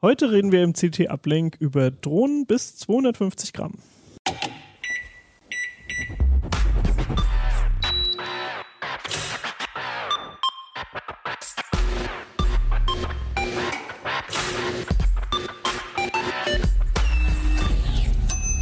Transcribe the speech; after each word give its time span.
Heute 0.00 0.30
reden 0.30 0.52
wir 0.52 0.62
im 0.62 0.74
CT-Uplink 0.74 1.56
über 1.58 1.90
Drohnen 1.90 2.46
bis 2.46 2.76
250 2.76 3.52
Gramm. 3.52 3.78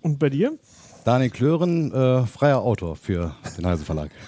Und 0.00 0.18
bei 0.18 0.30
dir? 0.30 0.52
Daniel 1.04 1.30
Klören, 1.30 1.92
äh, 1.92 2.26
freier 2.26 2.60
Autor 2.62 2.96
für 2.96 3.36
den 3.56 3.66
Heise 3.66 3.84
Verlag. 3.84 4.10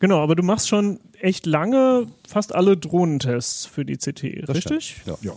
Genau, 0.00 0.18
aber 0.22 0.34
du 0.34 0.42
machst 0.42 0.68
schon 0.68 1.00
echt 1.18 1.46
lange 1.46 2.06
fast 2.28 2.54
alle 2.54 2.76
Drohnentests 2.76 3.64
für 3.64 3.86
die 3.86 3.96
CT, 3.96 4.42
Das 4.46 4.56
richtig? 4.56 4.96
stimmt, 5.00 5.18
Ja. 5.22 5.30
Ja, 5.30 5.36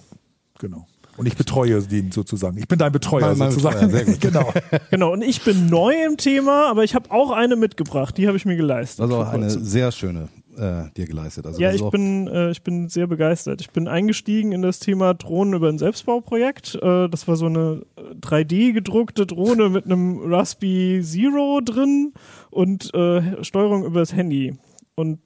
genau. 0.60 0.86
Und 1.18 1.26
ich 1.26 1.36
betreue 1.36 1.82
den 1.82 2.12
sozusagen. 2.12 2.58
Ich 2.58 2.68
bin 2.68 2.78
dein 2.80 2.92
Betreuer 2.92 3.22
Mein- 3.30 3.38
mein 3.40 3.52
sozusagen. 3.52 3.92
Betreuer, 3.92 4.06
sehr 4.06 4.06
gut. 4.14 4.22
genau. 4.22 4.54
Genau, 4.92 5.14
und 5.14 5.22
ich 5.24 5.42
bin 5.42 5.68
neu 5.68 5.94
im 6.06 6.18
Thema, 6.18 6.70
aber 6.70 6.84
ich 6.84 6.96
habe 6.96 7.12
auch 7.12 7.32
eine 7.32 7.56
mitgebracht, 7.56 8.18
die 8.18 8.28
habe 8.28 8.38
ich 8.38 8.46
mir 8.46 8.56
geleistet. 8.56 9.02
Also 9.02 9.16
vor 9.16 9.30
eine 9.30 9.50
sehr 9.50 9.92
schöne 9.92 10.30
äh, 10.58 10.90
dir 10.96 11.06
geleistet. 11.06 11.46
Also 11.46 11.60
Ja, 11.62 11.72
ich 11.72 11.82
auch- 11.84 11.92
bin, 11.92 12.28
äh, 12.28 12.50
ich 12.52 12.62
bin 12.64 12.88
sehr 12.90 13.06
begeistert. 13.08 13.62
Ich 13.62 13.70
bin 13.72 13.88
eingestiegen 13.88 14.52
in 14.54 14.62
das 14.62 14.80
Thema 14.80 15.14
Drohnen 15.14 15.54
über 15.54 15.70
ein 15.70 15.78
Selbstbauprojekt. 15.78 16.76
Äh, 16.82 17.10
das 17.10 17.28
war 17.28 17.36
so 17.36 17.46
eine 17.48 17.82
3D-gedruckte 18.22 19.26
Drohne 19.26 19.70
mit 19.70 19.86
einem 19.86 20.20
Raspi 20.32 21.02
Zero 21.04 21.62
drin 21.64 22.14
und 22.50 22.94
äh, 22.94 23.44
Steuerung 23.44 23.86
übers 23.86 24.14
Handy. 24.14 24.56
Und 24.96 25.20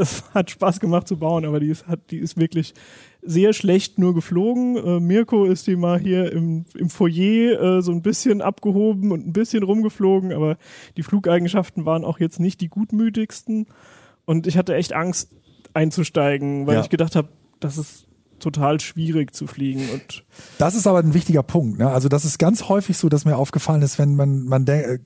das 0.00 0.24
hat 0.34 0.50
Spaß 0.50 0.80
gemacht 0.80 1.06
zu 1.06 1.16
bauen, 1.18 1.44
aber 1.44 1.60
die 1.60 1.68
ist, 1.68 1.86
hat, 1.86 2.10
die 2.10 2.18
ist 2.18 2.36
wirklich 2.38 2.74
sehr 3.22 3.52
schlecht 3.52 3.98
nur 3.98 4.14
geflogen. 4.14 4.76
Äh, 4.76 4.98
Mirko 5.00 5.44
ist 5.44 5.66
die 5.66 5.76
mal 5.76 5.98
hier 6.00 6.32
im, 6.32 6.64
im 6.74 6.88
Foyer 6.90 7.60
äh, 7.78 7.82
so 7.82 7.92
ein 7.92 8.02
bisschen 8.02 8.40
abgehoben 8.42 9.12
und 9.12 9.26
ein 9.26 9.32
bisschen 9.32 9.62
rumgeflogen, 9.62 10.32
aber 10.32 10.56
die 10.96 11.02
Flugeigenschaften 11.02 11.84
waren 11.84 12.04
auch 12.04 12.18
jetzt 12.18 12.40
nicht 12.40 12.60
die 12.60 12.68
gutmütigsten. 12.68 13.66
Und 14.24 14.46
ich 14.46 14.56
hatte 14.56 14.74
echt 14.74 14.92
Angst 14.92 15.30
einzusteigen, 15.74 16.66
weil 16.66 16.76
Ja. 16.76 16.80
ich 16.82 16.88
gedacht 16.90 17.16
habe, 17.16 17.28
das 17.60 17.78
ist 17.78 18.06
total 18.38 18.80
schwierig 18.80 19.34
zu 19.34 19.46
fliegen. 19.46 19.82
Und 19.92 20.24
Das 20.58 20.74
ist 20.74 20.86
aber 20.86 20.98
ein 20.98 21.14
wichtiger 21.14 21.42
Punkt. 21.42 21.78
Ne? 21.78 21.88
Also 21.90 22.08
das 22.08 22.24
ist 22.24 22.38
ganz 22.38 22.68
häufig 22.68 22.96
so, 22.96 23.08
dass 23.08 23.24
mir 23.24 23.36
aufgefallen 23.36 23.82
ist, 23.82 23.98
wenn 23.98 24.16
man, 24.16 24.44
man 24.44 24.66
äh, 24.66 24.98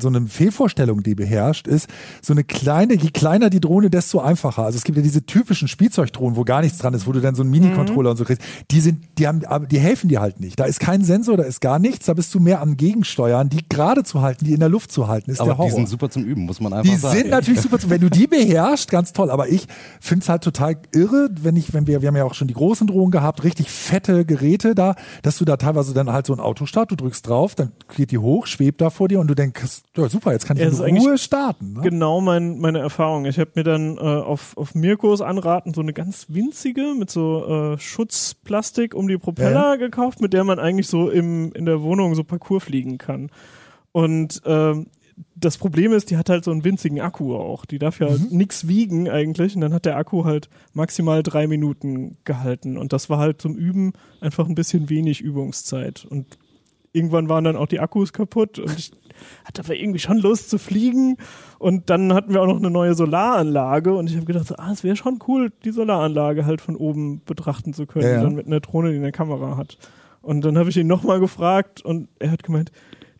so 0.00 0.08
eine 0.08 0.26
Fehlvorstellung, 0.26 1.02
die 1.02 1.14
beherrscht, 1.14 1.66
ist, 1.66 1.88
so 2.20 2.32
eine 2.32 2.44
kleine, 2.44 2.94
je 2.94 3.10
kleiner 3.10 3.50
die 3.50 3.60
Drohne, 3.60 3.90
desto 3.90 4.20
einfacher. 4.20 4.64
Also 4.64 4.76
es 4.76 4.84
gibt 4.84 4.96
ja 4.96 5.02
diese 5.02 5.24
typischen 5.24 5.68
Spielzeugdrohnen, 5.68 6.36
wo 6.36 6.44
gar 6.44 6.60
nichts 6.62 6.78
dran 6.78 6.94
ist, 6.94 7.06
wo 7.06 7.12
du 7.12 7.20
dann 7.20 7.34
so 7.34 7.42
einen 7.42 7.50
Mini-Controller 7.50 8.10
und 8.10 8.16
so 8.16 8.24
kriegst. 8.24 8.42
Die 8.70 8.80
sind, 8.80 9.04
die 9.18 9.26
haben, 9.26 9.44
aber 9.44 9.66
die 9.66 9.78
helfen 9.78 10.08
dir 10.08 10.20
halt 10.20 10.40
nicht. 10.40 10.58
Da 10.58 10.64
ist 10.64 10.80
kein 10.80 11.02
Sensor, 11.02 11.36
da 11.36 11.44
ist 11.44 11.60
gar 11.60 11.78
nichts, 11.78 12.06
da 12.06 12.14
bist 12.14 12.34
du 12.34 12.40
mehr 12.40 12.60
am 12.60 12.76
Gegensteuern, 12.76 13.48
die 13.48 13.66
gerade 13.68 14.04
zu 14.04 14.20
halten, 14.20 14.44
die 14.44 14.52
in 14.52 14.60
der 14.60 14.68
Luft 14.68 14.92
zu 14.92 15.08
halten, 15.08 15.30
ist 15.30 15.38
der 15.38 15.46
aber 15.46 15.58
Horror. 15.58 15.70
die 15.70 15.76
sind 15.76 15.88
super 15.88 16.10
zum 16.10 16.24
Üben, 16.24 16.44
muss 16.44 16.60
man 16.60 16.72
einfach 16.72 16.90
Die 16.90 16.96
sagen. 16.98 17.16
sind 17.18 17.30
natürlich 17.30 17.60
super. 17.60 17.78
Wenn 17.86 18.00
du 18.00 18.10
die 18.10 18.26
beherrschst, 18.26 18.90
ganz 18.90 19.12
toll. 19.12 19.30
Aber 19.30 19.48
ich 19.48 19.66
finde 20.00 20.22
es 20.22 20.28
halt 20.28 20.42
total 20.44 20.76
irre, 20.92 21.30
wenn 21.40 21.56
ich, 21.56 21.72
wenn 21.72 21.86
wir, 21.86 22.02
wir 22.02 22.08
haben 22.08 22.16
ja 22.16 22.24
auch 22.24 22.34
schon 22.34 22.48
die 22.48 22.54
großen 22.54 22.86
Drohnen 22.86 23.10
gehabt, 23.10 23.44
richtig 23.44 23.70
fette 23.70 24.24
Geräte 24.24 24.41
da, 24.74 24.94
dass 25.22 25.38
du 25.38 25.44
da 25.44 25.56
teilweise 25.56 25.94
dann 25.94 26.12
halt 26.12 26.26
so 26.26 26.32
ein 26.32 26.40
Autostart, 26.40 26.90
du 26.90 26.96
drückst 26.96 27.28
drauf, 27.28 27.54
dann 27.54 27.72
geht 27.96 28.10
die 28.10 28.18
hoch, 28.18 28.46
schwebt 28.46 28.80
da 28.80 28.90
vor 28.90 29.08
dir 29.08 29.20
und 29.20 29.28
du 29.28 29.34
denkst, 29.34 29.82
ja 29.96 30.08
super, 30.08 30.32
jetzt 30.32 30.46
kann 30.46 30.56
ich 30.56 30.62
Ja, 30.62 30.84
in 30.84 30.96
Ruhe 30.98 31.18
starten. 31.18 31.74
Ne? 31.74 31.80
genau 31.82 32.20
mein, 32.20 32.58
meine 32.58 32.80
Erfahrung. 32.80 33.24
Ich 33.26 33.38
habe 33.38 33.50
mir 33.54 33.64
dann 33.64 33.96
äh, 33.96 34.00
auf, 34.00 34.56
auf 34.56 34.74
Mirkos 34.74 35.20
Anraten 35.20 35.74
so 35.74 35.80
eine 35.80 35.92
ganz 35.92 36.26
winzige 36.28 36.94
mit 36.98 37.10
so 37.10 37.74
äh, 37.74 37.78
Schutzplastik 37.78 38.94
um 38.94 39.08
die 39.08 39.18
Propeller 39.18 39.78
gekauft, 39.78 40.20
mit 40.20 40.32
der 40.32 40.44
man 40.44 40.58
eigentlich 40.58 40.88
so 40.88 41.10
im, 41.10 41.52
in 41.52 41.66
der 41.66 41.82
Wohnung 41.82 42.14
so 42.14 42.24
Parcours 42.24 42.64
fliegen 42.64 42.98
kann. 42.98 43.30
Und 43.92 44.40
ähm, 44.46 44.86
das 45.34 45.58
Problem 45.58 45.92
ist, 45.92 46.10
die 46.10 46.16
hat 46.16 46.28
halt 46.30 46.44
so 46.44 46.50
einen 46.50 46.64
winzigen 46.64 47.00
Akku 47.00 47.34
auch. 47.34 47.64
Die 47.64 47.78
darf 47.78 47.98
ja 48.00 48.08
Mhm. 48.10 48.28
nix 48.30 48.68
wiegen 48.68 49.08
eigentlich. 49.08 49.54
Und 49.54 49.60
dann 49.62 49.72
hat 49.74 49.84
der 49.84 49.96
Akku 49.96 50.24
halt 50.24 50.48
maximal 50.72 51.22
drei 51.22 51.46
Minuten 51.46 52.16
gehalten. 52.24 52.76
Und 52.78 52.92
das 52.92 53.10
war 53.10 53.18
halt 53.18 53.40
zum 53.42 53.56
Üben 53.56 53.92
einfach 54.20 54.48
ein 54.48 54.54
bisschen 54.54 54.88
wenig 54.88 55.20
Übungszeit. 55.20 56.04
Und 56.08 56.38
irgendwann 56.92 57.28
waren 57.28 57.44
dann 57.44 57.56
auch 57.56 57.66
die 57.66 57.80
Akkus 57.80 58.12
kaputt 58.12 58.58
und 58.58 58.78
ich 58.78 58.92
hatte 59.44 59.62
aber 59.64 59.74
irgendwie 59.74 59.98
schon 59.98 60.18
Lust 60.18 60.50
zu 60.50 60.58
fliegen. 60.58 61.16
Und 61.58 61.88
dann 61.90 62.12
hatten 62.12 62.32
wir 62.34 62.42
auch 62.42 62.46
noch 62.46 62.58
eine 62.58 62.70
neue 62.70 62.94
Solaranlage 62.94 63.94
und 63.94 64.10
ich 64.10 64.16
habe 64.16 64.26
gedacht, 64.26 64.46
so, 64.46 64.56
ah, 64.56 64.70
es 64.72 64.84
wäre 64.84 64.96
schon 64.96 65.18
cool, 65.26 65.52
die 65.64 65.70
Solaranlage 65.70 66.44
halt 66.46 66.60
von 66.60 66.76
oben 66.76 67.22
betrachten 67.24 67.72
zu 67.72 67.86
können, 67.86 68.04
Ja, 68.06 68.12
ja. 68.14 68.22
dann 68.22 68.34
mit 68.34 68.46
einer 68.46 68.60
Drohne, 68.60 68.90
die 68.90 68.98
eine 68.98 69.12
Kamera 69.12 69.56
hat. 69.56 69.78
Und 70.20 70.44
dann 70.44 70.56
habe 70.58 70.68
ich 70.70 70.76
ihn 70.76 70.86
nochmal 70.86 71.18
gefragt 71.18 71.82
und 71.82 72.08
er 72.18 72.30
hat 72.30 72.42
gemeint, 72.42 72.70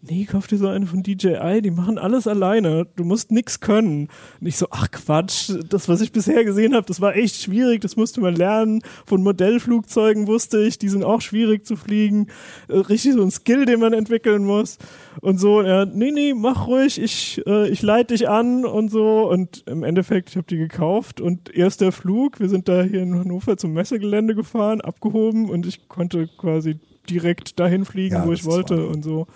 nee, 0.02 0.24
kauf 0.24 0.48
dir 0.48 0.58
so 0.58 0.66
eine 0.66 0.86
von 0.86 1.02
DJI, 1.02 1.62
die 1.62 1.70
machen 1.70 1.96
alles 1.96 2.26
alleine, 2.26 2.86
du 2.96 3.04
musst 3.04 3.30
nix 3.30 3.60
können. 3.60 4.08
Und 4.40 4.46
ich 4.46 4.56
so, 4.56 4.66
ach 4.70 4.90
Quatsch, 4.90 5.52
das, 5.68 5.88
was 5.88 6.00
ich 6.00 6.12
bisher 6.12 6.44
gesehen 6.44 6.74
habe, 6.74 6.86
das 6.86 7.00
war 7.00 7.14
echt 7.14 7.36
schwierig, 7.36 7.80
das 7.80 7.96
musste 7.96 8.20
man 8.20 8.34
lernen. 8.34 8.82
Von 9.06 9.22
Modellflugzeugen 9.22 10.26
wusste 10.26 10.60
ich, 10.62 10.78
die 10.78 10.88
sind 10.88 11.04
auch 11.04 11.20
schwierig 11.20 11.64
zu 11.64 11.76
fliegen. 11.76 12.26
Äh, 12.68 12.78
richtig 12.78 13.12
so 13.12 13.22
ein 13.22 13.30
Skill, 13.30 13.64
den 13.64 13.80
man 13.80 13.92
entwickeln 13.92 14.44
muss. 14.44 14.78
Und 15.20 15.38
so, 15.38 15.60
und 15.60 15.66
er, 15.66 15.86
nee, 15.86 16.10
nee, 16.10 16.34
mach 16.34 16.66
ruhig, 16.66 17.00
ich, 17.00 17.41
äh, 17.46 17.68
ich 17.68 17.82
leite 17.82 18.14
dich 18.14 18.28
an 18.28 18.64
und 18.64 18.91
so. 18.91 19.30
Und 19.30 19.62
im 19.66 19.84
Endeffekt, 19.84 20.30
ich 20.30 20.36
habe 20.36 20.46
die 20.48 20.58
gekauft 20.58 21.20
und 21.20 21.54
erster 21.54 21.92
Flug, 21.92 22.41
wir 22.41 22.48
sind 22.48 22.68
da 22.68 22.82
hier 22.82 23.02
in 23.02 23.14
Hannover 23.14 23.56
zum 23.56 23.72
Messegelände 23.72 24.34
gefahren, 24.34 24.80
abgehoben 24.80 25.48
und 25.48 25.66
ich 25.66 25.88
konnte 25.88 26.28
quasi 26.38 26.80
direkt 27.10 27.59
dahin 27.59 27.84
fliegen, 27.84 28.16
Ja, 28.16 28.27
wo 28.27 28.33
ich 28.33 28.45
wollte 28.45 28.87
und 28.87 29.03
so. 29.03 29.27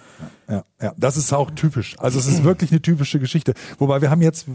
Ja, 0.49 0.65
ja, 0.81 0.95
das 0.97 1.17
ist 1.17 1.33
auch 1.33 1.51
typisch. 1.51 1.97
Also 1.99 2.19
es 2.19 2.27
ist 2.29 2.45
wirklich 2.45 2.71
eine 2.71 2.81
typische 2.81 3.19
Geschichte. 3.19 3.55
Wobei 3.79 4.01
wir 4.01 4.11
haben 4.11 4.23
jetzt, 4.23 4.47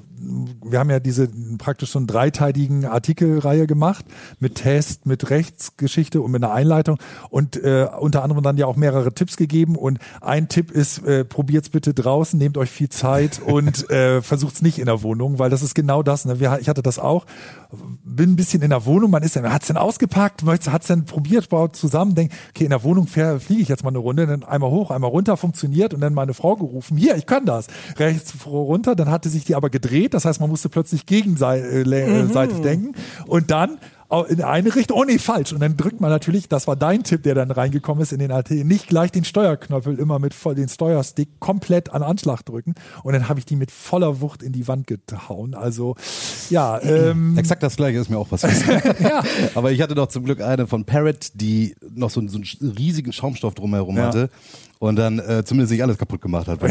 wir 0.64 0.80
haben 0.80 0.90
ja 0.90 1.00
diese 1.00 1.28
praktisch 1.58 1.92
so 1.92 2.00
einen 2.00 2.08
dreiteiligen 2.08 2.86
Artikelreihe 2.86 3.68
gemacht 3.68 4.06
mit 4.40 4.56
Test, 4.56 5.06
mit 5.06 5.30
Rechtsgeschichte 5.30 6.22
und 6.22 6.32
mit 6.32 6.44
einer 6.44 6.54
Einleitung 6.54 6.98
und 7.30 7.58
äh, 7.58 7.88
unter 8.00 8.24
anderem 8.24 8.44
dann 8.44 8.58
ja 8.58 8.68
auch 8.68 8.78
mehrere 8.78 9.14
Tipps 9.14 9.36
gegeben. 9.36 9.76
Und 9.76 10.00
ein 10.22 10.48
Tipp 10.48 10.72
ist, 10.72 11.06
äh, 11.06 11.26
probiert's 11.26 11.70
bitte 11.70 11.94
draußen, 11.94 12.40
nehmt 12.40 12.58
euch 12.58 12.70
viel 12.70 12.90
Zeit 12.90 13.42
und 13.46 13.90
äh, 13.90 14.22
versucht's 14.22 14.62
nicht 14.62 14.80
in 14.80 14.86
der 14.86 15.04
Wohnung, 15.04 15.40
weil 15.40 15.50
das 15.50 15.62
ist 15.62 15.76
genau 15.76 16.04
das. 16.04 16.24
Ne? 16.26 16.40
Wir, 16.40 16.58
ich 16.62 16.70
hatte 16.70 16.84
das 16.84 17.00
auch, 17.00 17.26
bin 18.04 18.32
ein 18.32 18.36
bisschen 18.36 18.62
in 18.62 18.70
der 18.70 18.86
Wohnung, 18.86 19.12
man 19.12 19.24
ist 19.24 19.36
dann, 19.36 19.52
hat's 19.52 19.68
denn 19.68 19.78
ausgepackt, 19.78 20.44
hat's 20.46 20.88
denn 20.88 21.06
probiert, 21.06 21.50
baut 21.50 21.76
zusammen, 21.76 22.16
denkt, 22.16 22.34
okay, 22.50 22.64
in 22.64 22.70
der 22.70 22.84
Wohnung 22.84 23.01
fähr- 23.08 23.40
fliege 23.40 23.62
ich 23.62 23.68
jetzt 23.70 23.84
mal 23.84 23.90
eine 23.90 24.00
Runde, 24.00 24.28
dann 24.28 24.44
einmal 24.44 24.72
hoch, 24.72 24.92
einmal 24.92 25.10
runter, 25.10 25.38
funktioniert 25.38 25.94
und 25.94 26.02
dann 26.02 26.14
meine 26.14 26.34
Frau 26.34 26.56
gerufen, 26.56 26.98
hier, 26.98 27.16
ich 27.16 27.26
kann 27.26 27.46
das. 27.46 27.68
Rechts 27.98 28.34
runter, 28.46 28.96
dann 28.96 29.10
hatte 29.10 29.30
sich 29.30 29.44
die 29.46 29.56
aber 29.56 29.70
gedreht, 29.70 30.14
das 30.14 30.26
heißt, 30.26 30.40
man 30.40 30.50
musste 30.50 30.70
plötzlich 30.70 31.06
gegenseitig 31.06 32.62
denken 32.62 32.94
und 33.28 33.52
dann 33.52 33.78
in 34.30 34.42
eine 34.44 34.76
Richtung, 34.76 34.98
oh 34.98 35.04
nee, 35.06 35.18
falsch. 35.18 35.54
Und 35.54 35.62
dann 35.62 35.78
drückt 35.78 36.02
man 36.02 36.10
natürlich, 36.10 36.50
das 36.50 36.68
war 36.68 36.76
dein 36.76 37.04
Tipp, 37.04 37.24
der 37.24 37.34
dann 37.36 37.50
reingekommen 37.50 38.02
ist 38.04 38.12
in 38.12 38.20
den 38.20 38.32
AT, 38.32 38.52
nicht 38.52 38.88
gleich 38.88 39.12
den 39.12 39.24
Steuerknöppel 39.24 39.98
immer 39.98 40.20
mit 40.20 40.34
voll, 40.34 40.56
den 40.56 40.68
Steuerstick 40.70 41.40
komplett 41.40 41.92
an 41.94 42.04
Anschlag 42.04 42.44
drücken. 42.44 42.76
Und 43.04 43.14
dann 43.14 43.30
habe 43.30 43.40
ich 43.40 43.46
die 43.46 43.56
mit 43.56 43.72
voller 43.72 44.20
Wucht 44.22 44.44
in 44.44 44.52
die 44.52 44.68
Wand 44.68 44.88
gehauen. 44.88 45.54
Also, 45.56 45.96
ja, 46.50 46.82
ähm, 46.82 47.38
Exakt 47.38 47.64
das 47.64 47.76
gleiche 47.78 48.00
ist 48.00 48.10
mir 48.10 48.18
auch 48.18 48.30
passiert. 48.30 48.54
ja. 49.00 49.24
Aber 49.56 49.72
ich 49.72 49.82
hatte 49.82 49.96
doch 49.96 50.08
zum 50.08 50.26
Glück 50.26 50.42
eine 50.42 50.68
von 50.68 50.86
Parrot, 50.86 51.32
die 51.36 51.76
noch 51.94 52.10
so, 52.10 52.20
einen- 52.20 52.30
so 52.30 52.38
einen 52.38 52.72
riesigen 52.78 53.14
Schaumstoff 53.14 53.54
drumherum 53.54 53.96
Ja. 53.98 54.08
hatte 54.08 54.30
und 54.82 54.96
dann 54.96 55.20
äh, 55.20 55.44
zumindest 55.46 55.72
nicht 55.72 55.84
alles 55.84 56.00
kaputt 56.00 56.22
gemacht 56.22 56.48
hat. 56.48 56.60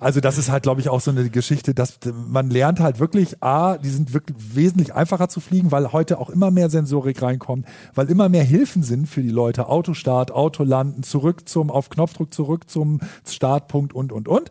Also 0.00 0.20
das 0.20 0.38
ist 0.38 0.50
halt, 0.50 0.64
glaube 0.64 0.80
ich, 0.80 0.88
auch 0.88 1.00
so 1.00 1.10
eine 1.10 1.28
Geschichte, 1.30 1.74
dass 1.74 1.98
man 2.28 2.50
lernt 2.50 2.80
halt 2.80 2.98
wirklich, 2.98 3.42
A, 3.42 3.78
die 3.78 3.88
sind 3.88 4.12
wirklich 4.12 4.36
wesentlich 4.54 4.94
einfacher 4.94 5.28
zu 5.28 5.40
fliegen, 5.40 5.70
weil 5.70 5.92
heute 5.92 6.18
auch 6.18 6.28
immer 6.30 6.50
mehr 6.50 6.68
Sensorik 6.68 7.22
reinkommt, 7.22 7.66
weil 7.94 8.10
immer 8.10 8.28
mehr 8.28 8.44
Hilfen 8.44 8.82
sind 8.82 9.08
für 9.08 9.22
die 9.22 9.30
Leute. 9.30 9.68
Autostart, 9.68 10.32
Autolanden, 10.32 11.02
zurück 11.02 11.48
zum, 11.48 11.70
auf 11.70 11.90
Knopfdruck 11.90 12.34
zurück 12.34 12.68
zum 12.68 13.00
Startpunkt 13.26 13.94
und, 13.94 14.12
und, 14.12 14.26
und. 14.26 14.50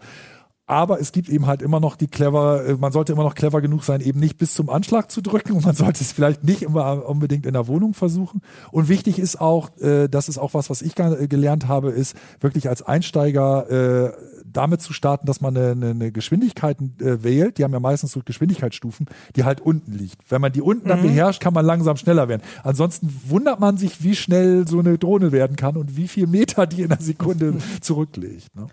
Aber 0.71 1.01
es 1.01 1.11
gibt 1.11 1.27
eben 1.27 1.47
halt 1.47 1.61
immer 1.61 1.81
noch 1.81 1.97
die 1.97 2.07
clever, 2.07 2.65
äh, 2.65 2.73
man 2.75 2.93
sollte 2.93 3.11
immer 3.11 3.23
noch 3.23 3.35
clever 3.35 3.59
genug 3.59 3.83
sein, 3.83 3.99
eben 3.99 4.21
nicht 4.21 4.37
bis 4.37 4.53
zum 4.53 4.69
Anschlag 4.69 5.11
zu 5.11 5.19
drücken 5.21 5.51
und 5.57 5.65
man 5.65 5.75
sollte 5.75 6.01
es 6.01 6.13
vielleicht 6.13 6.45
nicht 6.45 6.61
immer 6.61 7.09
unbedingt 7.09 7.45
in 7.45 7.51
der 7.51 7.67
Wohnung 7.67 7.93
versuchen. 7.93 8.41
Und 8.71 8.87
wichtig 8.87 9.19
ist 9.19 9.41
auch, 9.41 9.77
äh, 9.81 10.07
das 10.07 10.29
ist 10.29 10.37
auch 10.37 10.53
was, 10.53 10.69
was 10.69 10.81
ich 10.81 10.95
ge- 10.95 11.27
gelernt 11.27 11.67
habe, 11.67 11.91
ist 11.91 12.15
wirklich 12.39 12.69
als 12.69 12.83
Einsteiger 12.83 13.69
äh, 13.69 14.13
damit 14.45 14.81
zu 14.81 14.93
starten, 14.93 15.25
dass 15.25 15.41
man 15.41 15.57
eine, 15.57 15.89
eine, 15.89 16.11
Geschwindigkeit 16.13 16.77
äh, 17.01 17.21
wählt. 17.21 17.57
Die 17.57 17.65
haben 17.65 17.73
ja 17.73 17.81
meistens 17.81 18.13
so 18.13 18.21
Geschwindigkeitsstufen, 18.23 19.07
die 19.35 19.43
halt 19.43 19.59
unten 19.59 19.91
liegt. 19.91 20.19
Wenn 20.29 20.39
man 20.39 20.53
die 20.53 20.61
unten 20.61 20.87
dann 20.87 21.01
beherrscht, 21.01 21.41
kann 21.41 21.53
man 21.53 21.65
langsam 21.65 21.97
schneller 21.97 22.29
werden. 22.29 22.43
Ansonsten 22.63 23.13
wundert 23.27 23.59
man 23.59 23.75
sich, 23.75 24.03
wie 24.03 24.15
schnell 24.15 24.65
so 24.69 24.79
eine 24.79 24.97
Drohne 24.97 25.33
werden 25.33 25.57
kann 25.57 25.75
und 25.75 25.97
wie 25.97 26.07
viel 26.07 26.27
Meter 26.27 26.65
die 26.65 26.83
in 26.83 26.93
einer 26.93 27.01
Sekunde 27.01 27.55
zurücklegt. 27.81 28.55
Ne? 28.55 28.67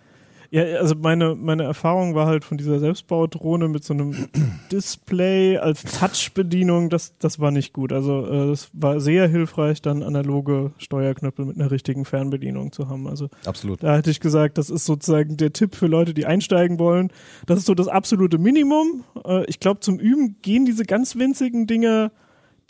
Ja, 0.50 0.62
also 0.78 0.94
meine, 0.94 1.34
meine 1.34 1.64
Erfahrung 1.64 2.14
war 2.14 2.26
halt 2.26 2.42
von 2.42 2.56
dieser 2.56 2.78
Selbstbaudrohne 2.78 3.68
mit 3.68 3.84
so 3.84 3.92
einem 3.92 4.28
Display 4.72 5.58
als 5.58 5.82
Touch-Bedienung, 5.82 6.88
das, 6.88 7.18
das 7.18 7.38
war 7.38 7.50
nicht 7.50 7.74
gut. 7.74 7.92
Also 7.92 8.26
äh, 8.26 8.50
es 8.50 8.70
war 8.72 8.98
sehr 9.00 9.28
hilfreich, 9.28 9.82
dann 9.82 10.02
analoge 10.02 10.72
Steuerknöpfe 10.78 11.44
mit 11.44 11.56
einer 11.56 11.70
richtigen 11.70 12.06
Fernbedienung 12.06 12.72
zu 12.72 12.88
haben. 12.88 13.06
Also 13.06 13.28
Absolut. 13.44 13.82
da 13.82 13.96
hätte 13.96 14.10
ich 14.10 14.20
gesagt, 14.20 14.56
das 14.56 14.70
ist 14.70 14.86
sozusagen 14.86 15.36
der 15.36 15.52
Tipp 15.52 15.74
für 15.74 15.86
Leute, 15.86 16.14
die 16.14 16.24
einsteigen 16.24 16.78
wollen. 16.78 17.12
Das 17.46 17.58
ist 17.58 17.66
so 17.66 17.74
das 17.74 17.88
absolute 17.88 18.38
Minimum. 18.38 19.04
Äh, 19.26 19.44
ich 19.46 19.60
glaube, 19.60 19.80
zum 19.80 19.98
Üben 19.98 20.36
gehen 20.40 20.64
diese 20.64 20.84
ganz 20.84 21.16
winzigen 21.16 21.66
Dinge, 21.66 22.10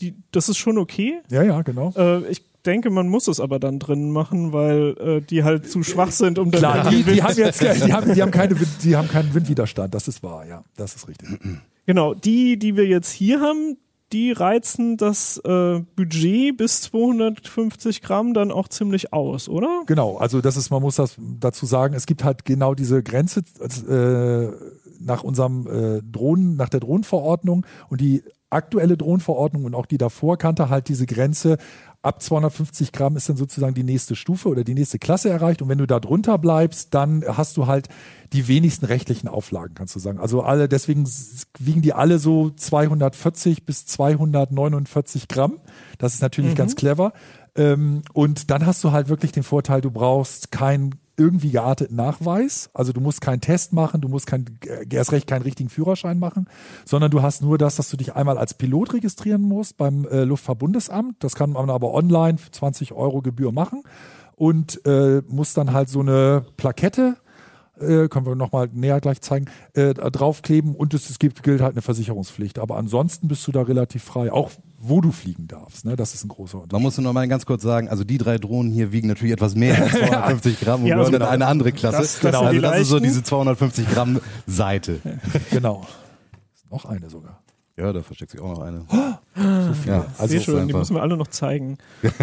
die, 0.00 0.14
das 0.32 0.48
ist 0.48 0.58
schon 0.58 0.78
okay. 0.78 1.20
Ja, 1.30 1.42
ja, 1.42 1.62
genau. 1.62 1.92
Äh, 1.96 2.26
ich 2.28 2.47
denke, 2.68 2.90
man 2.90 3.08
muss 3.08 3.28
es 3.28 3.40
aber 3.40 3.58
dann 3.58 3.78
drin 3.78 4.10
machen, 4.10 4.52
weil 4.52 4.96
äh, 4.98 5.20
die 5.22 5.42
halt 5.42 5.70
zu 5.70 5.82
schwach 5.82 6.10
sind, 6.10 6.38
um 6.38 6.50
dann 6.50 6.60
Klar, 6.60 6.90
die, 6.90 7.02
die 7.02 7.22
haben 7.22 7.36
jetzt 7.36 7.60
die 7.60 7.92
haben, 7.92 8.14
die 8.14 8.22
haben, 8.22 8.30
keine, 8.30 8.54
die 8.54 8.96
haben 8.96 9.08
keinen 9.08 9.34
Windwiderstand, 9.34 9.94
das 9.94 10.06
ist 10.06 10.22
wahr, 10.22 10.46
ja, 10.46 10.62
das 10.76 10.94
ist 10.94 11.08
richtig. 11.08 11.28
Genau, 11.86 12.12
die, 12.12 12.58
die 12.58 12.76
wir 12.76 12.86
jetzt 12.86 13.10
hier 13.10 13.40
haben, 13.40 13.78
die 14.12 14.32
reizen 14.32 14.96
das 14.96 15.38
äh, 15.38 15.80
Budget 15.96 16.56
bis 16.56 16.82
250 16.82 18.02
Gramm 18.02 18.34
dann 18.34 18.50
auch 18.50 18.68
ziemlich 18.68 19.12
aus, 19.12 19.48
oder? 19.48 19.82
Genau, 19.86 20.18
also 20.18 20.40
das 20.40 20.56
ist, 20.56 20.70
man 20.70 20.82
muss 20.82 20.96
das 20.96 21.16
dazu 21.18 21.64
sagen, 21.64 21.94
es 21.94 22.06
gibt 22.06 22.24
halt 22.24 22.44
genau 22.44 22.74
diese 22.74 23.02
Grenze 23.02 23.40
äh, 23.40 24.52
nach 25.00 25.24
unserem 25.24 25.66
äh, 25.66 26.02
Drohnen, 26.02 26.56
nach 26.56 26.68
der 26.68 26.80
Drohnenverordnung 26.80 27.66
und 27.88 28.00
die 28.00 28.22
aktuelle 28.50 28.96
Drohnenverordnung 28.96 29.64
und 29.64 29.74
auch 29.74 29.86
die 29.86 29.98
davor 29.98 30.38
kannte 30.38 30.68
halt 30.68 30.88
diese 30.88 31.06
Grenze. 31.06 31.58
Ab 32.00 32.22
250 32.22 32.92
Gramm 32.92 33.16
ist 33.16 33.28
dann 33.28 33.36
sozusagen 33.36 33.74
die 33.74 33.82
nächste 33.82 34.14
Stufe 34.14 34.48
oder 34.48 34.62
die 34.62 34.74
nächste 34.74 34.98
Klasse 35.00 35.30
erreicht. 35.30 35.62
Und 35.62 35.68
wenn 35.68 35.78
du 35.78 35.86
da 35.86 35.98
drunter 35.98 36.38
bleibst, 36.38 36.94
dann 36.94 37.24
hast 37.26 37.56
du 37.56 37.66
halt 37.66 37.88
die 38.32 38.46
wenigsten 38.46 38.86
rechtlichen 38.86 39.26
Auflagen, 39.26 39.74
kannst 39.74 39.96
du 39.96 39.98
sagen. 39.98 40.20
Also 40.20 40.42
alle, 40.42 40.68
deswegen 40.68 41.08
wiegen 41.58 41.82
die 41.82 41.92
alle 41.92 42.18
so 42.18 42.50
240 42.50 43.64
bis 43.64 43.86
249 43.86 45.26
Gramm. 45.26 45.58
Das 45.98 46.14
ist 46.14 46.22
natürlich 46.22 46.54
ganz 46.54 46.76
clever. 46.76 47.12
Ähm, 47.56 48.02
und 48.12 48.50
dann 48.50 48.64
hast 48.64 48.84
du 48.84 48.92
halt 48.92 49.08
wirklich 49.08 49.32
den 49.32 49.42
Vorteil, 49.42 49.80
du 49.80 49.90
brauchst 49.90 50.52
keinen 50.52 50.94
irgendwie 51.18 51.50
gearteten 51.50 51.96
Nachweis. 51.96 52.70
Also 52.72 52.92
du 52.92 53.00
musst 53.00 53.20
keinen 53.20 53.40
Test 53.40 53.72
machen, 53.72 54.00
du 54.00 54.08
musst 54.08 54.26
kein, 54.26 54.46
äh, 54.66 54.86
erst 54.94 55.12
recht 55.12 55.26
keinen 55.26 55.42
richtigen 55.42 55.68
Führerschein 55.68 56.18
machen, 56.18 56.48
sondern 56.84 57.10
du 57.10 57.20
hast 57.22 57.42
nur 57.42 57.58
das, 57.58 57.76
dass 57.76 57.90
du 57.90 57.96
dich 57.96 58.14
einmal 58.14 58.38
als 58.38 58.54
Pilot 58.54 58.94
registrieren 58.94 59.42
musst 59.42 59.76
beim 59.76 60.06
äh, 60.06 60.24
Luftverbundesamt. 60.24 61.16
Das 61.22 61.34
kann 61.34 61.50
man 61.50 61.68
aber 61.70 61.92
online 61.92 62.38
für 62.38 62.50
20 62.50 62.92
Euro 62.92 63.20
Gebühr 63.20 63.52
machen 63.52 63.82
und 64.36 64.84
äh, 64.86 65.22
muss 65.28 65.54
dann 65.54 65.72
halt 65.72 65.88
so 65.88 66.00
eine 66.00 66.46
Plakette 66.56 67.16
äh, 67.80 68.08
können 68.08 68.26
wir 68.26 68.34
nochmal 68.34 68.68
näher 68.72 69.00
gleich 69.00 69.20
zeigen, 69.20 69.46
äh, 69.74 69.94
draufkleben 69.94 70.74
und 70.74 70.94
es, 70.94 71.10
es 71.10 71.18
gibt, 71.18 71.42
gilt 71.42 71.60
halt 71.60 71.74
eine 71.74 71.82
Versicherungspflicht. 71.82 72.58
Aber 72.58 72.76
ansonsten 72.76 73.28
bist 73.28 73.46
du 73.46 73.52
da 73.52 73.62
relativ 73.62 74.02
frei, 74.02 74.32
auch 74.32 74.50
wo 74.80 75.00
du 75.00 75.10
fliegen 75.10 75.48
darfst. 75.48 75.84
Ne? 75.84 75.96
Das 75.96 76.14
ist 76.14 76.24
ein 76.24 76.28
großer 76.28 76.54
Unterschied. 76.58 76.72
Man 76.72 76.82
muss 76.82 76.96
nur 76.96 77.02
noch 77.04 77.12
mal 77.12 77.26
ganz 77.26 77.44
kurz 77.46 77.62
sagen, 77.62 77.88
also 77.88 78.04
die 78.04 78.16
drei 78.16 78.38
Drohnen 78.38 78.70
hier 78.70 78.92
wiegen 78.92 79.08
natürlich 79.08 79.32
etwas 79.32 79.54
mehr 79.56 79.76
als 79.82 79.90
250 79.98 80.60
Gramm 80.60 80.82
und 80.82 80.86
Ja, 80.86 80.94
gehören 80.96 81.14
also 81.14 81.16
in 81.16 81.22
eine 81.32 81.46
andere 81.46 81.72
Klasse. 81.72 81.98
das- 81.98 82.20
das 82.20 82.20
sind 82.22 82.34
also 82.36 82.52
die 82.52 82.60
das 82.60 82.80
ist 82.80 82.88
so 82.88 83.00
diese 83.00 83.22
250 83.24 83.88
Gramm 83.90 84.20
Seite. 84.46 85.00
Genau. 85.50 85.84
Noch 86.70 86.84
eine 86.84 87.10
sogar. 87.10 87.42
Ja, 87.76 87.92
da 87.92 88.02
versteckt 88.02 88.30
sich 88.32 88.40
auch 88.40 88.50
noch 88.50 88.60
eine. 88.60 88.84
So 89.36 89.72
viel. 89.74 89.92
Ja, 89.92 90.06
Also 90.18 90.32
Sehr 90.32 90.40
schön, 90.42 90.54
die 90.56 90.60
einfach- 90.62 90.78
müssen 90.80 90.94
wir 90.96 91.02
alle 91.02 91.16
noch 91.16 91.28
zeigen. 91.28 91.78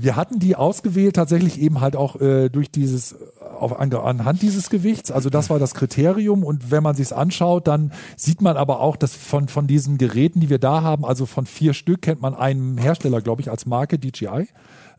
Wir 0.00 0.14
hatten 0.16 0.38
die 0.38 0.54
ausgewählt 0.54 1.16
tatsächlich 1.16 1.60
eben 1.60 1.80
halt 1.80 1.96
auch 1.96 2.20
äh, 2.20 2.48
durch 2.50 2.70
dieses 2.70 3.16
auf, 3.60 3.78
an, 3.78 3.92
anhand 3.92 4.42
dieses 4.42 4.70
Gewichts. 4.70 5.10
Also 5.10 5.30
das 5.30 5.50
war 5.50 5.58
das 5.58 5.74
Kriterium 5.74 6.44
und 6.44 6.70
wenn 6.70 6.82
man 6.82 6.94
sich's 6.94 7.12
anschaut, 7.12 7.66
dann 7.66 7.92
sieht 8.16 8.40
man 8.40 8.56
aber 8.56 8.80
auch, 8.80 8.96
dass 8.96 9.14
von 9.14 9.48
von 9.48 9.66
diesen 9.66 9.98
Geräten, 9.98 10.40
die 10.40 10.50
wir 10.50 10.58
da 10.58 10.82
haben, 10.82 11.04
also 11.04 11.26
von 11.26 11.46
vier 11.46 11.74
Stück 11.74 12.02
kennt 12.02 12.20
man 12.20 12.34
einen 12.34 12.78
Hersteller, 12.78 13.20
glaube 13.20 13.42
ich, 13.42 13.50
als 13.50 13.66
Marke 13.66 13.98
DJI. 13.98 14.48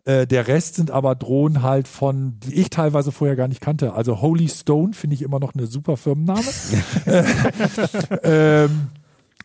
Äh, 0.06 0.28
der 0.28 0.48
Rest 0.48 0.76
sind 0.76 0.92
aber 0.92 1.16
Drohnen 1.16 1.62
halt 1.62 1.88
von, 1.88 2.40
die 2.40 2.56
ich 2.56 2.70
teilweise 2.70 3.12
vorher 3.12 3.36
gar 3.36 3.48
nicht 3.48 3.62
kannte. 3.62 3.94
Also 3.94 4.22
Holy 4.22 4.48
Stone 4.48 4.94
finde 4.94 5.16
ich 5.16 5.22
immer 5.22 5.40
noch 5.40 5.54
eine 5.54 5.68
super 5.68 5.98
Firmenname. 5.98 6.42
ähm, 8.24 8.88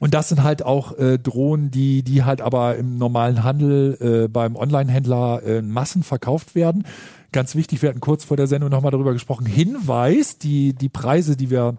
und 0.05 0.12
das 0.12 0.29
sind 0.29 0.43
halt 0.43 0.62
auch 0.62 0.99
äh, 0.99 1.19
Drohnen, 1.19 1.71
die, 1.71 2.03
die 2.03 2.25
halt 2.25 2.43
aber 2.43 2.77
im 2.77 2.99
normalen 2.99 3.43
Handel 3.43 3.97
äh, 4.03 4.29
beim 4.29 4.55
Online-Händler 4.55 5.43
äh, 5.43 5.62
Massen 5.62 6.03
verkauft 6.03 6.55
werden. 6.55 6.85
Ganz 7.33 7.55
wichtig, 7.55 7.81
wir 7.81 7.88
hatten 7.88 8.00
kurz 8.00 8.23
vor 8.23 8.37
der 8.37 8.47
Sendung 8.47 8.69
nochmal 8.69 8.90
darüber 8.90 9.14
gesprochen. 9.14 9.47
Hinweis, 9.47 10.37
die, 10.37 10.75
die 10.75 10.90
Preise, 10.90 11.38
die 11.38 11.49
wir 11.49 11.78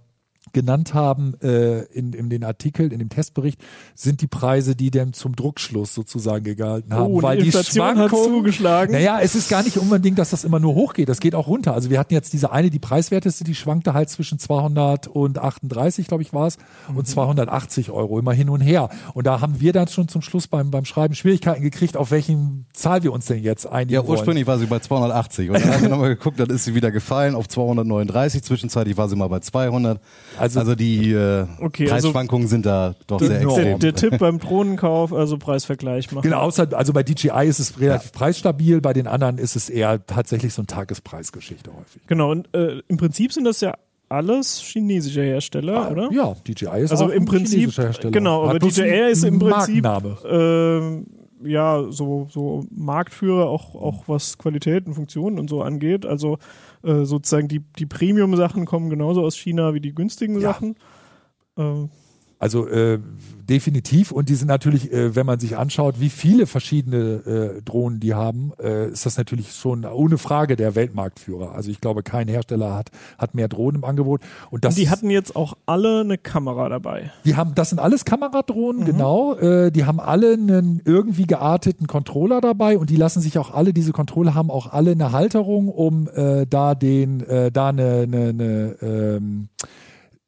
genannt 0.53 0.93
haben 0.93 1.33
äh, 1.41 1.81
in, 1.85 2.13
in 2.13 2.29
den 2.29 2.43
Artikeln, 2.43 2.91
in 2.91 2.99
dem 2.99 3.09
Testbericht, 3.09 3.59
sind 3.95 4.21
die 4.21 4.27
Preise, 4.27 4.75
die 4.75 4.91
denn 4.91 5.13
zum 5.13 5.35
Druckschluss 5.35 5.93
sozusagen 5.93 6.43
gehalten 6.55 6.93
haben. 6.93 7.11
Oh, 7.13 7.21
weil 7.21 7.37
die 7.37 7.43
die 7.43 7.47
Inflation 7.49 7.85
hat 7.85 7.95
Schwankungen, 8.09 8.25
zugeschlagen. 8.37 8.93
naja, 8.93 9.19
es 9.21 9.35
ist 9.35 9.49
gar 9.49 9.63
nicht 9.63 9.77
unbedingt, 9.77 10.17
dass 10.19 10.29
das 10.29 10.43
immer 10.43 10.59
nur 10.59 10.75
hochgeht. 10.75 11.09
Das 11.09 11.19
geht 11.19 11.35
auch 11.35 11.47
runter. 11.47 11.73
Also 11.73 11.89
wir 11.89 11.99
hatten 11.99 12.13
jetzt 12.13 12.31
diese 12.33 12.51
eine, 12.51 12.69
die 12.69 12.79
preiswerteste, 12.79 13.43
die 13.43 13.55
schwankte 13.55 13.93
halt 13.93 14.09
zwischen 14.09 14.39
238, 14.39 16.07
glaube 16.07 16.23
ich, 16.23 16.33
war 16.33 16.47
es, 16.47 16.57
Mhm. 16.89 16.97
und 16.97 17.07
280 17.07 17.91
Euro 17.91 18.19
immer 18.19 18.33
hin 18.33 18.49
und 18.49 18.61
her. 18.61 18.89
Und 19.13 19.27
da 19.27 19.41
haben 19.41 19.59
wir 19.59 19.73
dann 19.73 19.87
schon 19.87 20.07
zum 20.07 20.21
Schluss 20.21 20.47
beim, 20.47 20.71
beim 20.71 20.85
Schreiben 20.85 21.15
Schwierigkeiten 21.15 21.61
gekriegt, 21.61 21.97
auf 21.97 22.11
welchen 22.11 22.65
Zahl 22.73 23.03
wir 23.03 23.11
uns 23.13 23.25
denn 23.25 23.41
jetzt 23.41 23.65
einigen 23.67 23.93
Ja, 23.93 24.01
wollen. 24.01 24.11
ursprünglich 24.11 24.47
war 24.47 24.57
sie 24.57 24.65
bei 24.67 24.79
280 24.79 25.49
und 25.49 25.59
dann 25.59 25.69
haben 25.73 25.81
wir 25.81 25.89
nochmal 25.89 26.09
geguckt, 26.15 26.39
dann 26.39 26.49
ist 26.49 26.65
sie 26.65 26.75
wieder 26.75 26.91
gefallen 26.91 27.35
auf 27.35 27.47
239. 27.47 28.43
Zwischenzeitlich 28.43 28.97
war 28.97 29.09
sie 29.09 29.15
mal 29.15 29.27
bei 29.27 29.39
200. 29.39 29.99
Also- 30.37 30.44
Also, 30.55 30.75
die 30.75 31.11
äh, 31.11 31.45
Okay, 31.59 31.89
also- 31.89 32.07
Preisschwankungen 32.09 32.47
sind 32.47 32.65
da 32.65 32.95
doch 33.07 33.19
sehr 33.19 33.39
Enorm. 33.41 33.55
Der, 33.55 33.71
extrem. 33.73 33.79
der 33.79 33.95
Tipp 33.95 34.19
beim 34.19 34.39
Drohnenkauf, 34.39 35.13
also 35.13 35.37
Preisvergleich 35.37 36.11
machen. 36.11 36.23
Genau, 36.23 36.39
außer, 36.41 36.67
also 36.73 36.93
bei 36.93 37.03
DJI 37.03 37.47
ist 37.47 37.59
es 37.59 37.79
relativ 37.79 38.11
preisstabil, 38.11 38.81
bei 38.81 38.93
den 38.93 39.07
anderen 39.07 39.37
ist 39.37 39.55
es 39.55 39.69
eher 39.69 40.05
tatsächlich 40.05 40.53
so 40.53 40.61
ein 40.61 40.67
Tagespreisgeschichte 40.67 41.71
häufig. 41.71 42.01
Genau, 42.07 42.31
und 42.31 42.53
äh, 42.53 42.81
im 42.87 42.97
Prinzip 42.97 43.33
sind 43.33 43.43
das 43.45 43.61
ja 43.61 43.73
alles 44.09 44.59
chinesische 44.61 45.21
Hersteller, 45.23 45.91
oder? 45.91 46.09
Ah, 46.11 46.13
Ja, 46.13 46.35
DJI 46.47 46.81
ist 46.83 46.91
Also 46.91 47.05
auch 47.05 47.09
im 47.09 47.23
ein 47.23 47.25
Prinzip, 47.25 47.59
chinesischer 47.59 47.83
Hersteller. 47.83 48.11
genau, 48.11 48.47
aber 48.47 48.59
DJI 48.59 49.11
ist 49.11 49.23
im 49.23 49.39
Prinzip 49.39 49.83
ähm, 50.29 51.07
ja 51.43 51.83
so, 51.89 52.27
so 52.31 52.65
Marktführer, 52.71 53.47
auch, 53.49 53.75
auch 53.75 54.03
was 54.07 54.37
Qualität 54.37 54.85
und 54.87 54.93
Funktionen 54.93 55.39
und 55.39 55.49
so 55.49 55.61
angeht. 55.61 56.05
Also 56.05 56.33
äh, 56.35 56.37
sozusagen 57.05 57.47
die, 57.47 57.59
die 57.59 57.85
Premium-Sachen 57.85 58.65
kommen 58.65 58.89
genauso 58.89 59.23
aus 59.23 59.35
China 59.35 59.73
wie 59.73 59.81
die 59.81 59.93
günstigen 59.95 60.35
Ja. 60.39 60.53
Sachen. 60.53 60.75
Ähm, 61.57 61.89
Also 62.37 62.67
äh, 62.67 62.99
definitiv. 63.49 64.11
Und 64.11 64.29
die 64.29 64.35
sind 64.35 64.47
natürlich, 64.47 64.91
äh, 64.91 65.15
wenn 65.15 65.25
man 65.25 65.39
sich 65.39 65.57
anschaut, 65.57 65.99
wie 65.99 66.09
viele 66.09 66.47
verschiedene 66.47 67.57
äh, 67.57 67.61
Drohnen 67.61 67.99
die 67.99 68.13
haben, 68.13 68.51
äh, 68.61 68.89
ist 68.89 69.05
das 69.05 69.17
natürlich 69.17 69.53
schon 69.53 69.85
ohne 69.85 70.17
Frage 70.17 70.55
der 70.55 70.75
Weltmarktführer. 70.75 71.53
Also 71.53 71.71
ich 71.71 71.79
glaube, 71.79 72.03
kein 72.03 72.27
Hersteller 72.27 72.73
hat, 72.75 72.91
hat 73.17 73.35
mehr 73.35 73.47
Drohnen 73.47 73.77
im 73.77 73.85
Angebot. 73.85 74.21
Und, 74.51 74.65
das, 74.65 74.73
Und 74.73 74.81
die 74.81 74.89
hatten 74.89 75.09
jetzt 75.09 75.35
auch 75.35 75.55
alle 75.65 76.01
eine 76.01 76.17
Kamera 76.17 76.67
dabei. 76.69 77.11
die 77.23 77.35
haben, 77.35 77.55
das 77.55 77.69
sind 77.69 77.79
alles 77.79 78.03
Kameradrohnen, 78.03 78.85
genau. 78.85 79.35
Äh, 79.35 79.71
die 79.71 79.85
haben 79.85 79.99
alle 79.99 80.33
einen 80.33 80.81
irgendwie 80.83 81.27
gearteten 81.27 81.87
Controller 81.87 82.41
dabei 82.41 82.77
und 82.77 82.89
die 82.89 82.97
lassen 82.97 83.21
sich 83.21 83.37
auch 83.37 83.51
alle, 83.51 83.73
diese 83.73 83.93
Controller 83.93 84.33
haben 84.33 84.51
auch 84.51 84.73
alle 84.73 84.91
eine 84.91 85.11
Halterung, 85.11 85.69
um 85.69 86.09
äh, 86.13 86.45
da 86.45 86.75
den, 86.75 87.21
äh, 87.21 87.51
da 87.51 87.69
eine, 87.69 88.01
eine, 88.01 88.29
eine 88.29 88.75
ähm, 88.81 89.49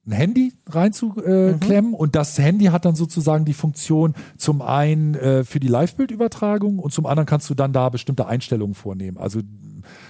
ein 0.07 0.13
Handy 0.13 0.53
reinzuklemmen 0.67 1.93
und 1.93 2.15
das 2.15 2.37
Handy 2.37 2.65
hat 2.65 2.85
dann 2.85 2.95
sozusagen 2.95 3.45
die 3.45 3.53
Funktion 3.53 4.13
zum 4.37 4.61
einen 4.61 5.15
äh, 5.15 5.43
für 5.43 5.59
die 5.59 5.67
Live-Bildübertragung 5.67 6.79
und 6.79 6.91
zum 6.93 7.05
anderen 7.05 7.25
kannst 7.25 7.49
du 7.49 7.53
dann 7.55 7.73
da 7.73 7.89
bestimmte 7.89 8.25
Einstellungen 8.27 8.73
vornehmen. 8.73 9.17
Also 9.17 9.41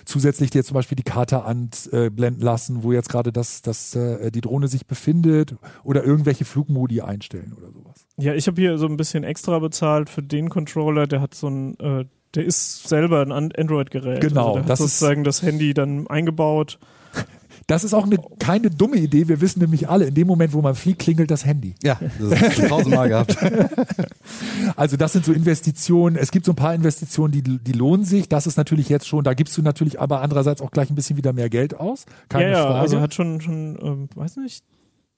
zusätzlich 0.05 0.49
dir 0.51 0.63
zum 0.63 0.75
Beispiel 0.75 0.95
die 0.95 1.03
Karte 1.03 1.43
anblenden 1.43 2.41
lassen, 2.41 2.83
wo 2.83 2.93
jetzt 2.93 3.09
gerade 3.09 3.31
das, 3.31 3.61
das, 3.63 3.95
äh, 3.95 4.31
die 4.31 4.41
Drohne 4.41 4.67
sich 4.67 4.85
befindet 4.85 5.55
oder 5.83 6.03
irgendwelche 6.03 6.45
Flugmodi 6.45 7.01
einstellen 7.01 7.53
oder 7.57 7.71
sowas. 7.71 8.05
Ja, 8.17 8.33
ich 8.33 8.47
habe 8.47 8.61
hier 8.61 8.77
so 8.77 8.85
ein 8.87 8.97
bisschen 8.97 9.23
extra 9.23 9.59
bezahlt 9.59 10.09
für 10.09 10.23
den 10.23 10.49
Controller, 10.49 11.07
der 11.07 11.21
hat 11.21 11.33
so 11.35 11.47
ein, 11.49 11.79
äh, 11.79 12.05
der 12.35 12.45
ist 12.45 12.87
selber 12.87 13.21
ein 13.21 13.31
An- 13.31 13.51
Android-Gerät. 13.57 14.21
Genau, 14.21 14.49
also 14.49 14.59
der 14.59 14.67
das 14.67 14.79
hat 14.79 14.85
ist- 14.85 14.99
sozusagen 14.99 15.23
das 15.23 15.41
Handy 15.41 15.73
dann 15.73 16.07
eingebaut. 16.07 16.77
Das 17.67 17.83
ist 17.83 17.93
auch 17.93 18.05
eine, 18.05 18.17
keine 18.39 18.69
dumme 18.69 18.95
Idee. 18.95 19.27
Wir 19.27 19.41
wissen 19.41 19.59
nämlich 19.59 19.89
alle, 19.89 20.05
in 20.05 20.13
dem 20.13 20.25
Moment, 20.25 20.53
wo 20.53 20.61
man 20.61 20.73
fliegt, 20.73 20.99
klingelt 20.99 21.29
das 21.29 21.45
Handy. 21.45 21.75
Ja, 21.83 21.99
das 22.17 22.39
habe 22.39 22.47
ich 22.47 22.53
schon 22.55 22.67
tausendmal 22.67 23.09
gehabt. 23.09 23.37
Also 24.75 24.97
das 24.97 25.13
sind 25.13 25.25
so 25.25 25.31
Investitionen. 25.31 26.17
Es 26.17 26.31
gibt 26.31 26.45
so 26.45 26.51
ein 26.51 26.55
paar 26.55 26.73
Investitionen, 26.73 27.31
die, 27.31 27.41
die 27.41 27.71
lohnen 27.71 28.03
sich. 28.03 28.27
Das 28.27 28.45
ist 28.45 28.57
natürlich 28.57 28.89
jetzt 28.89 29.07
schon, 29.07 29.23
da 29.23 29.33
gibst 29.33 29.57
du 29.57 29.61
natürlich 29.61 29.99
aber 29.99 30.21
andererseits 30.21 30.61
auch 30.61 30.71
gleich 30.71 30.89
ein 30.89 30.95
bisschen 30.95 31.17
wieder 31.17 31.33
mehr 31.33 31.49
Geld 31.49 31.75
aus. 31.79 32.05
Keine 32.29 32.51
ja, 32.51 32.57
ja, 32.57 32.63
Frage. 32.63 32.79
also 32.79 32.99
hat 33.01 33.13
schon, 33.13 33.39
schon 33.41 33.79
ähm, 33.81 34.09
weiß 34.13 34.37
nicht, 34.37 34.63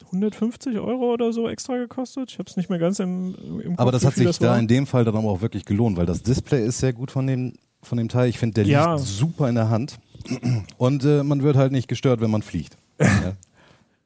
150 0.06 0.78
Euro 0.80 1.14
oder 1.14 1.34
so 1.34 1.50
extra 1.50 1.78
gekostet. 1.78 2.32
Ich 2.32 2.40
habe 2.40 2.50
es 2.50 2.58
nicht 2.58 2.70
mehr 2.70 2.80
ganz 2.80 3.00
im, 3.00 3.36
im 3.62 3.76
Kopf, 3.76 3.80
Aber 3.80 3.92
das 3.92 4.06
hat 4.06 4.16
sich 4.16 4.38
da 4.38 4.52
war. 4.52 4.60
in 4.60 4.68
dem 4.68 4.88
Fall 4.88 5.04
dann 5.04 5.16
aber 5.16 5.30
auch 5.30 5.42
wirklich 5.42 5.66
gelohnt, 5.66 5.98
weil 5.98 6.06
das 6.06 6.24
Display 6.24 6.66
ist 6.66 6.80
sehr 6.80 6.94
gut 6.94 7.12
von 7.12 7.28
dem, 7.28 7.54
von 7.82 7.98
dem 7.98 8.10
Teil. 8.10 8.30
Ich 8.30 8.38
finde, 8.40 8.56
der 8.56 8.66
Ja. 8.66 8.96
liegt 8.96 9.08
super 9.08 9.50
in 9.50 9.56
der 9.56 9.70
Hand. 9.70 10.00
Und 10.78 11.04
äh, 11.06 11.24
man 11.24 11.44
wird 11.44 11.56
halt 11.56 11.72
nicht 11.72 11.88
gestört, 11.88 12.22
wenn 12.22 12.32
man 12.32 12.42
fliegt. 12.42 12.78
Ja. 13.02 13.34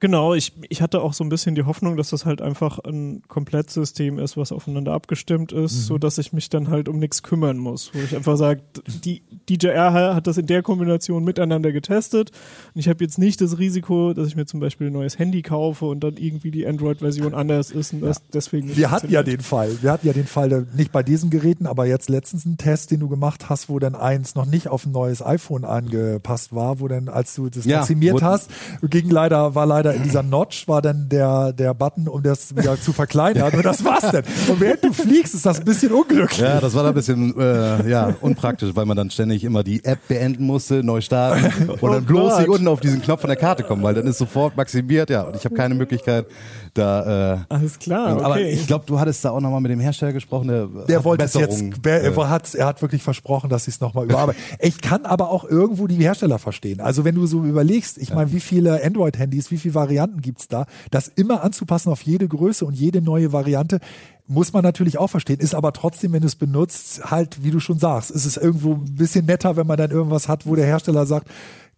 Genau, 0.04 0.34
ich, 0.34 0.52
ich 0.68 0.82
hatte 0.82 1.00
auch 1.02 1.14
so 1.14 1.24
ein 1.24 1.30
bisschen 1.30 1.56
die 1.56 1.64
Hoffnung, 1.64 1.96
dass 1.96 2.10
das 2.10 2.26
halt 2.26 2.42
einfach 2.42 2.78
ein 2.80 3.22
Komplettsystem 3.30 4.20
ist, 4.20 4.36
was 4.36 4.52
aufeinander 4.52 4.92
abgestimmt 4.92 5.54
ist, 5.54 5.76
Mhm. 5.76 5.80
so 5.84 5.98
dass 5.98 6.18
ich 6.18 6.34
mich 6.34 6.50
dann 6.50 6.68
halt 6.68 6.90
um 6.90 7.00
nichts 7.00 7.24
kümmern 7.24 7.56
muss. 7.58 7.90
Wo 7.94 8.00
ich 8.00 8.14
einfach 8.14 8.36
sage, 8.36 8.60
die 9.06 9.22
DJR 9.50 9.94
hat 10.14 10.28
das 10.28 10.38
in 10.38 10.46
der 10.46 10.62
Kombination 10.62 11.24
miteinander 11.24 11.72
getestet 11.72 12.32
und 12.74 12.80
ich 12.82 12.90
habe 12.90 13.02
jetzt 13.02 13.18
nicht 13.18 13.40
das 13.40 13.58
Risiko, 13.60 14.12
dass 14.12 14.28
ich 14.28 14.36
mir 14.36 14.46
zum 14.46 14.60
Beispiel 14.60 14.88
ein 14.88 14.94
neues 14.94 15.18
Handy 15.20 15.42
kaufe 15.42 15.86
und 15.86 16.02
dann 16.04 16.18
irgendwie 16.18 16.52
die 16.52 16.68
Android-Version 16.68 17.34
anders 17.34 17.72
ist 17.72 17.94
und 17.94 18.02
das 18.02 18.22
deswegen 18.34 18.68
nicht 18.68 18.78
Wir 18.78 18.92
hatten 18.92 19.10
ja 19.10 19.24
den 19.24 19.40
Fall. 19.40 19.72
Wir 19.82 19.94
hatten 19.94 20.06
ja 20.06 20.12
den 20.12 20.28
Fall, 20.28 20.52
äh, 20.52 20.66
nicht 20.76 20.92
bei 20.92 21.04
diesen 21.04 21.30
Geräten, 21.30 21.66
aber 21.66 21.86
jetzt 21.86 22.10
letztens 22.10 22.46
einen 22.46 22.58
Test, 22.58 22.92
den 22.92 23.00
du 23.00 23.08
gemacht 23.08 23.50
hast, 23.50 23.70
wo 23.70 23.80
dann 23.80 23.96
eins 23.96 24.36
noch 24.36 24.48
nicht 24.48 24.68
auf 24.68 24.86
ein 24.86 24.92
neues 24.92 25.26
iPhone 25.26 25.64
angepasst 25.64 26.54
war, 26.54 26.82
wo 26.82 26.90
dann, 26.90 27.08
als 27.08 27.36
du 27.36 27.50
das 27.50 27.64
Ja, 27.64 27.78
maximiert 27.78 28.22
hast, 28.22 28.52
ging 28.82 29.10
leider, 29.10 29.56
war 29.56 29.66
leider 29.66 29.93
in 29.94 30.04
dieser 30.04 30.24
Notch, 30.24 30.68
war 30.68 30.82
dann 30.82 31.08
der, 31.10 31.54
der 31.54 31.74
Button, 31.74 32.08
um 32.08 32.22
das 32.24 32.56
wieder 32.56 32.80
zu 32.80 32.94
verkleinern. 32.94 33.54
Und 33.54 33.66
das 33.66 33.84
war's 33.84 34.12
dann. 34.12 34.24
Und 34.48 34.60
während 34.60 34.84
du 34.84 34.94
fliegst, 34.94 35.34
ist 35.34 35.46
das 35.46 35.60
ein 35.60 35.66
bisschen 35.66 35.92
unglücklich. 35.92 36.40
Ja, 36.40 36.60
das 36.60 36.74
war 36.74 36.84
da 36.84 36.90
ein 36.90 36.96
bisschen 36.96 37.38
äh, 37.40 37.90
ja, 37.90 38.16
unpraktisch, 38.22 38.72
weil 38.74 38.86
man 38.86 38.98
dann 38.98 39.10
ständig 39.10 39.44
immer 39.44 39.64
die 39.64 39.84
App 39.84 40.00
beenden 40.08 40.46
musste, 40.46 40.84
neu 40.84 41.02
starten 41.02 41.70
und 41.82 41.92
dann 41.92 42.06
bloß 42.06 42.40
nicht 42.40 42.50
unten 42.50 42.68
auf 42.68 42.80
diesen 42.80 43.02
Knopf 43.02 43.22
von 43.22 43.30
der 43.30 43.38
Karte 43.38 43.64
kommen, 43.64 43.84
weil 43.84 43.94
dann 43.94 44.08
ist 44.08 44.18
sofort 44.18 44.56
maximiert, 44.58 45.10
ja, 45.10 45.24
und 45.24 45.36
ich 45.36 45.46
habe 45.46 45.56
keine 45.56 45.76
Möglichkeit 45.76 46.26
da 46.74 47.34
äh, 47.34 47.40
Alles 47.50 47.80
klar, 47.80 48.16
okay. 48.16 48.24
Aber 48.24 48.42
ich 48.42 48.68
glaube, 48.68 48.86
du 48.88 49.00
hattest 49.00 49.24
da 49.24 49.32
auch 49.32 49.40
nochmal 49.40 49.62
mit 49.62 49.72
dem 49.72 49.80
Hersteller 49.80 50.14
gesprochen, 50.14 50.48
der, 50.48 50.68
Der 50.88 50.98
hat 50.98 51.06
wollte 51.06 51.26
es 51.26 51.34
jetzt, 51.34 51.62
äh, 51.86 52.12
er, 52.12 52.30
hat, 52.30 52.54
er 52.56 52.66
hat 52.66 52.82
wirklich 52.82 53.04
versprochen, 53.04 53.50
dass 53.50 53.66
sie 53.66 53.72
es 53.72 53.80
nochmal 53.80 54.06
überarbeiten. 54.06 54.42
Ich 54.60 54.82
kann 54.82 55.06
aber 55.06 55.30
auch 55.30 55.44
irgendwo 55.44 55.88
die 55.88 55.98
Hersteller 55.98 56.40
verstehen. 56.40 56.82
Also 56.82 57.06
wenn 57.06 57.16
du 57.16 57.26
so 57.28 57.44
überlegst, 57.44 57.98
ich 57.98 58.14
meine, 58.14 58.32
wie 58.32 58.40
viele 58.40 58.84
Android-Handys, 58.84 59.52
wie 59.52 59.58
viele 59.58 59.76
Varianten 59.76 60.22
gibt's 60.22 60.48
da, 60.48 60.66
das 60.90 61.08
immer 61.08 61.44
anzupassen 61.44 61.92
auf 61.92 62.02
jede 62.02 62.28
Größe 62.28 62.66
und 62.66 62.74
jede 62.74 63.02
neue 63.02 63.32
Variante, 63.32 63.80
muss 64.26 64.54
man 64.54 64.64
natürlich 64.64 64.98
auch 64.98 65.10
verstehen. 65.10 65.40
Ist 65.40 65.54
aber 65.54 65.74
trotzdem, 65.74 66.14
wenn 66.14 66.22
du 66.22 66.28
es 66.28 66.36
benutzt, 66.36 67.12
halt, 67.12 67.44
wie 67.44 67.52
du 67.52 67.60
schon 67.60 67.78
sagst, 67.78 68.10
ist 68.10 68.26
es 68.26 68.38
irgendwo 68.38 68.74
ein 68.74 68.96
bisschen 68.96 69.26
netter, 69.26 69.58
wenn 69.58 69.68
man 69.68 69.78
dann 69.78 69.92
irgendwas 69.92 70.28
hat, 70.28 70.46
wo 70.46 70.56
der 70.56 70.66
Hersteller 70.66 71.06
sagt, 71.06 71.28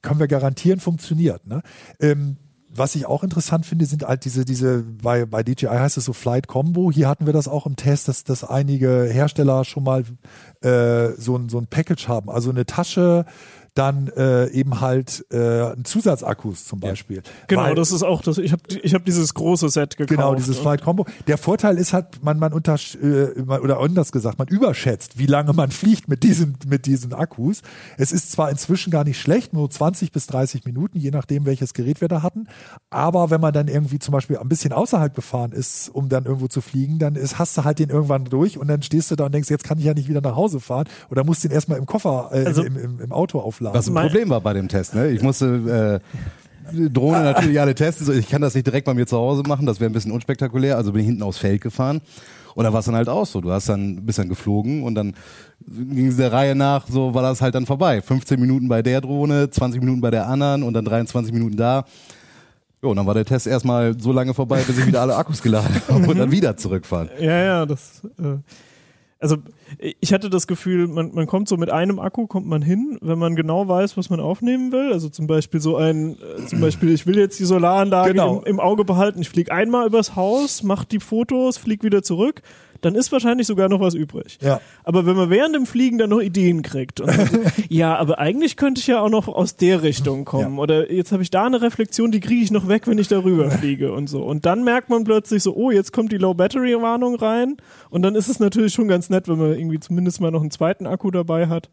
können 0.01 0.19
wir 0.19 0.27
garantieren, 0.27 0.79
funktioniert. 0.79 1.45
Ne? 1.47 1.61
Ähm, 1.99 2.37
was 2.77 2.95
ich 2.95 3.05
auch 3.05 3.23
interessant 3.23 3.65
finde, 3.65 3.85
sind 3.85 4.03
halt 4.03 4.25
diese, 4.25 4.45
diese, 4.45 4.83
bei, 4.83 5.25
bei 5.25 5.43
DJI 5.43 5.67
heißt 5.67 5.97
es 5.97 6.05
so 6.05 6.13
Flight 6.13 6.47
Combo. 6.47 6.91
Hier 6.91 7.07
hatten 7.07 7.25
wir 7.25 7.33
das 7.33 7.47
auch 7.47 7.65
im 7.65 7.75
Test, 7.75 8.07
dass, 8.07 8.23
dass 8.23 8.43
einige 8.43 9.07
Hersteller 9.09 9.63
schon 9.65 9.83
mal 9.83 10.03
äh, 10.61 11.11
so, 11.17 11.37
ein, 11.37 11.49
so 11.49 11.57
ein 11.57 11.67
Package 11.67 12.07
haben. 12.07 12.29
Also 12.29 12.49
eine 12.49 12.65
Tasche, 12.65 13.25
dann 13.75 14.07
äh, 14.15 14.47
eben 14.51 14.81
halt 14.81 15.25
äh, 15.31 15.75
Zusatzakkus 15.83 16.65
zum 16.65 16.79
Beispiel. 16.79 17.21
genau, 17.47 17.63
Weil- 17.63 17.75
das 17.75 17.91
ist 17.91 18.03
auch 18.03 18.21
das. 18.21 18.37
Ich 18.37 18.51
habe 18.51 18.61
ich 18.81 18.93
hab 18.93 19.05
dieses 19.05 19.33
große 19.33 19.69
Set 19.69 19.97
gekauft. 19.97 20.09
Genau, 20.09 20.33
dieses 20.33 20.57
Flight 20.57 20.81
Combo. 20.81 21.05
Der 21.27 21.37
Vorteil 21.37 21.77
ist 21.77 21.91
halt, 21.93 22.23
man, 22.23 22.39
man 22.39 22.53
unter, 22.53 22.75
äh, 23.01 23.39
oder 23.41 23.79
anders 23.79 24.11
gesagt, 24.13 24.39
man 24.39 24.47
überschätzt, 24.47 25.17
wie 25.19 25.25
lange 25.25 25.51
man 25.53 25.71
fliegt 25.71 26.07
mit 26.07 26.23
diesen, 26.23 26.57
mit 26.67 26.85
diesen 26.85 27.13
Akkus. 27.13 27.61
Es 27.97 28.11
ist 28.13 28.31
zwar 28.31 28.49
inzwischen 28.49 28.91
gar 28.91 29.03
nicht 29.03 29.19
schlecht, 29.19 29.53
nur 29.53 29.69
20 29.69 30.11
bis 30.11 30.27
30 30.27 30.63
Minuten, 30.65 30.97
je 30.97 31.11
nachdem, 31.11 31.45
welches 31.45 31.73
Gerät 31.73 31.99
wir 31.99 32.07
da 32.07 32.23
hatten. 32.23 32.47
Aber 32.89 33.29
wenn 33.29 33.41
man 33.41 33.53
dann 33.53 33.67
irgendwie 33.67 33.99
zum 33.99 34.13
Beispiel 34.13 34.37
ein 34.37 34.47
bisschen 34.47 34.71
außerhalb 34.71 35.13
gefahren 35.13 35.51
ist, 35.51 35.89
um 35.89 36.07
dann 36.07 36.23
irgendwo 36.25 36.47
zu 36.47 36.61
fliegen, 36.61 36.97
dann 36.97 37.15
ist, 37.15 37.39
hast 37.39 37.57
du 37.57 37.65
halt 37.65 37.79
den 37.79 37.89
irgendwann 37.89 38.23
durch 38.25 38.57
und 38.57 38.69
dann 38.69 38.81
stehst 38.83 39.11
du 39.11 39.17
da 39.17 39.25
und 39.25 39.33
denkst, 39.33 39.49
jetzt 39.49 39.65
kann 39.65 39.77
ich 39.79 39.83
ja 39.85 39.93
nicht 39.93 40.07
wieder 40.07 40.21
nach 40.21 40.35
Hause 40.37 40.61
fahren 40.61 40.87
oder 41.11 41.25
musst 41.25 41.43
den 41.43 41.51
erstmal 41.51 41.77
im 41.77 41.85
Koffer, 41.85 42.29
äh, 42.31 42.45
Also- 42.45 42.63
im, 42.63 42.77
im, 42.77 42.99
im 43.01 43.11
Auto 43.11 43.39
aufladen. 43.41 43.64
Was 43.73 43.87
ein 43.87 43.93
Problem 43.93 44.29
war 44.29 44.41
bei 44.41 44.53
dem 44.53 44.67
Test. 44.67 44.95
Ne? 44.95 45.09
Ich 45.09 45.21
musste 45.21 46.01
äh, 46.73 46.89
Drohne 46.89 47.23
natürlich 47.23 47.59
alle 47.59 47.75
testen. 47.75 48.17
Ich 48.17 48.29
kann 48.29 48.41
das 48.41 48.55
nicht 48.55 48.65
direkt 48.65 48.85
bei 48.85 48.93
mir 48.93 49.05
zu 49.05 49.17
Hause 49.17 49.43
machen, 49.47 49.65
das 49.65 49.79
wäre 49.79 49.89
ein 49.89 49.93
bisschen 49.93 50.11
unspektakulär. 50.11 50.77
Also 50.77 50.91
bin 50.91 51.01
ich 51.01 51.07
hinten 51.07 51.23
aufs 51.23 51.37
Feld 51.37 51.61
gefahren. 51.61 52.01
Und 52.55 52.63
da 52.63 52.71
war 52.71 52.79
es 52.79 52.85
dann 52.85 52.95
halt 52.95 53.09
auch 53.09 53.25
so. 53.25 53.41
Du 53.41 53.51
hast 53.51 53.67
dann, 53.67 54.05
bist 54.05 54.17
dann 54.17 54.29
geflogen 54.29 54.83
und 54.83 54.95
dann 54.95 55.13
ging 55.67 56.07
es 56.07 56.15
der 56.17 56.31
Reihe 56.31 56.55
nach, 56.55 56.87
so 56.87 57.13
war 57.13 57.21
das 57.21 57.41
halt 57.41 57.53
dann 57.53 57.65
vorbei. 57.65 58.01
15 58.01 58.39
Minuten 58.39 58.69
bei 58.69 58.81
der 58.81 59.01
Drohne, 59.01 59.49
20 59.49 59.81
Minuten 59.81 59.99
bei 59.99 60.09
der 60.09 60.27
anderen 60.27 60.63
und 60.63 60.73
dann 60.73 60.85
23 60.85 61.33
Minuten 61.33 61.57
da. 61.57 61.85
Jo, 62.81 62.91
und 62.91 62.97
dann 62.97 63.07
war 63.07 63.13
der 63.13 63.25
Test 63.25 63.45
erstmal 63.45 63.99
so 63.99 64.11
lange 64.13 64.33
vorbei, 64.33 64.61
bis 64.65 64.77
ich 64.77 64.85
wieder 64.85 65.01
alle 65.01 65.15
Akkus 65.15 65.41
geladen 65.41 65.81
habe 65.89 66.07
und 66.07 66.17
dann 66.17 66.31
wieder 66.31 66.55
zurückfahren. 66.55 67.09
Ja, 67.19 67.43
ja, 67.43 67.65
das. 67.65 68.01
Äh, 68.19 68.37
also 69.19 69.37
ich 69.99 70.13
hatte 70.13 70.29
das 70.29 70.47
Gefühl, 70.47 70.87
man, 70.87 71.13
man 71.13 71.25
kommt 71.27 71.47
so 71.49 71.57
mit 71.57 71.69
einem 71.69 71.99
Akku 71.99 72.27
kommt 72.27 72.47
man 72.47 72.61
hin, 72.61 72.97
wenn 73.01 73.17
man 73.17 73.35
genau 73.35 73.67
weiß, 73.67 73.97
was 73.97 74.09
man 74.09 74.19
aufnehmen 74.19 74.71
will. 74.71 74.93
Also 74.93 75.09
zum 75.09 75.27
Beispiel 75.27 75.59
so 75.59 75.75
ein, 75.77 76.17
äh, 76.37 76.45
zum 76.45 76.61
Beispiel, 76.61 76.91
ich 76.93 77.05
will 77.07 77.17
jetzt 77.17 77.39
die 77.39 77.45
Solaranlage 77.45 78.11
Genau. 78.11 78.39
im, 78.39 78.45
im 78.45 78.59
Auge 78.59 78.85
behalten. 78.85 79.21
Ich 79.21 79.29
fliege 79.29 79.51
einmal 79.51 79.87
übers 79.87 80.15
Haus, 80.15 80.63
mache 80.63 80.85
die 80.85 80.99
Fotos, 80.99 81.57
fliege 81.57 81.83
wieder 81.83 82.03
zurück. 82.03 82.41
Dann 82.85 82.93
ist 82.93 83.11
wahrscheinlich 83.11 83.47
sogar 83.47 83.67
noch 83.67 83.79
was 83.79 83.95
übrig. 83.95 84.37
Ja. 84.41 84.61
Aber 84.83 85.07
wenn 85.07 85.15
man 85.15 85.31
während 85.31 85.55
dem 85.55 85.65
Fliegen 85.65 85.97
dann 85.97 86.11
noch 86.11 86.21
Ideen 86.21 86.61
kriegt, 86.61 87.01
und 87.01 87.11
so, 87.11 87.39
ja, 87.67 87.95
aber 87.97 88.19
eigentlich 88.19 88.57
könnte 88.57 88.79
ich 88.79 88.85
ja 88.85 88.99
auch 88.99 89.09
noch 89.09 89.27
aus 89.27 89.55
der 89.55 89.81
Richtung 89.81 90.23
kommen. 90.23 90.57
Ja. 90.57 90.61
Oder 90.61 90.91
jetzt 90.91 91.11
habe 91.11 91.23
ich 91.23 91.31
da 91.31 91.47
eine 91.47 91.63
Reflexion, 91.63 92.11
die 92.11 92.19
kriege 92.19 92.43
ich 92.43 92.51
noch 92.51 92.67
weg, 92.67 92.85
wenn 92.85 92.99
ich 92.99 93.07
darüber 93.07 93.49
fliege 93.57 93.91
und 93.91 94.07
so. 94.07 94.21
Und 94.23 94.45
dann 94.45 94.63
merkt 94.63 94.89
man 94.89 95.03
plötzlich 95.03 95.41
so, 95.41 95.55
oh, 95.55 95.71
jetzt 95.71 95.93
kommt 95.93 96.11
die 96.11 96.17
Low-Battery-Warnung 96.17 97.15
rein. 97.15 97.57
Und 97.89 98.03
dann 98.03 98.13
ist 98.13 98.27
es 98.27 98.39
natürlich 98.39 98.75
schon 98.75 98.87
ganz 98.87 99.09
nett, 99.09 99.27
wenn 99.27 99.39
man 99.39 99.57
irgendwie 99.57 99.79
zumindest 99.79 100.21
mal 100.21 100.29
noch 100.29 100.41
einen 100.41 100.51
zweiten 100.51 100.85
Akku 100.85 101.09
dabei 101.09 101.47
hat. 101.47 101.71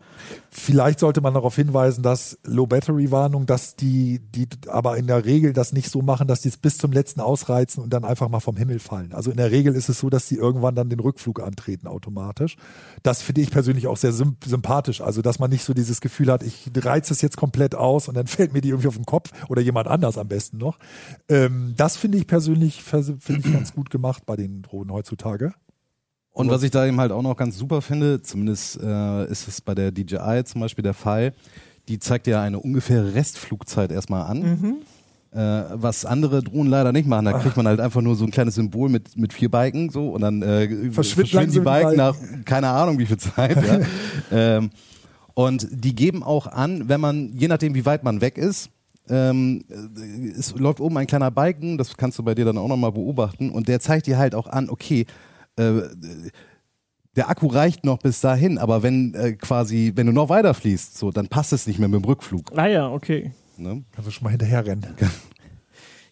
Vielleicht 0.49 0.99
sollte 0.99 1.21
man 1.21 1.35
darauf 1.35 1.57
hinweisen, 1.57 2.03
dass 2.03 2.39
Low-Battery-Warnung, 2.45 3.45
dass 3.45 3.77
die, 3.77 4.21
die 4.35 4.49
aber 4.67 4.97
in 4.97 5.09
der 5.09 5.27
Regel 5.27 5.53
das 5.53 5.75
nicht 5.75 5.91
so 5.91 6.01
machen, 6.01 6.27
dass 6.27 6.41
die 6.41 6.49
es 6.49 6.57
bis 6.57 6.79
zum 6.79 6.91
letzten 6.91 7.21
ausreizen 7.21 7.83
und 7.83 7.93
dann 7.93 8.07
einfach 8.07 8.31
mal 8.31 8.41
vom 8.41 8.57
Himmel 8.57 8.79
fallen. 8.79 9.13
Also 9.13 9.31
in 9.31 9.37
der 9.37 9.51
Regel 9.51 9.75
ist 9.75 9.91
es 9.91 9.99
so, 9.99 10.09
dass 10.09 10.27
die 10.27 10.37
irgendwann 10.37 10.75
dann 10.75 10.89
den 10.89 11.02
Rückflug 11.03 11.41
antreten 11.41 11.87
automatisch. 11.87 12.57
Das 13.03 13.23
finde 13.23 13.41
ich 13.41 13.51
persönlich 13.51 13.87
auch 13.87 13.97
sehr 13.97 14.13
symp 14.13 14.45
sympathisch. 14.45 15.01
Also 15.01 15.23
dass 15.23 15.39
man 15.39 15.51
nicht 15.51 15.65
so 15.65 15.75
dieses 15.75 16.01
Gefühl 16.01 16.31
hat, 16.31 16.43
ich 16.43 16.71
reize 16.77 17.13
es 17.13 17.21
jetzt 17.21 17.37
komplett 17.37 17.75
aus 17.75 18.09
und 18.09 18.15
dann 18.15 18.27
fällt 18.29 18.53
mir 18.53 18.61
die 18.61 18.71
irgendwie 18.71 18.89
auf 18.89 18.97
den 18.97 19.07
Kopf 19.07 19.31
oder 19.49 19.61
jemand 19.61 19.89
anders 19.89 20.19
am 20.19 20.29
besten 20.29 20.59
noch. 20.59 20.79
Ähm, 21.29 21.75
das 21.77 21.97
finde 21.97 22.19
ich 22.19 22.27
persönlich 22.27 22.83
finde 22.83 23.19
ich 23.29 23.53
ganz 23.53 23.73
gut 23.73 23.91
gemacht 23.91 24.25
bei 24.27 24.37
den 24.37 24.63
Drohnen 24.63 24.93
heutzutage. 24.93 25.55
Und 26.35 26.49
was 26.51 26.63
ich 26.63 26.71
da 26.71 26.87
eben 26.87 26.99
halt 26.99 27.13
auch 27.13 27.23
noch 27.23 27.37
ganz 27.37 27.59
super 27.59 27.83
finde, 27.83 28.23
zumindest 28.23 28.81
äh, 28.81 29.27
ist 29.27 29.49
es 29.49 29.61
bei 29.61 29.75
der 29.75 29.93
DJI 29.93 30.45
zum 30.45 30.63
Beispiel 30.63 30.83
der 30.83 30.95
Fall, 30.95 31.35
die 31.89 31.99
zeigt 31.99 32.27
ja 32.27 32.41
eine 32.41 32.59
ungefähre 32.59 33.15
Restflugzeit 33.15 33.93
erstmal 33.93 34.23
an. 34.23 34.43
Äh, 35.35 35.65
was 35.73 36.05
andere 36.05 36.43
Drohnen 36.43 36.69
leider 36.69 36.93
nicht 36.93 37.09
machen. 37.09 37.25
Da 37.25 37.33
kriegt 37.33 37.57
man 37.57 37.67
halt 37.67 37.81
einfach 37.81 38.03
nur 38.03 38.17
so 38.17 38.27
ein 38.27 38.31
kleines 38.31 38.57
Symbol 38.57 38.91
mit, 38.91 39.17
mit 39.17 39.33
vier 39.33 39.51
Balken 39.51 39.89
so 39.89 40.11
und 40.11 40.21
dann 40.21 40.43
äh, 40.43 40.91
verschwinden 40.91 41.51
die 41.51 41.61
Balken 41.61 41.97
nach 41.97 42.15
keine 42.45 42.69
Ahnung 42.69 42.99
wie 42.99 43.07
viel 43.07 43.17
Zeit. 43.17 43.57
ja. 43.57 43.81
ähm, 44.31 44.69
und 45.33 45.67
die 45.71 45.95
geben 45.95 46.23
auch 46.23 46.47
an, 46.47 46.91
wenn 46.91 47.01
man, 47.01 47.33
je 47.35 47.49
nachdem 47.49 47.75
wie 47.75 47.87
weit 47.87 48.05
man 48.05 48.21
weg 48.21 48.37
ist, 48.37 48.69
ähm, 49.09 49.65
äh, 49.71 50.39
es 50.39 50.55
läuft 50.55 50.81
oben 50.81 50.99
ein 50.99 51.07
kleiner 51.07 51.31
Balken, 51.31 51.79
das 51.79 51.97
kannst 51.97 52.19
du 52.19 52.23
bei 52.23 52.35
dir 52.35 52.45
dann 52.45 52.59
auch 52.59 52.69
nochmal 52.69 52.93
beobachten 52.93 53.49
und 53.49 53.69
der 53.69 53.81
zeigt 53.81 54.07
dir 54.07 54.19
halt 54.19 54.35
auch 54.35 54.47
an, 54.47 54.69
okay, 54.69 55.07
äh, 55.57 55.81
der 57.17 57.31
Akku 57.31 57.47
reicht 57.47 57.87
noch 57.87 57.99
bis 57.99 58.21
dahin, 58.21 58.59
aber 58.59 58.83
wenn 58.83 59.15
äh, 59.15 59.33
quasi, 59.33 59.93
wenn 59.95 60.07
du 60.07 60.13
noch 60.13 60.29
weiter 60.29 60.53
fließt, 60.53 60.99
so, 60.99 61.11
dann 61.11 61.29
passt 61.29 61.55
es 61.55 61.67
nicht 61.67 61.79
mehr 61.79 61.89
mit 61.89 62.03
dem 62.03 62.05
Rückflug. 62.05 62.53
Ah 62.55 62.67
ja, 62.67 62.91
okay. 62.91 63.33
Ne? 63.63 63.85
Kannst 63.93 64.09
du 64.09 64.13
schon 64.13 64.25
mal 64.25 64.31
hinterher 64.31 64.65
rennen. 64.67 64.87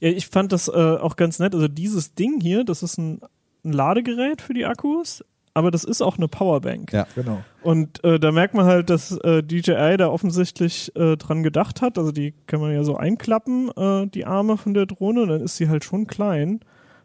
Ja, 0.00 0.08
ich 0.08 0.28
fand 0.28 0.50
das 0.52 0.68
äh, 0.68 0.72
auch 0.72 1.16
ganz 1.16 1.38
nett. 1.38 1.54
Also 1.54 1.68
dieses 1.68 2.14
Ding 2.14 2.40
hier, 2.40 2.64
das 2.64 2.82
ist 2.82 2.96
ein, 2.96 3.20
ein 3.64 3.72
Ladegerät 3.72 4.40
für 4.40 4.54
die 4.54 4.64
Akkus, 4.64 5.22
aber 5.52 5.70
das 5.70 5.84
ist 5.84 6.00
auch 6.00 6.16
eine 6.16 6.26
Powerbank. 6.26 6.92
Ja. 6.92 7.06
Genau. 7.14 7.42
Und 7.62 8.02
äh, 8.02 8.18
da 8.18 8.32
merkt 8.32 8.54
man 8.54 8.64
halt, 8.64 8.88
dass 8.88 9.12
äh, 9.18 9.42
DJI 9.42 9.96
da 9.98 10.08
offensichtlich 10.08 10.94
äh, 10.96 11.16
dran 11.16 11.42
gedacht 11.42 11.82
hat. 11.82 11.98
Also 11.98 12.12
die 12.12 12.32
kann 12.46 12.60
man 12.60 12.72
ja 12.72 12.82
so 12.82 12.96
einklappen, 12.96 13.70
äh, 13.76 14.06
die 14.06 14.24
Arme 14.24 14.56
von 14.56 14.72
der 14.72 14.86
Drohne, 14.86 15.26
dann 15.26 15.42
ist 15.42 15.56
sie 15.56 15.68
halt 15.68 15.84
schon 15.84 16.06
klein. 16.06 16.60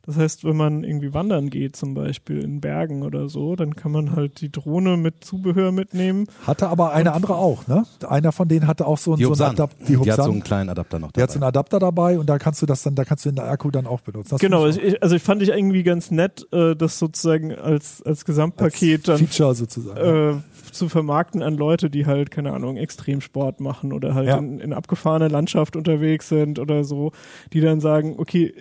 Das 0.05 0.17
heißt, 0.17 0.43
wenn 0.45 0.55
man 0.55 0.83
irgendwie 0.83 1.13
wandern 1.13 1.49
geht, 1.49 1.75
zum 1.75 1.93
Beispiel 1.95 2.43
in 2.43 2.61
Bergen 2.61 3.01
oder 3.03 3.27
so, 3.29 3.55
dann 3.55 3.75
kann 3.75 3.91
man 3.91 4.15
halt 4.15 4.41
die 4.41 4.51
Drohne 4.51 4.97
mit 4.97 5.23
Zubehör 5.23 5.71
mitnehmen. 5.71 6.27
Hatte 6.45 6.69
aber 6.69 6.93
eine 6.93 7.13
andere 7.13 7.35
auch, 7.35 7.67
ne? 7.67 7.85
Einer 8.07 8.31
von 8.31 8.47
denen 8.47 8.67
hatte 8.67 8.85
auch 8.85 8.97
so, 8.97 9.11
einen- 9.13 9.17
Die 9.19 9.23
so 9.25 9.31
einen. 9.43 9.53
Adapter. 9.55 9.85
Die 9.87 9.97
Die 9.97 10.11
hat 10.11 10.23
so 10.23 10.31
einen 10.31 10.43
kleinen 10.43 10.69
Adapter 10.69 10.99
noch 10.99 11.11
Die 11.11 11.21
hat 11.21 11.31
so 11.31 11.39
dabei. 11.39 11.45
einen 11.45 11.49
Adapter 11.49 11.79
dabei 11.79 12.19
und 12.19 12.27
da 12.29 12.37
kannst 12.37 12.61
du 12.61 12.65
das 12.65 12.83
dann, 12.83 12.95
da 12.95 13.03
kannst 13.03 13.25
du 13.25 13.31
den 13.31 13.39
Akku 13.39 13.71
dann 13.71 13.87
auch 13.87 14.01
benutzen. 14.01 14.29
Das 14.31 14.39
genau, 14.39 14.67
ich, 14.67 14.77
ich- 14.81 15.01
also 15.01 15.15
ich 15.15 15.23
fand 15.23 15.41
ich 15.41 15.49
irgendwie 15.49 15.83
ganz 15.83 16.11
nett, 16.11 16.45
äh, 16.51 16.75
das 16.75 16.99
sozusagen 16.99 17.53
als, 17.55 18.01
als 18.03 18.25
Gesamtpaket 18.25 19.09
als 19.09 19.19
dann 19.19 19.27
Feature 19.27 19.55
sozusagen. 19.55 19.97
äh, 20.39 20.71
zu 20.71 20.89
vermarkten 20.89 21.41
an 21.41 21.55
Leute, 21.55 21.89
die 21.89 22.05
halt, 22.05 22.31
keine 22.31 22.53
Ahnung, 22.53 22.77
Extremsport 22.77 23.59
machen 23.59 23.93
oder 23.93 24.13
halt 24.13 24.27
Ja. 24.27 24.37
in, 24.37 24.59
in 24.59 24.73
abgefahrener 24.73 25.29
Landschaft 25.29 25.75
unterwegs 25.75 26.29
sind 26.29 26.59
oder 26.59 26.83
so, 26.83 27.11
die 27.53 27.61
dann 27.61 27.79
sagen, 27.79 28.15
okay, 28.17 28.53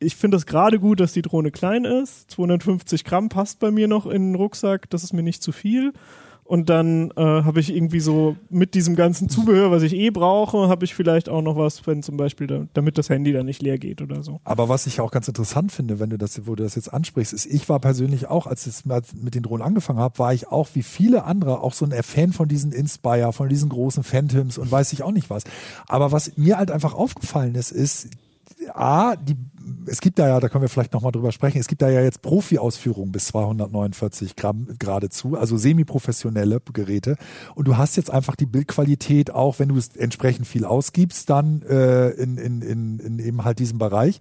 ich 0.00 0.16
finde 0.16 0.36
es 0.36 0.46
gerade 0.46 0.78
gut, 0.78 1.00
dass 1.00 1.12
die 1.12 1.22
Drohne 1.22 1.50
klein 1.50 1.84
ist. 1.84 2.30
250 2.30 3.04
Gramm 3.04 3.28
passt 3.28 3.58
bei 3.58 3.70
mir 3.70 3.88
noch 3.88 4.06
in 4.06 4.32
den 4.32 4.34
Rucksack, 4.34 4.88
das 4.90 5.04
ist 5.04 5.12
mir 5.12 5.22
nicht 5.22 5.42
zu 5.42 5.52
viel. 5.52 5.92
Und 6.48 6.70
dann 6.70 7.10
äh, 7.10 7.22
habe 7.22 7.60
ich 7.60 7.74
irgendwie 7.74 8.00
so 8.00 8.34
mit 8.48 8.72
diesem 8.72 8.96
ganzen 8.96 9.28
Zubehör, 9.28 9.70
was 9.70 9.82
ich 9.82 9.92
eh 9.92 10.08
brauche, 10.08 10.68
habe 10.68 10.86
ich 10.86 10.94
vielleicht 10.94 11.28
auch 11.28 11.42
noch 11.42 11.56
was, 11.56 11.86
wenn 11.86 12.02
zum 12.02 12.16
Beispiel, 12.16 12.46
da, 12.46 12.66
damit 12.72 12.96
das 12.96 13.10
Handy 13.10 13.34
dann 13.34 13.44
nicht 13.44 13.60
leer 13.60 13.76
geht 13.76 14.00
oder 14.00 14.22
so. 14.22 14.40
Aber 14.44 14.70
was 14.70 14.86
ich 14.86 15.02
auch 15.02 15.10
ganz 15.10 15.28
interessant 15.28 15.72
finde, 15.72 16.00
wenn 16.00 16.08
du 16.08 16.16
das, 16.16 16.46
wo 16.46 16.54
du 16.54 16.62
das 16.62 16.74
jetzt 16.74 16.90
ansprichst, 16.90 17.34
ist, 17.34 17.44
ich 17.44 17.68
war 17.68 17.80
persönlich 17.80 18.28
auch, 18.28 18.46
als 18.46 18.66
ich 18.66 18.86
mit 18.86 19.34
den 19.34 19.42
Drohnen 19.42 19.62
angefangen 19.62 19.98
habe, 19.98 20.18
war 20.18 20.32
ich 20.32 20.48
auch 20.48 20.70
wie 20.72 20.82
viele 20.82 21.24
andere 21.24 21.60
auch 21.60 21.74
so 21.74 21.84
ein 21.84 21.92
Fan 22.02 22.32
von 22.32 22.48
diesen 22.48 22.72
Inspire, 22.72 23.34
von 23.34 23.50
diesen 23.50 23.68
großen 23.68 24.02
Phantoms 24.02 24.56
und 24.56 24.72
weiß 24.72 24.94
ich 24.94 25.02
auch 25.02 25.12
nicht 25.12 25.28
was. 25.28 25.44
Aber 25.86 26.12
was 26.12 26.38
mir 26.38 26.56
halt 26.56 26.70
einfach 26.70 26.94
aufgefallen 26.94 27.56
ist, 27.56 27.72
ist, 27.72 28.08
A, 28.72 29.16
die, 29.16 29.36
es 29.86 30.00
gibt 30.00 30.18
da 30.18 30.28
ja, 30.28 30.40
da 30.40 30.48
können 30.48 30.62
wir 30.62 30.68
vielleicht 30.68 30.92
nochmal 30.92 31.12
drüber 31.12 31.32
sprechen, 31.32 31.58
es 31.58 31.68
gibt 31.68 31.82
da 31.82 31.88
ja 31.88 32.00
jetzt 32.00 32.22
Profi-Ausführungen 32.22 33.12
bis 33.12 33.26
249 33.26 34.36
Gramm 34.36 34.68
geradezu, 34.78 35.36
also 35.36 35.56
semi-professionelle 35.56 36.60
Geräte. 36.72 37.16
Und 37.54 37.68
du 37.68 37.76
hast 37.76 37.96
jetzt 37.96 38.10
einfach 38.10 38.36
die 38.36 38.46
Bildqualität, 38.46 39.30
auch 39.30 39.58
wenn 39.58 39.68
du 39.68 39.76
es 39.76 39.96
entsprechend 39.96 40.46
viel 40.46 40.64
ausgibst, 40.64 41.28
dann 41.30 41.62
äh, 41.62 42.10
in, 42.10 42.38
in, 42.38 42.62
in, 42.62 42.98
in 42.98 43.18
eben 43.18 43.44
halt 43.44 43.58
diesem 43.58 43.78
Bereich. 43.78 44.20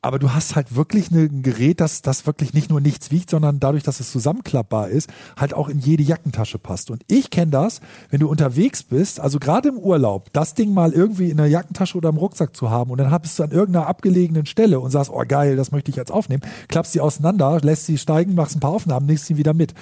Aber 0.00 0.18
du 0.18 0.32
hast 0.32 0.56
halt 0.56 0.74
wirklich 0.74 1.10
eine, 1.10 1.22
ein 1.22 1.42
Gerät, 1.42 1.80
das, 1.80 2.02
das 2.02 2.26
wirklich 2.26 2.54
nicht 2.54 2.70
nur 2.70 2.80
nichts 2.80 3.10
wiegt, 3.10 3.30
sondern 3.30 3.60
dadurch, 3.60 3.82
dass 3.82 4.00
es 4.00 4.12
zusammenklappbar 4.12 4.88
ist, 4.88 5.10
halt 5.36 5.54
auch 5.54 5.68
in 5.68 5.78
jede 5.78 6.02
Jackentasche 6.02 6.58
passt. 6.58 6.90
Und 6.90 7.02
ich 7.08 7.30
kenne 7.30 7.50
das, 7.50 7.80
wenn 8.10 8.20
du 8.20 8.28
unterwegs 8.28 8.82
bist, 8.82 9.20
also 9.20 9.38
gerade 9.38 9.68
im 9.68 9.78
Urlaub, 9.78 10.32
das 10.32 10.54
Ding 10.54 10.72
mal 10.72 10.92
irgendwie 10.92 11.30
in 11.30 11.36
der 11.36 11.46
Jackentasche 11.46 11.96
oder 11.96 12.08
im 12.08 12.16
Rucksack 12.16 12.54
zu 12.54 12.70
haben 12.70 12.90
und 12.90 12.98
dann 12.98 13.18
bist 13.20 13.38
du 13.38 13.42
an 13.42 13.50
irgendeiner 13.50 13.86
abgelegenen 13.86 14.46
Stelle 14.46 14.80
und 14.88 14.92
sagst, 14.92 15.10
oh 15.12 15.22
geil, 15.26 15.56
das 15.56 15.70
möchte 15.72 15.90
ich 15.90 15.96
jetzt 15.96 16.10
aufnehmen, 16.10 16.42
klappst 16.68 16.92
sie 16.92 17.00
auseinander, 17.00 17.60
lässt 17.62 17.86
sie 17.86 17.98
steigen, 17.98 18.34
machst 18.34 18.56
ein 18.56 18.60
paar 18.60 18.72
Aufnahmen, 18.72 19.06
nimmst 19.06 19.26
sie 19.26 19.36
wieder 19.36 19.54
mit 19.54 19.74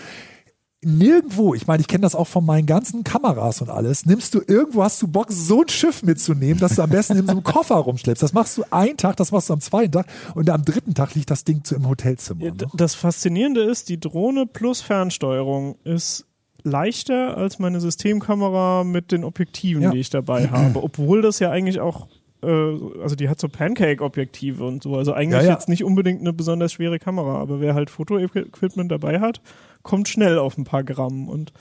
nirgendwo, 0.82 1.54
ich 1.54 1.66
meine, 1.66 1.80
ich 1.80 1.88
kenne 1.88 2.02
das 2.02 2.14
auch 2.14 2.26
von 2.28 2.44
meinen 2.44 2.66
ganzen 2.66 3.02
Kameras 3.02 3.60
und 3.60 3.70
alles, 3.70 4.06
nimmst 4.06 4.34
du 4.34 4.40
irgendwo, 4.46 4.84
hast 4.84 5.00
du 5.02 5.08
Bock, 5.08 5.26
so 5.30 5.62
ein 5.62 5.68
Schiff 5.68 6.02
mitzunehmen, 6.02 6.60
dass 6.60 6.76
du 6.76 6.82
am 6.82 6.90
besten 6.90 7.16
in 7.16 7.26
so 7.26 7.32
einem 7.32 7.42
Koffer 7.44 7.76
rumschleppst. 7.76 8.22
Das 8.22 8.32
machst 8.32 8.56
du 8.58 8.64
einen 8.70 8.96
Tag, 8.96 9.16
das 9.16 9.32
machst 9.32 9.48
du 9.48 9.54
am 9.54 9.60
zweiten 9.60 9.92
Tag 9.92 10.06
und 10.34 10.48
am 10.50 10.64
dritten 10.64 10.94
Tag 10.94 11.14
liegt 11.14 11.30
das 11.30 11.44
Ding 11.44 11.64
zu 11.64 11.74
im 11.74 11.88
Hotelzimmer. 11.88 12.44
Ne? 12.44 12.54
Das 12.74 12.94
Faszinierende 12.94 13.62
ist, 13.62 13.88
die 13.88 13.98
Drohne 13.98 14.46
plus 14.46 14.80
Fernsteuerung 14.80 15.76
ist 15.82 16.26
leichter 16.62 17.36
als 17.36 17.58
meine 17.58 17.80
Systemkamera 17.80 18.84
mit 18.84 19.12
den 19.12 19.24
Objektiven, 19.24 19.82
Ja. 19.82 19.90
die 19.90 19.98
ich 19.98 20.10
dabei 20.10 20.48
habe. 20.48 20.82
Obwohl 20.82 21.22
das 21.22 21.38
ja 21.38 21.50
eigentlich 21.50 21.80
auch, 21.80 22.06
äh, 22.42 23.00
also 23.02 23.16
die 23.16 23.28
hat 23.28 23.40
so 23.40 23.48
Pancake-Objektive 23.48 24.64
und 24.64 24.82
so. 24.82 24.96
Also 24.96 25.12
eigentlich 25.12 25.42
Ja, 25.42 25.48
ja. 25.48 25.52
jetzt 25.54 25.68
nicht 25.68 25.84
unbedingt 25.84 26.20
eine 26.20 26.32
besonders 26.32 26.72
schwere 26.72 26.98
Kamera, 26.98 27.36
aber 27.40 27.60
wer 27.60 27.74
halt 27.74 27.90
Fotoequipment 27.90 28.90
dabei 28.90 29.20
hat, 29.20 29.40
kommt 29.82 30.08
schnell 30.08 30.38
auf 30.38 30.56
ein 30.58 30.64
paar 30.64 30.84
Gramm. 30.84 31.28
Und 31.28 31.52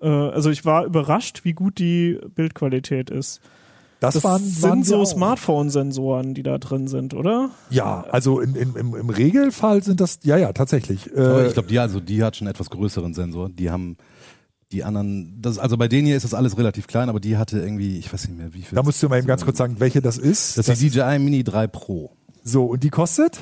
äh, 0.00 0.08
also 0.08 0.50
ich 0.50 0.64
war 0.64 0.84
überrascht, 0.84 1.44
wie 1.44 1.52
gut 1.52 1.78
die 1.78 2.18
Bildqualität 2.34 3.10
ist. 3.10 3.40
Das, 4.00 4.14
Das 4.14 4.22
waren, 4.22 4.42
sind 4.44 4.62
waren 4.62 4.84
so. 4.84 5.04
Smartphone-Sensoren, 5.04 6.34
die 6.34 6.44
da 6.44 6.58
drin 6.58 6.86
sind, 6.86 7.14
oder? 7.14 7.50
Ja, 7.70 8.04
also 8.10 8.38
in, 8.40 8.54
in, 8.54 8.76
im, 8.76 8.94
im 8.94 9.10
Regelfall 9.10 9.82
sind 9.82 10.00
das, 10.00 10.20
ja, 10.22 10.36
ja, 10.36 10.52
tatsächlich. 10.52 11.12
Äh, 11.16 11.48
ich 11.48 11.54
glaube, 11.54 11.68
die, 11.68 11.80
also, 11.80 11.98
die 11.98 12.22
hat 12.22 12.36
schon 12.36 12.46
etwas 12.46 12.70
größeren 12.70 13.12
Sensor. 13.12 13.48
Die 13.48 13.70
haben 13.70 13.96
die 14.72 14.84
anderen, 14.84 15.40
das, 15.40 15.58
also 15.58 15.76
bei 15.76 15.88
denen 15.88 16.06
hier 16.06 16.16
ist 16.16 16.24
das 16.24 16.34
alles 16.34 16.58
relativ 16.58 16.86
klein, 16.86 17.08
aber 17.08 17.20
die 17.20 17.36
hatte 17.36 17.58
irgendwie, 17.58 17.98
ich 17.98 18.12
weiß 18.12 18.28
nicht 18.28 18.38
mehr, 18.38 18.52
wie 18.52 18.62
viel. 18.62 18.76
da 18.76 18.82
musst 18.82 19.02
du 19.02 19.08
mal 19.08 19.18
eben 19.18 19.26
ganz 19.26 19.44
kurz 19.44 19.58
sagen, 19.58 19.76
welche 19.78 20.02
das 20.02 20.18
ist. 20.18 20.58
Das 20.58 20.68
ist 20.68 20.82
die 20.82 20.90
DJI 20.90 21.18
Mini 21.18 21.42
3 21.42 21.66
Pro. 21.68 22.12
so, 22.44 22.66
und 22.66 22.82
die 22.82 22.90
kostet? 22.90 23.40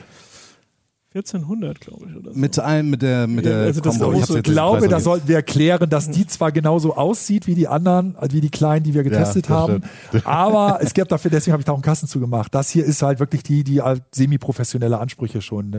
1400, 1.17 1.81
glaube 1.81 2.07
ich, 2.09 2.17
oder 2.17 2.33
so. 2.33 2.39
Mit 2.39 2.59
allem, 2.59 2.91
mit 2.91 3.01
der, 3.01 3.27
mit 3.27 3.45
Ja, 3.45 3.53
der 3.53 3.61
also 3.67 3.81
das 3.81 3.97
jetzt 3.97 4.31
Ich 4.31 4.43
den 4.43 4.43
glaube, 4.43 4.81
Preis 4.81 4.91
da 4.91 5.01
sollten 5.01 5.29
wir 5.29 5.37
erklären, 5.37 5.89
dass 5.89 6.11
die 6.11 6.27
zwar 6.27 6.53
genauso 6.53 6.95
aussieht 6.95 7.47
wie 7.47 7.55
die 7.55 7.69
anderen, 7.69 8.17
äh, 8.17 8.29
wie 8.33 8.43
die 8.43 8.51
kleinen, 8.51 8.85
die 8.85 8.93
wir 8.93 9.03
getestet 9.03 9.47
das 9.47 9.51
haben. 9.51 9.83
Aber 10.25 10.81
es 10.83 10.93
gibt 10.93 11.11
dafür, 11.11 11.31
deswegen 11.31 11.53
habe 11.53 11.63
ich 11.63 11.65
da 11.65 11.73
auch 11.73 11.77
einen 11.77 11.83
Kassen 11.83 12.07
zugemacht. 12.07 12.55
Das 12.55 12.69
hier 12.69 12.85
ist 12.85 13.03
halt 13.03 13.19
wirklich 13.19 13.43
die, 13.43 13.65
die 13.65 13.81
halt 13.81 14.03
semi-professionelle 14.13 14.99
Ansprüche 14.99 15.41
schon. 15.41 15.73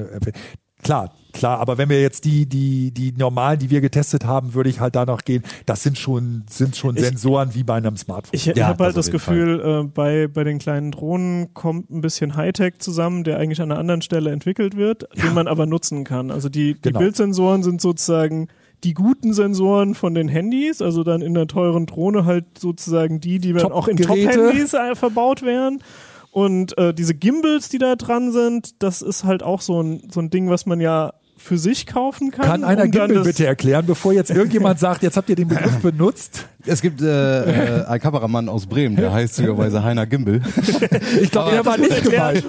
Klar, 0.83 1.11
klar, 1.33 1.59
aber 1.59 1.77
wenn 1.79 1.89
wir 1.89 1.99
jetzt 2.01 2.23
die, 2.23 2.45
die, 2.45 2.91
die 2.91 3.11
normalen, 3.11 3.57
die 3.59 3.69
wir 3.71 3.81
getestet 3.81 4.25
haben, 4.25 4.53
würde 4.53 4.69
ich 4.69 4.79
halt 4.79 4.95
danach 4.95 5.23
gehen. 5.25 5.43
Das 5.65 5.81
sind 5.81 5.97
schon, 5.97 6.43
sind 6.49 6.75
schon 6.77 6.95
Ich- 6.95 7.03
Sensoren 7.03 7.55
wie 7.55 7.63
bei 7.63 7.75
einem 7.75 7.97
Smartphone. 7.97 8.29
Ich, 8.35 8.47
ich 8.47 8.55
Ja, 8.55 8.67
habe 8.67 8.83
halt 8.85 8.95
das 8.95 9.07
das 9.07 9.11
Gefühl, 9.11 9.59
äh, 9.59 9.83
bei, 9.87 10.27
bei 10.27 10.43
den 10.43 10.59
kleinen 10.59 10.91
Drohnen 10.91 11.53
kommt 11.55 11.89
ein 11.89 12.01
bisschen 12.01 12.35
Hightech 12.35 12.75
zusammen, 12.79 13.23
der 13.23 13.39
eigentlich 13.39 13.59
an 13.59 13.71
einer 13.71 13.79
anderen 13.79 14.01
Stelle 14.03 14.31
entwickelt 14.31 14.77
wird, 14.77 15.07
den 15.21 15.33
man 15.33 15.47
aber 15.47 15.65
nutzen 15.65 16.03
kann. 16.03 16.29
Also 16.31 16.47
die, 16.47 16.75
die 16.75 16.81
Genau. 16.81 16.99
Bildsensoren 16.99 17.63
sind 17.63 17.81
sozusagen 17.81 18.47
die 18.83 18.93
guten 18.93 19.33
Sensoren 19.33 19.95
von 19.95 20.13
den 20.13 20.27
Handys, 20.27 20.83
also 20.83 21.03
dann 21.03 21.23
in 21.23 21.33
der 21.33 21.47
teuren 21.47 21.87
Drohne 21.87 22.25
halt 22.25 22.45
sozusagen 22.59 23.19
die, 23.19 23.39
die 23.39 23.51
dann 23.53 23.71
auch 23.71 23.87
in. 23.87 23.97
Top-Handys 23.97 24.75
äh, 24.75 24.93
verbaut 24.95 25.41
werden. 25.41 25.81
Und 26.37 26.77
äh, 26.77 26.93
diese 26.93 27.15
Gimbals, 27.15 27.67
die 27.69 27.79
da 27.79 27.95
dran 27.95 28.31
sind, 28.31 28.83
das 28.83 29.01
ist 29.01 29.23
halt 29.23 29.41
auch 29.41 29.59
so 29.59 29.81
ein, 29.81 30.03
so 30.13 30.19
ein 30.19 30.29
Ding, 30.29 30.51
was 30.51 30.67
man 30.67 30.79
ja 30.79 31.15
für 31.35 31.57
sich 31.57 31.87
kaufen 31.87 32.29
kann. 32.29 32.45
Kann 32.45 32.63
einer 32.63 32.83
um 32.83 32.91
Gimbal 32.91 33.23
bitte 33.23 33.47
erklären, 33.47 33.87
bevor 33.87 34.13
jetzt 34.13 34.29
irgendjemand 34.29 34.77
sagt, 34.87 35.01
jetzt 35.01 35.17
habt 35.17 35.29
ihr 35.29 35.35
den 35.35 35.47
Begriff 35.47 35.79
benutzt? 35.79 36.45
Es 36.63 36.83
gibt 36.83 37.01
äh, 37.01 37.79
äh, 37.79 37.85
einen 37.85 37.99
Kameramann 37.99 38.49
aus 38.49 38.67
Bremen, 38.67 38.97
der 38.97 39.11
heißt 39.11 39.33
zufälligerweise 39.33 39.83
Heiner 39.83 40.05
Gimbal. 40.05 40.41
Ich 41.19 41.31
glaube, 41.31 41.49
der 41.49 41.65
war 41.65 41.79
nicht 41.79 42.03
gemeint. 42.03 42.45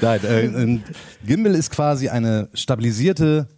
Nein, 0.00 0.20
äh, 0.22 0.42
ein 0.46 0.84
Gimbal 1.26 1.56
ist 1.56 1.72
quasi 1.72 2.10
eine 2.10 2.48
stabilisierte 2.54 3.48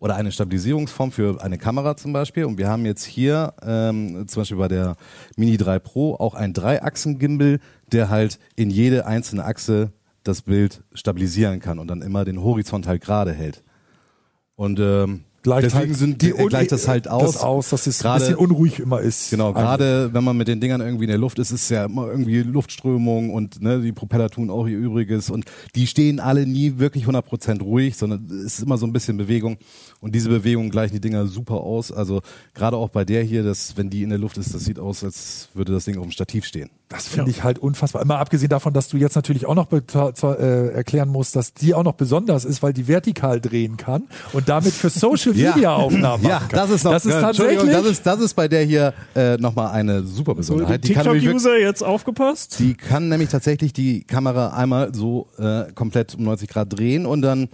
oder 0.00 0.16
eine 0.16 0.30
Stabilisierungsform 0.30 1.10
für 1.12 1.42
eine 1.42 1.58
Kamera 1.58 1.96
zum 1.96 2.12
Beispiel. 2.12 2.44
Und 2.44 2.58
wir 2.58 2.68
haben 2.68 2.86
jetzt 2.86 3.04
hier 3.04 3.52
ähm, 3.62 4.26
zum 4.28 4.40
Beispiel 4.40 4.58
bei 4.58 4.68
der 4.68 4.96
Mini 5.36 5.56
3 5.56 5.78
Pro 5.80 6.14
auch 6.14 6.34
einen 6.34 6.52
Dreiachsen-Gimbal, 6.52 7.58
der 7.92 8.08
halt 8.08 8.38
in 8.56 8.70
jede 8.70 9.06
einzelne 9.06 9.44
Achse 9.44 9.92
das 10.24 10.42
Bild 10.42 10.82
stabilisieren 10.92 11.60
kann 11.60 11.78
und 11.78 11.88
dann 11.88 12.02
immer 12.02 12.24
den 12.24 12.42
Horizont 12.42 12.86
halt 12.86 13.02
gerade 13.02 13.32
hält. 13.32 13.62
Und 14.56 14.78
ähm, 14.80 15.24
Gleicht 15.44 15.66
deswegen 15.66 15.90
halt 15.90 15.96
sind 15.96 16.20
die, 16.22 16.34
Un- 16.34 16.48
gleicht 16.48 16.72
das 16.72 16.88
halt 16.88 17.06
aus. 17.08 17.34
Das 17.34 17.42
aus, 17.42 17.68
dass 17.70 17.86
es 17.86 18.04
ein 18.04 18.18
bisschen 18.18 18.34
unruhig 18.34 18.80
immer 18.80 19.00
ist. 19.00 19.30
Genau, 19.30 19.50
Eigentlich. 19.50 19.62
gerade 19.62 20.12
wenn 20.12 20.24
man 20.24 20.36
mit 20.36 20.48
den 20.48 20.60
Dingern 20.60 20.80
irgendwie 20.80 21.04
in 21.04 21.10
der 21.10 21.16
Luft 21.18 21.38
ist, 21.38 21.52
ist 21.52 21.70
ja 21.70 21.84
immer 21.84 22.08
irgendwie 22.08 22.42
Luftströmung 22.42 23.30
und 23.32 23.62
ne, 23.62 23.80
die 23.80 23.92
Propeller 23.92 24.28
tun 24.30 24.50
auch 24.50 24.66
ihr 24.66 24.76
Übriges 24.76 25.30
und 25.30 25.44
die 25.76 25.86
stehen 25.86 26.18
alle 26.18 26.44
nie 26.44 26.78
wirklich 26.78 27.06
100% 27.06 27.62
ruhig, 27.62 27.96
sondern 27.96 28.26
es 28.26 28.54
ist 28.58 28.62
immer 28.64 28.76
so 28.78 28.86
ein 28.86 28.92
bisschen 28.92 29.16
Bewegung 29.16 29.58
und 30.00 30.14
diese 30.16 30.28
Bewegung 30.28 30.70
gleichen 30.70 30.94
die 30.94 31.00
Dinger 31.00 31.26
super 31.28 31.58
aus. 31.60 31.92
Also 31.92 32.20
gerade 32.52 32.76
auch 32.76 32.88
bei 32.88 33.04
der 33.04 33.22
hier, 33.22 33.44
dass 33.44 33.76
wenn 33.76 33.90
die 33.90 34.02
in 34.02 34.10
der 34.10 34.18
Luft 34.18 34.38
ist, 34.38 34.52
das 34.52 34.64
sieht 34.64 34.80
aus, 34.80 35.04
als 35.04 35.50
würde 35.54 35.72
das 35.72 35.84
Ding 35.84 35.96
auf 35.98 36.02
dem 36.02 36.10
Stativ 36.10 36.44
stehen. 36.46 36.68
Das 36.90 37.06
finde 37.06 37.30
ich 37.30 37.44
halt 37.44 37.58
unfassbar. 37.58 38.00
Immer 38.00 38.18
abgesehen 38.18 38.48
davon, 38.48 38.72
dass 38.72 38.88
du 38.88 38.96
jetzt 38.96 39.14
natürlich 39.14 39.44
auch 39.44 39.54
noch 39.54 39.70
äh, 39.70 40.68
erklären 40.72 41.10
musst, 41.10 41.36
dass 41.36 41.52
die 41.52 41.74
auch 41.74 41.82
noch 41.84 41.92
besonders 41.92 42.46
ist, 42.46 42.62
weil 42.62 42.72
die 42.72 42.88
vertikal 42.88 43.42
drehen 43.42 43.76
kann 43.76 44.04
und 44.32 44.48
damit 44.48 44.72
für 44.72 44.88
Social 44.88 45.32
Media 45.34 45.74
Aufnahmen 45.74 46.22
Ja, 46.22 46.36
machen 46.36 46.48
kann. 46.48 46.60
das 46.60 46.70
ist 46.70 46.84
noch, 46.84 46.92
das 46.92 47.04
ist 47.04 47.12
tatsächlich. 47.20 47.70
das 47.70 47.84
ist, 47.84 48.06
das 48.06 48.20
ist 48.20 48.32
bei 48.34 48.48
der 48.48 48.64
hier 48.64 48.94
äh, 49.14 49.36
nochmal 49.36 49.72
eine 49.72 50.02
super 50.04 50.32
So, 50.32 50.36
Besonderheit. 50.36 50.82
die 50.84 50.88
Die 50.88 50.94
kann, 50.94 51.04
nämlich 51.06 51.24
wirklich, 51.24 51.42
TikTok-User 51.42 51.60
jetzt 51.66 51.82
aufgepasst. 51.84 52.58
die 52.58 52.72
kann 52.74 53.10
nämlich 53.10 53.28
tatsächlich 53.28 53.74
die 53.74 54.04
Kamera 54.04 54.54
einmal 54.56 54.94
so 54.94 55.28
äh, 55.38 55.70
komplett 55.74 56.14
um 56.14 56.24
90 56.24 56.48
Grad 56.48 56.72
drehen 56.78 57.04
und 57.04 57.20
dann 57.20 57.48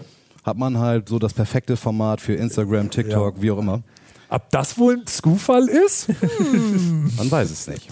hat 0.45 0.59
man 0.59 0.79
halt 0.79 1.09
so 1.09 1.19
das 1.19 1.33
perfekte 1.35 1.77
Format 1.77 2.21
für 2.21 2.35
Instagram, 2.35 2.89
TikTok, 2.91 3.43
wie 3.43 3.51
auch 3.51 3.59
immer. 3.59 3.83
Ob 4.29 4.49
das 4.51 4.79
wohl 4.79 4.95
ein 4.95 5.07
Zufall 5.07 5.69
ist? 5.69 6.09
Man 7.17 7.31
weiß 7.31 7.51
es 7.51 7.67
nicht. 7.69 7.89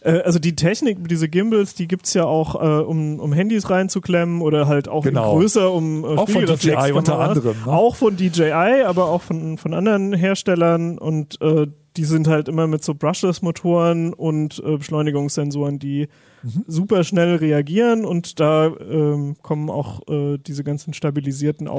Äh, 0.00 0.20
also 0.20 0.38
die 0.38 0.54
Technik, 0.54 0.98
diese 1.08 1.28
Gimbals, 1.28 1.74
die 1.74 1.88
gibt's 1.88 2.14
ja 2.14 2.24
auch, 2.24 2.54
äh, 2.54 2.82
um, 2.84 3.18
um 3.20 3.32
Handys 3.32 3.68
reinzuklemmen 3.70 4.40
oder 4.42 4.66
halt 4.66 4.88
auch 4.88 5.04
Genau. 5.04 5.34
größer, 5.34 5.72
um 5.72 6.04
äh, 6.04 6.08
Auch 6.08 6.28
von 6.28 6.44
DJI 6.46 6.92
unter 6.92 7.18
anderem, 7.18 7.56
ne? 7.64 7.72
Auch 7.72 7.96
von 7.96 8.16
DJI, 8.16 8.82
aber 8.86 9.06
auch 9.06 9.22
von, 9.22 9.58
von 9.58 9.74
anderen 9.74 10.12
Herstellern 10.12 10.98
und 10.98 11.40
äh, 11.40 11.66
die 11.96 12.04
sind 12.04 12.28
halt 12.28 12.48
immer 12.48 12.68
mit 12.68 12.84
so 12.84 12.94
Brushless-Motoren 12.94 14.12
und 14.14 14.62
äh, 14.64 14.76
Beschleunigungssensoren, 14.76 15.78
die 15.78 16.08
Mhm. 16.44 16.62
super 16.68 17.02
schnell 17.02 17.34
reagieren 17.34 18.04
und 18.04 18.38
da 18.38 18.66
ähm, 18.68 19.34
kommen 19.42 19.70
auch 19.70 20.06
äh, 20.08 20.38
diese 20.38 20.62
ganzen 20.62 20.94
stabilisierten 20.94 21.66
Genau. 21.66 21.78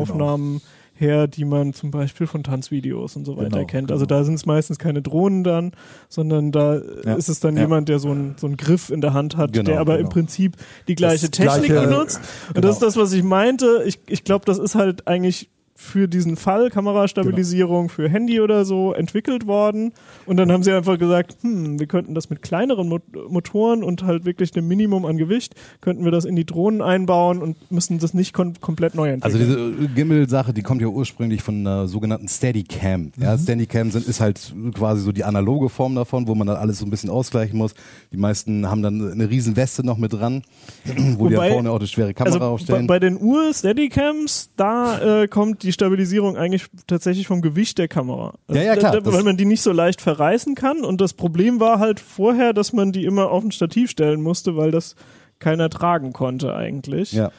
Her, 0.99 1.27
die 1.27 1.45
man 1.45 1.73
zum 1.73 1.91
Beispiel 1.91 2.27
von 2.27 2.43
Tanzvideos 2.43 3.15
und 3.15 3.25
so 3.25 3.38
weiter 3.38 3.49
Genau, 3.49 3.65
kennt. 3.65 3.88
genau. 3.88 3.93
Also 3.95 4.05
da 4.05 4.23
sind 4.23 4.33
es 4.35 4.45
meistens 4.45 4.79
keine 4.79 5.01
Drohnen 5.01 5.43
dann, 5.43 5.71
sondern 6.09 6.51
da 6.51 6.81
Ja, 7.05 7.15
ist 7.15 7.29
es 7.29 7.39
dann 7.39 7.55
ja. 7.55 7.62
jemand, 7.62 7.88
der 7.89 7.99
so 7.99 8.09
einen 8.09 8.35
so 8.38 8.47
einen 8.47 8.57
Griff 8.57 8.89
in 8.89 9.01
der 9.01 9.13
Hand 9.13 9.38
hat, 9.38 9.53
Genau, 9.53 9.63
der 9.71 9.79
aber 9.79 9.93
im 9.95 9.99
genau. 10.03 10.09
Prinzip 10.13 10.57
die 10.88 10.95
gleiche 10.95 11.29
Das 11.29 11.31
Technik 11.31 11.71
gleiche, 11.71 11.88
benutzt. 11.88 12.19
Und 12.49 12.55
genau. 12.55 12.67
das 12.67 12.75
ist 12.75 12.81
das, 12.83 12.97
was 12.97 13.13
ich 13.13 13.23
meinte. 13.23 13.83
Ich, 13.85 13.99
ich 14.07 14.23
glaube, 14.23 14.45
das 14.45 14.57
ist 14.57 14.75
halt 14.75 15.07
eigentlich 15.07 15.49
für 15.81 16.09
diesen 16.09 16.35
Fall 16.35 16.69
Kamerastabilisierung 16.69 17.83
Genau. 17.87 17.93
für 17.93 18.09
Handy 18.09 18.41
oder 18.41 18.65
so 18.65 18.91
entwickelt 18.93 19.47
worden. 19.47 19.93
Und 20.25 20.35
dann 20.35 20.51
haben 20.51 20.61
sie 20.61 20.73
einfach 20.73 20.99
gesagt, 20.99 21.37
hm, 21.41 21.79
wir 21.79 21.87
könnten 21.87 22.13
das 22.15 22.29
mit 22.29 22.41
kleineren 22.41 22.89
Mo 22.89 22.99
Motoren 23.29 23.81
und 23.81 24.03
halt 24.03 24.25
wirklich 24.25 24.55
einem 24.57 24.67
Minimum 24.67 25.05
an 25.05 25.17
Gewicht, 25.17 25.55
könnten 25.79 26.03
wir 26.03 26.11
das 26.11 26.25
in 26.25 26.35
die 26.35 26.45
Drohnen 26.45 26.81
einbauen 26.81 27.41
und 27.41 27.71
müssen 27.71 27.97
das 27.99 28.13
nicht 28.13 28.33
kom 28.33 28.53
komplett 28.59 28.93
neu 28.93 29.13
Also 29.21 29.37
entwickeln. 29.37 29.75
diese 29.79 29.89
Gimbal-Sache, 29.93 30.53
die 30.53 30.63
kommt 30.63 30.81
ja 30.81 30.87
ursprünglich 30.87 31.41
von 31.43 31.55
einer 31.59 31.87
sogenannten 31.87 32.27
Steadicam. 32.27 33.13
Ja, 33.17 33.37
Steadicam 33.37 33.89
sind, 33.91 34.05
ist 34.05 34.19
halt 34.19 34.53
quasi 34.75 35.01
so 35.01 35.13
die 35.13 35.23
analoge 35.23 35.69
Form 35.69 35.95
davon, 35.95 36.27
wo 36.27 36.35
man 36.35 36.45
dann 36.47 36.57
alles 36.57 36.79
so 36.79 36.85
ein 36.85 36.89
bisschen 36.89 37.09
ausgleichen 37.09 37.57
muss. 37.57 37.73
Die 38.11 38.17
meisten 38.17 38.69
haben 38.69 38.81
dann 38.81 39.11
eine 39.13 39.29
riesen 39.29 39.55
Weste 39.55 39.85
noch 39.85 39.97
mit 39.97 40.11
dran, 40.11 40.43
wo 41.17 41.29
die 41.29 41.35
Wobei- 41.35 41.47
ja 41.47 41.53
vorne 41.53 41.71
auch 41.71 41.79
eine 41.79 41.87
schwere 41.87 42.13
Kamera 42.13 42.33
also 42.33 42.39
bei, 42.39 42.45
aufstellen. 42.47 42.87
bei 42.87 42.99
den 42.99 43.17
Ur-Steadicams, 43.17 44.49
da 44.57 45.21
äh, 45.23 45.27
kommt 45.29 45.63
die 45.63 45.68
Stabilisierung 45.71 46.38
eigentlich 46.38 46.65
tatsächlich 46.88 47.27
vom 47.27 47.41
Gewicht 47.41 47.77
der 47.77 47.88
Kamera. 47.88 48.34
Also 48.47 48.60
Ja, 48.60 48.67
ja, 48.67 48.75
klar, 48.75 48.91
Da, 48.93 48.99
da, 49.01 49.13
weil 49.13 49.23
man 49.23 49.38
die 49.38 49.45
nicht 49.45 49.62
so 49.62 49.71
leicht 49.71 50.01
verreißen 50.01 50.55
kann. 50.55 50.84
Und 50.84 51.01
das 51.01 51.13
Problem 51.13 51.60
war 51.60 51.79
halt 51.79 51.99
vorher, 51.99 52.53
dass 52.53 52.73
man 52.73 52.91
die 52.91 53.05
immer 53.05 53.29
auf 53.32 53.43
ein 53.43 53.51
Stativ 53.51 53.89
stellen 53.89 54.21
musste, 54.21 54.55
weil 54.58 54.71
das 54.71 54.95
keiner 55.39 55.69
tragen 55.69 56.13
konnte 56.13 56.55
eigentlich. 56.55 57.13
ja. 57.13 57.32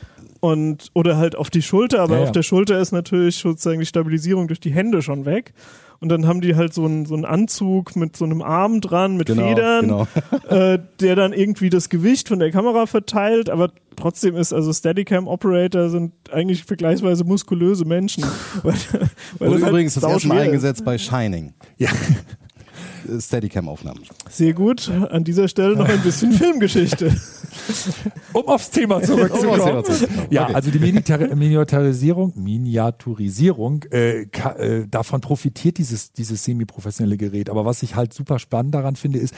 Und, 0.43 0.89
oder 0.95 1.19
halt 1.19 1.37
auf 1.37 1.51
die 1.51 1.61
Schulter, 1.61 2.01
aber 2.01 2.15
Ja, 2.15 2.21
ja. 2.21 2.25
auf 2.25 2.33
der 2.33 2.43
Schulter 2.43 2.81
ist 2.81 2.93
natürlich 2.93 3.37
sozusagen 3.37 3.79
die 3.79 3.85
Stabilisierung 3.85 4.49
durch 4.49 4.59
die 4.59 4.71
Hände 4.73 5.03
schon 5.03 5.27
weg. 5.27 5.53
Und 6.01 6.09
dann 6.09 6.27
haben 6.27 6.41
die 6.41 6.57
halt 6.57 6.73
so 6.73 6.87
einen, 6.87 7.05
so 7.05 7.15
einen 7.15 7.27
Anzug 7.27 7.95
mit 7.95 8.17
so 8.17 8.25
einem 8.25 8.41
Arm 8.41 8.81
dran, 8.81 9.19
mit 9.19 9.27
Genau, 9.27 9.49
Federn, 9.49 9.83
genau. 9.83 10.09
äh, 10.49 10.79
der 10.99 11.15
dann 11.15 11.35
irgendwie 11.35 11.69
das 11.69 11.91
Gewicht 11.91 12.29
von 12.29 12.39
der 12.39 12.51
Kamera 12.51 12.87
verteilt, 12.87 13.51
aber 13.51 13.71
trotzdem 13.97 14.35
ist 14.35 14.55
also 14.55 14.73
Steadicam-Operator 14.73 15.91
sind 15.91 16.13
eigentlich 16.33 16.65
vergleichsweise 16.65 17.25
muskulöse 17.25 17.85
Menschen. 17.85 18.25
weil, 18.63 18.75
weil 19.39 19.49
Wurde 19.49 19.55
das 19.55 19.63
halt 19.63 19.73
übrigens 19.73 19.95
das 19.95 20.05
erste 20.05 20.29
Mal 20.29 20.39
eingesetzt 20.41 20.85
bei 20.87 20.97
Shining. 20.97 21.53
Ja. 21.77 21.91
Steadicam-Aufnahmen. 23.19 24.01
Sehr 24.29 24.53
gut. 24.55 24.89
An 24.91 25.25
dieser 25.25 25.49
Stelle 25.49 25.77
noch 25.77 25.89
ein 25.89 26.01
bisschen 26.03 26.33
Filmgeschichte. 26.41 27.15
Um 28.33 28.47
aufs 28.49 28.71
Thema 28.71 28.97
Um 28.97 29.03
aufs 29.03 29.11
Thema 29.11 29.29
zurückzukommen. 29.29 29.85
zurückzukommen. 29.85 30.27
Ja, 30.31 30.45
Okay. 30.45 30.55
also 30.55 30.71
die 30.71 30.79
Miniatur- 30.79 31.35
Miniaturisierung, 31.35 32.33
Miniaturisierung, 32.37 33.85
äh, 33.91 34.27
ka, 34.27 34.53
äh, 34.57 34.87
davon 34.89 35.21
profitiert 35.21 35.79
dieses, 35.79 36.13
dieses 36.13 36.45
semi-professionelle 36.45 37.17
Gerät. 37.17 37.51
Aber 37.51 37.65
was 37.65 37.83
ich 37.83 37.95
halt 37.97 38.13
super 38.13 38.39
spannend 38.39 38.75
daran 38.75 38.97
finde, 38.97 39.19
ist, 39.19 39.35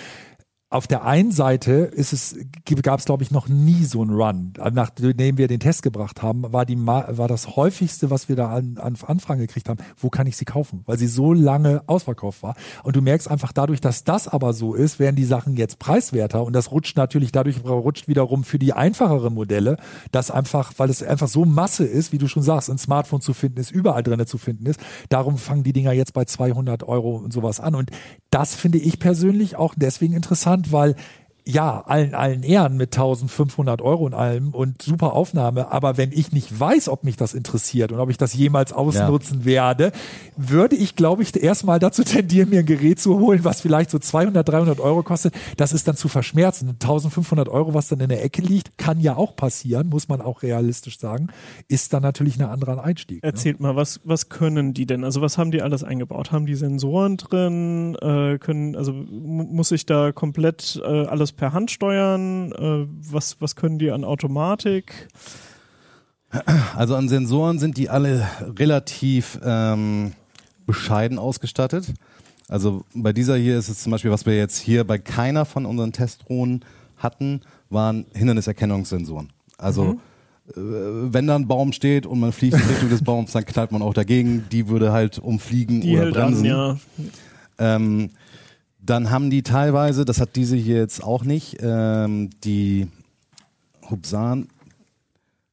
auf 0.72 0.87
der 0.87 1.04
einen 1.04 1.32
Seite 1.32 1.72
ist 1.72 2.12
es, 2.12 2.37
gab 2.82 2.98
es, 2.98 3.04
glaube 3.04 3.22
ich, 3.22 3.30
noch 3.30 3.48
nie 3.48 3.85
so 3.85 4.00
einen 4.00 4.14
Run. 4.14 4.54
Nachdem 4.72 5.37
wir 5.37 5.46
den 5.46 5.61
Test 5.61 5.82
gebracht 5.82 6.22
haben, 6.22 6.50
war, 6.52 6.64
die, 6.64 6.78
war 6.78 7.28
das 7.28 7.56
häufigste, 7.56 8.11
was 8.11 8.28
wir 8.28 8.37
da 8.37 8.50
an, 8.50 8.78
an 8.78 8.96
Anfragen 9.06 9.40
gekriegt 9.40 9.68
haben, 9.68 9.78
wo 9.98 10.08
kann 10.08 10.26
ich 10.26 10.37
sie 10.37 10.46
kaufen? 10.46 10.82
Weil 10.87 10.98
sie 10.98 11.08
so 11.08 11.32
lange 11.32 11.82
ausverkauft 11.87 12.42
war. 12.42 12.54
Und 12.82 12.96
du 12.96 13.02
merkst 13.02 13.30
einfach 13.30 13.52
dadurch, 13.52 13.80
dass 13.80 14.04
das 14.04 14.28
aber 14.28 14.54
so 14.54 14.74
ist, 14.74 14.98
werden 14.98 15.16
die 15.16 15.24
Sachen 15.24 15.56
jetzt 15.56 15.78
preiswerter 15.78 16.42
und 16.42 16.54
das 16.54 16.70
rutscht 16.70 16.96
natürlich 16.96 17.32
dadurch 17.32 17.62
rutscht 17.64 18.08
wiederum 18.08 18.44
für 18.44 18.58
die 18.58 18.72
einfacheren 18.72 19.35
Modelle, 19.35 19.76
dass 20.11 20.30
einfach, 20.30 20.72
weil 20.78 20.88
es 20.88 21.02
einfach 21.02 21.28
so 21.28 21.44
Masse 21.44 21.85
ist, 21.85 22.12
wie 22.12 22.18
du 22.18 22.28
schon 22.28 22.42
sagst, 22.42 22.70
ein 22.70 22.78
Smartphone 22.78 23.20
zu 23.20 23.35
finden 23.35 23.61
ist, 23.61 23.70
überall 23.70 24.02
drinne 24.02 24.26
zu 24.26 24.38
finden 24.38 24.66
ist. 24.66 24.80
Darum 25.11 25.37
fangen 25.37 25.64
die 25.64 25.72
Dinger 25.72 25.92
jetzt 25.92 26.14
bei 26.14 26.24
200 26.24 26.82
Euro 26.85 27.16
und 27.16 27.32
sowas 27.32 27.61
an. 27.61 27.74
Und 27.74 27.90
das 28.30 28.54
finde 28.54 28.78
ich 28.78 28.98
persönlich 28.98 29.56
auch 29.56 29.74
deswegen 29.76 30.14
interessant, 30.14 30.62
weil 30.70 30.94
ja, 31.44 31.81
allen, 31.87 32.14
allen 32.14 32.42
Ehren 32.44 32.76
mit 32.76 32.94
1500 32.96 33.83
Euro 33.83 34.05
und 34.05 34.14
allem 34.14 34.50
und 34.55 34.81
super 34.81 35.12
Aufnahme. 35.14 35.72
Aber 35.72 35.96
wenn 35.96 36.12
ich 36.12 36.31
nicht 36.33 36.59
weiß, 36.61 36.88
ob 36.88 37.02
mich 37.02 37.16
das 37.16 37.35
interessiert 37.35 37.90
und 37.90 37.98
ob 37.98 38.11
ich 38.11 38.16
das 38.16 38.33
jemals 38.35 38.72
ausnutzen 38.72 39.44
werde, 39.44 39.90
würde 40.37 40.76
ich, 40.76 40.94
glaube 40.94 41.22
ich, 41.22 41.35
erstmal 41.42 41.78
dazu 41.81 42.05
tendieren, 42.05 42.50
mir 42.50 42.61
ein 42.61 42.66
Gerät 42.66 43.00
zu 43.00 43.18
holen, 43.18 43.40
was 43.44 43.61
vielleicht 43.61 43.90
so 43.90 43.98
200, 43.98 44.48
300 44.48 44.78
Euro 44.78 45.02
kostet. 45.02 45.35
Das 45.57 45.72
ist 45.72 45.88
dann 45.88 45.96
zu 45.96 46.09
verschmerzen. 46.09 46.68
1500 46.70 47.48
Euro, 47.48 47.74
was 47.74 47.88
dann 47.88 47.98
in 48.00 48.09
der 48.09 48.24
Ecke 48.24 48.40
liegt, 48.42 48.78
kann 48.78 49.00
ja 49.00 49.16
auch 49.16 49.35
passieren, 49.35 49.88
muss 49.88 50.09
man 50.09 50.20
auch 50.20 50.42
realistisch 50.42 50.98
sagen, 51.00 51.28
ist 51.68 51.92
dann 51.92 52.02
natürlich 52.02 52.38
ein 52.38 52.46
anderer 52.48 52.85
Einstieg. 52.85 53.22
Ne? 53.22 53.28
Erzählt 53.28 53.59
mal, 53.59 53.74
was, 53.74 54.00
was 54.05 54.28
können 54.28 54.74
die 54.74 54.87
denn? 54.87 55.02
Also 55.02 55.20
was 55.20 55.38
haben 55.38 55.50
die 55.50 55.61
alles 55.62 55.83
eingebaut? 55.83 56.31
Haben 56.31 56.46
die 56.46 56.55
Sensoren 56.55 57.16
drin? 57.16 57.96
Äh, 58.00 58.38
können, 58.38 58.76
also 58.76 58.92
mu- 58.92 59.44
muss 59.44 59.72
ich 59.72 59.87
da 59.87 60.12
komplett 60.12 60.81
äh, 60.85 61.07
alles 61.07 61.31
per 61.36 61.52
Hand 61.52 61.70
steuern? 61.70 62.52
Äh, 62.52 62.86
was, 63.10 63.40
was 63.40 63.56
können 63.56 63.78
die 63.78 63.90
an 63.90 64.04
Automatik? 64.04 65.08
Also 66.74 66.96
an 66.96 67.08
Sensoren 67.08 67.58
sind 67.58 67.76
die 67.76 67.90
alle 67.90 68.26
relativ 68.58 69.38
ähm, 69.44 70.12
bescheiden 70.66 71.18
ausgestattet. 71.18 71.92
Also 72.48 72.84
bei 72.94 73.12
dieser 73.12 73.36
hier 73.36 73.58
ist 73.58 73.68
es 73.68 73.82
zum 73.82 73.92
Beispiel, 73.92 74.10
was 74.10 74.26
wir 74.26 74.36
jetzt 74.36 74.58
hier 74.58 74.84
bei 74.84 74.98
keiner 74.98 75.44
von 75.44 75.66
unseren 75.66 75.92
Testdrohnen 75.92 76.64
hatten, 76.96 77.42
waren 77.70 78.06
Hinderniserkennungssensoren. 78.14 79.30
Also 79.58 80.00
äh, 80.48 80.52
wenn 80.56 81.26
da 81.26 81.36
ein 81.36 81.46
Baum 81.46 81.72
steht 81.72 82.06
und 82.06 82.20
man 82.20 82.32
fliegt 82.32 82.54
in 82.56 82.62
Richtung 82.62 82.88
des 82.88 83.02
Baums, 83.02 83.32
dann 83.32 83.44
knallt 83.44 83.72
man 83.72 83.82
auch 83.82 83.94
dagegen. 83.94 84.46
Die 84.50 84.68
würde 84.68 84.92
halt 84.92 85.18
umfliegen 85.18 85.80
Die 85.80 85.96
oder 85.96 86.10
bremsen. 86.10 86.50
an, 86.50 86.80
ja. 87.58 87.76
Ähm, 87.76 88.10
dann 88.84 89.10
haben 89.10 89.30
die 89.30 89.42
teilweise, 89.42 90.04
das 90.04 90.20
hat 90.20 90.36
diese 90.36 90.56
hier 90.56 90.76
jetzt 90.76 91.02
auch 91.02 91.24
nicht, 91.24 91.58
ähm, 91.60 92.30
die 92.44 92.88
Hubsan, 93.88 94.48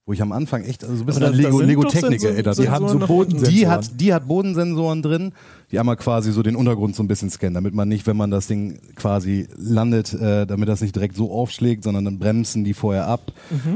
wo 0.06 0.14
ich 0.14 0.22
am 0.24 0.32
Anfang 0.32 0.64
echt 0.64 0.84
also 0.84 0.96
so 0.96 1.04
ein 1.04 1.06
bisschen 1.06 1.24
an 1.24 1.34
Lego, 1.34 1.62
Lego 1.62 1.84
Technik 1.84 2.24
erinnert. 2.24 2.58
Die 2.58 2.70
haben 2.70 2.88
so. 2.88 2.98
Bodensensoren. 2.98 3.56
Die 3.56 3.68
hat, 3.68 4.02
die 4.02 4.14
hat 4.14 4.28
Bodensensoren 4.28 5.04
drin, 5.04 5.34
die 5.72 5.80
einmal 5.80 5.98
quasi 5.98 6.32
so 6.32 6.42
den 6.42 6.56
Untergrund 6.56 6.96
so 6.96 7.04
ein 7.04 7.08
bisschen 7.08 7.30
scannen, 7.30 7.54
damit 7.54 7.74
man 7.74 7.88
nicht, 7.88 8.08
wenn 8.08 8.18
man 8.18 8.32
das 8.32 8.48
Ding 8.48 8.80
quasi 8.96 9.48
landet, 9.56 10.14
äh, 10.14 10.48
damit 10.48 10.68
das 10.68 10.82
nicht 10.82 10.96
direkt 10.96 11.16
so 11.16 11.32
aufschlägt, 11.32 11.84
sondern 11.84 12.06
dann 12.06 12.20
bremsen 12.20 12.64
die 12.64 12.74
vorher 12.74 13.08
ab 13.08 13.32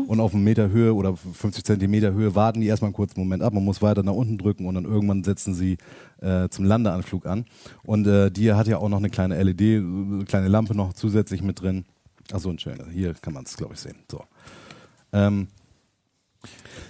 und 0.08 0.19
auf 0.19 0.34
einen 0.34 0.43
Meter 0.43 0.69
Höhe 0.69 0.93
oder 0.93 1.15
50 1.15 1.63
Zentimeter 1.63 2.13
Höhe 2.13 2.36
warten 2.36 2.62
die 2.62 2.67
erstmal 2.67 2.88
einen 2.88 2.95
kurzen 2.95 3.19
Moment 3.19 3.43
ab. 3.43 3.53
Man 3.53 3.63
muss 3.63 3.82
weiter 3.82 4.03
nach 4.03 4.13
unten 4.13 4.38
drücken 4.38 4.65
und 4.65 4.75
dann 4.75 4.86
irgendwann 4.86 5.23
setzen 5.23 5.53
sie 5.53 5.77
äh, 6.21 6.49
zum 6.49 6.65
Landeanflug 6.65 7.25
an. 7.25 7.45
Und 7.84 8.08
äh, 8.08 8.32
die 8.32 8.53
hat 8.53 8.67
ja 8.67 8.77
auch 8.77 8.89
noch 8.89 8.97
eine 8.97 9.10
kleine 9.10 9.41
LED, 9.41 9.62
eine 9.62 10.25
kleine 10.25 10.47
Lampe 10.47 10.75
noch 10.75 10.93
zusätzlich 10.93 11.43
mit 11.43 11.62
drin. 11.62 11.86
Ach 12.32 12.39
so, 12.39 12.49
ein 12.49 12.60
schöner. 12.60 12.86
Hier 12.91 13.13
kann 13.13 13.34
man 13.34 13.43
es, 13.43 13.58
glaube 13.58 13.73
ich, 13.73 13.79
sehen. 13.79 13.97
So. 14.10 14.23
Ähm, 15.12 15.47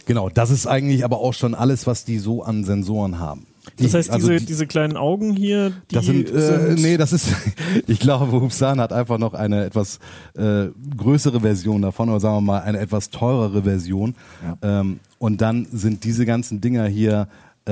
genau, 0.05 0.29
das 0.29 0.49
ist 0.49 0.67
eigentlich 0.67 1.03
aber 1.03 1.19
auch 1.19 1.33
schon 1.33 1.55
alles, 1.55 1.87
was 1.87 2.05
die 2.05 2.19
so 2.19 2.43
an 2.43 2.63
Sensoren 2.63 3.19
haben. 3.19 3.47
Das 3.77 3.93
heißt, 3.93 4.09
also 4.11 4.27
diese, 4.27 4.39
die- 4.41 4.45
diese 4.45 4.67
kleinen 4.67 4.97
Augen 4.97 5.33
hier, 5.35 5.71
die 5.89 5.95
das 5.95 6.05
sind, 6.05 6.29
äh, 6.31 6.75
nee, 6.77 6.97
das 6.97 7.13
ist, 7.13 7.29
ich 7.87 7.99
glaube, 7.99 8.31
Hubsan 8.41 8.79
hat 8.81 8.91
einfach 8.91 9.17
noch 9.17 9.33
eine 9.33 9.65
etwas 9.65 9.99
äh, 10.37 10.65
größere 10.97 11.39
Version 11.41 11.81
davon 11.81 12.09
oder 12.09 12.19
sagen 12.19 12.35
wir 12.37 12.41
mal 12.41 12.61
eine 12.61 12.79
etwas 12.79 13.09
teurere 13.09 13.63
Version. 13.63 14.15
Ähm, 14.61 14.99
und 15.17 15.41
dann 15.41 15.65
sind 15.71 16.03
diese 16.03 16.25
ganzen 16.25 16.59
Dinger 16.61 16.85
hier 16.87 17.27
äh, 17.65 17.71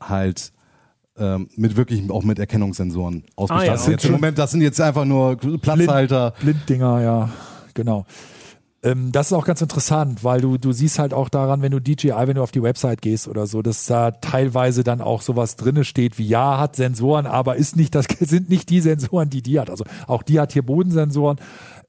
halt 0.00 0.52
ähm, 1.16 1.48
mit 1.56 1.76
wirklich 1.76 2.08
auch 2.10 2.22
mit 2.22 2.38
Erkennungssensoren 2.38 3.24
ausgestattet. 3.36 4.00
Ah, 4.04 4.06
ja, 4.06 4.12
Moment, 4.12 4.38
das 4.38 4.50
sind 4.50 4.60
jetzt 4.60 4.80
einfach 4.80 5.04
nur 5.06 5.36
Platzhalter. 5.36 6.34
Blinddinger, 6.40 7.00
ja, 7.00 7.30
genau. 7.74 8.04
Ähm, 8.82 9.12
das 9.12 9.26
ist 9.26 9.32
auch 9.34 9.44
ganz 9.44 9.60
interessant, 9.60 10.24
weil 10.24 10.40
du, 10.40 10.56
du 10.56 10.72
siehst 10.72 10.98
halt 10.98 11.12
auch 11.12 11.28
daran, 11.28 11.60
wenn 11.60 11.72
du 11.72 11.80
DJI, 11.80 12.12
wenn 12.26 12.36
du 12.36 12.42
auf 12.42 12.50
die 12.50 12.62
Website 12.62 13.02
gehst 13.02 13.28
oder 13.28 13.46
so, 13.46 13.60
dass 13.60 13.84
da 13.86 14.10
teilweise 14.10 14.84
dann 14.84 15.00
auch 15.02 15.20
sowas 15.20 15.56
drinne 15.56 15.84
steht 15.84 16.18
wie 16.18 16.26
ja, 16.26 16.58
hat 16.58 16.76
Sensoren, 16.76 17.26
aber 17.26 17.56
ist 17.56 17.76
nicht, 17.76 17.94
das 17.94 18.06
sind 18.20 18.48
nicht 18.48 18.70
die 18.70 18.80
Sensoren, 18.80 19.28
die 19.28 19.42
die 19.42 19.60
hat. 19.60 19.70
Also 19.70 19.84
auch 20.06 20.22
die 20.22 20.40
hat 20.40 20.52
hier 20.52 20.62
Bodensensoren. 20.64 21.38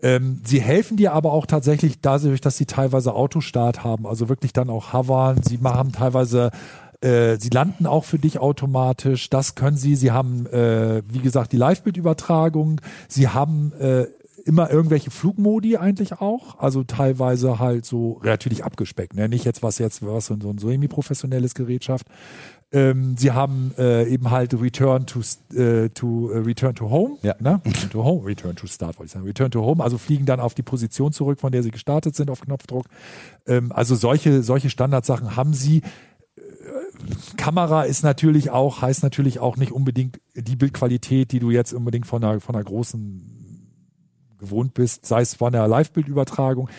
Ähm, 0.02 0.42
sie 0.44 0.60
helfen 0.60 0.98
dir 0.98 1.14
aber 1.14 1.32
auch 1.32 1.46
tatsächlich 1.46 2.02
dadurch, 2.02 2.42
dass 2.42 2.58
sie 2.58 2.66
teilweise 2.66 3.14
Autostart 3.14 3.84
haben, 3.84 4.06
also 4.06 4.28
wirklich 4.30 4.52
dann 4.52 4.70
auch 4.70 4.94
hovern. 4.94 5.42
Sie 5.44 5.60
machen 5.60 5.94
teilweise 5.94 6.52
äh, 7.02 7.38
sie 7.40 7.50
landen 7.50 7.88
auch 7.88 8.04
für 8.04 8.20
dich 8.20 8.40
automatisch. 8.40 9.30
Das 9.30 9.56
können 9.56 9.78
sie. 9.78 9.96
Sie 9.96 10.12
haben, 10.12 10.46
äh, 10.48 11.02
wie 11.08 11.20
gesagt, 11.20 11.52
die 11.52 11.58
Live-Bildübertragung. 11.58 12.80
Sie 13.08 13.28
haben 13.28 13.74
äh, 13.80 14.06
immer 14.46 14.70
irgendwelche 14.72 15.12
Flugmodi 15.12 15.78
eigentlich 15.78 16.14
auch. 16.22 16.60
Also 16.60 16.84
teilweise 16.84 17.60
halt 17.60 17.86
so 17.86 18.20
natürlich 18.24 18.64
abgespeckt. 18.64 19.16
Ne? 19.16 19.30
Nicht 19.30 19.46
jetzt 19.46 19.64
was 19.64 19.78
jetzt 19.80 20.06
was 20.06 20.28
so 20.28 20.34
ein 20.34 20.58
semi-professionelles 20.58 21.54
Gerät 21.54 21.84
schafft. 21.84 22.08
Ähm, 22.74 23.18
sie 23.18 23.32
haben 23.32 23.74
äh, 23.78 24.08
eben 24.08 24.32
halt 24.32 24.54
Return 24.54 25.06
to 25.06 25.20
äh, 25.54 25.90
to 25.90 26.32
äh, 26.32 26.38
Return 26.38 26.74
to 26.74 26.90
Home, 26.90 27.18
Ja. 27.22 27.36
ne? 27.40 27.60
Return 27.66 27.90
to 27.90 28.04
Home, 28.06 28.26
Return 28.26 28.56
to 28.56 28.66
Start 28.66 28.98
wollte 28.98 29.08
ich 29.08 29.12
sagen, 29.12 29.26
Return 29.26 29.52
to 29.52 29.62
Home, 29.62 29.84
also 29.84 29.98
fliegen 29.98 30.26
dann 30.26 30.40
auf 30.40 30.54
die 30.54 30.64
Position 30.64 31.12
zurück, 31.12 31.42
von 31.42 31.52
der 31.52 31.64
sie 31.64 31.72
gestartet 31.72 32.16
sind 32.16 32.30
auf 32.30 32.40
Knopfdruck. 32.40 32.86
Ähm, 33.46 33.74
also 33.74 33.96
solche 33.96 34.42
solche 34.42 34.70
Standardsachen 34.70 35.36
haben 35.36 35.54
sie. 35.54 35.82
Kamera 37.36 37.84
ist 37.84 38.04
natürlich 38.04 38.52
auch, 38.52 38.82
heißt 38.82 39.04
natürlich 39.04 39.40
auch 39.40 39.58
nicht 39.58 39.72
unbedingt 39.72 40.22
die 40.36 40.56
Bildqualität, 40.56 41.32
die 41.32 41.40
du 41.40 41.50
jetzt 41.52 41.74
unbedingt 41.74 42.06
von 42.06 42.24
einer, 42.24 42.40
von 42.40 42.56
einer 42.56 42.64
großen 42.64 43.51
gewohnt 44.42 44.74
bist, 44.74 45.06
sei 45.06 45.22
es 45.22 45.36
von 45.36 45.54
der 45.54 45.68
Live-Bildübertragung. 45.68 46.70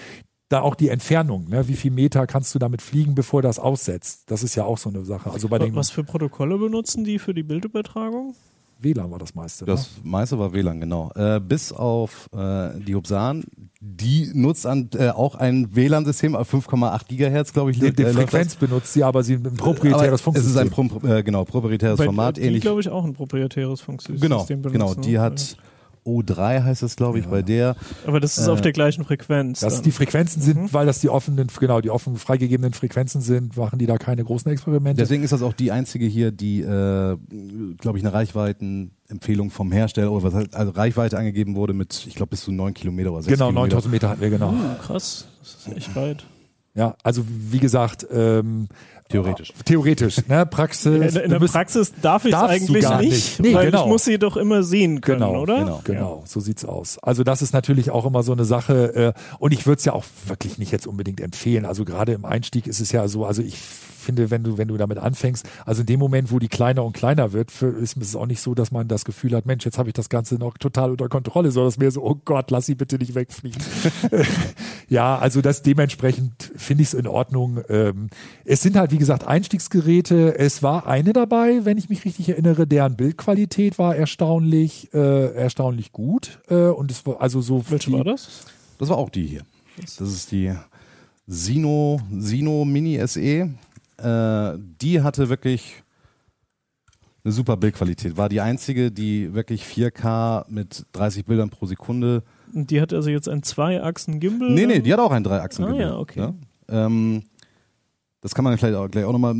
Da 0.50 0.60
auch 0.60 0.74
die 0.74 0.90
Entfernung, 0.90 1.48
ne? 1.48 1.66
wie 1.66 1.76
viel 1.76 1.90
Meter 1.90 2.26
kannst 2.26 2.54
du 2.54 2.58
damit 2.58 2.82
fliegen, 2.82 3.14
bevor 3.14 3.40
das 3.40 3.58
aussetzt? 3.58 4.30
Das 4.30 4.42
ist 4.42 4.54
ja 4.54 4.64
auch 4.64 4.76
so 4.76 4.90
eine 4.90 5.02
Sache. 5.06 5.30
Also 5.30 5.48
bei 5.48 5.58
den 5.58 5.74
Was 5.74 5.88
für 5.88 6.04
Protokolle 6.04 6.58
benutzen 6.58 7.04
die 7.04 7.18
für 7.18 7.32
die 7.32 7.42
Bildübertragung? 7.42 8.34
WLAN 8.82 9.10
war 9.10 9.18
das 9.18 9.34
meiste. 9.34 9.64
Das 9.64 9.90
meiste 10.02 10.38
war 10.38 10.52
WLAN, 10.52 10.80
genau. 10.80 11.10
Äh, 11.14 11.40
bis 11.40 11.72
auf 11.72 12.28
äh, 12.34 12.70
die 12.80 12.94
Hubsan, 12.94 13.44
die 13.80 14.30
nutzt 14.34 14.66
an, 14.66 14.90
äh, 14.94 15.10
auch 15.10 15.36
ein 15.36 15.74
WLAN-System 15.74 16.34
auf 16.34 16.52
5,8 16.52 17.06
Gigahertz, 17.08 17.52
glaube 17.52 17.70
ich. 17.70 17.80
ne? 17.80 17.90
die, 17.90 17.96
die 17.96 18.02
äh, 18.02 18.12
Frequenz 18.12 18.56
benutzt 18.56 18.92
sie, 18.92 19.04
aber 19.04 19.22
sie 19.22 19.34
ein 19.34 19.54
proprietäres 19.54 20.26
Aber 20.26 20.36
Es 20.36 20.46
ist 20.46 20.56
ein 20.56 20.70
Funksystem. 20.70 21.00
Pro, 21.00 21.14
äh, 21.14 21.22
genau, 21.22 21.44
proprietäres 21.44 21.98
Weil 21.98 22.06
Format, 22.06 22.36
die, 22.36 22.42
ähnlich. 22.42 22.62
glaube 22.62 22.80
ich, 22.80 22.88
auch 22.88 23.04
ein 23.04 23.12
proprietäres 23.14 23.80
Funksystem 23.80 24.20
genau, 24.20 24.44
benutzen. 24.44 24.72
genau. 24.72 24.94
Die 24.94 25.12
ne? 25.12 25.20
hat 25.20 25.56
O3 26.04 26.64
heißt 26.64 26.82
es, 26.82 26.96
glaube 26.96 27.18
ich, 27.18 27.26
bei 27.26 27.42
der. 27.42 27.76
Aber 28.06 28.18
das 28.20 28.36
ist 28.38 28.46
äh, 28.48 28.50
auf 28.50 28.60
der 28.60 28.72
gleichen 28.72 29.04
Frequenz. 29.04 29.60
Dass 29.60 29.74
dann. 29.76 29.82
die 29.84 29.90
Frequenzen 29.92 30.42
sind, 30.42 30.56
Mhm. 30.62 30.72
weil 30.72 30.86
das 30.86 31.00
die 31.00 31.08
offenen, 31.08 31.48
genau, 31.60 31.80
die 31.80 31.90
offen 31.90 32.16
freigegebenen 32.16 32.72
Frequenzen 32.72 33.20
sind, 33.20 33.56
machen 33.56 33.78
die 33.78 33.86
da 33.86 33.98
keine 33.98 34.24
großen 34.24 34.50
Experimente. 34.50 35.00
Deswegen 35.00 35.22
ist 35.22 35.32
das 35.32 35.42
auch 35.42 35.52
die 35.52 35.70
einzige 35.72 36.06
hier, 36.06 36.32
die, 36.32 36.60
äh, 36.60 37.16
glaube 37.78 37.98
ich, 37.98 38.04
eine 38.04 38.12
Reichweitenempfehlung 38.12 39.50
vom 39.50 39.72
Hersteller 39.72 40.10
oder 40.12 40.24
was 40.24 40.34
heißt, 40.34 40.54
also 40.54 40.72
Reichweite 40.72 41.18
angegeben 41.18 41.56
wurde 41.56 41.72
mit, 41.74 42.04
ich 42.06 42.14
glaube, 42.14 42.30
bis 42.30 42.42
zu 42.42 42.52
9 42.52 42.74
Kilometer 42.74 43.12
oder 43.12 43.22
6 43.22 43.32
genau, 43.34 43.50
Kilometer. 43.50 43.76
9000 43.76 43.92
Meter 43.92 44.08
hatten 44.08 44.20
wir, 44.20 44.30
genau. 44.30 44.50
Uh, 44.52 44.82
krass, 44.82 45.26
das 45.40 45.66
ist 45.66 45.76
echt 45.76 45.96
weit. 45.96 46.24
Ja, 46.74 46.96
also 47.02 47.22
wie 47.28 47.58
gesagt, 47.58 48.06
ähm, 48.10 48.68
Theoretisch. 49.12 49.52
Theoretisch, 49.64 50.26
ne? 50.26 50.46
Praxis. 50.46 51.14
In, 51.16 51.22
in 51.22 51.30
der 51.30 51.38
bist- 51.38 51.54
Praxis 51.54 51.92
darf 52.02 52.24
ich 52.24 52.34
eigentlich 52.36 52.82
gar 52.82 53.00
nicht, 53.00 53.10
nicht. 53.10 53.40
Nee, 53.40 53.54
weil 53.54 53.66
genau. 53.66 53.82
ich 53.84 53.88
muss 53.88 54.04
sie 54.04 54.18
doch 54.18 54.36
immer 54.36 54.62
sehen 54.62 55.00
können, 55.00 55.20
Genau, 55.20 55.40
oder? 55.42 55.58
genau. 55.58 55.80
Genau, 55.84 56.22
so 56.26 56.40
sieht's 56.40 56.64
aus. 56.64 56.98
Also 56.98 57.22
das 57.24 57.42
ist 57.42 57.52
natürlich 57.52 57.90
auch 57.90 58.04
immer 58.06 58.22
so 58.22 58.32
eine 58.32 58.44
Sache 58.44 58.94
äh, 58.94 59.12
und 59.38 59.52
ich 59.52 59.66
würde 59.66 59.78
es 59.78 59.84
ja 59.84 59.92
auch 59.92 60.04
wirklich 60.26 60.58
nicht 60.58 60.72
jetzt 60.72 60.86
unbedingt 60.86 61.20
empfehlen. 61.20 61.64
Also 61.64 61.84
gerade 61.84 62.12
im 62.12 62.24
Einstieg 62.24 62.66
ist 62.66 62.80
es 62.80 62.92
ja 62.92 63.06
so, 63.08 63.24
also 63.24 63.42
ich 63.42 63.58
finde, 64.02 64.30
wenn 64.30 64.42
du 64.42 64.58
wenn 64.58 64.68
du 64.68 64.76
damit 64.76 64.98
anfängst, 64.98 65.48
also 65.64 65.82
in 65.82 65.86
dem 65.86 66.00
Moment, 66.00 66.32
wo 66.32 66.38
die 66.38 66.48
kleiner 66.48 66.84
und 66.84 66.92
kleiner 66.92 67.32
wird, 67.32 67.50
für, 67.50 67.68
ist 67.68 67.96
es 67.96 68.16
auch 68.16 68.26
nicht 68.26 68.40
so, 68.40 68.54
dass 68.54 68.72
man 68.72 68.88
das 68.88 69.04
Gefühl 69.04 69.34
hat, 69.36 69.46
Mensch, 69.46 69.64
jetzt 69.64 69.78
habe 69.78 69.88
ich 69.88 69.94
das 69.94 70.08
Ganze 70.08 70.34
noch 70.34 70.58
total 70.58 70.90
unter 70.90 71.08
Kontrolle, 71.08 71.52
sondern 71.52 71.68
es 71.68 71.74
ist 71.74 71.78
mehr 71.78 71.90
so, 71.90 72.02
oh 72.02 72.16
Gott, 72.24 72.50
lass 72.50 72.66
sie 72.66 72.74
bitte 72.74 72.98
nicht 72.98 73.14
wegfliegen. 73.14 73.62
ja, 74.88 75.16
also 75.18 75.40
das 75.40 75.62
dementsprechend 75.62 76.52
finde 76.56 76.82
ich 76.82 76.88
es 76.88 76.94
in 76.94 77.06
Ordnung. 77.06 77.60
Ähm, 77.68 78.08
es 78.44 78.60
sind 78.62 78.76
halt 78.76 78.90
wie 78.90 78.98
gesagt 79.02 79.26
Einstiegsgeräte. 79.26 80.38
Es 80.38 80.62
war 80.62 80.86
eine 80.86 81.12
dabei, 81.12 81.64
wenn 81.64 81.76
ich 81.76 81.88
mich 81.88 82.04
richtig 82.04 82.28
erinnere, 82.28 82.68
deren 82.68 82.94
Bildqualität 82.96 83.76
war 83.78 83.96
erstaunlich 83.96 84.94
äh, 84.94 85.34
erstaunlich 85.34 85.90
gut 85.90 86.38
äh, 86.48 86.66
und 86.68 86.90
es 86.92 87.04
war 87.04 87.20
also 87.20 87.40
so 87.40 87.64
Welche 87.68 87.90
die- 87.90 87.96
war 87.96 88.04
das? 88.04 88.44
Das 88.78 88.88
war 88.90 88.96
auch 88.98 89.10
die 89.10 89.26
hier. 89.26 89.42
Das 89.76 90.00
ist 90.00 90.30
die 90.30 90.52
Sino, 91.26 92.00
Sino 92.16 92.64
Mini 92.64 93.00
SE. 93.06 93.50
Äh, 93.98 94.58
die 94.80 95.02
hatte 95.02 95.28
wirklich 95.28 95.82
eine 97.24 97.32
super 97.32 97.56
Bildqualität. 97.56 98.16
War 98.16 98.28
die 98.28 98.40
einzige, 98.40 98.90
die 98.92 99.34
wirklich 99.34 99.64
4K 99.64 100.44
mit 100.48 100.86
30 100.92 101.24
Bildern 101.24 101.50
pro 101.50 101.66
Sekunde. 101.66 102.22
Und 102.54 102.70
die 102.70 102.80
hat 102.80 102.92
also 102.92 103.10
jetzt 103.10 103.28
ein 103.28 103.42
Zwei-Achsen-Gimbal? 103.42 104.50
Nee, 104.50 104.66
nee, 104.66 104.80
die 104.80 104.92
hat 104.92 105.00
auch 105.00 105.10
einen 105.12 105.24
Dreiachsen. 105.24 105.64
Ah, 105.64 105.74
ja, 105.74 105.96
okay. 105.96 106.28
Ähm, 106.68 107.22
das 108.22 108.34
kann 108.34 108.44
man 108.44 108.56
vielleicht 108.56 108.76
auch, 108.76 108.88
gleich 108.88 109.04
auch 109.04 109.12
nochmal 109.12 109.34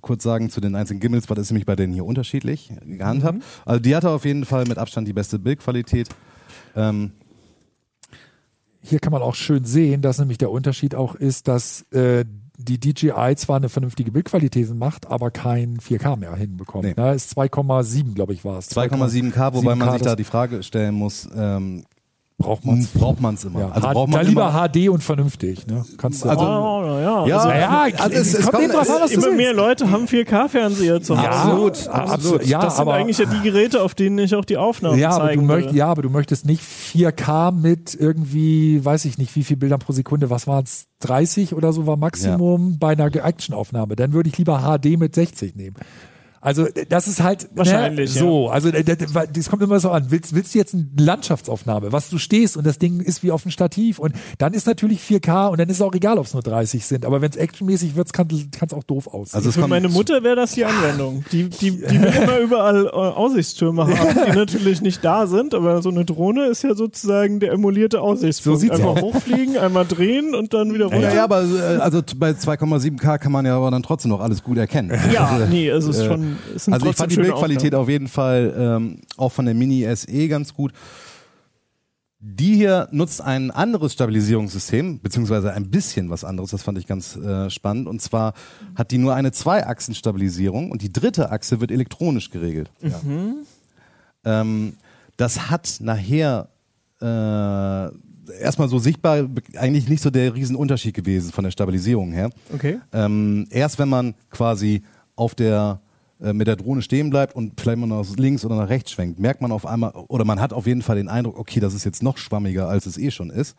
kurz 0.00 0.22
sagen 0.22 0.48
zu 0.48 0.60
den 0.60 0.74
einzelnen 0.74 1.00
Gimbals, 1.00 1.28
weil 1.28 1.36
das 1.36 1.46
ist 1.46 1.50
nämlich 1.50 1.66
bei 1.66 1.76
denen 1.76 1.92
hier 1.92 2.06
unterschiedlich 2.06 2.72
gehandhabt. 2.84 3.38
Mhm. 3.38 3.42
Also 3.66 3.80
die 3.80 3.94
hatte 3.94 4.10
auf 4.10 4.24
jeden 4.24 4.46
Fall 4.46 4.64
mit 4.66 4.78
Abstand 4.78 5.06
die 5.06 5.12
beste 5.12 5.38
Bildqualität. 5.38 6.08
Ähm, 6.74 7.12
hier 8.80 8.98
kann 9.00 9.12
man 9.12 9.20
auch 9.22 9.34
schön 9.34 9.64
sehen, 9.64 10.00
dass 10.00 10.18
nämlich 10.18 10.38
der 10.38 10.50
Unterschied 10.50 10.94
auch 10.94 11.14
ist, 11.14 11.46
dass 11.46 11.82
äh, 11.92 12.24
die 12.56 12.80
DJI 12.80 13.34
zwar 13.36 13.56
eine 13.56 13.68
vernünftige 13.68 14.10
Bildqualität 14.12 14.74
macht, 14.74 15.06
aber 15.06 15.30
kein 15.30 15.78
4K 15.78 16.16
mehr 16.16 16.34
hinbekommt. 16.34 16.84
Nee. 16.84 16.94
Ne, 16.96 17.12
ist 17.12 17.36
2,7, 17.36 18.14
glaube 18.14 18.32
ich, 18.32 18.44
war 18.44 18.58
es. 18.58 18.70
2,7K, 18.70 19.54
wobei 19.54 19.74
man 19.74 19.88
7K, 19.88 19.92
sich 19.92 20.02
da 20.02 20.16
die 20.16 20.24
Frage 20.24 20.62
stellen 20.62 20.94
muss, 20.94 21.28
ähm, 21.36 21.84
braucht 22.38 22.64
man 22.64 22.86
braucht 22.94 23.20
man 23.20 23.34
es 23.34 23.44
immer? 23.44 23.60
Ja, 23.60 23.68
also 23.70 23.88
braucht 23.88 24.12
da 24.12 24.16
man 24.18 24.26
lieber 24.26 24.48
immer, 24.48 24.68
HD 24.68 24.88
und 24.88 25.02
vernünftig. 25.02 25.66
Ne? 25.66 25.84
Kannst 25.96 26.24
du 26.24 26.28
Also- 26.28 26.44
Oh, 26.44 26.82
ja. 26.84 27.26
Ja, 27.26 27.36
also, 27.38 27.48
ja, 27.50 27.80
also 27.98 28.16
es- 28.16 28.34
es 28.34 28.40
kommt 28.46 28.52
kommt- 28.54 28.74
drauf 28.74 28.90
an, 28.90 28.96
was 29.00 29.10
immer 29.12 29.30
mehr 29.32 29.52
Leute 29.54 29.90
haben 29.90 30.06
4K-Fernseher 30.08 31.00
zu 31.02 31.16
Hause. 31.16 31.24
Ja, 31.26 31.30
Absolut, 31.30 31.88
absolut. 31.88 32.46
Ja, 32.46 32.60
das 32.62 32.76
sind 32.76 32.82
aber, 32.82 32.94
eigentlich 32.94 33.18
ja 33.18 33.26
die 33.26 33.40
Geräte, 33.42 33.82
auf 33.82 33.94
denen 33.94 34.18
ich 34.18 34.34
auch 34.34 34.44
die 34.44 34.56
Aufnahmen 34.56 34.98
ja, 34.98 35.10
aber 35.10 35.20
du 35.20 35.26
zeigen 35.28 35.46
möcht, 35.46 35.72
ja, 35.72 35.86
aber 35.86 36.02
du 36.02 36.10
möchtest 36.10 36.46
nicht 36.46 36.62
4K 36.62 37.52
mit 37.52 37.94
irgendwie, 37.98 38.84
weiß 38.84 39.04
ich 39.04 39.18
nicht, 39.18 39.36
wie 39.36 39.44
viel 39.44 39.56
Bildern 39.56 39.78
pro 39.78 39.92
Sekunde, 39.92 40.30
was 40.30 40.46
waren 40.46 40.64
es, 40.64 40.86
30 41.00 41.54
oder 41.54 41.72
so 41.72 41.86
war 41.86 41.96
Maximum 41.96 42.78
bei 42.78 42.92
einer 42.92 43.06
Actionaufnahme. 43.06 43.96
Dann 43.96 44.12
würde 44.12 44.28
ich 44.28 44.38
lieber 44.38 44.60
HD 44.62 44.96
mit 44.96 45.14
60 45.14 45.54
nehmen. 45.56 45.76
Also 46.44 46.66
das 46.88 47.06
ist 47.06 47.22
halt 47.22 47.48
Wahrscheinlich, 47.54 48.12
ne, 48.16 48.20
so. 48.20 48.48
Also 48.48 48.72
das, 48.72 48.82
das 49.32 49.48
kommt 49.48 49.62
immer 49.62 49.78
so 49.78 49.90
an. 49.92 50.06
Willst, 50.08 50.34
willst 50.34 50.52
du 50.54 50.58
jetzt 50.58 50.74
eine 50.74 50.86
Landschaftsaufnahme, 50.98 51.92
was 51.92 52.10
du 52.10 52.18
stehst 52.18 52.56
und 52.56 52.66
das 52.66 52.78
Ding 52.78 52.98
ist 53.00 53.22
wie 53.22 53.30
auf 53.30 53.42
dem 53.42 53.52
Stativ 53.52 54.00
und 54.00 54.12
dann 54.38 54.52
ist 54.52 54.66
natürlich 54.66 55.00
4K 55.02 55.50
und 55.50 55.60
dann 55.60 55.68
ist 55.68 55.76
es 55.76 55.82
auch 55.82 55.94
egal, 55.94 56.18
ob 56.18 56.26
es 56.26 56.34
nur 56.34 56.42
30 56.42 56.84
sind. 56.84 57.06
Aber 57.06 57.20
wenn 57.22 57.30
es 57.30 57.36
actionmäßig 57.36 57.94
wird, 57.94 58.12
kann 58.12 58.26
es 58.28 58.74
auch 58.74 58.82
doof 58.82 59.06
aussehen. 59.06 59.36
Also 59.36 59.52
Für 59.52 59.68
meine 59.68 59.88
Mutter 59.88 60.24
wäre 60.24 60.34
das 60.34 60.50
die 60.52 60.64
Anwendung. 60.64 61.24
Die, 61.30 61.48
die, 61.48 61.70
die 61.70 62.02
will 62.02 62.12
immer 62.22 62.38
überall 62.40 62.86
äh, 62.86 62.90
Aussichtstürme 62.90 63.86
haben, 63.86 64.16
die 64.32 64.36
natürlich 64.36 64.80
nicht 64.82 65.04
da 65.04 65.28
sind, 65.28 65.54
aber 65.54 65.80
so 65.80 65.90
eine 65.90 66.04
Drohne 66.04 66.46
ist 66.46 66.64
ja 66.64 66.74
sozusagen 66.74 67.38
der 67.38 67.52
emulierte 67.52 68.00
Aussichtspunkt. 68.00 68.58
So 68.58 68.60
sieht's 68.60 68.74
Einfach 68.80 68.96
aus. 68.96 69.02
hochfliegen, 69.02 69.58
einmal 69.58 69.86
drehen 69.86 70.34
und 70.34 70.52
dann 70.54 70.74
wieder 70.74 70.86
runter. 70.86 71.02
ja, 71.08 71.14
ja, 71.14 71.24
aber 71.24 71.42
äh, 71.44 71.76
also 71.76 72.02
bei 72.16 72.30
2,7K 72.30 73.18
kann 73.18 73.30
man 73.30 73.46
ja 73.46 73.56
aber 73.56 73.70
dann 73.70 73.84
trotzdem 73.84 74.10
noch 74.10 74.20
alles 74.20 74.42
gut 74.42 74.58
erkennen. 74.58 74.98
Ja, 75.12 75.46
nee, 75.48 75.68
es 75.68 75.86
ist 75.86 76.00
Äh, 76.00 76.06
schon. 76.06 76.31
Es 76.54 76.64
sind 76.64 76.74
Also 76.74 76.86
ich 76.86 76.96
fand 76.96 77.12
die 77.12 77.16
Bildqualität 77.16 77.74
auf 77.74 77.88
jeden 77.88 78.08
Fall 78.08 78.54
ähm, 78.56 79.00
auch 79.16 79.30
von 79.32 79.44
der 79.44 79.54
Mini 79.54 79.86
SE 79.94 80.28
ganz 80.28 80.54
gut. 80.54 80.72
Die 82.24 82.54
hier 82.54 82.86
nutzt 82.92 83.20
ein 83.20 83.50
anderes 83.50 83.94
Stabilisierungssystem, 83.94 85.00
beziehungsweise 85.00 85.52
ein 85.54 85.70
bisschen 85.70 86.08
was 86.08 86.22
anderes, 86.22 86.52
das 86.52 86.62
fand 86.62 86.78
ich 86.78 86.86
ganz 86.86 87.16
äh, 87.16 87.50
spannend. 87.50 87.88
Und 87.88 88.00
zwar 88.00 88.34
hat 88.76 88.92
die 88.92 88.98
nur 88.98 89.16
eine 89.16 89.32
Zwei-Achsen-Stabilisierung 89.32 90.70
und 90.70 90.82
die 90.82 90.92
dritte 90.92 91.32
Achse 91.32 91.60
wird 91.60 91.72
elektronisch 91.72 92.30
geregelt. 92.30 92.70
Ähm, 94.24 94.74
das 95.16 95.50
hat 95.50 95.78
nachher 95.80 96.48
äh, 97.00 97.88
erstmal 98.40 98.68
so 98.68 98.78
sichtbar 98.78 99.28
eigentlich 99.56 99.88
nicht 99.88 100.02
so 100.02 100.10
der 100.10 100.34
Riesenunterschied 100.34 100.94
gewesen 100.94 101.32
von 101.32 101.42
der 101.42 101.50
Stabilisierung 101.50 102.12
her. 102.12 102.30
Okay. 102.54 102.78
Ähm, 102.92 103.48
erst 103.50 103.80
wenn 103.80 103.88
man 103.88 104.14
quasi 104.30 104.82
auf 105.16 105.34
der 105.34 105.80
äh, 106.22 106.32
mit 106.32 106.46
der 106.46 106.56
Drohne 106.56 106.82
stehen 106.82 107.10
bleibt 107.10 107.34
und 107.34 107.60
vielleicht 107.60 107.78
mal 107.78 107.86
nach 107.86 108.06
links 108.16 108.44
oder 108.44 108.56
nach 108.56 108.68
rechts 108.68 108.92
schwenkt, 108.92 109.18
merkt 109.18 109.40
man 109.40 109.52
auf 109.52 109.66
einmal, 109.66 109.92
oder 110.08 110.24
man 110.24 110.40
hat 110.40 110.52
auf 110.52 110.66
jeden 110.66 110.82
Fall 110.82 110.96
den 110.96 111.08
Eindruck, 111.08 111.38
okay, 111.38 111.60
das 111.60 111.74
ist 111.74 111.84
jetzt 111.84 112.02
noch 112.02 112.16
schwammiger, 112.18 112.68
als 112.68 112.86
es 112.86 112.96
eh 112.98 113.10
schon 113.10 113.30
ist. 113.30 113.56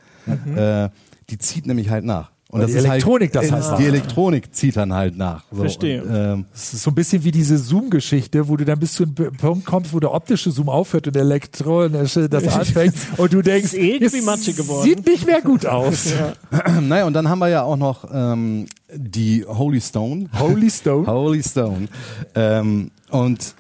Äh, 0.56 0.90
die 1.30 1.38
zieht 1.38 1.66
nämlich 1.66 1.90
halt 1.90 2.04
nach. 2.06 2.33
Und 2.54 2.60
Weil 2.60 2.68
das 2.68 2.72
die 2.74 2.78
ist 2.78 2.86
Elektronik 2.86 3.36
halt, 3.36 3.46
das 3.46 3.52
halt 3.52 3.64
äh, 3.64 3.68
macht. 3.68 3.80
Die 3.82 3.86
Elektronik 3.88 4.54
zieht 4.56 4.76
dann 4.78 4.94
halt 4.94 5.18
nach. 5.18 5.44
So, 5.50 5.62
Verstehe. 5.62 6.04
Und, 6.04 6.10
ähm, 6.14 6.46
Das 6.52 6.74
ist 6.76 6.84
so 6.84 6.92
ein 6.92 6.94
bisschen 6.94 7.24
wie 7.24 7.32
diese 7.32 7.58
Zoom-Geschichte, 7.58 8.48
wo 8.48 8.56
du 8.58 8.64
dann 8.64 8.78
bis 8.80 8.94
zu 8.94 9.06
einem 9.06 9.16
Punkt 9.16 9.66
kommst, 9.66 9.92
wo 9.92 10.00
der 10.00 10.14
optische 10.14 10.52
Zoom 10.52 10.70
aufhört 10.70 11.08
und 11.08 11.16
der 11.16 11.24
elektronische 11.24 12.30
das 12.30 12.48
anfängt 12.56 12.94
und 13.18 13.34
du 13.34 13.42
denkst, 13.42 13.74
Ist 13.74 13.82
irgendwie 13.82 14.18
es 14.20 14.26
matschig 14.26 14.56
geworden. 14.56 14.84
sieht 14.84 15.04
nicht 15.08 15.26
mehr 15.26 15.42
gut 15.42 15.66
aus. 15.66 16.14
naja, 16.82 17.08
und 17.08 17.14
dann 17.14 17.28
haben 17.28 17.40
wir 17.40 17.50
ja 17.50 17.64
auch 17.64 17.76
noch 17.76 18.06
ähm, 18.14 18.68
die 18.96 19.44
Holy 19.48 19.82
Stone. 19.82 20.30
Holy 20.38 20.70
Stone. 20.70 21.08
Holy 21.12 21.42
Stone. 21.42 21.88
Ähm, 22.36 22.92
und 23.10 23.56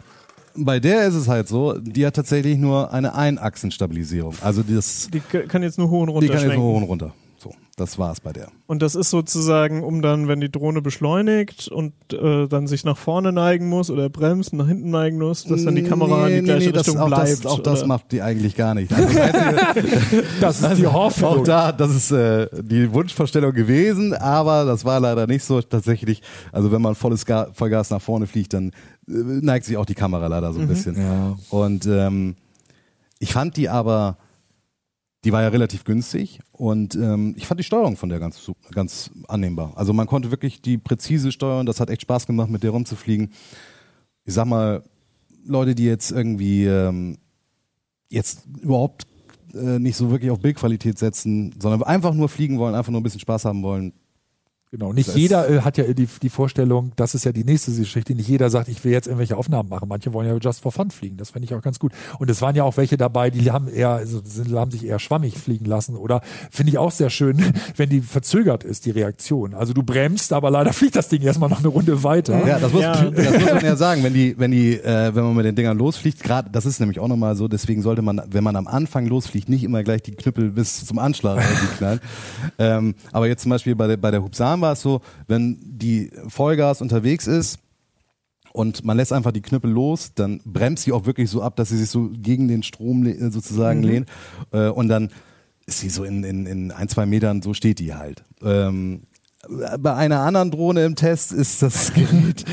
bei 0.56 0.80
der 0.80 1.08
ist 1.08 1.16
es 1.16 1.28
halt 1.28 1.48
so, 1.48 1.80
die 1.80 2.06
hat 2.06 2.16
tatsächlich 2.16 2.60
nur 2.60 2.94
eine 2.94 3.16
Einachsenstabilisierung. 3.16 4.36
Also 4.42 4.62
das, 4.62 5.10
Die 5.12 5.20
kann 5.20 5.64
jetzt 5.64 5.80
nur 5.80 5.90
hoch 5.90 6.02
und 6.02 6.08
die 6.10 6.14
runter 6.14 6.34
kann 6.36 6.44
jetzt 6.44 6.56
nur 6.58 6.64
hoch 6.64 6.78
und 6.78 6.84
runter. 6.84 7.14
Das 7.76 7.98
war's 7.98 8.20
bei 8.22 8.32
der. 8.32 8.50
Und 8.68 8.84
das 8.84 8.94
ist 8.94 9.10
sozusagen, 9.10 9.84
um 9.84 10.04
dann, 10.04 10.28
wenn 10.28 10.40
die 10.40 10.52
Drohne 10.52 10.84
beschleunigt 10.84 11.68
und 11.70 11.94
äh, 12.14 12.48
dann 12.48 12.68
sich 12.68 12.86
nach 12.86 12.98
vorne 12.98 13.32
neigen 13.32 13.68
muss 13.68 13.90
oder 13.90 14.10
bremst, 14.10 14.54
nach 14.54 14.68
hinten 14.68 14.92
neigen 14.92 15.18
muss, 15.18 15.44
dass 15.46 15.64
dann 15.66 15.74
die 15.76 15.82
Kamera 15.82 16.28
in 16.28 16.42
die 16.46 16.52
gleiche 16.52 16.72
das, 16.72 16.86
Richtung 16.88 17.02
auch 17.02 17.08
bleibt. 17.08 17.30
Das, 17.44 17.46
auch 17.48 17.60
das 17.60 17.84
macht 17.88 18.12
die 18.12 18.22
eigentlich 18.22 18.56
gar 18.56 18.76
nicht. 18.76 18.92
Also, 19.04 19.08
das 19.10 19.34
Einzige- 19.74 20.34
Das 20.40 20.62
ist 20.62 20.78
die 20.78 20.88
Hoffnung. 20.94 21.40
Auch 21.40 21.44
da, 21.44 21.72
das 21.72 21.96
ist 21.96 22.12
äh, 22.12 22.48
die 22.62 22.94
Wunschvorstellung 22.94 23.54
gewesen, 23.54 24.14
aber 24.14 24.66
das 24.66 24.86
war 24.86 25.00
leider 25.00 25.26
nicht 25.26 25.44
so 25.44 25.60
tatsächlich. 25.62 26.22
Also 26.52 26.72
wenn 26.72 26.82
man 26.82 26.94
volles 26.94 27.26
Ga 27.26 27.48
Vollgas 27.54 27.90
nach 27.90 28.02
vorne 28.02 28.28
fliegt, 28.28 28.54
dann 28.54 28.68
äh, 29.08 29.14
neigt 29.14 29.66
sich 29.66 29.78
auch 29.78 29.86
die 29.88 29.96
Kamera 29.96 30.28
leider 30.28 30.54
so 30.54 30.60
ein 30.60 30.68
bisschen. 30.68 30.96
Ja. 30.96 31.36
Und 31.50 31.88
ähm, 31.88 32.36
ich 33.18 33.34
fand 33.34 33.58
die 33.58 33.68
aber, 33.70 34.18
die 35.24 35.32
war 35.32 35.42
ja 35.42 35.48
relativ 35.48 35.86
günstig 35.86 36.40
und 36.52 36.96
ähm, 36.96 37.34
ich 37.38 37.48
fand 37.48 37.60
die 37.60 37.64
Steuerung 37.64 37.96
von 37.96 38.10
der 38.10 38.20
ganz, 38.20 38.52
ganz 38.72 39.10
annehmbar. 39.28 39.74
Also 39.76 39.94
man 39.94 40.08
konnte 40.08 40.32
wirklich 40.32 40.62
die 40.62 40.78
präzise 40.78 41.32
steuern, 41.32 41.66
das 41.66 41.80
hat 41.80 41.90
echt 41.90 42.02
Spaß 42.02 42.28
gemacht, 42.28 42.50
mit 42.50 42.64
der 42.64 42.72
rumzufliegen. 42.72 43.32
Ich 44.26 44.34
sag 44.34 44.46
mal, 44.46 44.84
Leute, 45.46 45.76
die 45.76 45.86
jetzt 45.86 46.12
irgendwie 46.12 46.66
ähm, 46.66 47.18
jetzt 48.10 48.48
überhaupt 48.62 49.08
äh, 49.54 49.80
nicht 49.80 49.96
so 49.96 50.12
wirklich 50.12 50.32
auf 50.32 50.40
Bildqualität 50.40 50.98
setzen, 50.98 51.54
sondern 51.60 51.84
einfach 51.84 52.14
nur 52.14 52.30
fliegen 52.30 52.60
wollen, 52.60 52.76
einfach 52.76 52.92
nur 52.92 53.00
ein 53.00 53.04
bisschen 53.04 53.20
Spaß 53.20 53.46
haben 53.46 53.64
wollen. 53.64 53.94
Genau, 54.74 54.92
nicht 54.92 55.10
Das- 55.10 55.16
jeder 55.16 55.48
äh, 55.48 55.62
hat 55.62 55.78
ja 55.78 55.84
die, 55.94 56.08
die 56.20 56.30
Vorstellung, 56.30 56.94
das 56.96 57.14
ist 57.14 57.26
ja 57.26 57.32
die 57.32 57.44
nächste 57.44 57.72
Geschichte, 57.72 58.16
nicht 58.16 58.28
jeder 58.28 58.50
sagt, 58.50 58.70
ich 58.70 58.84
will 58.84 58.92
jetzt 58.92 59.06
irgendwelche 59.06 59.38
Aufnahmen 59.38 59.70
machen. 59.70 59.88
Manche 59.88 60.14
wollen 60.14 60.28
ja 60.28 60.36
just 60.38 60.62
for 60.64 60.72
fun 60.72 60.90
fliegen, 60.90 61.16
das 61.18 61.30
finde 61.30 61.46
ich 61.46 61.54
auch 61.54 61.62
ganz 61.62 61.78
gut. 61.78 61.92
Und 62.18 62.28
es 62.32 62.42
waren 62.42 62.56
ja 62.56 62.64
auch 62.64 62.76
welche 62.76 62.98
dabei, 62.98 63.30
die 63.30 63.52
haben 63.52 63.68
eher, 63.68 63.90
also 63.90 64.22
sind, 64.26 64.52
haben 64.56 64.72
sich 64.72 64.84
eher 64.84 64.98
schwammig 64.98 65.38
fliegen 65.38 65.66
lassen 65.66 65.96
oder 65.96 66.22
finde 66.50 66.72
ich 66.72 66.80
auch 66.80 66.90
sehr 66.90 67.12
schön, 67.12 67.54
wenn 67.76 67.90
die 67.90 68.02
verzögert 68.02 68.64
ist, 68.64 68.88
die 68.88 68.90
Reaktion. 68.90 69.54
Also 69.54 69.74
du 69.74 69.84
bremst, 69.84 70.34
aber 70.34 70.50
leider 70.50 70.74
fliegt 70.74 70.96
das 70.96 71.08
Ding 71.08 71.22
erstmal 71.22 71.50
noch 71.52 71.60
eine 71.60 71.68
Runde 71.68 72.02
weiter. 72.04 72.44
Ja, 72.48 72.58
das 72.58 72.72
muss, 72.74 72.82
Ja. 72.82 73.12
das 73.12 73.32
muss 73.42 73.52
man 73.54 73.60
ja 73.64 73.76
sagen, 73.76 74.04
wenn 74.04 74.16
die, 74.16 74.34
wenn 74.40 74.50
die, 74.50 74.74
äh, 74.80 75.14
wenn 75.14 75.24
man 75.24 75.36
mit 75.36 75.46
den 75.46 75.54
Dingern 75.56 75.78
losfliegt, 75.78 76.24
gerade, 76.24 76.50
das 76.52 76.66
ist 76.66 76.80
nämlich 76.80 77.00
auch 77.00 77.08
nochmal 77.08 77.36
so, 77.36 77.48
deswegen 77.48 77.84
sollte 77.84 78.02
man, 78.02 78.24
wenn 78.32 78.44
man 78.44 78.56
am 78.56 78.66
Anfang 78.66 79.06
losfliegt, 79.06 79.50
nicht 79.50 79.64
immer 79.64 79.84
gleich 79.84 80.02
die 80.02 80.16
Knüppel 80.16 80.50
bis 80.50 80.84
zum 80.84 80.98
Anschlag 80.98 81.44
knallen. 81.78 82.00
Ähm, 82.58 82.96
aber 83.12 83.28
jetzt 83.28 83.44
zum 83.44 83.52
Beispiel 83.52 83.76
bei 83.76 83.86
der, 83.86 83.98
bei 83.98 84.10
der 84.10 84.24
Hubsan 84.24 84.63
war 84.64 84.74
es 84.74 84.82
so, 84.82 85.02
wenn 85.28 85.60
die 85.62 86.10
Vollgas 86.28 86.82
unterwegs 86.82 87.28
ist, 87.28 87.60
und 88.52 88.86
man 88.86 88.98
lässt 88.98 89.12
einfach 89.12 89.32
die 89.32 89.42
Knüppel 89.42 89.72
los, 89.72 90.12
dann 90.14 90.40
bremst 90.46 90.84
sie 90.84 90.92
auch 90.92 91.08
wirklich 91.08 91.28
so 91.30 91.42
ab, 91.42 91.56
dass 91.56 91.70
sie 91.70 91.78
sich 91.78 91.90
so 91.90 92.12
gegen 92.14 92.48
den 92.48 92.62
Strom 92.62 93.02
le- 93.02 93.32
sozusagen 93.32 93.82
lehnt. 93.82 94.08
Äh, 94.52 94.68
und 94.70 94.90
dann 94.90 95.10
ist 95.66 95.80
sie 95.80 95.90
so 95.90 96.04
in, 96.04 96.24
in, 96.24 96.46
in 96.46 96.72
ein, 96.72 96.88
zwei 96.88 97.08
Metern, 97.08 97.42
so 97.42 97.56
steht 97.56 97.80
die 97.80 97.96
halt. 97.96 98.24
Ähm, 98.44 99.02
bei 99.80 99.96
einer 99.96 100.20
anderen 100.22 100.52
Drohne 100.52 100.86
im 100.86 100.96
Test 100.96 101.32
ist 101.34 101.64
das 101.64 101.94
Gerät 101.96 102.46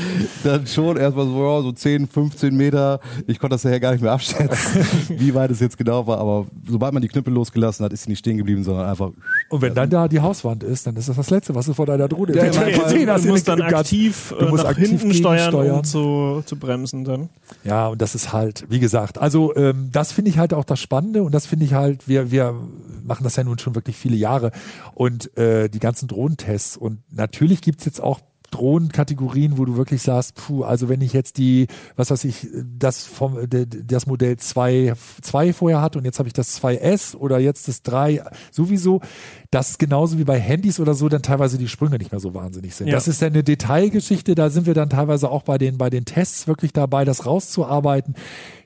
dann 0.43 0.65
schon 0.65 0.97
erstmal 0.97 1.25
so, 1.27 1.61
so 1.61 1.71
10, 1.71 2.07
15 2.07 2.57
Meter. 2.57 2.99
Ich 3.27 3.37
konnte 3.37 3.53
das 3.53 3.61
ja 3.63 3.77
gar 3.77 3.91
nicht 3.91 4.01
mehr 4.01 4.11
abschätzen, 4.13 4.83
wie 5.19 5.35
weit 5.35 5.51
es 5.51 5.59
jetzt 5.59 5.77
genau 5.77 6.07
war. 6.07 6.17
Aber 6.17 6.47
sobald 6.67 6.93
man 6.93 7.03
die 7.03 7.09
Knüppel 7.09 7.31
losgelassen 7.31 7.85
hat, 7.85 7.93
ist 7.93 8.03
sie 8.05 8.09
nicht 8.09 8.19
stehen 8.19 8.37
geblieben, 8.37 8.63
sondern 8.63 8.89
einfach. 8.89 9.11
Und 9.51 9.61
wenn 9.61 9.73
dann 9.75 9.89
da 9.89 10.07
die 10.07 10.19
Hauswand 10.21 10.63
ist, 10.63 10.87
dann 10.87 10.95
ist 10.95 11.09
das 11.09 11.17
das 11.17 11.29
Letzte, 11.29 11.53
was 11.53 11.65
du 11.65 11.73
vor 11.73 11.85
deiner 11.85 12.07
Drohne 12.07 12.35
Ja, 12.35 12.45
gesehen 12.47 13.09
hast. 13.09 13.25
du 13.25 13.29
musst 13.29 13.47
dann 13.47 13.61
aktiv 13.61 14.33
Du 14.37 14.45
äh, 14.45 14.49
musst 14.49 14.63
nach 14.63 14.71
aktiv 14.71 14.89
hinten 14.89 15.13
steuern, 15.13 15.51
gegensteuern. 15.51 15.77
um 15.77 15.83
zu, 15.83 16.41
zu 16.45 16.55
bremsen 16.57 17.03
dann. 17.03 17.29
Ja, 17.63 17.87
und 17.87 18.01
das 18.01 18.15
ist 18.15 18.31
halt, 18.33 18.65
wie 18.69 18.79
gesagt, 18.79 19.17
also 19.17 19.53
ähm, 19.55 19.89
das 19.91 20.11
finde 20.13 20.29
ich 20.31 20.37
halt 20.37 20.53
auch 20.53 20.63
das 20.63 20.79
Spannende 20.79 21.23
und 21.23 21.33
das 21.33 21.45
finde 21.45 21.65
ich 21.65 21.73
halt, 21.73 22.07
wir, 22.07 22.31
wir 22.31 22.55
machen 23.03 23.23
das 23.23 23.35
ja 23.35 23.43
nun 23.43 23.59
schon 23.59 23.75
wirklich 23.75 23.97
viele 23.97 24.15
Jahre 24.15 24.51
und 24.93 25.35
äh, 25.37 25.69
die 25.69 25.79
ganzen 25.79 26.07
Drohnentests 26.07 26.77
und 26.77 26.99
natürlich 27.11 27.61
gibt's 27.61 27.83
jetzt 27.85 28.01
auch 28.01 28.19
Drohnenkategorien, 28.51 29.57
wo 29.57 29.65
du 29.65 29.77
wirklich 29.77 30.01
sagst, 30.01 30.35
puh, 30.35 30.63
also 30.63 30.89
wenn 30.89 31.01
ich 31.01 31.13
jetzt 31.13 31.37
die, 31.37 31.67
was 31.95 32.11
weiß 32.11 32.25
ich, 32.25 32.47
das 32.77 33.05
vom 33.05 33.37
das 33.49 34.05
Modell 34.05 34.37
2, 34.37 34.93
2 35.21 35.53
vorher 35.53 35.81
hatte 35.81 35.97
und 35.97 36.05
jetzt 36.05 36.19
habe 36.19 36.27
ich 36.27 36.33
das 36.33 36.61
2S 36.61 37.15
oder 37.15 37.39
jetzt 37.39 37.67
das 37.67 37.81
3, 37.81 38.23
sowieso, 38.51 39.01
das 39.49 39.77
genauso 39.77 40.19
wie 40.19 40.23
bei 40.23 40.39
Handys 40.39 40.79
oder 40.79 40.93
so 40.93 41.09
dann 41.09 41.21
teilweise 41.21 41.57
die 41.57 41.67
Sprünge 41.67 41.97
nicht 41.97 42.11
mehr 42.11 42.19
so 42.19 42.33
wahnsinnig 42.33 42.75
sind. 42.75 42.87
Ja. 42.87 42.93
Das 42.93 43.07
ist 43.07 43.21
dann 43.21 43.33
eine 43.33 43.43
Detailgeschichte, 43.43 44.35
da 44.35 44.49
sind 44.49 44.65
wir 44.67 44.73
dann 44.73 44.89
teilweise 44.89 45.29
auch 45.29 45.43
bei 45.43 45.57
den, 45.57 45.77
bei 45.77 45.89
den 45.89 46.05
Tests 46.05 46.47
wirklich 46.47 46.73
dabei, 46.73 47.05
das 47.05 47.25
rauszuarbeiten. 47.25 48.15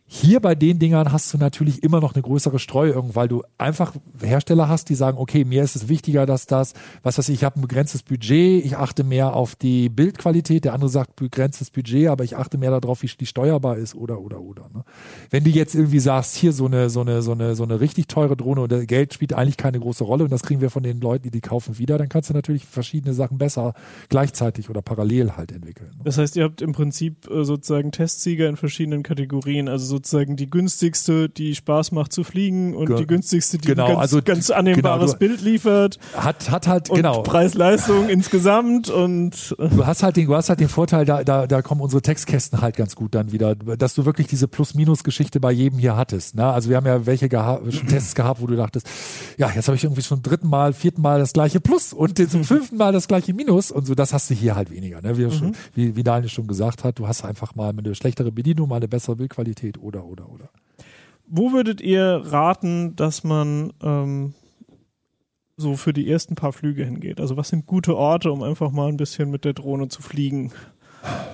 Hier 0.07 0.39
bei 0.39 0.53
den 0.53 0.77
Dingern 0.77 1.11
hast 1.11 1.33
du 1.33 1.39
natürlich 1.39 1.81
immer 1.81 1.99
noch 1.99 2.13
eine 2.13 2.21
größere 2.21 2.59
Streuung, 2.59 3.15
weil 3.15 3.27
du 3.27 3.41
einfach 3.57 3.95
Hersteller 4.21 4.69
hast, 4.69 4.89
die 4.89 4.95
sagen, 4.95 5.17
okay, 5.17 5.43
mir 5.45 5.63
ist 5.63 5.75
es 5.75 5.89
wichtiger, 5.89 6.27
dass 6.27 6.45
das, 6.45 6.73
was 7.01 7.17
weiß 7.17 7.29
ich, 7.29 7.35
ich 7.35 7.43
habe 7.43 7.59
ein 7.59 7.63
begrenztes 7.63 8.03
Budget, 8.03 8.63
ich 8.63 8.77
achte 8.77 9.03
mehr 9.03 9.33
auf 9.33 9.55
die 9.55 9.89
Bildqualität, 9.89 10.63
der 10.63 10.73
andere 10.73 10.91
sagt 10.91 11.15
begrenztes 11.15 11.71
Budget, 11.71 12.09
aber 12.09 12.23
ich 12.23 12.37
achte 12.37 12.59
mehr 12.59 12.79
darauf, 12.79 13.01
wie 13.01 13.07
die 13.07 13.25
steuerbar 13.25 13.77
ist 13.77 13.95
oder 13.95 14.21
oder 14.21 14.41
oder. 14.41 14.69
Ne? 14.75 14.83
Wenn 15.31 15.43
du 15.43 15.49
jetzt 15.49 15.73
irgendwie 15.73 15.99
sagst, 15.99 16.35
hier 16.35 16.53
so 16.53 16.67
eine 16.67 16.91
so 16.91 17.01
eine 17.01 17.23
so 17.23 17.31
eine 17.31 17.55
so 17.55 17.63
eine 17.63 17.79
richtig 17.79 18.07
teure 18.07 18.37
Drohne 18.37 18.61
und 18.61 18.87
Geld 18.87 19.11
spielt 19.11 19.33
eigentlich 19.33 19.57
keine 19.57 19.79
große 19.79 20.03
Rolle 20.03 20.23
und 20.23 20.31
das 20.31 20.43
kriegen 20.43 20.61
wir 20.61 20.69
von 20.69 20.83
den 20.83 21.01
Leuten, 21.01 21.23
die 21.23 21.31
die 21.31 21.41
kaufen, 21.41 21.79
wieder, 21.79 21.97
dann 21.97 22.09
kannst 22.09 22.29
du 22.29 22.35
natürlich 22.35 22.65
verschiedene 22.65 23.15
Sachen 23.15 23.39
besser 23.39 23.73
gleichzeitig 24.09 24.69
oder 24.69 24.83
parallel 24.83 25.31
halt 25.35 25.51
entwickeln. 25.51 25.89
Ne? 25.97 26.03
Das 26.03 26.19
heißt, 26.19 26.35
ihr 26.35 26.43
habt 26.43 26.61
im 26.61 26.73
Prinzip 26.73 27.27
äh, 27.27 27.43
sozusagen 27.43 27.91
Testsieger 27.91 28.47
in 28.47 28.55
verschiedenen 28.55 29.01
Kategorien. 29.01 29.67
Also 29.67 29.94
sozusagen 29.95 30.35
die 30.35 30.49
günstigste, 30.49 31.29
die 31.29 31.55
Spaß 31.55 31.91
macht 31.91 32.11
zu 32.13 32.23
fliegen 32.23 32.75
und 32.75 32.87
Ge- 32.87 32.97
die 32.97 33.07
günstigste, 33.07 33.57
die 33.57 33.67
genau, 33.69 33.83
ein 33.85 33.89
ganz, 33.93 33.99
also 34.01 34.21
ganz 34.21 34.47
genau, 34.47 34.59
annehmbares 34.59 35.11
du- 35.13 35.17
Bild 35.17 35.41
liefert 35.41 35.99
Hat 36.15 36.49
hat 36.51 36.67
halt 36.67 36.89
genau 36.89 37.21
Preis-Leistung 37.23 38.09
insgesamt 38.09 38.89
und 38.89 39.55
äh, 39.59 39.69
Du 39.69 39.85
hast 39.85 40.03
halt 40.03 40.17
den, 40.17 40.27
du 40.27 40.35
hast 40.35 40.49
halt 40.49 40.59
den 40.59 40.69
Vorteil, 40.69 41.05
da, 41.05 41.23
da, 41.23 41.47
da 41.47 41.61
kommen 41.61 41.81
unsere 41.81 42.01
Textkästen 42.01 42.61
halt 42.61 42.75
ganz 42.75 42.95
gut 42.95 43.15
dann 43.15 43.31
wieder, 43.31 43.55
dass 43.55 43.93
du 43.95 44.05
wirklich 44.05 44.27
diese 44.27 44.47
Plus-Minus-Geschichte 44.47 45.39
bei 45.39 45.51
jedem 45.51 45.79
hier 45.79 45.95
hattest. 45.95 46.35
Ne? 46.35 46.45
Also 46.45 46.69
wir 46.69 46.77
haben 46.77 46.85
ja 46.85 47.05
welche 47.05 47.29
geha 47.29 47.61
schon 47.69 47.87
Tests 47.87 48.15
gehabt, 48.15 48.41
wo 48.41 48.47
du 48.47 48.55
dachtest, 48.55 48.87
ja, 49.37 49.49
jetzt 49.55 49.67
habe 49.67 49.75
ich 49.75 49.83
irgendwie 49.83 50.01
schon 50.01 50.21
dritten 50.21 50.49
Mal, 50.49 50.73
vierten 50.73 51.01
Mal 51.01 51.19
das 51.19 51.33
gleiche 51.33 51.59
Plus 51.59 51.93
und 51.93 52.17
zum 52.29 52.43
fünften 52.45 52.77
Mal 52.77 52.91
das 52.93 53.07
gleiche 53.07 53.33
Minus 53.33 53.71
und 53.71 53.85
so, 53.87 53.95
das 53.95 54.13
hast 54.13 54.29
du 54.29 54.33
hier 54.33 54.55
halt 54.55 54.71
weniger. 54.71 55.01
Ne? 55.01 55.17
Wie, 55.17 55.31
schon, 55.31 55.55
wie, 55.73 55.95
wie 55.95 56.03
Daniel 56.03 56.29
schon 56.29 56.47
gesagt 56.47 56.83
hat, 56.83 56.99
du 56.99 57.07
hast 57.07 57.23
einfach 57.23 57.55
mal 57.55 57.69
eine 57.77 57.95
schlechtere 57.95 58.31
Bedienung, 58.31 58.69
mal 58.69 58.77
eine 58.77 58.87
bessere 58.87 59.15
Bildqualität 59.15 59.77
oder, 59.85 60.05
oder, 60.05 60.29
oder. 60.29 60.49
Wo 61.27 61.51
würdet 61.51 61.81
ihr 61.81 62.21
raten, 62.25 62.95
dass 62.95 63.23
man 63.23 63.73
ähm, 63.81 64.33
so 65.57 65.75
für 65.75 65.93
die 65.93 66.09
ersten 66.09 66.35
paar 66.35 66.53
Flüge 66.53 66.83
hingeht? 66.83 67.19
Also 67.19 67.37
was 67.37 67.49
sind 67.49 67.65
gute 67.65 67.95
Orte, 67.95 68.31
um 68.31 68.43
einfach 68.43 68.71
mal 68.71 68.89
ein 68.89 68.97
bisschen 68.97 69.31
mit 69.31 69.45
der 69.45 69.53
Drohne 69.53 69.87
zu 69.87 70.01
fliegen? 70.01 70.51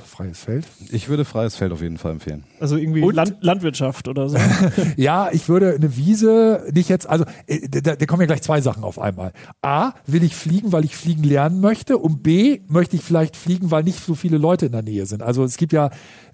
Freies 0.06 0.44
Feld. 0.44 0.68
Ich 0.92 1.08
würde 1.08 1.24
freies 1.24 1.56
Feld 1.56 1.72
auf 1.72 1.82
jeden 1.82 1.98
Fall 1.98 2.12
empfehlen. 2.12 2.44
Also 2.60 2.76
irgendwie 2.76 3.02
Land 3.10 3.38
Landwirtschaft 3.40 4.10
oder 4.10 4.28
so. 4.28 4.38
Ja, 4.98 5.30
ich 5.32 5.48
würde 5.48 5.74
eine 5.76 5.96
Wiese 5.96 6.68
nicht 6.74 6.90
jetzt, 6.90 7.08
also 7.08 7.24
äh, 7.48 7.70
da, 7.70 7.96
da 7.96 8.06
kommen 8.06 8.22
ja 8.22 8.28
gleich 8.28 8.42
zwei 8.42 8.60
Sachen 8.60 8.84
auf 8.84 9.00
einmal. 9.00 9.32
A, 9.62 9.94
will 10.06 10.24
ich 10.24 10.36
fliegen, 10.36 10.74
weil 10.74 10.84
ich 10.84 10.98
fliegen 10.98 11.24
lernen 11.24 11.62
möchte 11.62 11.98
und 11.98 12.22
B, 12.22 12.60
möchte 12.68 12.98
ich 12.98 13.02
vielleicht 13.02 13.38
fliegen, 13.38 13.72
weil 13.72 13.84
nicht 13.84 14.04
so 14.04 14.14
viele 14.14 14.38
Leute 14.38 14.66
in 14.66 14.74
der 14.74 14.84
Nähe 14.84 15.06
sind. 15.06 15.24
Also 15.24 15.46
es 15.46 15.56
gibt 15.56 15.72
ja 15.72 15.90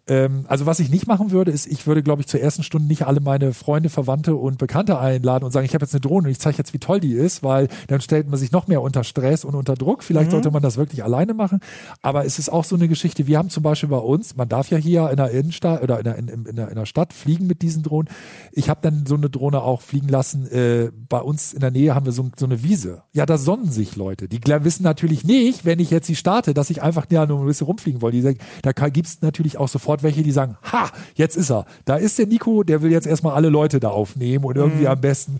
ähm, 0.07 0.45
also 0.47 0.65
was 0.65 0.79
ich 0.79 0.89
nicht 0.89 1.07
machen 1.07 1.31
würde, 1.31 1.51
ist, 1.51 1.67
ich 1.67 1.85
würde, 1.87 2.03
glaube 2.03 2.21
ich, 2.21 2.27
zur 2.27 2.39
ersten 2.39 2.63
Stunde 2.63 2.87
nicht 2.87 3.05
alle 3.05 3.19
meine 3.19 3.53
Freunde, 3.53 3.89
Verwandte 3.89 4.35
und 4.35 4.57
Bekannte 4.57 4.99
einladen 4.99 5.43
und 5.43 5.51
sagen, 5.51 5.65
ich 5.65 5.73
habe 5.73 5.83
jetzt 5.83 5.93
eine 5.93 6.01
Drohne 6.01 6.27
und 6.27 6.31
ich 6.31 6.39
zeige 6.39 6.57
jetzt, 6.57 6.73
wie 6.73 6.79
toll 6.79 6.99
die 6.99 7.13
ist, 7.13 7.43
weil 7.43 7.67
dann 7.87 8.01
stellt 8.01 8.29
man 8.29 8.39
sich 8.39 8.51
noch 8.51 8.67
mehr 8.67 8.81
unter 8.81 9.03
Stress 9.03 9.43
und 9.43 9.55
unter 9.55 9.75
Druck. 9.75 10.03
Vielleicht 10.03 10.31
sollte 10.31 10.51
man 10.51 10.61
das 10.61 10.77
wirklich 10.77 11.03
alleine 11.03 11.33
machen. 11.33 11.59
Aber 12.01 12.25
es 12.25 12.39
ist 12.39 12.49
auch 12.49 12.63
so 12.63 12.75
eine 12.75 12.87
Geschichte. 12.87 13.27
Wir 13.27 13.37
haben 13.37 13.49
zum 13.49 13.63
Beispiel 13.63 13.89
bei 13.89 13.97
uns, 13.97 14.35
man 14.35 14.49
darf 14.49 14.69
ja 14.69 14.77
hier 14.77 15.09
in 15.09 15.17
der 15.17 15.31
Innenstadt 15.31 15.83
oder 15.83 15.97
in 15.97 16.03
der, 16.03 16.15
in, 16.17 16.27
in 16.27 16.55
der, 16.55 16.69
in 16.69 16.75
der 16.75 16.85
Stadt 16.85 17.13
fliegen 17.13 17.47
mit 17.47 17.61
diesen 17.61 17.83
Drohnen. 17.83 18.09
Ich 18.51 18.69
habe 18.69 18.79
dann 18.81 19.05
so 19.05 19.15
eine 19.15 19.29
Drohne 19.29 19.61
auch 19.61 19.81
fliegen 19.81 20.07
lassen. 20.07 20.49
Äh, 20.51 20.91
bei 21.09 21.19
uns 21.19 21.53
in 21.53 21.59
der 21.59 21.71
Nähe 21.71 21.93
haben 21.95 22.05
wir 22.05 22.13
so, 22.13 22.29
so 22.35 22.45
eine 22.45 22.63
Wiese. 22.63 23.03
Ja, 23.13 23.25
da 23.25 23.37
sonnen 23.37 23.69
sich 23.69 23.95
Leute. 23.95 24.27
Die 24.27 24.41
wissen 24.43 24.83
natürlich 24.83 25.23
nicht, 25.23 25.65
wenn 25.65 25.79
ich 25.79 25.91
jetzt 25.91 26.07
sie 26.07 26.15
starte, 26.15 26.53
dass 26.53 26.69
ich 26.69 26.81
einfach 26.81 27.05
ja, 27.09 27.25
nur 27.25 27.39
ein 27.39 27.45
bisschen 27.45 27.67
rumfliegen 27.67 28.01
wollte. 28.01 28.35
Da 28.61 28.71
gibt 28.71 29.07
es 29.07 29.21
natürlich 29.21 29.57
auch 29.57 29.67
sofort 29.67 29.96
welche, 30.03 30.23
die 30.23 30.31
sagen, 30.31 30.57
ha, 30.71 30.89
jetzt 31.15 31.35
ist 31.35 31.51
er. 31.51 31.65
Da 31.85 31.95
ist 31.95 32.17
der 32.17 32.27
Nico, 32.27 32.63
der 32.63 32.81
will 32.81 32.91
jetzt 32.91 33.07
erstmal 33.07 33.33
alle 33.33 33.49
Leute 33.49 33.79
da 33.79 33.89
aufnehmen 33.89 34.45
und 34.45 34.57
irgendwie 34.57 34.87
am 34.87 34.99
besten 34.99 35.37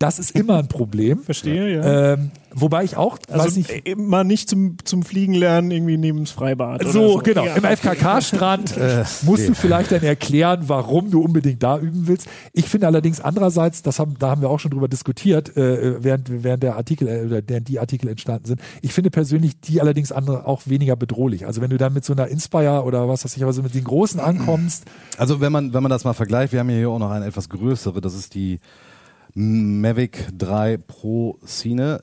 Das 0.00 0.18
ist 0.18 0.30
immer 0.30 0.56
ein 0.56 0.66
Problem. 0.66 1.18
Verstehe, 1.24 1.74
ja. 1.74 2.14
Ähm, 2.14 2.30
wobei 2.54 2.84
ich 2.84 2.96
auch, 2.96 3.18
weiß 3.28 3.38
also 3.38 3.58
nicht, 3.58 3.86
äh, 3.86 3.94
mal 3.96 4.24
nicht 4.24 4.48
zum, 4.48 4.78
zum 4.82 5.02
Fliegen 5.02 5.34
lernen, 5.34 5.70
irgendwie 5.70 5.98
neben 5.98 6.20
das 6.20 6.30
Freibad. 6.30 6.80
oder 6.80 6.90
So, 6.90 7.18
genau. 7.18 7.44
Ja. 7.44 7.54
Im 7.54 7.64
FKK-Strand 7.64 8.76
äh, 8.78 9.04
musst 9.24 9.46
du 9.46 9.54
vielleicht 9.54 9.92
dann 9.92 10.02
erklären, 10.02 10.62
warum 10.68 11.10
du 11.10 11.20
unbedingt 11.20 11.62
da 11.62 11.78
üben 11.78 12.08
willst. 12.08 12.28
Ich 12.54 12.64
finde 12.64 12.86
allerdings 12.86 13.20
andererseits, 13.20 13.82
das 13.82 13.98
haben, 13.98 14.16
da 14.18 14.30
haben 14.30 14.40
wir 14.40 14.48
auch 14.48 14.58
schon 14.58 14.70
drüber 14.70 14.88
diskutiert, 14.88 15.54
äh, 15.58 16.02
während, 16.02 16.44
während 16.44 16.62
der 16.62 16.76
Artikel 16.76 17.06
äh, 17.06 17.26
oder 17.26 17.42
während 17.46 17.68
die 17.68 17.78
Artikel 17.78 18.08
entstanden 18.08 18.46
sind. 18.46 18.62
Ich 18.80 18.94
finde 18.94 19.10
persönlich 19.10 19.60
die 19.60 19.82
allerdings 19.82 20.12
andere 20.12 20.46
auch 20.46 20.62
weniger 20.64 20.96
bedrohlich. 20.96 21.44
Also 21.44 21.60
wenn 21.60 21.68
du 21.68 21.76
dann 21.76 21.92
mit 21.92 22.06
so 22.06 22.14
einer 22.14 22.26
Inspire 22.28 22.84
oder 22.84 23.06
was 23.06 23.26
weiß 23.26 23.36
ich, 23.36 23.42
aber 23.42 23.52
so 23.52 23.62
mit 23.62 23.74
den 23.74 23.84
großen 23.84 24.18
ankommst, 24.18 24.86
Also 25.18 25.42
wenn 25.42 25.52
man, 25.52 25.74
wenn 25.74 25.82
man 25.82 25.90
das 25.90 26.04
mal 26.04 26.14
vergleicht, 26.14 26.54
wir 26.54 26.60
haben 26.60 26.70
hier 26.70 26.88
auch 26.88 26.98
noch 26.98 27.10
eine 27.10 27.26
etwas 27.26 27.50
größere, 27.50 28.00
das 28.00 28.14
ist 28.14 28.34
die 28.34 28.60
Mavic 29.34 30.28
3 30.36 30.76
Pro 30.78 31.38
Cine. 31.46 32.00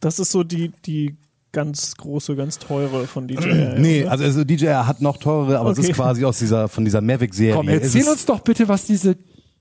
Das 0.00 0.18
ist 0.18 0.32
so 0.32 0.44
die, 0.44 0.72
die 0.84 1.16
ganz 1.52 1.96
große, 1.96 2.36
ganz 2.36 2.58
teure 2.58 3.06
von 3.06 3.26
DJI. 3.28 3.74
Nee, 3.78 4.02
oder? 4.02 4.10
also, 4.12 4.24
also 4.24 4.44
DJI 4.44 4.66
hat 4.66 5.00
noch 5.00 5.16
teurere, 5.16 5.58
aber 5.58 5.70
es 5.70 5.78
Okay. 5.78 5.88
ist 5.90 5.96
quasi 5.96 6.24
aus 6.24 6.38
dieser, 6.38 6.68
von 6.68 6.84
dieser 6.84 7.00
Mavic-Serie. 7.00 7.54
komm, 7.54 7.68
Es 7.68 7.94
erzähl 7.94 8.08
uns 8.10 8.26
doch 8.26 8.40
bitte, 8.40 8.68
was 8.68 8.86
diese 8.86 9.16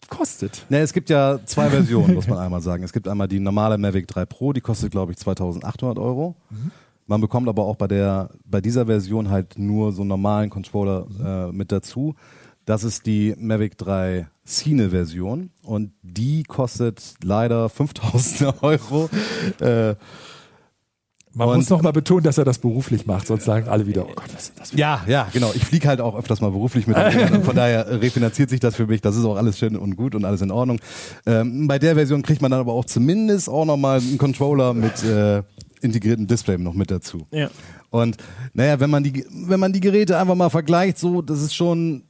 kostet. 0.10 0.66
Ne, 0.70 0.80
es 0.80 0.94
gibt 0.94 1.10
ja 1.10 1.40
zwei 1.46 1.70
Versionen, 1.70 2.14
muss 2.14 2.28
man 2.28 2.38
einmal 2.38 2.62
sagen. 2.62 2.84
Es 2.84 2.94
gibt 2.94 3.08
einmal 3.08 3.28
die 3.28 3.40
normale 3.40 3.78
Mavic 3.78 4.08
3 4.08 4.26
Pro, 4.26 4.54
die 4.54 4.62
kostet, 4.62 4.92
glaube 4.92 5.12
ich, 5.14 5.18
2800 5.18 5.98
Euro. 5.98 6.36
Man 7.08 7.22
bekommt 7.22 7.48
aber 7.48 7.64
auch 7.64 7.76
bei 7.76 7.88
der, 7.88 8.30
bei 8.46 8.62
dieser 8.62 8.88
Version 8.88 9.30
halt 9.30 9.58
nur 9.58 9.92
so 9.94 10.02
einen 10.02 10.10
normalen 10.10 10.50
Controller 10.50 11.08
äh, 11.24 11.52
mit 11.52 11.72
dazu. 11.72 12.16
Das 12.66 12.84
ist 12.84 13.06
die 13.06 13.36
Mavic 13.38 13.78
3 13.78 14.28
Cine 14.46 14.90
Version 14.92 15.52
und 15.64 15.92
die 16.02 16.44
kostet 16.44 17.02
leider 17.24 17.70
5000 17.70 18.64
Euro. 18.64 19.10
Äh, 19.60 19.96
Man 21.38 21.50
Und- 21.50 21.58
muss 21.58 21.70
noch 21.70 21.82
mal 21.82 21.92
betonen, 21.92 22.24
dass 22.24 22.38
er 22.38 22.46
das 22.46 22.60
beruflich 22.60 23.06
macht, 23.06 23.28
sonst 23.28 23.44
sagen 23.46 23.68
alle 23.68 23.86
wieder, 23.88 24.06
oh 24.06 24.14
Gott, 24.16 24.34
was 24.34 24.44
ist 24.50 24.60
das 24.60 24.70
für 24.72 24.78
Ja, 24.78 25.04
ja, 25.08 25.28
genau. 25.34 25.52
Ich 25.54 25.66
fliege 25.66 25.88
halt 25.88 26.00
auch 26.00 26.16
öfters 26.18 26.40
mal 26.42 26.50
beruflich 26.52 26.88
mit. 26.88 26.96
und 26.96 27.44
Von 27.44 27.56
daher 27.56 28.02
refinanziert 28.02 28.50
sich 28.50 28.60
das 28.62 28.76
für 28.76 28.88
mich. 28.88 29.02
Das 29.02 29.16
ist 29.18 29.26
auch 29.26 29.36
alles 29.36 29.58
schön 29.60 29.76
und 29.76 29.96
gut 29.98 30.16
und 30.16 30.24
alles 30.26 30.42
in 30.42 30.50
Ordnung. 30.50 30.80
Ähm, 31.26 31.68
bei 31.68 31.78
der 31.78 31.96
Version 31.96 32.22
kriegt 32.22 32.42
man 32.42 32.52
dann 32.52 32.62
aber 32.62 32.72
auch 32.74 32.86
zumindest 32.86 33.50
auch 33.50 33.66
nochmal 33.66 34.00
einen 34.00 34.18
Controller 34.18 34.74
mit 34.74 35.04
äh, 35.04 35.44
integriertem 35.82 36.26
Display 36.26 36.58
noch 36.58 36.74
mit 36.74 36.90
dazu. 36.90 37.28
Ja. 37.32 37.50
Und 37.90 38.16
naja, 38.54 38.80
wenn 38.80 38.90
man 38.90 39.04
die, 39.04 39.26
wenn 39.30 39.60
man 39.60 39.74
die 39.74 39.82
Geräte 39.82 40.18
einfach 40.18 40.36
mal 40.36 40.50
vergleicht, 40.50 40.98
so, 40.98 41.22
das 41.22 41.42
ist 41.42 41.54
schon, 41.54 42.04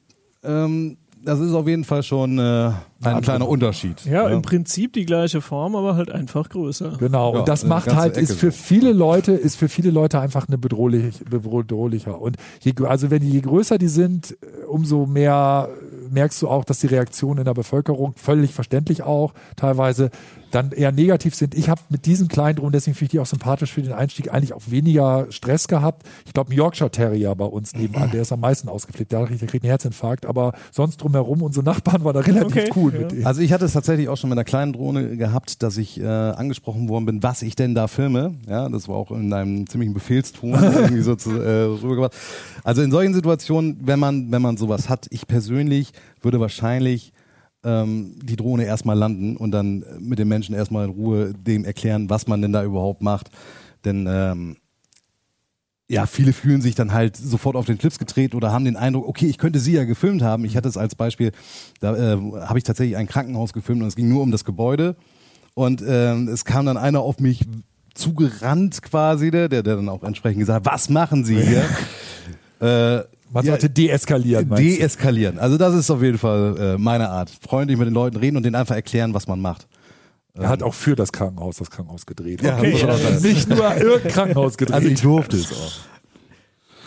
ähm, 0.46 0.96
das 1.26 1.40
ist 1.40 1.52
auf 1.54 1.66
jeden 1.66 1.82
Fall 1.82 2.04
schon 2.04 2.38
äh, 2.38 2.70
ein 3.02 3.20
kleiner 3.20 3.48
Unterschied. 3.48 4.04
Ja, 4.06 4.28
im 4.28 4.42
Prinzip 4.42 4.92
die 4.92 5.04
gleiche 5.04 5.40
Form, 5.40 5.74
aber 5.74 5.96
halt 5.96 6.10
einfach 6.10 6.48
größer. 6.48 6.98
Genau, 6.98 7.32
Ja, 7.32 7.40
und 7.40 7.48
das 7.48 7.64
macht 7.66 7.92
halt, 7.94 8.16
Ecke 8.16 8.20
ist 8.20 8.34
für 8.38 8.52
so. 8.52 8.56
viele 8.56 8.92
Leute, 8.92 9.32
ist 9.32 9.56
für 9.56 9.68
viele 9.68 9.90
Leute 9.90 10.20
einfach 10.20 10.46
eine 10.46 10.56
bedrohlich, 10.56 11.16
bedrohlicher. 11.28 12.20
Und 12.20 12.36
je, 12.60 12.72
also 12.86 13.10
wenn 13.10 13.22
die, 13.22 13.30
je 13.30 13.40
größer 13.40 13.76
die 13.76 13.88
sind, 13.88 14.36
umso 14.68 15.06
mehr 15.06 15.68
merkst 16.10 16.40
du 16.42 16.48
auch, 16.48 16.64
dass 16.64 16.78
die 16.78 16.86
Reaktionen 16.86 17.38
in 17.38 17.44
der 17.44 17.54
Bevölkerung, 17.54 18.14
völlig 18.14 18.54
verständlich 18.54 19.02
auch, 19.02 19.34
teilweise 19.56 20.10
dann 20.56 20.72
eher 20.72 20.90
negativ 20.90 21.34
sind. 21.34 21.54
Ich 21.54 21.68
habe 21.68 21.82
mit 21.90 22.06
diesen 22.06 22.28
kleinen 22.28 22.56
Drohnen, 22.56 22.72
deswegen 22.72 22.94
finde 22.94 23.06
ich 23.06 23.10
die 23.10 23.20
auch 23.20 23.26
sympathisch 23.26 23.72
für 23.72 23.82
den 23.82 23.92
Einstieg, 23.92 24.32
eigentlich 24.32 24.54
auch 24.54 24.62
weniger 24.68 25.26
Stress 25.28 25.68
gehabt. 25.68 26.06
Ich 26.24 26.32
glaube, 26.32 26.50
ein 26.50 26.56
Yorkshire 26.56 26.90
Terrier 26.90 27.34
bei 27.34 27.44
uns 27.44 27.74
nebenan, 27.74 28.10
der 28.10 28.22
ist 28.22 28.32
am 28.32 28.40
meisten 28.40 28.68
ausgeflippt. 28.68 29.12
Der, 29.12 29.26
der 29.26 29.36
kriegt 29.36 29.64
einen 29.64 29.70
Herzinfarkt, 29.70 30.24
aber 30.24 30.52
sonst 30.72 30.96
drumherum, 30.96 31.42
unsere 31.42 31.64
Nachbarn 31.64 32.04
waren 32.04 32.14
da 32.14 32.20
relativ 32.20 32.46
Okay, 32.46 32.70
cool 32.74 32.94
ja. 32.94 33.00
mit 33.00 33.12
denen. 33.12 33.26
Also 33.26 33.42
ich 33.42 33.52
hatte 33.52 33.66
es 33.66 33.74
tatsächlich 33.74 34.08
auch 34.08 34.16
schon 34.16 34.30
mit 34.30 34.38
einer 34.38 34.44
kleinen 34.44 34.72
Drohne 34.72 35.16
gehabt, 35.18 35.62
dass 35.62 35.76
ich 35.76 36.00
äh, 36.00 36.06
angesprochen 36.06 36.88
worden 36.88 37.04
bin, 37.04 37.22
was 37.22 37.42
ich 37.42 37.54
denn 37.54 37.74
da 37.74 37.86
filme. 37.86 38.36
Ja, 38.48 38.68
das 38.70 38.88
war 38.88 38.96
auch 38.96 39.10
in 39.10 39.32
einem 39.32 39.68
ziemlichen 39.68 39.92
Befehlston 39.92 40.54
irgendwie 40.54 41.02
so 41.02 41.16
zu, 41.16 41.32
äh, 41.32 41.64
rübergebracht. 41.64 42.14
Also 42.64 42.80
in 42.80 42.90
solchen 42.90 43.12
Situationen, 43.12 43.78
wenn 43.82 43.98
man 43.98 44.32
wenn 44.32 44.40
man 44.40 44.56
sowas 44.56 44.88
hat, 44.88 45.06
ich 45.10 45.26
persönlich 45.26 45.92
würde 46.22 46.40
wahrscheinlich 46.40 47.12
ähm, 47.66 48.14
die 48.22 48.36
Drohne 48.36 48.64
erstmal 48.64 48.96
landen 48.96 49.36
und 49.36 49.50
dann 49.50 49.84
mit 49.98 50.18
den 50.18 50.28
Menschen 50.28 50.54
erstmal 50.54 50.86
in 50.86 50.92
Ruhe 50.92 51.34
dem 51.34 51.64
erklären, 51.64 52.08
was 52.08 52.26
man 52.26 52.40
denn 52.40 52.52
da 52.52 52.64
überhaupt 52.64 53.02
macht. 53.02 53.30
Denn 53.84 54.06
ähm, 54.08 54.56
ja, 55.88 56.06
viele 56.06 56.32
fühlen 56.32 56.60
sich 56.62 56.74
dann 56.74 56.92
halt 56.92 57.16
sofort 57.16 57.56
auf 57.56 57.66
den 57.66 57.78
Clips 57.78 57.98
gedreht 57.98 58.34
oder 58.34 58.52
haben 58.52 58.64
den 58.64 58.76
Eindruck, 58.76 59.06
okay, 59.06 59.26
ich 59.26 59.38
könnte 59.38 59.60
sie 59.60 59.72
ja 59.72 59.84
gefilmt 59.84 60.22
haben. 60.22 60.44
Ich 60.44 60.56
hatte 60.56 60.68
es 60.68 60.76
als 60.76 60.94
Beispiel, 60.94 61.32
da 61.80 61.94
äh, 61.96 62.16
habe 62.16 62.58
ich 62.58 62.64
tatsächlich 62.64 62.96
ein 62.96 63.06
Krankenhaus 63.06 63.52
gefilmt 63.52 63.82
und 63.82 63.88
es 63.88 63.96
ging 63.96 64.08
nur 64.08 64.22
um 64.22 64.30
das 64.30 64.44
Gebäude. 64.44 64.96
Und 65.54 65.82
ähm, 65.86 66.28
es 66.28 66.44
kam 66.44 66.66
dann 66.66 66.76
einer 66.76 67.00
auf 67.00 67.18
mich 67.18 67.46
zugerannt 67.94 68.82
quasi, 68.82 69.30
der, 69.30 69.48
der 69.48 69.62
dann 69.62 69.88
auch 69.88 70.02
entsprechend 70.02 70.40
gesagt 70.40 70.66
hat, 70.66 70.72
was 70.72 70.88
machen 70.88 71.24
Sie 71.24 71.40
hier? 71.40 71.64
äh, 72.60 73.15
Man 73.36 73.44
ja, 73.44 73.52
sollte 73.52 73.68
deeskalieren. 73.68 74.48
deeskalieren. 74.48 75.38
Also 75.38 75.58
das 75.58 75.74
ist 75.74 75.90
auf 75.90 76.02
jeden 76.02 76.16
Fall 76.16 76.56
äh, 76.58 76.78
meine 76.78 77.10
Art. 77.10 77.30
Freundlich 77.46 77.76
mit 77.78 77.86
den 77.86 77.92
Leuten 77.92 78.16
reden 78.16 78.38
und 78.38 78.44
denen 78.44 78.54
einfach 78.54 78.74
erklären, 78.74 79.12
was 79.12 79.26
man 79.26 79.42
macht. 79.42 79.68
Er 80.32 80.48
hat 80.48 80.62
auch 80.62 80.72
für 80.72 80.96
das 80.96 81.12
Krankenhaus 81.12 81.58
das 81.58 81.70
Krankenhaus 81.70 82.06
gedreht. 82.06 82.42
Ja, 82.42 82.56
Okay. 82.56 82.72
Nicht 83.20 83.48
nur 83.50 83.76
irgendein 83.76 84.10
Krankenhaus 84.12 84.56
gedreht. 84.56 84.74
Also 84.74 84.88
ich 84.88 85.00
durfte 85.02 85.36
es 85.36 85.52
auch. 85.52 85.72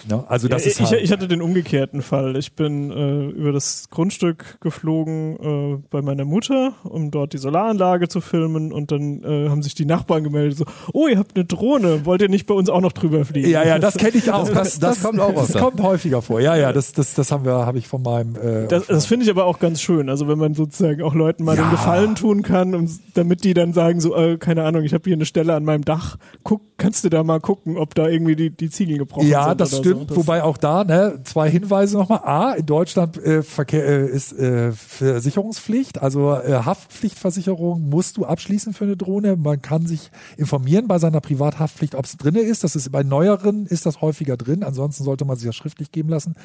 Ja, 0.09 0.23
also 0.27 0.47
das 0.47 0.65
ja, 0.65 0.71
ist 0.71 0.79
ich, 0.79 0.91
halt, 0.91 1.01
ich 1.03 1.11
hatte 1.11 1.27
den 1.27 1.41
umgekehrten 1.41 2.01
Fall. 2.01 2.37
Ich 2.37 2.53
bin 2.53 2.91
äh, 2.91 3.25
über 3.29 3.51
das 3.51 3.89
Grundstück 3.89 4.59
geflogen 4.61 5.37
äh, 5.77 5.83
bei 5.89 6.01
meiner 6.01 6.25
Mutter, 6.25 6.73
um 6.83 7.11
dort 7.11 7.33
die 7.33 7.37
Solaranlage 7.37 8.07
zu 8.07 8.21
filmen 8.21 8.71
und 8.71 8.91
dann 8.91 9.23
äh, 9.23 9.49
haben 9.49 9.61
sich 9.61 9.75
die 9.75 9.85
Nachbarn 9.85 10.23
gemeldet 10.23 10.57
so, 10.57 10.65
oh, 10.93 11.07
ihr 11.07 11.17
habt 11.17 11.35
eine 11.35 11.45
Drohne, 11.45 12.05
wollt 12.05 12.21
ihr 12.21 12.29
nicht 12.29 12.45
bei 12.47 12.53
uns 12.53 12.69
auch 12.69 12.81
noch 12.81 12.93
drüber 12.93 13.25
fliegen? 13.25 13.49
ja, 13.49 13.63
ja, 13.65 13.79
das 13.79 13.95
kenne 13.97 14.17
ich 14.17 14.31
auch. 14.31 14.49
Das, 14.49 14.79
das 14.79 15.01
kommt 15.03 15.19
auch 15.19 15.33
Das 15.33 15.53
kommt 15.53 15.81
häufiger 15.81 16.21
vor. 16.21 16.39
Ja, 16.39 16.55
ja, 16.55 16.71
das, 16.73 16.91
das, 16.93 17.13
das 17.13 17.31
haben 17.31 17.45
wir, 17.45 17.65
habe 17.65 17.77
ich 17.77 17.87
von 17.87 18.01
meinem. 18.01 18.35
Äh, 18.35 18.67
Das, 18.67 18.87
das 18.87 19.05
finde 19.05 19.25
ich 19.25 19.31
aber 19.31 19.45
auch 19.45 19.59
ganz 19.59 19.81
schön. 19.81 20.09
Also 20.09 20.27
wenn 20.27 20.37
man 20.37 20.53
sozusagen 20.53 21.01
auch 21.01 21.15
Leuten 21.15 21.43
mal 21.43 21.55
Ja. 21.55 21.63
den 21.63 21.71
Gefallen 21.71 22.15
tun 22.15 22.41
kann, 22.41 22.75
und, 22.75 22.89
damit 23.13 23.43
die 23.43 23.53
dann 23.53 23.73
sagen 23.73 23.99
so, 23.99 24.15
äh, 24.15 24.37
keine 24.37 24.63
Ahnung, 24.63 24.83
ich 24.83 24.93
habe 24.93 25.03
hier 25.05 25.15
eine 25.15 25.25
Stelle 25.25 25.53
an 25.53 25.63
meinem 25.65 25.83
Dach, 25.85 26.17
guck, 26.43 26.61
kannst 26.79 27.03
du 27.03 27.09
da 27.09 27.23
mal 27.23 27.39
gucken, 27.39 27.77
ob 27.77 27.93
da 27.93 28.07
irgendwie 28.07 28.35
die, 28.35 28.49
die 28.49 28.69
Ziegel 28.69 28.97
gebrochen 28.97 29.23
sind? 29.23 29.31
ja, 29.31 29.53
das 29.53 29.77
stimmt. 29.77 29.99
So. 29.99 30.05
Das, 30.05 30.17
Wobei 30.17 30.43
auch 30.43 30.57
da 30.57 30.83
ne, 30.83 31.19
zwei 31.23 31.49
Hinweise 31.49 31.97
nochmal. 31.97 32.21
A, 32.23 32.53
in 32.53 32.65
Deutschland 32.65 33.17
äh, 33.17 33.43
Verkehr, 33.43 33.85
äh, 33.85 34.07
ist 34.07 34.33
äh, 34.33 34.71
Versicherungspflicht, 34.71 36.01
also 36.01 36.33
äh, 36.33 36.61
Haftpflichtversicherung 36.65 37.89
musst 37.89 38.17
du 38.17 38.25
abschließen 38.25 38.73
für 38.73 38.85
eine 38.85 38.97
Drohne. 38.97 39.35
Man 39.35 39.61
kann 39.61 39.85
sich 39.85 40.09
informieren 40.37 40.87
bei 40.87 40.97
seiner 40.97 41.21
Privathaftpflicht, 41.21 41.95
ob 41.95 42.05
es 42.05 42.17
drinne 42.17 42.39
ist. 42.39 42.63
Das 42.63 42.75
ist 42.75 42.91
bei 42.91 43.03
neueren 43.03 43.65
ist 43.65 43.85
das 43.85 44.01
häufiger 44.01 44.37
drin. 44.37 44.63
Ansonsten 44.63 45.03
sollte 45.03 45.25
man 45.25 45.37
sich 45.37 45.45
das 45.45 45.55
schriftlich 45.55 45.91
geben 45.91 46.09
lassen. 46.09 46.35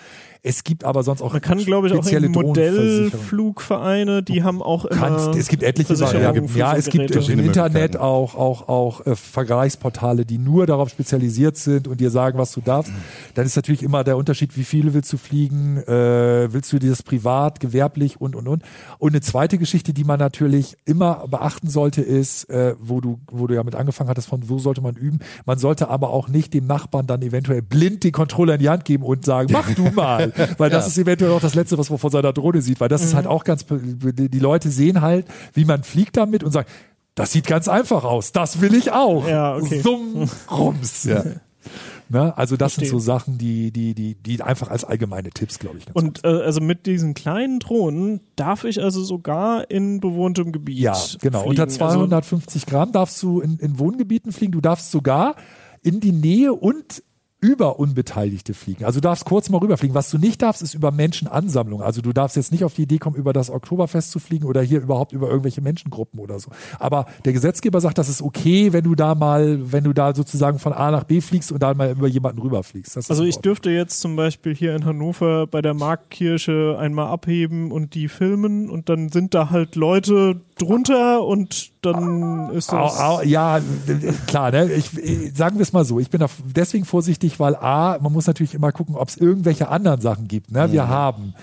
Es 0.42 0.64
gibt 0.64 0.84
aber 0.84 1.02
sonst 1.02 1.22
auch 1.22 1.32
man 1.32 1.40
kann, 1.40 1.58
glaube 1.58 1.86
ich, 1.86 1.94
auch 1.94 1.98
spezielle 1.98 2.26
in. 2.26 2.32
Modellflugvereine, 2.32 4.22
die 4.22 4.42
haben 4.42 4.60
auch 4.60 4.84
immer 4.84 5.00
kannst, 5.00 5.38
es 5.38 5.48
gibt 5.48 5.62
etliche 5.62 5.96
Versicherungen 5.96 6.48
Varianten. 6.48 6.58
Ja, 6.58 6.76
es 6.76 6.88
gibt 6.88 7.14
im 7.28 7.40
Internet 7.40 7.96
auch, 7.96 8.34
auch, 8.34 8.68
auch 8.68 9.06
äh, 9.06 9.16
Vergleichsportale, 9.16 10.23
die 10.24 10.38
nur 10.38 10.66
darauf 10.66 10.88
spezialisiert 10.88 11.56
sind 11.56 11.88
und 11.88 12.00
dir 12.00 12.10
sagen, 12.10 12.38
was 12.38 12.52
du 12.52 12.60
darfst. 12.60 12.92
Dann 13.34 13.46
ist 13.46 13.56
natürlich 13.56 13.82
immer 13.82 14.04
der 14.04 14.16
Unterschied, 14.16 14.56
wie 14.56 14.64
viele 14.64 14.94
willst 14.94 15.12
du 15.12 15.16
fliegen, 15.16 15.78
äh, 15.78 16.52
willst 16.52 16.72
du 16.72 16.78
dir 16.78 16.90
das 16.90 17.02
privat, 17.02 17.60
gewerblich 17.60 18.20
und, 18.20 18.36
und, 18.36 18.48
und. 18.48 18.62
Und 18.98 19.12
eine 19.12 19.20
zweite 19.20 19.58
Geschichte, 19.58 19.92
die 19.92 20.04
man 20.04 20.18
natürlich 20.18 20.76
immer 20.84 21.26
beachten 21.28 21.68
sollte, 21.68 22.02
ist, 22.02 22.50
äh, 22.50 22.74
wo 22.80 23.00
du, 23.00 23.20
wo 23.30 23.46
du 23.46 23.54
ja 23.54 23.62
mit 23.62 23.74
angefangen 23.74 24.10
hattest, 24.10 24.28
von 24.28 24.48
wo 24.48 24.58
sollte 24.58 24.80
man 24.80 24.96
üben. 24.96 25.20
Man 25.46 25.58
sollte 25.58 25.88
aber 25.88 26.10
auch 26.10 26.28
nicht 26.28 26.54
dem 26.54 26.66
Nachbarn 26.66 27.06
dann 27.06 27.22
eventuell 27.22 27.62
blind 27.62 28.04
den 28.04 28.12
Controller 28.12 28.54
in 28.54 28.60
die 28.60 28.68
Hand 28.68 28.84
geben 28.84 29.04
und 29.04 29.24
sagen, 29.24 29.48
mach 29.52 29.72
du 29.74 29.90
mal. 29.90 30.32
Weil 30.58 30.70
das 30.70 30.86
ist 30.86 30.98
eventuell 30.98 31.30
auch 31.32 31.40
das 31.40 31.54
Letzte, 31.54 31.78
was 31.78 31.90
man 31.90 31.98
von 31.98 32.10
seiner 32.10 32.32
Drohne 32.32 32.62
sieht. 32.62 32.80
Weil 32.80 32.88
das 32.88 33.02
ist 33.02 33.14
halt 33.14 33.26
auch 33.26 33.44
ganz, 33.44 33.64
die 33.66 34.28
die 34.28 34.38
Leute 34.38 34.70
sehen 34.70 35.00
halt, 35.00 35.26
wie 35.52 35.64
man 35.64 35.82
fliegt 35.82 36.16
damit 36.16 36.42
und 36.42 36.50
sagen, 36.52 36.68
das 37.14 37.32
sieht 37.32 37.46
ganz 37.46 37.68
einfach 37.68 38.04
aus. 38.04 38.32
Das 38.32 38.60
will 38.60 38.74
ich 38.74 38.92
auch. 38.92 39.26
Ja, 39.28 39.56
okay. 39.56 39.80
Summ, 39.80 40.28
Rums. 40.50 41.04
Ja. 41.04 41.24
Ne? 42.10 42.36
Also 42.36 42.56
das 42.58 42.74
sind 42.74 42.82
Verstehe. 42.86 43.00
so 43.00 43.04
Sachen, 43.04 43.38
die, 43.38 43.70
die, 43.72 43.94
die, 43.94 44.14
die 44.14 44.42
einfach 44.42 44.68
als 44.68 44.84
allgemeine 44.84 45.30
Tipps, 45.30 45.58
glaube 45.58 45.78
ich, 45.78 45.86
Und 45.94 46.22
äh, 46.24 46.28
also 46.28 46.60
mit 46.60 46.84
diesen 46.86 47.14
kleinen 47.14 47.60
Drohnen 47.60 48.20
darf 48.36 48.64
ich 48.64 48.82
also 48.82 49.02
sogar 49.02 49.70
in 49.70 50.00
bewohntem 50.00 50.52
Gebiet 50.52 50.78
Ja, 50.78 50.96
genau. 51.20 51.38
fliegen. 51.40 51.50
Unter 51.50 51.62
Also, 51.62 51.76
250 51.78 52.66
Gramm 52.66 52.92
darfst 52.92 53.22
du 53.22 53.40
in, 53.40 53.58
in 53.58 53.78
Wohngebieten 53.78 54.32
fliegen. 54.32 54.52
Du 54.52 54.60
darfst 54.60 54.90
sogar 54.90 55.34
in 55.82 56.00
die 56.00 56.12
Nähe 56.12 56.52
und 56.52 57.02
über 57.44 57.78
Unbeteiligte 57.78 58.54
fliegen. 58.54 58.86
Also 58.86 59.00
du 59.00 59.02
darfst 59.02 59.26
kurz 59.26 59.50
mal 59.50 59.58
rüberfliegen. 59.58 59.94
Was 59.94 60.10
du 60.10 60.16
nicht 60.16 60.40
darfst, 60.40 60.62
ist 60.62 60.72
über 60.72 60.90
Menschenansammlungen. 60.90 61.84
Also 61.84 62.00
du 62.00 62.14
darfst 62.14 62.36
jetzt 62.36 62.52
nicht 62.52 62.64
auf 62.64 62.72
die 62.72 62.84
Idee 62.84 62.96
kommen, 62.96 63.16
über 63.16 63.34
das 63.34 63.50
Oktoberfest 63.50 64.10
zu 64.10 64.18
fliegen 64.18 64.46
oder 64.46 64.62
hier 64.62 64.80
überhaupt 64.80 65.12
über 65.12 65.28
irgendwelche 65.28 65.60
Menschengruppen 65.60 66.20
oder 66.20 66.40
so. 66.40 66.50
Aber 66.78 67.04
der 67.26 67.34
Gesetzgeber 67.34 67.82
sagt, 67.82 67.98
das 67.98 68.08
ist 68.08 68.22
okay, 68.22 68.72
wenn 68.72 68.84
du 68.84 68.94
da 68.94 69.14
mal, 69.14 69.70
wenn 69.72 69.84
du 69.84 69.92
da 69.92 70.14
sozusagen 70.14 70.58
von 70.58 70.72
A 70.72 70.90
nach 70.90 71.04
B 71.04 71.20
fliegst 71.20 71.52
und 71.52 71.62
da 71.62 71.74
mal 71.74 71.90
über 71.90 72.08
jemanden 72.08 72.40
rüberfliegst. 72.40 72.96
Das 72.96 73.10
also 73.10 73.24
ich 73.24 73.36
dürfte 73.36 73.68
jetzt 73.68 74.00
zum 74.00 74.16
Beispiel 74.16 74.54
hier 74.54 74.74
in 74.74 74.86
Hannover 74.86 75.46
bei 75.46 75.60
der 75.60 75.74
Marktkirche 75.74 76.78
einmal 76.78 77.08
abheben 77.08 77.72
und 77.72 77.94
die 77.94 78.08
filmen 78.08 78.70
und 78.70 78.88
dann 78.88 79.10
sind 79.10 79.34
da 79.34 79.50
halt 79.50 79.76
Leute, 79.76 80.40
drunter 80.56 81.24
und 81.24 81.72
dann 81.82 82.50
ist 82.50 82.72
Au, 82.72 82.84
das. 82.84 83.00
au, 83.00 83.22
ja, 83.22 83.60
klar, 84.26 84.50
ne? 84.50 84.72
ich, 84.72 84.96
ich, 84.96 85.36
sagen 85.36 85.56
wir 85.56 85.62
es 85.62 85.72
mal 85.72 85.84
so. 85.84 85.98
Ich 85.98 86.10
bin 86.10 86.20
da 86.20 86.28
deswegen 86.44 86.84
vorsichtig, 86.84 87.40
weil 87.40 87.56
A, 87.56 87.98
man 88.00 88.12
muss 88.12 88.26
natürlich 88.26 88.54
immer 88.54 88.72
gucken, 88.72 88.94
ob 88.94 89.08
es 89.08 89.16
irgendwelche 89.16 89.68
anderen 89.68 90.00
Sachen 90.00 90.28
gibt. 90.28 90.52
Ne? 90.52 90.72
Wir 90.72 90.88
haben 90.88 91.34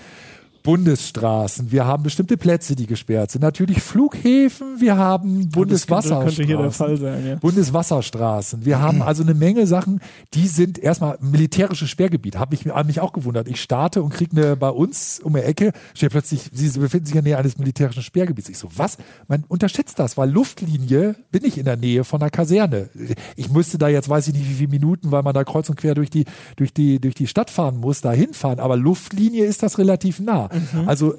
Bundesstraßen, 0.62 1.72
wir 1.72 1.86
haben 1.86 2.02
bestimmte 2.02 2.36
Plätze, 2.36 2.76
die 2.76 2.86
gesperrt 2.86 3.30
sind. 3.32 3.42
Natürlich 3.42 3.82
Flughäfen, 3.82 4.80
wir 4.80 4.96
haben 4.96 5.28
das 5.28 5.42
könnte, 5.42 5.58
Bundeswasserstraßen. 5.58 6.96
sein, 6.96 7.26
ja. 7.26 7.34
Bundeswasserstraßen. 7.36 8.64
Wir 8.64 8.80
haben 8.80 9.02
also 9.02 9.22
eine 9.22 9.34
Menge 9.34 9.66
Sachen, 9.66 10.00
die 10.34 10.46
sind 10.46 10.78
erstmal 10.78 11.18
militärische 11.20 11.88
Sperrgebiet. 11.88 12.38
Habe 12.38 12.54
ich 12.54 12.64
mich 12.64 13.00
auch 13.00 13.12
gewundert. 13.12 13.48
Ich 13.48 13.60
starte 13.60 14.02
und 14.02 14.10
kriege 14.10 14.36
eine 14.36 14.56
bei 14.56 14.68
uns 14.68 15.20
um 15.20 15.34
die 15.34 15.40
Ecke, 15.40 15.72
steht 15.94 16.12
plötzlich, 16.12 16.50
sie 16.52 16.78
befinden 16.78 17.06
sich 17.06 17.16
in 17.16 17.24
der 17.24 17.32
Nähe 17.32 17.38
eines 17.38 17.58
militärischen 17.58 18.02
Sperrgebiets. 18.02 18.48
Ich 18.48 18.58
so, 18.58 18.68
was? 18.76 18.98
Man 19.28 19.44
unterschätzt 19.48 19.98
das, 19.98 20.16
weil 20.16 20.30
Luftlinie 20.30 21.16
bin 21.32 21.44
ich 21.44 21.58
in 21.58 21.64
der 21.64 21.76
Nähe 21.76 22.04
von 22.04 22.20
der 22.20 22.30
Kaserne. 22.30 22.88
Ich 23.36 23.50
müsste 23.50 23.78
da 23.78 23.88
jetzt, 23.88 24.08
weiß 24.08 24.28
ich 24.28 24.34
nicht, 24.34 24.48
wie 24.48 24.54
viele 24.54 24.70
Minuten, 24.70 25.10
weil 25.10 25.22
man 25.22 25.34
da 25.34 25.42
kreuz 25.44 25.68
und 25.68 25.76
quer 25.76 25.94
durch 25.94 26.10
die, 26.10 26.24
durch 26.56 26.72
die, 26.72 27.00
durch 27.00 27.14
die 27.14 27.26
Stadt 27.26 27.50
fahren 27.50 27.78
muss, 27.78 28.00
da 28.00 28.12
hinfahren. 28.12 28.60
Aber 28.60 28.76
Luftlinie 28.76 29.44
ist 29.44 29.62
das 29.62 29.78
relativ 29.78 30.20
nah. 30.20 30.48
Also, 30.86 31.14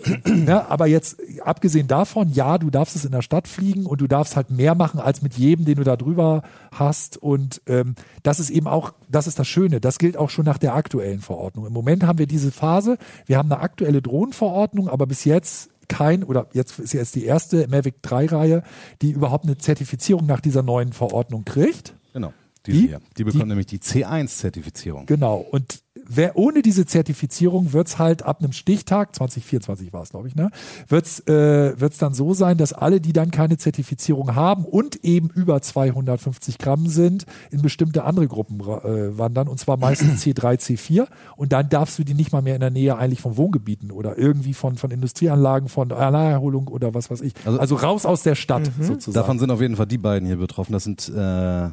ja, 0.47 0.65
aber 0.69 0.87
jetzt, 0.87 1.17
abgesehen 1.43 1.87
davon, 1.87 2.31
ja, 2.31 2.57
du 2.57 2.69
darfst 2.69 2.95
es 2.95 3.05
in 3.05 3.11
der 3.11 3.21
Stadt 3.21 3.47
fliegen 3.47 3.85
und 3.85 4.01
du 4.01 4.07
darfst 4.07 4.35
halt 4.35 4.49
mehr 4.49 4.75
machen 4.75 4.99
als 4.99 5.21
mit 5.21 5.35
jedem, 5.35 5.65
den 5.65 5.75
du 5.75 5.83
da 5.83 5.95
drüber 5.95 6.43
hast. 6.71 7.17
Und 7.17 7.61
ähm, 7.67 7.95
das 8.23 8.39
ist 8.39 8.49
eben 8.49 8.67
auch, 8.67 8.93
das 9.09 9.27
ist 9.27 9.39
das 9.39 9.47
Schöne. 9.47 9.79
Das 9.79 9.99
gilt 9.99 10.17
auch 10.17 10.29
schon 10.29 10.45
nach 10.45 10.57
der 10.57 10.75
aktuellen 10.75 11.21
Verordnung. 11.21 11.65
Im 11.65 11.73
Moment 11.73 12.03
haben 12.03 12.19
wir 12.19 12.27
diese 12.27 12.51
Phase. 12.51 12.97
Wir 13.25 13.37
haben 13.37 13.51
eine 13.51 13.61
aktuelle 13.61 14.01
Drohnenverordnung, 14.01 14.89
aber 14.89 15.07
bis 15.07 15.25
jetzt 15.25 15.69
kein, 15.87 16.23
oder 16.23 16.47
jetzt 16.53 16.79
ist 16.79 16.93
jetzt 16.93 17.15
die 17.15 17.25
erste 17.25 17.67
Mavic 17.67 17.95
3-Reihe, 18.03 18.63
die 19.01 19.11
überhaupt 19.11 19.45
eine 19.45 19.57
Zertifizierung 19.57 20.25
nach 20.25 20.39
dieser 20.39 20.63
neuen 20.63 20.93
Verordnung 20.93 21.45
kriegt. 21.45 21.93
Genau. 22.13 22.33
Die? 22.65 22.71
Die, 22.71 22.87
hier. 22.87 23.01
die 23.17 23.23
bekommt 23.25 23.43
Die- 23.43 23.47
nämlich 23.49 23.65
die 23.67 23.79
C1-Zertifizierung. 23.79 25.05
Genau. 25.05 25.37
Und 25.51 25.83
wer, 26.05 26.37
ohne 26.37 26.61
diese 26.61 26.85
Zertifizierung 26.85 27.73
wird's 27.73 27.99
halt 27.99 28.23
ab 28.23 28.39
einem 28.41 28.53
Stichtag, 28.53 29.13
2024 29.15 29.91
war 29.93 30.01
es, 30.03 30.09
glaube 30.11 30.27
ich, 30.29 30.35
ne, 30.35 30.49
wird's 30.87 31.19
äh, 31.27 31.79
wird's 31.79 31.97
dann 31.97 32.13
so 32.13 32.33
sein, 32.33 32.57
dass 32.57 32.71
alle, 32.73 33.01
die 33.01 33.11
dann 33.13 33.31
keine 33.31 33.57
Zertifizierung 33.57 34.35
haben 34.35 34.65
und 34.65 35.03
eben 35.03 35.29
über 35.29 35.61
250 35.61 36.57
Gramm 36.57 36.87
sind, 36.87 37.25
in 37.51 37.61
bestimmte 37.61 38.03
andere 38.05 38.27
Gruppen 38.27 38.59
äh, 38.61 39.17
wandern, 39.17 39.47
und 39.47 39.59
zwar 39.59 39.77
meistens 39.77 40.23
C3, 40.25 40.57
C4. 40.59 41.07
Und 41.35 41.51
dann 41.51 41.67
darfst 41.69 41.99
du 41.99 42.03
die 42.03 42.13
nicht 42.13 42.31
mal 42.31 42.41
mehr 42.41 42.55
in 42.55 42.61
der 42.61 42.69
Nähe 42.71 42.97
eigentlich 42.97 43.21
von 43.21 43.37
Wohngebieten 43.37 43.91
oder 43.91 44.17
irgendwie 44.17 44.53
von, 44.53 44.77
von 44.77 44.89
Industrieanlagen, 44.91 45.67
von 45.69 45.89
Naherholung 45.89 46.67
oder 46.69 46.93
was 46.93 47.11
weiß 47.11 47.21
ich. 47.21 47.33
Also, 47.45 47.59
Also- 47.59 47.75
raus 47.75 48.05
aus 48.05 48.23
der 48.23 48.35
Stadt 48.35 48.69
sozusagen. 48.79 49.13
Davon 49.15 49.39
sind 49.39 49.51
auf 49.51 49.59
jeden 49.61 49.75
Fall 49.75 49.87
die 49.87 49.97
beiden 49.97 50.25
hier 50.27 50.37
betroffen. 50.37 50.71
Das 50.73 50.83
sind 50.85 51.09
äh, 51.09 51.69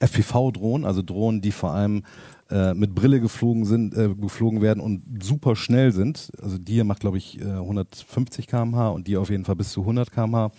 FPV-Drohnen, 0.00 0.84
also 0.84 1.02
Drohnen, 1.02 1.40
die 1.40 1.52
vor 1.52 1.72
allem 1.72 2.02
äh, 2.50 2.74
mit 2.74 2.94
Brille 2.94 3.20
geflogen 3.20 3.64
sind, 3.64 3.96
äh, 3.96 4.14
geflogen 4.14 4.60
werden 4.60 4.80
und 4.80 5.22
super 5.22 5.54
schnell 5.54 5.92
sind. 5.92 6.32
Also 6.42 6.58
die 6.58 6.74
hier 6.74 6.84
macht, 6.84 7.00
glaube 7.00 7.18
ich, 7.18 7.40
äh, 7.40 7.44
150 7.44 8.46
km/h 8.46 8.88
und 8.88 9.06
die 9.06 9.16
auf 9.16 9.30
jeden 9.30 9.44
Fall 9.44 9.56
bis 9.56 9.70
zu 9.70 9.82
100 9.82 10.10
km/h. 10.10 10.50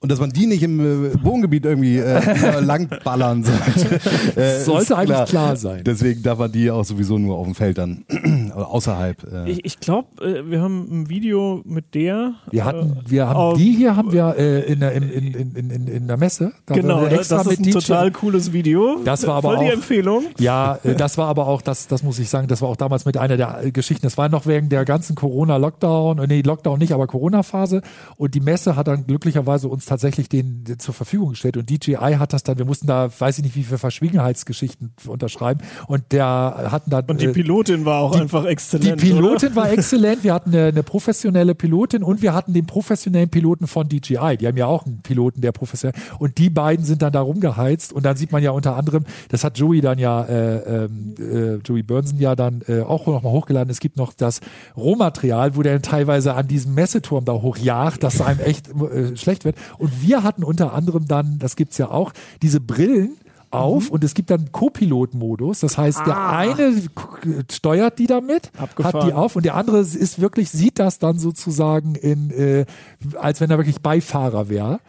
Und 0.00 0.12
dass 0.12 0.20
man 0.20 0.30
die 0.30 0.46
nicht 0.46 0.62
im 0.62 0.78
äh, 0.78 1.24
Wohngebiet 1.24 1.64
irgendwie 1.64 1.96
äh, 1.98 2.60
langballern 2.60 3.42
sollte. 3.44 4.00
Äh, 4.40 4.60
Sollte 4.60 4.96
eigentlich 4.96 5.24
klar 5.24 5.56
sein. 5.56 5.82
Deswegen 5.84 6.22
darf 6.22 6.38
man 6.38 6.52
die 6.52 6.70
auch 6.70 6.84
sowieso 6.84 7.18
nur 7.18 7.36
auf 7.36 7.46
dem 7.46 7.56
Feld 7.56 7.78
dann 7.78 8.04
oder 8.54 8.68
außerhalb. 8.70 9.24
Äh, 9.32 9.50
Ich, 9.50 9.64
ich 9.64 9.80
glaube, 9.80 10.24
äh, 10.24 10.48
wir 10.48 10.60
haben 10.62 10.86
ein 11.02 11.08
Video 11.08 11.62
mit 11.64 11.96
der. 11.96 12.34
Wir 12.50 12.64
hatten, 12.64 12.96
wir 13.08 13.26
haben 13.28 13.36
auf- 13.36 13.56
die 13.58 13.72
hier 13.72 13.96
haben 13.96 14.12
wir 14.12 14.36
äh, 14.38 14.60
in, 14.72 14.78
der, 14.78 14.92
in, 14.92 15.02
in, 15.10 15.34
in, 15.34 15.70
in, 15.70 15.86
in 15.88 16.06
der 16.06 16.16
Messe. 16.16 16.52
Da 16.66 16.74
Genau, 16.76 17.04
das 17.06 17.32
ist 17.32 17.32
ein 17.32 17.62
DJ 17.64 17.70
total 17.72 18.12
cooles 18.12 18.52
Video. 18.52 19.00
Das 19.04 19.26
war 19.26 19.34
aber 19.38 19.54
Voll 19.56 19.64
die 19.64 19.70
auch- 19.70 19.74
Empfehlung. 19.74 20.24
Ja, 20.38 20.78
äh, 20.84 20.94
das 20.94 21.18
war 21.18 21.26
aber 21.26 21.48
auch, 21.48 21.60
das, 21.60 21.88
das 21.88 22.04
muss 22.04 22.20
ich 22.20 22.28
sagen, 22.28 22.46
das 22.46 22.62
war 22.62 22.68
auch 22.68 22.76
damals 22.76 23.04
mit 23.04 23.16
einer 23.16 23.36
der 23.36 23.64
äh, 23.64 23.70
Geschichten. 23.72 24.06
Das 24.06 24.16
war 24.16 24.28
noch 24.28 24.46
wegen 24.46 24.68
der 24.68 24.84
ganzen 24.84 25.16
Corona-Lockdown, 25.16 26.18
äh, 26.20 26.26
nee, 26.28 26.42
Lockdown 26.42 26.78
nicht, 26.78 26.92
aber 26.92 27.08
Corona-Phase. 27.08 27.82
Und 28.16 28.34
die 28.36 28.40
Messe 28.40 28.76
hat 28.76 28.86
dann 28.86 29.04
glücklicherweise 29.04 29.66
uns 29.66 29.87
tatsächlich 29.88 30.28
den, 30.28 30.64
den 30.64 30.78
zur 30.78 30.94
Verfügung 30.94 31.30
gestellt. 31.30 31.56
Und 31.56 31.68
DJI 31.70 32.16
hat 32.18 32.32
das 32.32 32.42
dann, 32.42 32.58
wir 32.58 32.64
mussten 32.64 32.86
da, 32.86 33.08
weiß 33.18 33.38
ich 33.38 33.44
nicht, 33.44 33.56
wie 33.56 33.64
viele 33.64 33.78
Verschwiegenheitsgeschichten 33.78 34.92
unterschreiben. 35.06 35.60
Und 35.86 36.12
der 36.12 36.26
hatten 36.70 36.90
dann. 36.90 37.04
Und 37.06 37.20
die 37.20 37.26
äh, 37.26 37.32
Pilotin 37.32 37.84
war 37.84 38.00
auch 38.02 38.12
die- 38.14 38.20
einfach 38.20 38.42
Die 38.42 38.48
exzellent. 38.48 39.00
Pilotin 39.00 39.48
oder? 39.48 39.56
war 39.56 39.72
exzellent. 39.72 40.24
Wir 40.24 40.34
hatten 40.34 40.50
eine, 40.50 40.66
eine 40.66 40.82
professionelle 40.82 41.54
Pilotin 41.54 42.02
und 42.02 42.22
wir 42.22 42.34
hatten 42.34 42.52
den 42.52 42.66
professionellen 42.66 43.28
Piloten 43.28 43.66
von 43.66 43.88
DJI. 43.88 44.36
Die 44.38 44.46
haben 44.46 44.56
ja 44.56 44.66
auch 44.66 44.86
einen 44.86 45.00
Piloten, 45.02 45.40
der 45.40 45.52
professionell. 45.52 45.98
Und 46.18 46.38
die 46.38 46.50
beiden 46.50 46.84
sind 46.84 47.02
dann 47.02 47.12
da 47.12 47.20
rumgeheizt. 47.20 47.92
Und 47.92 48.04
dann 48.04 48.16
sieht 48.16 48.32
man 48.32 48.42
ja 48.42 48.50
unter 48.50 48.76
anderem, 48.76 49.04
das 49.30 49.44
hat 49.44 49.58
Joey 49.58 49.80
dann 49.80 49.98
ja, 49.98 50.22
äh, 50.24 50.84
ähm, 50.84 51.14
äh, 51.18 51.54
Joey 51.66 51.82
Burnson 51.82 52.18
ja 52.18 52.36
dann 52.36 52.62
äh, 52.68 52.82
auch 52.82 53.06
nochmal 53.06 53.32
hochgeladen. 53.32 53.70
Es 53.70 53.80
gibt 53.80 53.96
noch 53.96 54.12
das 54.12 54.40
Rohmaterial, 54.76 55.56
wo 55.56 55.62
der 55.62 55.72
dann 55.74 55.82
teilweise 55.82 56.34
an 56.34 56.46
diesem 56.48 56.74
Messeturm 56.74 57.24
da 57.24 57.32
hochjagt, 57.32 58.02
dass 58.02 58.20
einem 58.20 58.40
echt 58.40 58.68
äh, 58.68 59.16
schlecht 59.16 59.44
wird. 59.44 59.56
Und 59.78 60.02
wir 60.02 60.22
hatten 60.22 60.44
unter 60.44 60.72
anderem 60.72 61.06
dann, 61.08 61.38
das 61.38 61.56
gibt's 61.56 61.78
ja 61.78 61.90
auch, 61.90 62.12
diese 62.42 62.60
Brillen 62.60 63.16
auf 63.50 63.84
Mhm. 63.86 63.90
und 63.92 64.04
es 64.04 64.12
gibt 64.14 64.28
dann 64.30 64.52
Co-Pilot-Modus. 64.52 65.60
Das 65.60 65.78
heißt, 65.78 66.00
der 66.06 66.28
eine 66.28 66.82
steuert 67.50 67.98
die 67.98 68.06
damit, 68.06 68.50
Ah. 68.58 68.64
Abgefahren. 68.64 69.00
hat 69.02 69.08
die 69.08 69.14
auf 69.14 69.36
und 69.36 69.44
der 69.44 69.54
andere 69.54 69.78
ist 69.80 70.20
wirklich, 70.20 70.50
sieht 70.50 70.78
das 70.78 70.98
dann 70.98 71.18
sozusagen 71.18 71.94
in, 71.94 72.30
äh, 72.30 72.66
als 73.18 73.40
wenn 73.40 73.50
er 73.50 73.56
wirklich 73.58 73.80
Beifahrer 73.80 74.48
wäre. 74.48 74.80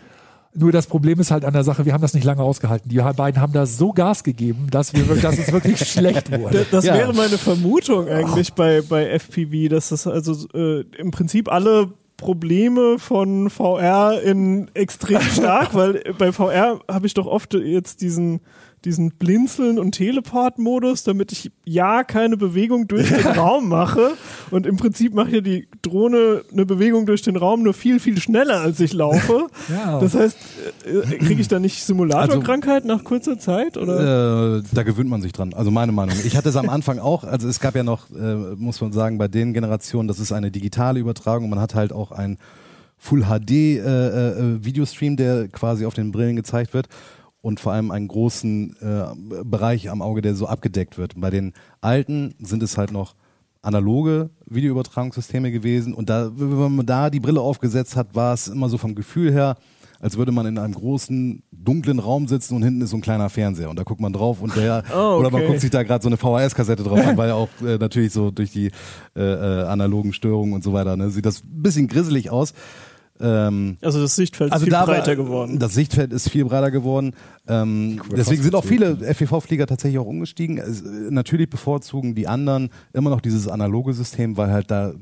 Nur 0.56 0.72
das 0.72 0.88
Problem 0.88 1.20
ist 1.20 1.30
halt 1.30 1.46
an 1.46 1.54
der 1.54 1.64
Sache, 1.64 1.86
wir 1.86 1.94
haben 1.94 2.02
das 2.02 2.16
nicht 2.16 2.24
lange 2.24 2.42
ausgehalten. 2.42 2.90
Die 2.90 2.98
beiden 2.98 3.40
haben 3.40 3.54
da 3.54 3.68
so 3.68 3.94
Gas 3.94 4.24
gegeben, 4.24 4.68
dass, 4.72 4.94
wir, 4.94 5.04
dass 5.22 5.38
es 5.38 5.52
wirklich 5.52 5.80
schlecht 5.90 6.32
wurde. 6.32 6.66
Das 6.72 6.86
Ja. 6.86 6.96
wäre 6.96 7.14
meine 7.14 7.38
Vermutung 7.38 8.08
eigentlich 8.10 8.54
bei, 8.56 8.82
bei 8.82 9.06
FPV, 9.10 9.70
dass 9.70 9.90
das 9.90 10.08
also 10.08 10.48
äh, 10.56 10.82
im 10.98 11.12
Prinzip 11.12 11.52
alle 11.52 11.94
Probleme 12.20 13.00
von 13.00 13.50
VR 13.50 14.22
in 14.22 14.70
extrem 14.74 15.22
stark, 15.22 15.74
weil 15.74 16.04
bei 16.18 16.32
VR 16.32 16.80
habe 16.88 17.08
ich 17.08 17.14
doch 17.14 17.26
oft 17.26 17.54
jetzt 17.54 18.02
diesen 18.02 18.42
diesen 18.86 19.12
Blinzeln- 19.12 19.78
und 19.78 19.92
Teleport-Modus, 19.92 21.04
damit 21.04 21.32
ich 21.32 21.52
ja 21.66 22.04
keine 22.04 22.38
Bewegung 22.38 22.88
durch 22.88 23.10
den 23.10 23.26
Raum 23.26 23.68
mache. 23.70 24.12
Und 24.52 24.66
im 24.66 24.78
Prinzip 24.78 25.14
macht 25.14 25.32
ja 25.32 25.42
die 25.42 25.68
Drohne 25.82 26.44
eine 26.52 26.66
Bewegung 26.66 27.06
durch 27.06 27.22
den 27.22 27.36
Raum 27.36 27.64
nur 27.64 27.74
viel, 27.74 28.00
viel 28.00 28.20
schneller, 28.20 28.62
als 28.62 28.80
ich 28.80 28.94
laufe. 28.94 29.48
Ja. 29.70 30.00
Das 30.00 30.16
heißt, 30.16 30.38
äh, 30.86 31.18
kriege 31.18 31.42
ich 31.42 31.48
da 31.48 31.60
nicht 31.60 31.84
Simulatorkrankheit 31.84 32.86
nach 32.86 33.04
kurzer 33.04 33.38
Zeit? 33.38 33.78
Oder? 33.78 34.58
Äh, 34.58 34.64
da 34.72 34.84
gewöhnt 34.84 35.10
man 35.10 35.22
sich 35.22 35.32
dran. 35.32 35.54
Also 35.54 35.70
meine 35.70 35.92
Meinung. 35.92 36.16
Ich 36.24 36.36
hatte 36.36 36.50
es 36.50 36.56
am 36.56 36.70
Anfang 36.70 36.98
auch. 37.00 37.24
Also 37.24 37.48
es 37.48 37.60
gab 37.60 37.76
ja 37.76 37.84
noch, 37.84 38.10
äh, 38.10 38.36
muss 38.56 38.82
man 38.82 38.92
sagen, 38.92 39.18
bei 39.18 39.28
den 39.28 39.54
Generationen, 39.54 40.08
das 40.08 40.20
ist 40.20 40.32
eine 40.32 40.50
digitale 40.50 41.00
Übertragung. 41.00 41.50
Man 41.50 41.60
hat 41.60 41.76
halt 41.76 41.94
auch 41.94 42.12
ein 42.12 42.38
Full 42.98 43.26
HD 43.26 43.52
äh, 43.52 43.78
äh, 43.78 44.66
Videostream, 44.66 45.18
der 45.18 45.48
quasi 45.50 45.86
auf 45.86 45.94
den 45.94 46.12
Brillen 46.12 46.36
gezeigt 46.36 46.74
wird 46.74 46.88
und 47.42 47.60
vor 47.60 47.74
allem 47.74 47.92
einen 47.92 48.08
großen 48.08 48.76
äh, 48.82 49.44
Bereich 49.44 49.90
am 49.90 50.02
Auge, 50.02 50.22
der 50.22 50.36
so 50.36 50.48
abgedeckt 50.48 50.98
wird. 50.98 51.14
Bei 51.16 51.30
den 51.30 51.54
alten 51.82 52.36
sind 52.40 52.64
es 52.64 52.78
halt 52.78 52.92
noch 52.92 53.16
analoge 53.62 54.30
Videoübertragungssysteme 54.46 55.52
gewesen 55.52 55.94
und 55.94 56.10
da, 56.10 56.32
wenn 56.34 56.76
man 56.76 56.86
da 56.86 57.10
die 57.10 57.20
Brille 57.20 57.42
aufgesetzt 57.42 57.96
hat, 57.96 58.16
war 58.16 58.34
es 58.34 58.48
immer 58.48 58.70
so 58.70 58.78
vom 58.78 58.96
Gefühl 58.96 59.34
her, 59.34 59.58
als 60.00 60.18
würde 60.18 60.32
man 60.32 60.46
in 60.46 60.58
einem 60.58 60.74
großen, 60.74 61.44
dunklen 61.52 62.00
Raum 62.00 62.28
sitzen 62.28 62.56
und 62.56 62.64
hinten 62.64 62.82
ist 62.82 62.92
so 62.92 62.98
ein 62.98 63.02
kleiner 63.02 63.30
Fernseher 63.30 63.70
und 63.70 63.78
da 63.78 63.84
guckt 63.84 64.00
man 64.00 64.14
drauf 64.14 64.42
und 64.42 64.56
der, 64.56 64.84
Oh, 64.96 65.18
oder 65.18 65.30
man 65.30 65.42
okay. 65.42 65.48
guckt 65.48 65.62
sich 65.62 65.72
da 65.72 65.84
gerade 65.84 66.02
so 66.02 66.08
eine 66.08 66.16
VHS-Kassette 66.16 66.84
drauf 66.84 67.06
an, 67.06 67.18
weil 67.18 67.32
auch 67.32 67.50
äh, 67.62 67.78
natürlich 67.78 68.14
so 68.14 68.32
durch 68.32 68.52
die 68.52 68.72
äh, 69.16 69.22
äh, 69.22 69.64
analogen 69.64 70.14
Störungen 70.14 70.54
und 70.54 70.64
so 70.64 70.72
weiter, 70.72 70.96
ne, 70.96 71.10
sieht 71.10 71.26
das 71.26 71.44
ein 71.44 71.62
bisschen 71.62 71.88
grisselig 71.90 72.30
aus. 72.30 72.54
Ähm, 73.22 73.78
Also 73.82 74.02
das 74.02 74.16
Sichtfeld 74.16 74.48
ist 74.50 74.54
also 74.54 74.66
viel 74.66 74.72
da 74.72 74.80
war- 74.80 74.86
breiter 74.88 75.16
geworden. 75.16 75.60
Das 75.60 75.74
Sichtfeld 75.74 76.14
ist 76.14 76.30
viel 76.30 76.46
breiter 76.46 76.72
geworden. 76.72 77.14
Ähm, 77.48 78.02
deswegen 78.16 78.42
sind 78.44 78.56
auch 78.56 78.64
viele 78.66 78.98
FPV-Flieger 79.02 79.68
tatsächlich 79.68 80.00
auch 80.00 80.06
umgestiegen. 80.06 80.58
Es, 80.58 80.82
äh, 80.82 80.86
natürlich 81.10 81.50
bevorzugen 81.50 82.16
die 82.16 82.28
anderen 82.28 82.70
immer 82.94 83.10
noch 83.10 83.22
dieses 83.22 83.48
analoge 83.48 83.94
System, 83.94 84.38
weil 84.38 84.52
halt 84.52 84.72
da 84.72 84.94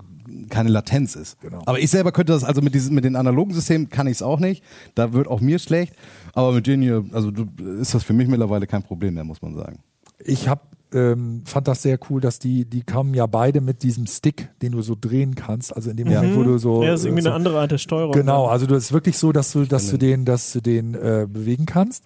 keine 0.49 0.69
Latenz 0.69 1.15
ist. 1.15 1.39
Genau. 1.41 1.61
Aber 1.65 1.79
ich 1.79 1.89
selber 1.89 2.11
könnte 2.11 2.33
das, 2.33 2.43
also 2.43 2.61
mit 2.61 2.73
diesem, 2.75 2.95
mit 2.95 3.03
den 3.05 3.15
analogen 3.15 3.53
Systemen 3.53 3.89
kann 3.89 4.07
ich 4.07 4.13
es 4.13 4.21
auch 4.21 4.39
nicht. 4.39 4.63
Da 4.95 5.13
wird 5.13 5.27
auch 5.27 5.41
mir 5.41 5.57
schlecht. 5.59 5.93
Aber 6.33 6.51
mit 6.51 6.67
denen 6.67 6.83
hier, 6.83 7.03
also 7.11 7.31
du, 7.31 7.45
ist 7.79 7.93
das 7.93 8.03
für 8.03 8.13
mich 8.13 8.27
mittlerweile 8.27 8.67
kein 8.67 8.83
Problem 8.83 9.13
mehr, 9.15 9.23
muss 9.23 9.41
man 9.41 9.55
sagen. 9.55 9.79
ich 10.23 10.47
hab, 10.47 10.71
ähm, 10.93 11.41
fand 11.45 11.67
das 11.67 11.81
sehr 11.81 11.99
cool, 12.09 12.21
dass 12.21 12.39
die, 12.39 12.65
die 12.65 12.83
kamen 12.83 13.13
ja 13.13 13.25
beide 13.25 13.61
mit 13.61 13.83
diesem 13.83 14.05
Stick, 14.07 14.49
den 14.61 14.71
du 14.71 14.81
so 14.81 14.95
drehen 14.99 15.35
kannst. 15.35 15.75
Also 15.75 15.89
in 15.89 15.97
dem 15.97 16.07
Moment, 16.07 16.35
wo 16.35 16.43
du 16.43 16.57
so. 16.57 16.83
ja, 16.83 16.91
das 16.91 17.01
ist 17.01 17.05
irgendwie 17.05 17.23
so, 17.23 17.29
eine 17.29 17.35
andere 17.35 17.59
Art 17.59 17.71
der 17.71 17.77
Steuerung. 17.77 18.13
Genau, 18.13 18.47
also 18.47 18.65
das 18.65 18.85
ist 18.85 18.93
wirklich 18.93 19.17
so, 19.17 19.31
dass 19.31 19.51
du, 19.51 19.65
dass 19.65 19.89
du 19.89 19.97
den, 19.97 20.25
dass 20.25 20.53
du 20.53 20.61
den 20.61 20.95
äh, 20.95 21.27
bewegen 21.29 21.65
kannst. 21.65 22.03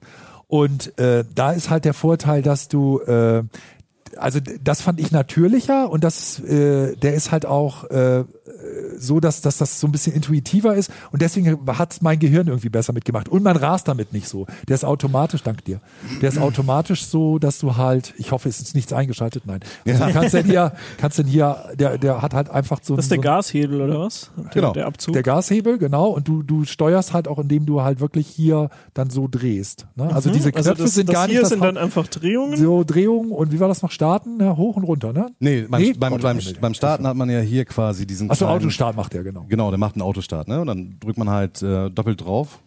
Und 0.48 0.98
äh, 1.00 1.24
da 1.34 1.52
ist 1.54 1.70
halt 1.70 1.86
der 1.86 1.94
Vorteil, 1.94 2.42
dass 2.42 2.68
du, 2.68 3.00
äh, 3.02 3.44
also 4.18 4.40
das 4.62 4.82
fand 4.82 5.00
ich 5.00 5.12
natürlicher 5.12 5.90
und 5.90 6.04
das, 6.04 6.40
äh, 6.40 6.96
der 6.98 7.14
ist 7.14 7.32
halt 7.32 7.46
auch 7.46 7.86
äh, 7.86 8.26
so, 8.98 9.20
dass, 9.20 9.42
dass 9.42 9.58
das 9.58 9.80
so 9.80 9.88
ein 9.88 9.92
bisschen 9.92 10.14
intuitiver 10.14 10.76
ist 10.76 10.92
und 11.12 11.22
deswegen 11.22 11.60
hat 11.78 11.98
mein 12.02 12.20
Gehirn 12.20 12.48
irgendwie 12.48 12.70
besser 12.70 12.94
mitgemacht. 12.94 13.30
Und 13.30 13.44
man 13.44 13.56
rast 13.58 13.88
damit 13.88 14.14
nicht 14.14 14.28
so. 14.28 14.46
Der 14.68 14.76
ist 14.76 14.86
automatisch, 14.86 15.44
dank 15.44 15.64
dir, 15.66 15.80
der 16.22 16.30
ist 16.30 16.38
automatisch 16.38 17.06
so, 17.06 17.40
dass 17.40 17.60
du 17.60 17.76
halt, 17.78 18.14
ich 18.18 18.32
hoffe, 18.32 18.50
es 18.50 18.60
ist 18.62 18.76
nichts 18.76 18.94
eingeschaltet, 18.94 19.44
nein. 19.46 19.60
Also 19.88 20.06
du 20.06 20.14
kannst 20.14 20.34
denn 20.34 20.46
hier, 20.46 20.74
kannst 20.98 21.18
denn 21.20 21.28
hier, 21.28 21.58
der, 21.76 21.98
der 21.98 22.22
hat 22.22 22.34
halt 22.34 22.50
einfach 22.50 22.80
so 22.82 22.96
Das 22.96 23.06
ist 23.06 23.12
der 23.12 23.18
so, 23.18 23.22
Gashebel 23.22 23.82
oder 23.82 24.00
was? 24.02 24.32
Der, 24.38 24.62
Genau. 24.62 24.74
Der 24.74 24.86
Abzug. 24.86 25.14
der 25.14 25.24
Gashebel, 25.24 25.78
genau, 25.78 26.10
und 26.10 26.28
du, 26.28 26.44
du 26.44 26.66
steuerst 26.66 27.14
halt 27.14 27.28
auch, 27.28 27.40
indem 27.40 27.66
du 27.66 27.82
halt 27.82 28.00
wirklich 28.00 28.28
hier 28.28 28.70
dann 28.94 29.10
so 29.10 29.28
drehst. 29.30 29.88
Ne? 29.96 30.14
Also 30.14 30.30
diese 30.30 30.52
Knöpfe 30.52 30.70
also 30.72 30.84
das, 30.84 30.94
sind 30.94 31.10
das 31.10 31.14
gar 31.16 31.26
hier 31.26 31.34
nicht 31.34 31.44
das 31.44 31.50
sind 31.50 31.64
dann 31.64 31.78
einfach 31.78 32.08
Drehungen. 32.08 32.58
so 32.58 32.84
Drehungen 32.84 33.32
und 33.32 33.52
wie 33.52 33.60
war 33.60 33.68
das 33.68 33.82
noch 33.82 33.92
starten? 33.92 34.38
Ne? 34.38 34.56
Hoch 34.58 34.76
und 34.76 34.84
runter, 34.84 35.14
ne? 35.14 35.28
Nee, 35.40 35.62
beim, 35.70 35.82
Nee? 35.82 35.94
beim, 35.94 36.00
beim, 36.00 36.14
Autohimmel. 36.14 36.58
beim 36.62 36.74
Starten 36.74 37.08
hat 37.08 37.16
man 37.16 37.30
ja 37.30 37.40
hier 37.40 37.66
quasi 37.66 38.06
diesen 38.06 38.30
Achso, 38.46 38.56
Autostart 38.56 38.96
macht 38.96 39.14
der, 39.14 39.24
genau. 39.24 39.46
Genau, 39.48 39.70
der 39.70 39.78
macht 39.78 39.96
einen 39.96 40.02
Autostart, 40.02 40.48
ne? 40.48 40.62
Und 40.62 40.68
dann 40.68 40.98
drückt 41.00 41.18
man 41.18 41.30
halt 41.30 41.62
äh, 41.62 41.90
doppelt 41.90 42.22
drauf. 42.22 42.60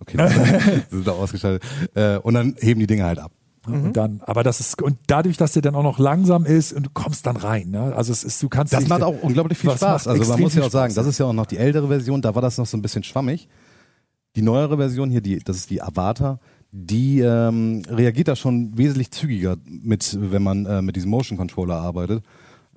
Okay, 0.00 0.16
das 0.90 0.98
ist 0.98 1.06
da 1.06 1.12
ausgeschaltet. 1.12 1.62
Äh, 1.94 2.18
und 2.18 2.34
dann 2.34 2.54
heben 2.58 2.80
die 2.80 2.86
Dinge 2.86 3.04
halt 3.04 3.18
ab. 3.18 3.32
Und 3.66 3.96
dann, 3.96 4.22
aber 4.24 4.42
das 4.44 4.60
ist, 4.60 4.80
und 4.80 4.98
dadurch, 5.06 5.36
dass 5.36 5.52
der 5.52 5.62
dann 5.62 5.74
auch 5.74 5.82
noch 5.82 5.98
langsam 5.98 6.46
ist 6.46 6.72
und 6.72 6.86
du 6.86 6.90
kommst 6.90 7.26
dann 7.26 7.36
rein, 7.36 7.70
ne? 7.70 7.94
Also 7.94 8.12
es 8.12 8.24
ist, 8.24 8.42
du 8.42 8.48
kannst 8.48 8.72
Das 8.72 8.88
macht 8.88 9.02
auch 9.02 9.22
unglaublich 9.22 9.58
viel 9.58 9.70
Spaß. 9.70 10.08
Also 10.08 10.32
man 10.32 10.40
muss 10.40 10.54
ja 10.54 10.62
auch 10.64 10.70
sagen, 10.70 10.94
das 10.94 11.06
ist 11.06 11.18
ja 11.18 11.26
auch 11.26 11.32
noch 11.32 11.46
die 11.46 11.58
ältere 11.58 11.88
Version, 11.88 12.22
da 12.22 12.34
war 12.34 12.42
das 12.42 12.56
noch 12.56 12.66
so 12.66 12.76
ein 12.76 12.82
bisschen 12.82 13.02
schwammig. 13.02 13.48
Die 14.36 14.42
neuere 14.42 14.76
Version 14.76 15.10
hier, 15.10 15.20
die, 15.20 15.38
das 15.38 15.56
ist 15.56 15.70
die 15.70 15.82
Avatar, 15.82 16.38
die 16.70 17.20
ähm, 17.20 17.82
reagiert 17.88 18.28
da 18.28 18.36
schon 18.36 18.76
wesentlich 18.76 19.10
zügiger 19.10 19.56
mit, 19.66 20.16
wenn 20.20 20.42
man 20.42 20.66
äh, 20.66 20.82
mit 20.82 20.96
diesem 20.96 21.10
Motion 21.10 21.36
Controller 21.36 21.76
arbeitet. 21.76 22.22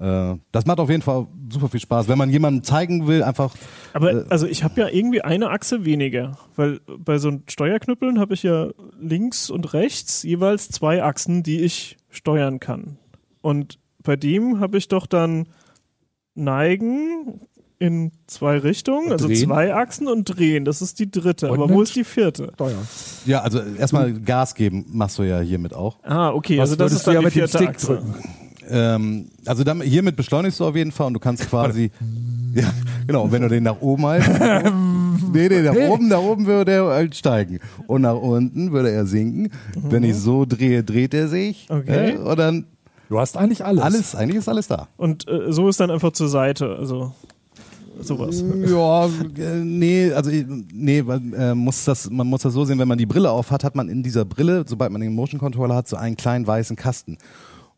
Äh, 0.02 0.38
das 0.52 0.66
macht 0.66 0.80
auf 0.80 0.90
jeden 0.90 1.04
Fall 1.04 1.28
super 1.52 1.70
viel 1.70 1.80
Spaß. 1.80 2.08
Wenn 2.08 2.18
man 2.18 2.32
jemandem 2.32 2.64
zeigen 2.64 3.06
will, 3.06 3.22
einfach 3.22 3.54
Aber 3.94 4.26
also 4.30 4.48
ich 4.48 4.64
habe 4.64 4.82
ja 4.82 4.88
irgendwie 4.88 5.22
eine 5.22 5.52
Achse 5.52 5.86
weniger, 5.86 6.38
weil 6.56 6.80
bei 6.98 7.20
so 7.20 7.32
Steuerknüppeln 7.48 8.20
habe 8.20 8.34
ich 8.34 8.42
ja 8.42 8.70
links 9.00 9.52
und 9.52 9.74
rechts 9.74 10.24
jeweils 10.24 10.70
zwei 10.70 11.04
Achsen, 11.04 11.44
die 11.44 11.60
ich 11.60 11.98
steuern 12.10 12.60
kann. 12.60 12.98
Und 13.42 13.78
bei 14.02 14.16
dem 14.16 14.60
habe 14.60 14.80
ich 14.80 14.88
doch 14.88 15.06
dann 15.06 15.48
neigen 16.34 17.42
in 17.78 18.12
zwei 18.28 18.58
Richtungen, 18.58 19.12
also 19.12 19.28
drehen. 19.28 19.38
zwei 19.38 19.74
Achsen 19.76 20.08
und 20.08 20.26
drehen. 20.26 20.66
Das 20.66 20.82
ist 20.82 20.98
die 21.00 21.10
dritte. 21.12 21.52
Und 21.52 21.62
Aber 21.62 21.70
wo 21.74 21.82
ist 21.82 21.96
die 21.96 22.04
vierte? 22.04 22.52
steuern. 22.56 22.88
Ja, 23.26 23.42
also 23.42 23.60
erstmal 23.60 24.14
Gas 24.14 24.56
geben 24.56 24.86
machst 24.92 25.18
du 25.20 25.24
ja 25.24 25.40
hiermit 25.42 25.74
auch. 25.74 25.98
Ah, 26.04 26.30
okay, 26.30 26.58
Was 26.58 26.72
also 26.72 26.76
das 26.76 26.94
ist 26.94 27.06
du 27.08 27.12
dann 27.12 27.16
ja 27.16 27.20
die 27.20 27.26
mit 27.26 27.36
dem 27.36 27.40
vierte 27.48 27.58
Stick 27.58 27.70
Achse. 27.70 27.88
drücken? 27.88 28.16
Ähm, 28.72 29.28
also 29.46 29.64
damit, 29.64 29.88
hiermit 29.88 30.16
beschleunigst 30.16 30.60
du 30.60 30.66
auf 30.66 30.76
jeden 30.76 30.92
Fall 30.92 31.08
und 31.08 31.14
du 31.14 31.20
kannst 31.20 31.50
quasi. 31.50 31.92
Ja, 32.54 32.72
genau. 33.06 33.24
Und 33.24 33.32
wenn 33.32 33.42
du 33.42 33.50
den 33.50 33.64
nach 33.64 33.80
oben 33.82 34.06
halt. 34.06 34.24
nee, 35.34 35.48
nee, 35.50 35.62
nach 35.62 35.76
oben, 35.76 36.08
nach 36.08 36.22
oben 36.22 36.46
würde 36.46 36.72
er 36.72 36.86
halt 36.86 37.16
steigen. 37.16 37.60
Und 37.88 38.02
nach 38.02 38.16
unten 38.16 38.72
würde 38.72 38.92
er 38.92 39.06
sinken. 39.06 39.50
Wenn 39.76 40.04
ich 40.04 40.16
so 40.16 40.46
drehe, 40.46 40.84
dreht 40.84 41.14
er 41.14 41.28
sich. 41.28 41.68
Okay. 41.70 42.14
Äh, 42.14 42.18
und 42.18 42.38
dann 42.40 42.66
Du 43.12 43.20
hast 43.20 43.36
eigentlich 43.36 43.66
alles. 43.66 43.84
alles, 43.84 44.16
eigentlich 44.16 44.38
ist 44.38 44.48
alles 44.48 44.70
da. 44.70 44.88
Und 44.96 45.28
äh, 45.28 45.52
so 45.52 45.68
ist 45.68 45.82
dann 45.82 45.92
einfach 45.92 46.14
zur 46.14 46.30
Seite, 46.30 46.78
also 46.78 47.12
sowas. 48.00 48.42
Ja, 48.66 49.06
äh, 49.06 49.60
nee, 49.64 50.14
also 50.14 50.32
nee, 50.32 51.02
man, 51.02 51.34
äh, 51.34 51.54
muss 51.54 51.84
das, 51.84 52.10
man 52.10 52.26
muss 52.28 52.44
das 52.44 52.54
so 52.54 52.64
sehen, 52.64 52.80
wenn 52.80 52.88
man 52.88 52.98
die 52.98 53.06
Brille 53.06 53.30
auf 53.30 53.52
hat, 53.52 53.66
hat 53.66 53.76
man 53.76 53.90
in 53.90 54.02
dieser 54.02 54.24
Brille, 54.24 54.64
sobald 54.66 54.94
man 54.94 55.02
den 55.02 55.14
Motion 55.14 55.42
Controller 55.42 55.76
hat, 55.76 55.90
so 55.90 55.98
einen 55.98 56.16
kleinen 56.16 56.48
weißen 56.48 56.78
Kasten. 56.78 57.18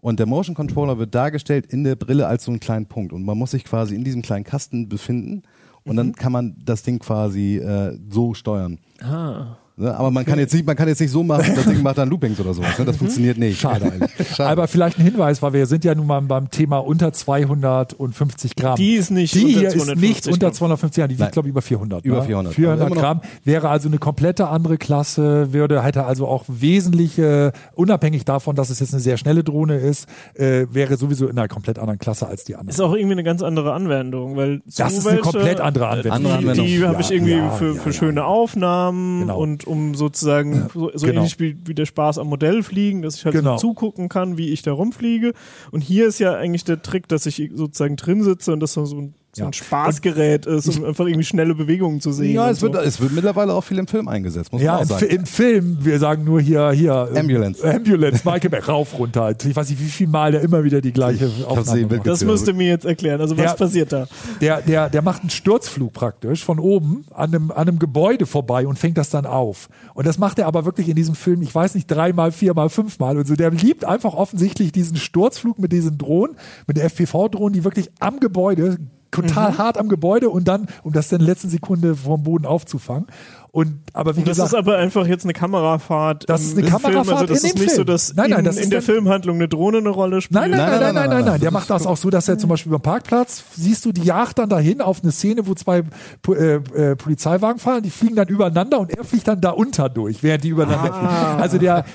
Und 0.04 0.20
der 0.20 0.26
Motion 0.26 0.54
Controller 0.54 0.98
wird 0.98 1.16
dargestellt 1.16 1.68
in 1.68 1.86
der 1.86 1.96
Brille 1.96 2.28
als 2.28 2.44
so 2.44 2.52
einen 2.52 2.60
kleinen 2.60 2.88
Punkt. 2.88 3.14
Und 3.14 3.24
man 3.24 3.38
muss 3.38 3.52
sich 3.52 3.64
quasi 3.64 3.96
in 3.96 4.04
diesem 4.04 4.22
kleinen 4.22 4.44
Kasten 4.44 4.90
befinden. 4.90 5.44
Und 5.86 5.96
dann 5.96 6.12
kann 6.14 6.34
man 6.34 6.58
das 6.62 6.84
Ding 6.84 7.00
quasi 7.00 7.56
äh, 7.56 7.98
so 8.10 8.34
steuern. 8.34 8.80
Ah. 9.02 9.56
Ne? 9.76 9.96
Aber 9.98 10.12
man 10.12 10.24
kann 10.26 10.38
jetzt 10.38 10.54
nicht, 10.54 10.66
man 10.68 10.76
kann 10.76 10.88
jetzt 10.88 11.02
nicht 11.02 11.12
so 11.12 11.24
machen, 11.24 11.52
das 11.56 11.66
Ding 11.66 11.82
macht 11.82 11.98
dann 11.98 12.10
Loopings 12.10 12.40
oder 12.40 12.54
sowas. 12.54 12.78
Ne? 12.78 12.86
Das 12.86 12.98
funktioniert 12.98 13.38
nicht. 13.38 13.60
Schade 13.60 13.86
eigentlich. 13.92 14.12
Schade. 14.36 14.50
Aber 14.50 14.68
vielleicht 14.68 15.00
ein 15.00 15.04
Hinweis, 15.04 15.42
weil 15.42 15.54
wir 15.54 15.66
sind 15.66 15.84
ja 15.84 15.96
nun 15.96 16.06
mal 16.08 16.22
beim 16.22 16.52
Thema 16.52 16.78
unter 16.78 17.12
250 17.12 18.56
Gramm. 18.56 18.76
Die 18.76 18.94
ist 18.94 19.10
nicht 19.12 19.34
die 19.36 19.46
unter 19.46 19.60
hier 19.60 19.68
ist 19.70 19.74
250 19.76 20.02
nicht 20.02 20.28
unter 20.28 20.48
Gramm. 20.48 20.54
250 20.54 21.02
Gramm, 21.02 21.10
die 21.10 21.20
wiegt 21.20 21.32
glaube 21.32 21.48
ich 21.48 21.52
über 21.52 21.62
400. 21.62 22.06
Über 22.06 22.18
ne? 22.18 22.24
400. 22.24 22.54
400 22.54 22.82
Also 22.82 22.86
immer 22.86 22.96
noch- 22.96 23.02
Gramm 23.02 23.22
wäre 23.44 23.70
also 23.70 23.88
eine 23.90 23.98
komplette 23.98 24.48
andere 24.48 24.78
Klasse, 24.78 25.54
würde 25.54 25.82
hätte 25.84 26.06
also 26.06 26.28
auch 26.28 26.44
wesentlich, 26.48 27.18
äh, 27.18 27.52
unabhängig 27.76 28.26
davon, 28.26 28.56
dass 28.56 28.70
es 28.70 28.80
jetzt 28.80 28.94
eine 28.94 29.02
sehr 29.02 29.18
schnelle 29.18 29.44
Drohne 29.44 29.78
ist, 29.78 30.08
äh, 30.36 30.68
wäre 30.72 30.98
sowieso 30.98 31.28
in 31.28 31.38
einer 31.38 31.48
komplett 31.48 31.80
anderen 31.80 32.00
Klasse 32.00 32.28
als 32.28 32.44
die 32.44 32.54
anderen. 32.56 32.70
Ist 32.70 32.80
auch 32.82 32.94
irgendwie 32.94 33.14
eine 33.14 33.24
ganz 33.24 33.42
andere 33.42 33.74
Anwendung, 33.74 34.36
weil 34.36 34.62
so 34.68 34.84
Das 34.84 34.98
ist 34.98 35.08
eine 35.08 35.20
komplett 35.20 35.60
andere 35.60 35.88
Anwendung. 35.88 36.12
Andere 36.14 36.34
Die, 36.34 36.38
Anwendung. 36.50 36.66
die 36.68 36.84
habe 36.86 37.02
ich 37.02 37.10
Ja, 37.10 37.16
irgendwie 37.16 37.32
ja, 37.34 37.50
für, 37.52 37.74
ja, 37.76 37.82
für 37.82 37.90
ja. 37.90 37.94
schöne 37.94 38.26
Aufnahmen 38.26 39.22
Genau. 39.22 39.40
und 39.40 39.63
um 39.68 39.96
sozusagen 39.96 40.70
so, 40.74 40.92
so 40.94 41.06
Genau. 41.08 41.20
ähnlich 41.22 41.40
wie, 41.40 41.58
wie 41.66 41.74
der 41.74 41.86
Spaß 41.86 42.18
am 42.18 42.28
Modellfliegen, 42.28 43.02
dass 43.02 43.16
ich 43.16 43.26
halt 43.26 43.36
Genau. 43.36 43.58
so 43.58 43.68
zugucken 43.70 44.10
kann, 44.10 44.38
wie 44.38 44.50
ich 44.50 44.62
da 44.62 44.72
rumfliege. 44.74 45.34
Und 45.72 45.82
hier 45.82 46.08
ist 46.08 46.20
ja 46.20 46.34
eigentlich 46.36 46.64
der 46.64 46.82
Trick, 46.82 47.08
dass 47.08 47.26
ich 47.26 47.52
sozusagen 47.54 47.96
drin 47.96 48.24
sitze 48.24 48.54
und 48.54 48.60
das 48.60 48.74
so 48.74 48.84
ein, 48.86 49.14
so 49.36 49.42
Ja. 49.42 49.48
ein 49.48 49.54
Spaßgerät 49.54 50.46
ist, 50.46 50.68
um 50.78 50.86
einfach 50.86 51.06
irgendwie 51.08 51.24
schnelle 51.24 51.56
Bewegungen 51.56 52.00
zu 52.02 52.12
sehen. 52.12 52.34
ja, 52.36 52.52
es 52.52 52.62
wird, 52.62 52.76
so. 52.76 52.80
es 52.82 53.02
wird 53.02 53.14
mittlerweile 53.14 53.52
auch 53.54 53.64
viel 53.64 53.80
im 53.80 53.88
Film 53.88 54.08
eingesetzt, 54.08 54.52
muss 54.54 54.62
Ja, 54.62 54.74
man 54.74 54.78
auch 54.78 54.82
im, 54.84 54.88
sagen. 54.90 55.06
Fi- 55.08 55.16
im 55.16 55.26
Film, 55.26 55.78
wir 55.82 55.98
sagen 56.00 56.24
nur 56.24 56.40
hier, 56.40 56.70
hier. 56.72 57.10
äh, 57.14 57.20
Ambulance. 57.20 57.64
Ambulance, 57.64 58.22
Michael 58.24 58.50
Bay, 58.52 58.60
rauf, 58.60 58.98
runter. 59.00 59.34
Ich 59.44 59.56
weiß 59.56 59.70
nicht, 59.72 59.82
wie 59.82 59.86
viel 59.90 60.08
Mal 60.08 60.34
der 60.34 60.42
immer 60.42 60.64
wieder 60.64 60.82
die 60.82 60.94
gleiche 60.94 61.26
hab's 61.26 61.46
Aufnahme 61.46 61.88
macht. 61.88 62.06
das 62.08 62.24
müsst 62.24 62.48
ihr 62.48 62.54
mir 62.54 62.68
jetzt 62.68 62.86
erklären. 62.86 63.20
Also 63.22 63.36
was 63.36 63.46
Ja. 63.46 63.54
passiert 63.56 63.92
da? 63.92 64.08
Der, 64.40 64.62
der, 64.62 64.90
der 64.90 65.02
macht 65.02 65.22
einen 65.22 65.30
Sturzflug 65.32 65.94
praktisch 65.94 66.44
von 66.46 66.60
oben 66.60 67.06
an 67.12 67.34
einem, 67.34 67.50
an 67.52 67.68
einem 67.68 67.80
Gebäude 67.80 68.28
vorbei 68.28 68.68
und 68.68 68.78
fängt 68.78 68.98
das 69.00 69.10
dann 69.10 69.26
auf. 69.26 69.68
Und 69.96 70.06
das 70.06 70.20
macht 70.20 70.38
er 70.38 70.46
aber 70.46 70.66
wirklich 70.66 70.90
in 70.90 70.96
diesem 70.96 71.16
Film, 71.16 71.42
ich 71.42 71.54
weiß 71.56 71.74
nicht, 71.74 71.88
dreimal, 71.88 72.32
viermal, 72.32 72.70
fünfmal 72.70 73.18
und 73.18 73.26
so. 73.28 73.36
Der 73.36 73.50
liebt 73.50 73.84
einfach 73.84 74.14
offensichtlich 74.14 74.72
diesen 74.72 74.98
Sturzflug 74.98 75.58
mit 75.58 75.72
diesen 75.72 75.98
Drohnen, 75.98 76.36
mit 76.68 76.78
der 76.78 76.86
FPV-Drohnen, 76.86 77.54
die 77.54 77.64
wirklich 77.64 77.90
am 78.00 78.20
Gebäude, 78.20 78.78
total 79.14 79.52
Mhm. 79.54 79.58
hart 79.58 79.78
am 79.78 79.88
Gebäude 79.90 80.30
und 80.30 80.48
dann, 80.48 80.68
um 80.84 80.92
das 80.94 81.08
dann 81.08 81.20
in 81.22 81.26
der 81.26 81.34
letzten 81.36 81.50
Sekunde 81.50 81.96
vom 81.96 82.24
Boden 82.24 82.46
aufzufangen. 82.46 83.08
Und, 83.52 83.82
aber 83.94 84.16
wie 84.16 84.22
Und 84.22 84.28
das 84.28 84.38
gesagt, 84.38 84.54
ist 84.54 84.58
aber 84.58 84.78
einfach 84.80 85.06
jetzt 85.06 85.26
eine 85.26 85.34
Kamerafahrt. 85.34 86.28
Das 86.28 86.42
ist 86.42 86.58
eine 86.58 86.68
Kamerafahrt 86.68 87.06
Film. 87.06 87.10
Also 87.18 87.26
das 87.28 87.44
in 87.44 87.50
ist 87.50 87.56
dem 87.56 87.62
nicht 87.62 87.70
so, 87.70 87.76
Film. 87.76 87.86
dass 87.86 88.16
Nein, 88.16 88.30
nein, 88.32 88.40
in, 88.40 88.46
das 88.46 88.58
in 88.58 88.70
der 88.72 88.82
Filmhandlung 88.82 89.36
eine 89.36 89.48
Drohne 89.48 89.78
eine 89.78 89.90
Rolle 89.90 90.22
spielt. 90.22 90.42
Nein, 90.42 90.50
nein, 90.50 90.60
nein, 90.60 90.80
nein, 90.80 90.96
nein, 90.96 91.10
nein, 91.10 91.26
nein. 91.26 91.40
Der 91.40 91.52
Das 91.52 91.54
macht 91.54 91.70
das 91.70 91.86
auch 91.86 91.98
so, 91.98 92.10
dass 92.10 92.28
er 92.28 92.40
zum 92.40 92.50
Beispiel 92.50 92.72
beim 92.72 92.82
Parkplatz, 92.82 93.44
siehst 93.56 93.86
du, 93.86 93.92
die 93.92 94.02
jagt 94.02 94.40
dann 94.40 94.50
dahin 94.50 94.82
auf 94.82 95.04
eine 95.04 95.12
Szene, 95.12 95.46
wo 95.46 95.54
zwei 95.54 95.84
äh, 96.30 96.56
äh, 96.56 96.96
Polizeiwagen 96.96 97.60
fahren, 97.60 97.84
die 97.84 97.92
fliegen 97.92 98.16
dann 98.16 98.28
übereinander 98.28 98.80
und 98.80 98.90
er 98.90 99.04
fliegt 99.04 99.28
dann 99.28 99.40
da 99.40 99.52
unter 99.52 99.88
durch, 99.88 100.24
während 100.24 100.44
die 100.44 100.50
übereinander 100.50 100.92
Ah. 100.92 100.98
fliegen. 101.28 101.42
Also 101.44 101.58
der 101.60 101.86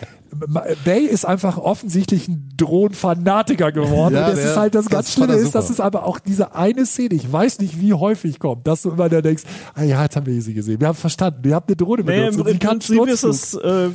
Bay 0.85 1.05
ist 1.07 1.25
einfach 1.25 1.59
offensichtlich 1.59 2.29
ein 2.29 2.49
Drohnenfanatiker 2.57 3.73
geworden. 3.73 4.15
Ja, 4.15 4.27
und 4.27 4.33
das 4.33 4.41
der- 4.41 4.51
ist 4.51 4.57
halt 4.57 4.75
das 4.75 4.85
das 4.87 4.93
ganz 4.93 5.13
Schlimme 5.13 5.35
ist, 5.35 5.55
dass 5.55 5.71
es 5.71 5.81
aber 5.81 6.05
auch 6.07 6.19
diese 6.19 6.55
eine 6.55 6.87
Szene, 6.87 7.15
ich 7.15 7.31
weiß 7.33 7.59
nicht, 7.61 7.81
wie 7.81 7.95
häufig 7.95 8.39
kommt, 8.39 8.67
dass 8.67 8.83
du 8.83 8.91
immer 8.91 9.09
da 9.09 9.21
denkst, 9.23 9.43
ah 9.75 9.83
ja, 9.83 10.03
jetzt 10.03 10.17
haben 10.17 10.27
wir 10.27 10.41
sie 10.43 10.55
gesehen. 10.55 10.81
Wir 10.81 10.89
haben 10.89 10.97
verstanden, 10.97 11.41
wir 11.43 11.55
haben 11.55 11.65
eine 11.67 11.77
Drohne 11.77 12.03
Nee, 12.05 12.21
benutzt. 12.31 12.39
im, 12.41 12.47
im 12.47 12.59
kann 12.59 12.79
Prinzip 12.79 13.07
ist 13.09 13.25
es, 13.25 13.55
äh, 13.55 13.89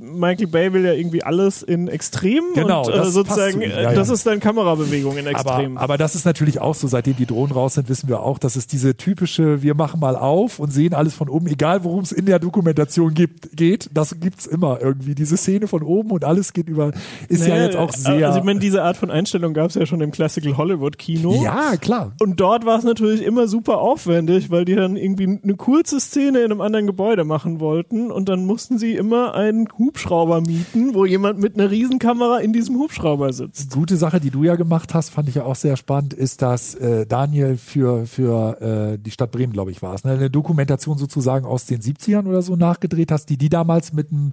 Michael 0.00 0.46
Bay 0.46 0.72
will 0.72 0.84
ja 0.84 0.92
irgendwie 0.92 1.22
alles 1.22 1.62
in 1.62 1.88
Extrem 1.88 2.42
Genau, 2.54 2.82
und 2.86 2.92
äh, 2.92 2.96
das 2.96 3.12
sozusagen, 3.12 3.60
äh, 3.62 3.82
Ja, 3.82 3.92
das 3.92 4.08
ja. 4.08 4.14
ist 4.14 4.26
dann 4.26 4.40
Kamerabewegung 4.40 5.16
in 5.16 5.26
Extrem. 5.26 5.76
Aber, 5.76 5.84
aber 5.84 5.98
das 5.98 6.14
ist 6.14 6.24
natürlich 6.24 6.60
auch 6.60 6.74
so, 6.74 6.86
seitdem 6.88 7.16
die 7.16 7.26
Drohnen 7.26 7.52
raus 7.52 7.74
sind, 7.74 7.88
wissen 7.88 8.08
wir 8.08 8.20
auch, 8.22 8.38
dass 8.38 8.56
es 8.56 8.66
diese 8.66 8.96
typische, 8.96 9.62
wir 9.62 9.74
machen 9.74 10.00
mal 10.00 10.16
auf 10.16 10.58
und 10.58 10.72
sehen 10.72 10.94
alles 10.94 11.14
von 11.14 11.28
oben, 11.28 11.46
egal 11.46 11.84
worum 11.84 12.00
es 12.02 12.12
in 12.12 12.26
der 12.26 12.38
Dokumentation 12.38 13.14
gibt, 13.14 13.56
geht, 13.56 13.90
das 13.94 14.18
gibt's 14.20 14.46
immer 14.46 14.80
irgendwie. 14.80 15.14
Diese 15.14 15.36
Szene 15.36 15.51
von 15.60 15.82
oben 15.82 16.10
und 16.10 16.24
alles 16.24 16.52
geht 16.52 16.68
über, 16.68 16.92
ist 17.28 17.46
ja 17.46 17.54
Nee, 17.54 17.64
jetzt 17.64 17.76
auch 17.76 17.92
sehr. 17.92 18.26
Also 18.26 18.38
ich 18.38 18.44
meine, 18.44 18.60
diese 18.60 18.82
Art 18.82 18.96
von 18.96 19.10
Einstellung 19.10 19.54
gab 19.54 19.68
es 19.68 19.74
ja 19.74 19.86
schon 19.86 20.00
im 20.00 20.10
Classical 20.10 20.56
Hollywood 20.56 20.98
Kino. 20.98 21.42
ja, 21.42 21.76
klar. 21.76 22.12
Und 22.20 22.40
dort 22.40 22.64
war 22.64 22.78
es 22.78 22.84
natürlich 22.84 23.22
immer 23.22 23.48
super 23.48 23.78
aufwendig, 23.78 24.50
weil 24.50 24.64
die 24.64 24.74
dann 24.74 24.96
irgendwie 24.96 25.40
eine 25.42 25.54
kurze 25.54 26.00
Szene 26.00 26.40
in 26.40 26.46
einem 26.46 26.60
anderen 26.60 26.86
Gebäude 26.86 27.24
machen 27.24 27.60
wollten 27.60 28.10
und 28.10 28.28
dann 28.28 28.44
mussten 28.46 28.78
sie 28.78 28.94
immer 28.94 29.34
einen 29.34 29.68
Hubschrauber 29.78 30.40
mieten, 30.40 30.94
wo 30.94 31.04
jemand 31.04 31.38
mit 31.38 31.58
einer 31.58 31.70
Riesenkamera 31.70 32.38
in 32.38 32.52
diesem 32.52 32.76
Hubschrauber 32.76 33.32
sitzt. 33.32 33.72
Gute 33.72 33.96
Sache, 33.96 34.20
die 34.20 34.30
du 34.30 34.44
ja 34.44 34.56
gemacht 34.56 34.94
hast, 34.94 35.10
fand 35.10 35.28
ich 35.28 35.36
ja 35.36 35.44
auch 35.44 35.56
sehr 35.56 35.76
spannend, 35.76 36.14
ist, 36.14 36.42
dass 36.42 36.74
äh, 36.74 37.06
Daniel 37.06 37.56
für, 37.56 38.06
für 38.06 38.92
äh, 38.94 38.98
die 38.98 39.10
Stadt 39.10 39.30
Bremen, 39.30 39.52
glaube 39.52 39.70
ich, 39.70 39.82
war 39.82 39.94
es, 39.94 40.04
ne, 40.04 40.12
eine 40.12 40.30
Dokumentation 40.30 40.98
sozusagen 40.98 41.46
aus 41.46 41.66
den 41.66 41.80
70ern 41.80 42.26
oder 42.26 42.42
so 42.42 42.56
nachgedreht 42.56 43.10
hast, 43.10 43.26
die 43.26 43.36
die 43.36 43.48
damals 43.48 43.92
mit 43.92 44.10
einem 44.10 44.32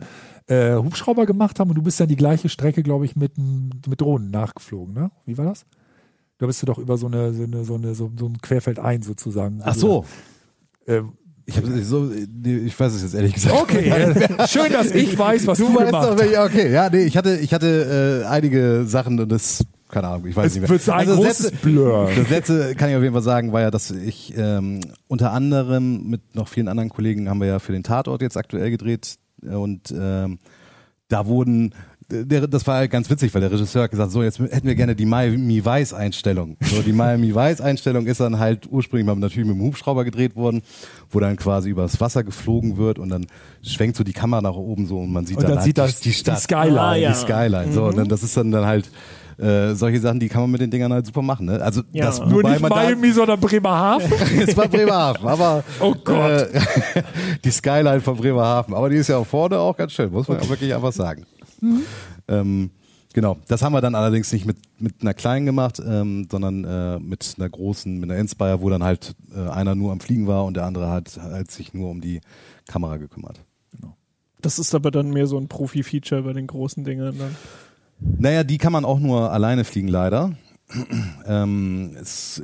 äh, 0.49 0.75
Hubschrauber 0.75 1.25
gemacht 1.25 1.59
haben 1.59 1.69
und 1.69 1.75
du 1.75 1.81
bist 1.81 1.99
dann 1.99 2.07
die 2.07 2.15
gleiche 2.15 2.49
Strecke, 2.49 2.83
glaube 2.83 3.05
ich, 3.05 3.15
mit, 3.15 3.37
mit 3.37 4.01
Drohnen 4.01 4.31
nachgeflogen, 4.31 4.93
ne? 4.93 5.11
Wie 5.25 5.37
war 5.37 5.45
das? 5.45 5.65
Da 6.37 6.45
bist 6.47 6.61
du 6.61 6.65
doch 6.65 6.77
über 6.77 6.97
so 6.97 7.07
eine, 7.07 7.33
so 7.33 7.43
eine, 7.43 7.63
so 7.65 7.75
eine, 7.75 7.95
so, 7.95 8.11
so 8.17 8.25
ein 8.27 8.37
Querfeld 8.41 8.79
ein 8.79 9.01
sozusagen. 9.01 9.59
Ach 9.63 9.75
so. 9.75 10.05
Äh, 10.85 11.01
Ich, 11.45 11.57
hab, 11.57 11.65
so, 11.81 12.03
nee, 12.03 12.57
ich 12.57 12.79
weiß 12.79 12.93
es 12.93 13.01
jetzt 13.01 13.13
ehrlich 13.15 13.33
gesagt. 13.33 13.55
okay, 13.55 14.13
schön, 14.47 14.71
dass 14.71 14.91
ich 14.91 15.17
weiß, 15.17 15.47
was 15.47 15.57
du, 15.57 15.65
Du 15.67 15.75
weißt 15.75 15.85
gemacht 15.87 16.09
hast. 16.19 16.45
okay, 16.51 16.71
ja, 16.71 16.89
nee, 16.89 17.03
ich 17.03 17.17
hatte, 17.17 17.37
ich 17.37 17.53
hatte 17.53 18.23
äh, 18.23 18.27
einige 18.27 18.85
Sachen 18.85 19.19
und 19.19 19.29
das 19.31 19.65
keine 19.89 20.07
Ahnung, 20.07 20.27
ich 20.27 20.35
weiß 20.35 20.45
Es 20.45 20.53
nicht 20.53 20.61
mehr. 20.61 20.69
wird 20.69 20.83
so 20.83 20.91
ein 20.91 21.07
das 21.07 21.15
großes 21.17 21.51
letzte, 21.51 21.57
Blur. 21.67 22.09
Das 22.15 22.29
letzte 22.29 22.75
kann 22.75 22.91
ich 22.91 22.95
auf 22.95 23.01
jeden 23.01 23.13
Fall 23.13 23.23
sagen, 23.23 23.51
war 23.51 23.61
ja, 23.61 23.71
dass 23.71 23.89
ich 23.89 24.35
ähm, 24.37 24.81
unter 25.07 25.31
anderem 25.33 26.07
mit 26.07 26.35
noch 26.35 26.47
vielen 26.47 26.67
anderen 26.67 26.89
Kollegen 26.89 27.27
haben 27.27 27.39
wir 27.41 27.47
ja 27.47 27.57
für 27.59 27.71
den 27.71 27.81
Tatort 27.81 28.21
jetzt 28.21 28.37
aktuell 28.37 28.69
gedreht 28.69 29.15
und 29.41 29.91
ähm, 29.91 30.39
da 31.07 31.25
wurden 31.25 31.73
der, 32.11 32.47
das 32.47 32.65
war 32.65 32.77
halt 32.77 32.91
ganz 32.91 33.09
witzig, 33.09 33.33
weil 33.33 33.41
der 33.41 33.51
Regisseur 33.51 33.83
hat 33.83 33.91
gesagt, 33.91 34.11
so 34.11 34.23
jetzt 34.23 34.39
hätten 34.39 34.67
wir 34.67 34.75
gerne 34.75 34.95
die 34.95 35.05
Miami 35.05 35.63
Vice 35.63 35.93
Einstellung. 35.93 36.57
So 36.61 36.81
die 36.81 36.91
Miami 36.91 37.35
Vice 37.35 37.61
Einstellung 37.61 38.07
ist 38.07 38.19
dann 38.19 38.39
halt 38.39 38.67
ursprünglich 38.69 39.05
mal 39.05 39.15
natürlich 39.15 39.47
mit 39.47 39.57
dem 39.57 39.63
Hubschrauber 39.63 40.03
gedreht 40.05 40.35
worden, 40.35 40.63
wo 41.09 41.19
dann 41.19 41.35
quasi 41.35 41.69
übers 41.69 42.01
Wasser 42.01 42.23
geflogen 42.23 42.77
wird 42.77 42.97
und 42.97 43.09
dann 43.09 43.27
schwenkt 43.61 43.95
so 43.95 44.03
die 44.03 44.13
Kamera 44.13 44.41
nach 44.41 44.55
oben 44.55 44.87
so 44.87 44.99
und 44.99 45.11
man 45.11 45.25
sieht 45.25 45.37
Und 45.37 45.43
dann, 45.43 45.51
dann 45.51 45.57
halt 45.59 45.65
sieht 45.65 45.77
die, 45.77 45.81
das 45.81 45.99
die 45.99 46.09
die 46.09 46.15
Stadt, 46.15 46.39
Skyline. 46.39 46.81
Ah, 46.81 46.95
ja. 46.95 47.11
die 47.11 47.17
Skyline. 47.17 47.73
So 47.73 47.85
und 47.85 47.97
dann 47.97 48.09
das 48.09 48.23
ist 48.23 48.35
dann 48.35 48.51
dann 48.51 48.65
halt 48.65 48.89
äh, 49.39 49.73
solche 49.75 49.99
Sachen, 49.99 50.19
die 50.19 50.27
kann 50.27 50.41
man 50.41 50.51
mit 50.51 50.61
den 50.61 50.69
Dingern 50.69 50.91
halt 50.91 51.05
super 51.05 51.21
machen. 51.21 51.45
Ne? 51.45 51.61
Also 51.61 51.81
Ja. 51.91 52.05
das 52.07 52.19
Nur 52.19 52.43
nicht 52.43 52.59
man 52.61 52.69
da- 52.69 52.75
Miami, 52.75 53.11
sondern 53.11 53.39
Bremerhaven. 53.39 54.11
es 54.47 54.55
war 54.57 54.67
Bremerhaven, 54.67 55.27
aber 55.27 55.63
Oh 55.79 55.95
Gott. 56.03 56.31
Äh, 56.53 56.61
die 57.43 57.51
Skyline 57.51 58.01
von 58.01 58.17
Bremerhaven, 58.17 58.73
aber 58.73 58.89
die 58.89 58.97
ist 58.97 59.07
ja 59.07 59.23
vorne 59.23 59.57
auch 59.59 59.75
ganz 59.77 59.93
schön, 59.93 60.11
muss 60.11 60.27
man 60.27 60.41
ja 60.41 60.49
wirklich 60.49 60.73
einfach 60.75 60.91
sagen. 60.93 61.25
Ähm, 62.27 62.69
genau, 63.13 63.37
das 63.47 63.61
haben 63.61 63.73
wir 63.73 63.81
dann 63.81 63.95
allerdings 63.95 64.31
nicht 64.31 64.45
mit 64.45 64.57
mit 64.79 64.95
einer 65.01 65.13
kleinen 65.13 65.45
gemacht, 65.45 65.81
ähm, 65.85 66.27
sondern 66.31 66.63
äh, 66.63 66.99
mit 66.99 67.35
einer 67.37 67.49
großen, 67.49 67.99
mit 67.99 68.09
einer 68.09 68.19
Inspire, 68.19 68.61
wo 68.61 68.69
dann 68.69 68.83
halt 68.83 69.15
äh, 69.35 69.49
einer 69.49 69.75
nur 69.75 69.91
am 69.91 69.99
Fliegen 69.99 70.25
war 70.27 70.45
und 70.45 70.55
der 70.55 70.65
andere 70.65 70.89
hat, 70.89 71.17
hat 71.21 71.51
sich 71.51 71.73
nur 71.73 71.89
um 71.89 71.99
die 72.01 72.21
Kamera 72.67 72.97
gekümmert. 72.97 73.41
Das 74.41 74.57
ist 74.57 74.73
aber 74.73 74.89
dann 74.89 75.09
mehr 75.09 75.27
so 75.27 75.37
ein 75.37 75.49
Profi-Feature 75.49 76.21
bei 76.21 76.31
den 76.31 76.47
großen 76.47 76.85
Dingern. 76.85 77.17
Dann. 77.19 77.35
Naja, 77.99 78.43
die 78.43 78.57
kann 78.57 78.71
man 78.71 78.85
auch 78.85 78.99
nur 78.99 79.31
alleine 79.31 79.63
fliegen, 79.63 79.87
leider. 79.87 80.33
ähm, 81.25 81.95
es 81.99 82.41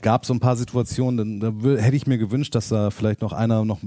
gab 0.00 0.26
so 0.26 0.34
ein 0.34 0.40
paar 0.40 0.56
Situationen, 0.56 1.40
da 1.40 1.52
hätte 1.76 1.96
ich 1.96 2.06
mir 2.06 2.18
gewünscht, 2.18 2.54
dass 2.54 2.68
da 2.68 2.90
vielleicht 2.90 3.22
noch 3.22 3.32
einer 3.32 3.64
noch 3.64 3.80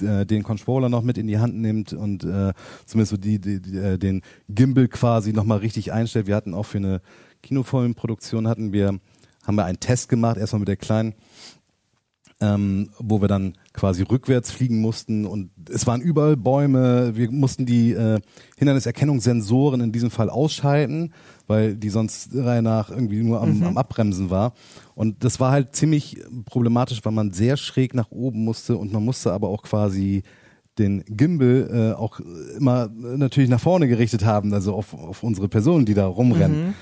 äh, 0.00 0.24
den 0.24 0.42
Controller 0.42 0.88
noch 0.88 1.02
mit 1.02 1.18
in 1.18 1.26
die 1.26 1.38
Hand 1.38 1.56
nimmt 1.56 1.92
und 1.92 2.24
äh, 2.24 2.52
zumindest 2.86 3.10
so 3.10 3.16
die, 3.16 3.40
die, 3.40 3.60
die, 3.60 3.76
äh, 3.76 3.98
den 3.98 4.22
Gimbal 4.48 4.88
quasi 4.88 5.32
nochmal 5.32 5.58
richtig 5.58 5.92
einstellt. 5.92 6.26
Wir 6.26 6.36
hatten 6.36 6.54
auch 6.54 6.64
für 6.64 6.78
eine 6.78 7.00
Kinofilmproduktion 7.42 8.48
hatten 8.48 8.72
wir, 8.72 8.98
haben 9.44 9.54
wir 9.56 9.64
einen 9.64 9.80
Test 9.80 10.08
gemacht, 10.08 10.36
erstmal 10.36 10.60
mit 10.60 10.68
der 10.68 10.76
kleinen, 10.76 11.14
ähm, 12.40 12.90
wo 12.98 13.20
wir 13.20 13.28
dann 13.28 13.54
quasi 13.74 14.02
rückwärts 14.02 14.52
fliegen 14.52 14.80
mussten 14.80 15.26
und 15.26 15.50
es 15.68 15.86
waren 15.86 16.00
überall 16.00 16.36
Bäume. 16.36 17.16
Wir 17.16 17.30
mussten 17.30 17.66
die 17.66 17.90
äh, 17.90 18.20
Hinderniserkennungssensoren 18.56 19.80
in 19.80 19.90
diesem 19.90 20.12
Fall 20.12 20.30
ausschalten, 20.30 21.12
weil 21.48 21.74
die 21.74 21.90
sonst 21.90 22.30
Reihe 22.34 22.62
nach 22.62 22.90
irgendwie 22.90 23.22
nur 23.22 23.42
am, 23.42 23.62
am 23.64 23.76
Abbremsen 23.76 24.30
war. 24.30 24.54
Und 24.94 25.24
das 25.24 25.40
war 25.40 25.50
halt 25.50 25.74
ziemlich 25.74 26.18
problematisch, 26.46 27.04
weil 27.04 27.12
man 27.12 27.32
sehr 27.32 27.56
schräg 27.56 27.94
nach 27.94 28.12
oben 28.12 28.44
musste 28.44 28.76
und 28.76 28.92
man 28.92 29.04
musste 29.04 29.32
aber 29.32 29.48
auch 29.48 29.64
quasi 29.64 30.22
den 30.78 31.04
Gimbal 31.08 31.94
äh, 31.96 31.98
auch 31.98 32.20
immer 32.56 32.88
natürlich 32.94 33.50
nach 33.50 33.60
vorne 33.60 33.88
gerichtet 33.88 34.24
haben, 34.24 34.54
also 34.54 34.74
auf, 34.74 34.94
auf 34.94 35.22
unsere 35.24 35.48
Personen, 35.48 35.84
die 35.84 35.94
da 35.94 36.06
rumrennen. 36.06 36.74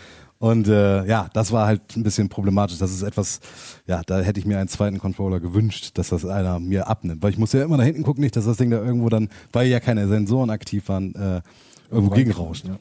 Und 0.42 0.66
äh, 0.66 1.06
ja, 1.06 1.28
das 1.34 1.52
war 1.52 1.68
halt 1.68 1.96
ein 1.96 2.02
bisschen 2.02 2.28
problematisch. 2.28 2.76
Das 2.78 2.90
ist 2.90 3.02
etwas, 3.02 3.38
ja, 3.86 4.02
da 4.04 4.18
hätte 4.22 4.40
ich 4.40 4.44
mir 4.44 4.58
einen 4.58 4.66
zweiten 4.66 4.98
Controller 4.98 5.38
gewünscht, 5.38 5.92
dass 5.94 6.08
das 6.08 6.26
einer 6.26 6.58
mir 6.58 6.88
abnimmt. 6.88 7.22
Weil 7.22 7.30
ich 7.30 7.38
muss 7.38 7.52
ja 7.52 7.62
immer 7.62 7.76
nach 7.76 7.84
hinten 7.84 8.02
gucken, 8.02 8.24
nicht, 8.24 8.34
dass 8.34 8.46
das 8.46 8.56
Ding 8.56 8.68
da 8.68 8.82
irgendwo 8.82 9.08
dann, 9.08 9.28
weil 9.52 9.68
ja 9.68 9.78
keine 9.78 10.08
Sensoren 10.08 10.50
aktiv 10.50 10.88
waren, 10.88 11.14
äh, 11.14 11.42
irgendwo 11.92 12.16
gegenrauscht. 12.16 12.64
Ja. 12.66 12.76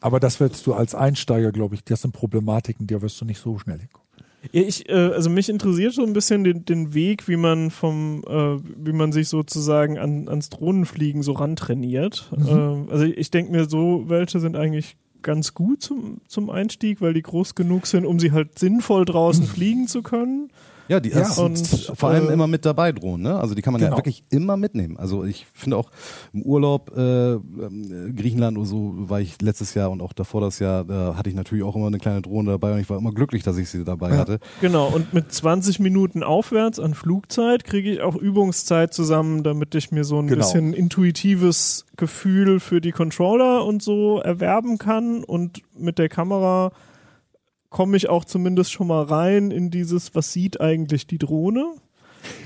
Aber 0.00 0.18
das 0.18 0.40
wirst 0.40 0.66
du 0.66 0.72
als 0.72 0.94
Einsteiger, 0.94 1.52
glaube 1.52 1.74
ich, 1.74 1.84
das 1.84 2.00
sind 2.00 2.12
Problematiken, 2.12 2.86
der 2.86 3.02
wirst 3.02 3.20
du 3.20 3.26
nicht 3.26 3.42
so 3.42 3.58
schnell 3.58 3.80
hinkommen. 3.80 4.08
Ja, 4.50 4.62
ich, 4.62 4.88
äh, 4.88 4.94
also 4.94 5.28
mich 5.28 5.50
interessiert 5.50 5.92
so 5.92 6.06
ein 6.06 6.14
bisschen 6.14 6.42
den, 6.42 6.64
den 6.64 6.94
Weg, 6.94 7.28
wie 7.28 7.36
man 7.36 7.70
vom, 7.70 8.24
äh, 8.26 8.56
wie 8.82 8.94
man 8.94 9.12
sich 9.12 9.28
sozusagen 9.28 9.98
an, 9.98 10.26
ans 10.26 10.48
Drohnenfliegen 10.48 11.22
so 11.22 11.32
rantrainiert. 11.32 12.30
Ähm, 12.48 12.88
also 12.90 13.04
ich 13.04 13.30
denke 13.30 13.52
mir 13.52 13.68
so, 13.68 14.04
welche 14.06 14.40
sind 14.40 14.56
eigentlich 14.56 14.96
ganz 15.22 15.54
gut 15.54 15.82
zum, 15.82 16.20
zum 16.26 16.50
Einstieg, 16.50 17.00
weil 17.00 17.14
die 17.14 17.22
groß 17.22 17.54
genug 17.54 17.86
sind, 17.86 18.04
um 18.04 18.20
sie 18.20 18.32
halt 18.32 18.58
sinnvoll 18.58 19.04
draußen 19.04 19.46
fliegen 19.46 19.88
zu 19.88 20.02
können. 20.02 20.50
Ja, 20.88 21.00
die 21.00 21.10
Ja, 21.10 21.30
und, 21.34 21.56
sind 21.56 21.96
vor 21.96 22.10
allem 22.10 22.28
äh, 22.28 22.32
immer 22.32 22.46
mit 22.46 22.64
dabei 22.64 22.92
drohen, 22.92 23.22
ne? 23.22 23.38
Also 23.38 23.54
die 23.54 23.62
kann 23.62 23.72
man 23.72 23.80
ja 23.80 23.88
Genau. 23.88 23.98
wirklich 23.98 24.24
immer 24.30 24.56
mitnehmen. 24.56 24.96
Also 24.96 25.24
ich 25.24 25.46
finde 25.54 25.76
auch 25.76 25.90
im 26.32 26.42
Urlaub 26.42 26.92
äh, 26.96 27.32
ähm, 27.34 28.14
Griechenland 28.16 28.56
oder 28.58 28.66
so 28.66 28.92
war 28.96 29.20
ich 29.20 29.40
letztes 29.40 29.74
Jahr 29.74 29.90
und 29.90 30.00
auch 30.02 30.12
davor 30.12 30.40
das 30.40 30.58
Jahr, 30.58 30.84
da 30.84 31.14
hatte 31.16 31.28
ich 31.30 31.36
natürlich 31.36 31.64
auch 31.64 31.76
immer 31.76 31.86
eine 31.86 31.98
kleine 31.98 32.20
Drohne 32.22 32.50
dabei 32.50 32.72
und 32.74 32.80
ich 32.80 32.90
war 32.90 32.98
immer 32.98 33.12
glücklich, 33.12 33.42
dass 33.42 33.56
ich 33.58 33.68
sie 33.70 33.84
dabei 33.84 34.16
hatte. 34.16 34.38
Genau, 34.60 34.88
und 34.88 35.12
mit 35.14 35.32
20 35.32 35.78
Minuten 35.80 36.22
aufwärts 36.22 36.78
an 36.80 36.94
Flugzeit 36.94 37.64
kriege 37.64 37.90
ich 37.92 38.00
auch 38.00 38.16
Übungszeit 38.16 38.92
zusammen, 38.92 39.42
damit 39.44 39.74
ich 39.74 39.92
mir 39.92 40.04
so 40.04 40.18
ein 40.18 40.26
Genau. 40.26 40.38
bisschen 40.44 40.72
intuitives 40.74 41.86
Gefühl 41.96 42.58
für 42.60 42.80
die 42.80 42.92
Controller 42.92 43.64
und 43.64 43.82
so 43.82 44.18
erwerben 44.20 44.78
kann. 44.78 45.24
Und 45.24 45.62
mit 45.78 45.98
der 45.98 46.08
Kamera 46.08 46.72
komme 47.72 47.96
ich 47.96 48.08
auch 48.08 48.24
zumindest 48.24 48.70
schon 48.70 48.86
mal 48.86 49.02
rein 49.02 49.50
in 49.50 49.70
dieses, 49.70 50.14
was 50.14 50.32
sieht 50.32 50.60
eigentlich 50.60 51.06
die 51.06 51.18
Drohne. 51.18 51.64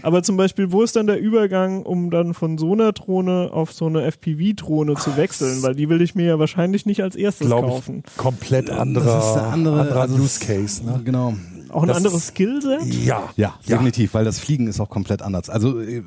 Aber 0.00 0.22
zum 0.22 0.38
Beispiel, 0.38 0.72
wo 0.72 0.82
ist 0.82 0.96
dann 0.96 1.06
der 1.06 1.20
Übergang, 1.20 1.82
um 1.82 2.10
dann 2.10 2.32
von 2.32 2.56
so 2.56 2.72
einer 2.72 2.92
Drohne 2.92 3.50
auf 3.52 3.74
so 3.74 3.86
eine 3.86 4.10
FPV-Drohne 4.10 4.94
zu 4.94 5.18
wechseln? 5.18 5.62
Weil 5.62 5.74
die 5.74 5.90
will 5.90 6.00
ich 6.00 6.14
mir 6.14 6.24
ja 6.24 6.38
wahrscheinlich 6.38 6.86
nicht 6.86 7.02
als 7.02 7.14
erstes 7.14 7.48
Glaube 7.48 7.68
kaufen. 7.68 8.02
ich, 8.06 8.16
komplett 8.16 8.70
anderer, 8.70 9.04
das 9.04 9.26
ist 9.26 9.36
eine 9.36 9.46
andere, 9.48 9.80
anderer 9.80 10.00
also 10.02 10.16
Use 10.16 10.40
Case. 10.40 10.82
Ne? 10.82 11.02
Genau. 11.04 11.34
Auch 11.68 11.82
ein 11.82 11.88
Das 11.88 11.98
anderes 11.98 12.28
Skillset? 12.28 12.84
Ja, 13.04 13.28
Ja, 13.36 13.58
definitiv, 13.68 14.14
weil 14.14 14.24
das 14.24 14.38
Fliegen 14.38 14.68
ist 14.68 14.80
auch 14.80 14.88
komplett 14.88 15.20
anders. 15.20 15.50
Also 15.50 15.80
äh, 15.80 16.02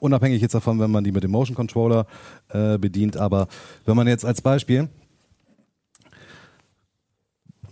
unabhängig 0.00 0.42
jetzt 0.42 0.54
davon, 0.54 0.80
wenn 0.80 0.90
man 0.90 1.04
die 1.04 1.12
mit 1.12 1.22
dem 1.22 1.30
Motion 1.30 1.54
Controller 1.54 2.06
äh, 2.48 2.76
bedient, 2.76 3.16
aber 3.16 3.46
wenn 3.86 3.96
man 3.96 4.06
jetzt 4.08 4.26
als 4.26 4.42
Beispiel, 4.42 4.88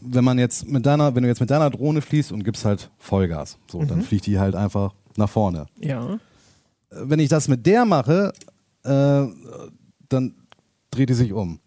wenn 0.05 0.25
man 0.25 0.39
jetzt 0.39 0.69
mit 0.69 0.85
deiner, 0.85 1.15
wenn 1.15 1.23
du 1.23 1.29
jetzt 1.29 1.41
mit 1.41 1.51
deiner 1.51 1.71
Drohne 1.71 2.03
fließt 2.03 2.33
und 2.33 2.45
gibst 2.45 2.65
halt 2.65 2.91
Vollgas, 2.99 3.59
so, 3.71 3.85
dann 3.85 4.03
fliegt 4.03 4.27
die 4.27 4.39
halt 4.39 4.55
einfach 4.55 4.95
nach 5.17 5.29
vorne. 5.29 5.67
Ja. 5.79 6.19
Wenn 6.91 7.21
ich 7.21 7.29
das 7.29 7.49
mit 7.49 7.65
der 7.67 7.85
mache, 7.85 8.33
äh, 8.85 9.27
dann 10.09 10.35
dreht 10.91 11.09
die 11.09 11.15
sich 11.15 11.33
um. 11.33 11.61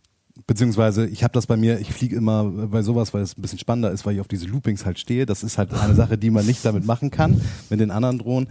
Beziehungsweise 0.48 1.08
ich 1.08 1.24
habe 1.24 1.32
das 1.32 1.48
bei 1.48 1.58
mir, 1.58 1.80
ich 1.80 1.92
fliege 1.92 2.16
immer 2.16 2.44
bei 2.44 2.84
sowas, 2.84 3.14
weil 3.14 3.24
es 3.24 3.38
ein 3.38 3.42
bisschen 3.42 3.58
spannender 3.58 3.92
ist, 3.92 4.06
weil 4.06 4.16
ich 4.16 4.22
auf 4.22 4.28
diese 4.28 4.46
Loopings 4.46 4.86
halt 4.86 5.00
stehe. 5.00 5.26
Das 5.26 5.44
ist 5.44 5.58
halt 5.58 5.74
eine 5.74 5.96
Sache, 5.96 6.18
die 6.18 6.30
man 6.30 6.46
nicht 6.46 6.64
damit 6.64 6.86
machen 6.86 7.10
kann. 7.10 7.42
Mit 7.70 7.80
den 7.80 7.90
anderen 7.90 8.20
Drohnen 8.20 8.48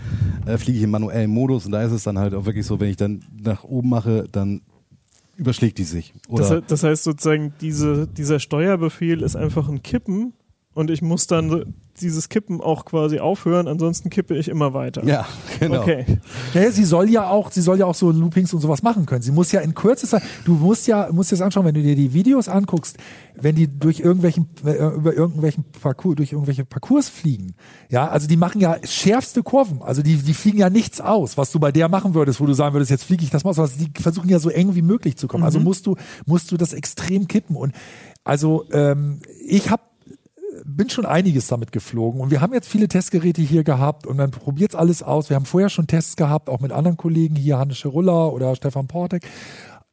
äh, 0.47 0.57
fliege 0.57 0.79
ich 0.79 0.85
im 0.85 0.91
manuellen 0.91 1.31
Modus 1.31 1.67
und 1.67 1.73
da 1.73 1.83
ist 1.83 1.93
es 1.93 2.03
dann 2.03 2.19
halt 2.19 2.35
auch 2.35 2.47
wirklich 2.47 2.67
so, 2.67 2.81
wenn 2.81 2.89
ich 2.89 2.97
dann 2.97 3.23
nach 3.41 3.65
oben 3.65 3.91
mache, 3.91 4.27
dann 4.33 4.63
überschlägt 5.37 5.79
die 5.79 5.85
sich. 5.85 6.15
Oder 6.29 6.49
Das, 6.49 6.63
das 6.67 6.83
heißt 6.83 7.05
sozusagen, 7.05 7.55
diese, 7.61 8.07
dieser 8.07 8.41
Steuerbefehl 8.41 9.23
ist 9.23 9.37
einfach 9.37 9.69
ein 9.69 9.83
Kippen 9.83 10.33
und 10.75 10.91
ich 10.91 11.03
muss 11.03 11.27
dann 11.27 11.75
dieses 12.01 12.29
Kippen 12.29 12.61
auch 12.61 12.85
quasi 12.85 13.21
aufhören, 13.21 13.69
ansonsten 13.69 14.11
kippe 14.11 14.37
ich 14.37 14.49
immer 14.49 14.75
weiter. 14.75 15.05
ja, 15.05 15.27
genau. 15.61 15.81
Okay. 15.81 16.05
Ja, 16.53 16.71
sie 16.73 16.85
soll 16.85 17.09
ja 17.09 17.29
auch, 17.29 17.53
sie 17.53 17.61
soll 17.61 17.79
ja 17.79 17.87
auch 17.87 17.95
so 17.95 18.11
Loopings 18.11 18.53
und 18.53 18.61
sowas 18.61 18.83
machen 18.83 19.07
können. 19.07 19.23
Sie 19.23 19.31
muss 19.31 19.53
ja 19.53 19.61
in 19.61 19.75
kürzester, 19.75 20.21
du 20.45 20.55
musst 20.55 20.89
ja, 20.89 21.09
musst 21.13 21.31
dir 21.31 21.37
das 21.37 21.43
anschauen, 21.43 21.65
wenn 21.65 21.75
du 21.75 21.83
dir 21.83 21.95
die 21.95 22.13
Videos 22.13 22.49
anguckst, 22.49 22.97
wenn 23.37 23.55
die 23.55 23.69
durch 23.69 24.01
irgendwelchen, 24.01 24.49
äh, 24.65 24.73
über 24.95 25.15
irgendwelchen 25.15 25.65
Parcours, 25.81 26.17
durch 26.17 26.33
irgendwelche 26.33 26.65
Parcours 26.65 27.09
fliegen. 27.09 27.55
Ja, 27.91 28.09
also 28.09 28.27
die 28.27 28.37
machen 28.37 28.61
ja 28.61 28.77
schärfste 28.85 29.45
Kurven. 29.45 29.81
Also 29.83 30.03
die, 30.03 30.17
die 30.17 30.35
fliegen 30.35 30.59
ja 30.59 30.71
nichts 30.71 31.01
aus, 31.01 31.39
was 31.39 31.53
du 31.53 31.61
bei 31.61 31.71
der 31.71 31.89
machen 31.89 32.15
würdest, 32.15 32.41
wo 32.41 32.47
du 32.47 32.55
sagen 32.55 32.75
würdest, 32.75 32.91
jetzt 32.91 33.05
fliege 33.05 33.23
ich 33.23 33.31
das 33.31 33.45
mal 33.45 33.51
aus. 33.51 33.59
Also 33.61 33.79
die 33.79 34.03
versuchen 34.03 34.29
ja 34.29 34.41
so 34.41 34.51
eng 34.51 34.75
wie 34.75 34.83
möglich 34.83 35.17
zu 35.17 35.29
kommen. 35.29 35.45
Also 35.45 35.61
musst 35.61 35.87
du, 35.87 35.97
musst 36.27 36.51
du 36.51 36.57
das 36.57 36.73
extrem 36.73 37.29
kippen. 37.29 37.55
Und 37.55 37.73
also, 38.25 38.65
ähm, 38.73 39.21
ich 39.47 39.71
habe 39.71 39.83
bin 40.65 40.91
schon 40.91 41.07
einiges 41.07 41.47
damit 41.47 41.73
geflogen 41.73 42.21
und 42.21 42.31
wir 42.31 42.41
haben 42.41 42.53
jetzt 42.53 42.69
viele 42.69 42.89
Testgeräte 42.89 43.43
hier 43.43 43.65
gehabt 43.65 44.07
und 44.07 44.17
man 44.17 44.31
probiert 44.31 44.75
alles 44.75 45.03
aus. 45.03 45.31
Wir 45.31 45.37
haben 45.37 45.47
vorher 45.47 45.69
schon 45.69 45.87
Tests 45.87 46.17
gehabt, 46.17 46.49
auch 46.49 46.61
mit 46.61 46.73
anderen 46.73 46.97
Kollegen 46.97 47.37
hier, 47.37 47.59
Hannes 47.59 47.79
Scherulla 47.79 48.27
oder 48.27 48.55
Stefan 48.55 48.87
Portek. 48.87 49.25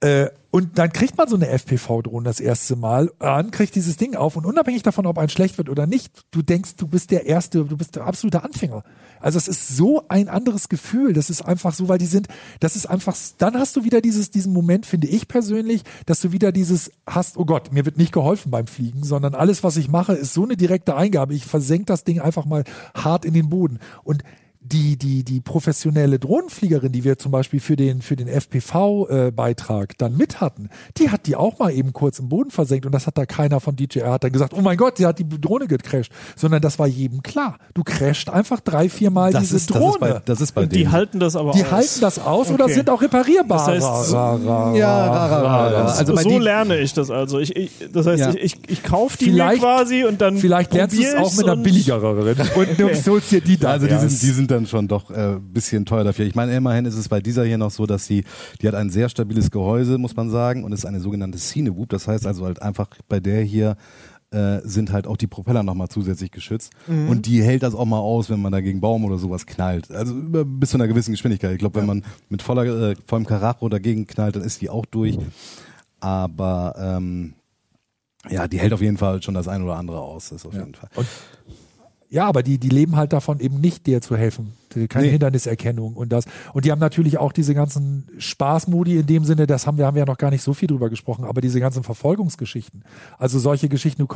Äh, 0.02 0.30
und 0.50 0.78
dann 0.78 0.92
kriegt 0.92 1.18
man 1.18 1.28
so 1.28 1.36
eine 1.36 1.48
FPV-Drohne 1.48 2.26
das 2.26 2.40
erste 2.40 2.76
Mal 2.76 3.12
an, 3.20 3.52
kriegt 3.52 3.76
dieses 3.76 3.98
Ding 3.98 4.16
auf 4.16 4.36
und 4.36 4.46
unabhängig 4.46 4.84
davon, 4.84 5.06
ob 5.06 5.18
ein 5.18 5.30
schlecht 5.30 5.58
wird 5.58 5.70
oder 5.70 5.88
nicht, 5.88 6.26
du 6.32 6.42
denkst, 6.42 6.76
du 6.76 6.88
bist 6.88 7.12
der 7.12 7.26
erste, 7.26 7.64
du 7.64 7.78
bist 7.78 7.96
der 7.96 8.06
absolute 8.06 8.44
Anfänger. 8.44 8.84
Also 9.22 9.38
es 9.38 9.48
ist 9.48 9.76
so 9.76 10.04
ein 10.10 10.28
anderes 10.28 10.70
Gefühl. 10.70 11.14
Das 11.14 11.30
ist 11.30 11.42
einfach 11.42 11.74
so, 11.74 11.88
weil 11.88 11.98
die 11.98 12.06
sind, 12.06 12.28
das 12.60 12.76
ist 12.76 12.86
einfach, 12.88 13.16
dann 13.38 13.56
hast 13.56 13.76
du 13.76 13.84
wieder 13.84 14.02
dieses, 14.02 14.32
diesen 14.32 14.54
Moment, 14.54 14.86
finde 14.86 15.08
ich 15.08 15.28
persönlich, 15.28 15.84
dass 16.06 16.20
du 16.20 16.32
wieder 16.32 16.52
dieses 16.52 16.92
hast, 17.08 17.38
oh 17.38 17.46
Gott, 17.46 17.72
mir 17.72 17.86
wird 17.86 17.98
nicht 17.98 18.12
geholfen 18.12 18.52
beim 18.52 18.68
Fliegen, 18.68 19.04
sondern 19.04 19.36
alles, 19.36 19.64
was 19.64 19.78
ich 19.78 19.90
mache, 19.90 20.14
ist 20.14 20.34
so 20.34 20.44
eine 20.44 20.58
direkte 20.58 20.96
Eingabe. 20.96 21.34
Ich 21.34 21.46
versenke 21.46 21.86
das 21.86 22.04
Ding 22.04 22.20
einfach 22.20 22.46
mal 22.46 22.64
hart 22.96 23.26
in 23.26 23.34
den 23.34 23.50
Boden. 23.50 23.80
Und 24.04 24.24
die, 24.64 24.96
die, 24.96 25.24
die 25.24 25.42
professionelle 25.42 26.20
Drohnenfliegerin, 26.20 26.92
die 26.92 27.04
wir 27.04 27.18
zum 27.18 27.32
Beispiel 27.32 27.60
für 27.60 27.76
den, 27.76 28.02
für 28.04 28.16
den 28.16 28.28
FPV-Beitrag 28.28 29.98
dann 29.98 30.16
mit 30.18 30.40
hatten, 30.42 30.70
die 30.98 31.10
hat 31.10 31.26
die 31.28 31.36
auch 31.36 31.58
mal 31.60 31.72
eben 31.74 31.94
kurz 31.94 32.20
im 32.20 32.30
Boden 32.30 32.52
versenkt 32.52 32.86
und 32.86 32.92
das 32.92 33.08
hat 33.08 33.18
da 33.18 33.26
keiner 33.26 33.60
von 33.60 33.76
DJR 33.76 34.12
hat 34.12 34.24
dann 34.24 34.32
gesagt, 34.32 34.54
oh 34.54 34.62
mein 34.62 34.78
Gott, 34.78 34.98
sie 34.98 35.06
hat 35.06 35.20
die 35.20 35.28
Drohne 35.28 35.68
gecrashed, 35.68 36.12
sondern 36.36 36.62
das 36.62 36.78
war 36.80 36.88
jedem 36.88 37.24
klar. 37.24 37.58
Du 37.74 37.84
crasht 37.84 38.30
einfach 38.30 38.60
drei, 38.60 38.90
vier 38.90 39.10
Mal 39.10 39.32
Das 39.32 39.42
diese 39.42 39.58
ist, 39.58 39.70
das 39.72 39.78
Drohne. 39.78 39.94
ist 39.94 40.00
bei, 40.00 40.22
das 40.26 40.42
ist 40.42 40.52
bei 40.54 40.64
Und 40.64 40.72
die 40.74 40.80
denen. 40.80 40.92
halten 40.92 41.20
das 41.20 41.36
aber 41.36 41.52
die 41.54 41.64
aus. 41.64 41.72
halten 41.72 42.02
das 42.02 42.20
aus 42.20 42.50
oder 42.52 42.66
Okay. 42.66 42.74
sind 42.76 42.90
auch 42.90 43.02
reparierbar. 43.02 43.58
Das 43.58 43.68
heißt, 43.68 44.14
Ra, 44.14 44.36
ra, 44.36 44.72
ra, 44.72 44.76
Ja. 44.76 45.86
Also 45.86 46.16
so 46.16 46.30
die- 46.30 46.38
lerne 46.38 46.78
ich 46.78 46.94
das 46.94 47.10
also. 47.10 47.40
Ich, 47.40 47.56
ich, 47.56 47.72
das 47.92 48.06
heißt, 48.06 48.20
Ja. 48.20 48.30
ich, 48.32 48.44
ich, 48.44 48.70
ich 48.70 48.84
kaufe 48.84 49.18
die 49.18 49.26
Vielleicht- 49.26 49.62
mir 49.62 49.68
quasi 49.68 50.04
und 50.06 50.22
dann 50.22 50.38
Vielleicht 50.38 50.74
lernst 50.74 50.98
du 50.98 51.02
es 51.02 51.16
auch 51.16 51.34
mit 51.34 51.46
einer 51.46 51.54
und- 51.54 51.64
billigeren 51.64 52.18
und 52.56 52.80
du 52.80 53.12
holst 53.12 53.32
dir 53.32 53.42
die 53.42 53.58
dann. 53.58 53.72
Also 53.72 53.88
die 53.88 53.98
sind, 53.98 54.12
die 54.22 54.30
sind 54.32 54.51
dann 54.52 54.68
schon 54.68 54.88
doch 54.88 55.10
ein 55.10 55.38
äh, 55.38 55.40
bisschen 55.40 55.86
teuer 55.86 56.04
dafür. 56.04 56.26
Ich 56.26 56.36
meine, 56.36 56.56
immerhin 56.56 56.86
ist 56.86 56.96
es 56.96 57.10
bei 57.10 57.20
dieser 57.20 57.44
hier 57.46 57.58
noch 57.58 57.72
so, 57.72 57.86
dass 57.86 58.06
sie, 58.06 58.24
die 58.62 58.68
hat 58.68 58.76
ein 58.76 58.90
sehr 58.90 59.10
stabiles 59.10 59.52
Gehäuse, 59.52 59.98
muss 59.98 60.16
man 60.16 60.30
sagen, 60.30 60.64
und 60.64 60.72
ist 60.72 60.86
eine 60.86 61.00
sogenannte 61.00 61.38
Cinewoop. 61.38 61.90
Das 61.90 62.08
heißt 62.08 62.26
also 62.28 62.46
halt 62.46 62.62
einfach 62.62 62.90
bei 63.08 63.20
der 63.20 63.42
hier 63.42 63.78
äh, 64.32 64.62
sind 64.64 64.92
halt 64.92 65.08
auch 65.08 65.18
die 65.18 65.28
Propeller 65.28 65.62
nochmal 65.64 65.90
zusätzlich 65.90 66.32
geschützt. 66.32 66.72
Und 66.88 67.26
die 67.26 67.44
hält 67.44 67.64
das 67.64 67.76
auch 67.76 67.86
mal 67.86 68.00
aus, 68.00 68.30
wenn 68.30 68.42
man 68.42 68.52
da 68.52 68.62
gegen 68.62 68.80
Baum 68.80 69.04
oder 69.04 69.18
sowas 69.18 69.46
knallt. 69.46 69.92
Also 69.92 70.16
über, 70.16 70.46
bis 70.46 70.70
zu 70.70 70.78
einer 70.78 70.88
gewissen 70.88 71.12
Geschwindigkeit. 71.12 71.52
Ich 71.52 71.60
glaube, 71.60 71.80
wenn 71.80 71.86
man 71.86 72.04
mit 72.30 72.42
voller, 72.42 72.92
äh, 72.92 72.96
vollem 73.06 73.26
Karacho 73.26 73.68
dagegen 73.68 74.08
knallt, 74.08 74.38
dann 74.38 74.44
ist 74.44 74.62
die 74.62 74.70
auch 74.70 74.86
durch. 74.86 75.18
Aber 76.00 76.76
ähm, 76.78 77.34
ja, 78.30 78.48
die 78.48 78.60
hält 78.60 78.74
auf 78.74 78.82
jeden 78.82 78.98
Fall 78.98 79.22
schon 79.22 79.34
das 79.34 79.48
ein 79.48 79.64
oder 79.64 79.76
andere 79.76 80.00
aus. 80.00 80.30
Das 80.30 80.46
auf 80.46 80.54
jeden 80.54 80.76
Fall. 80.76 80.90
Und 80.96 81.08
ja, 82.12 82.26
aber 82.26 82.44
die, 82.44 82.58
die 82.58 82.68
leben 82.68 82.98
halt 82.98 83.14
davon, 83.14 83.40
eben 83.40 83.62
nicht 83.62 83.88
dir 83.88 84.02
zu 84.02 84.18
helfen. 84.18 84.52
Keine 84.90 85.06
Nee. 85.06 85.12
Hinderniserkennung 85.12 85.94
und 85.94 86.12
das. 86.12 86.26
Und 86.54 86.66
die 86.66 86.72
haben 86.72 86.80
natürlich 86.80 87.18
auch 87.18 87.32
diese 87.32 87.54
ganzen 87.54 88.08
Spaßmodi 88.18 88.98
in 88.98 89.06
dem 89.06 89.24
Sinne, 89.24 89.48
das 89.48 89.66
haben 89.66 89.78
wir, 89.78 89.86
haben 89.86 89.96
wir 89.96 90.02
ja 90.02 90.06
noch 90.06 90.18
gar 90.18 90.30
nicht 90.30 90.44
so 90.44 90.54
viel 90.54 90.68
drüber 90.68 90.90
gesprochen, 90.90 91.24
aber 91.24 91.40
diese 91.40 91.62
ganzen 91.62 91.84
Verfolgungsgeschichten. 91.84 92.84
Also 93.18 93.40
solche 93.40 93.70
Geschichten, 93.70 94.08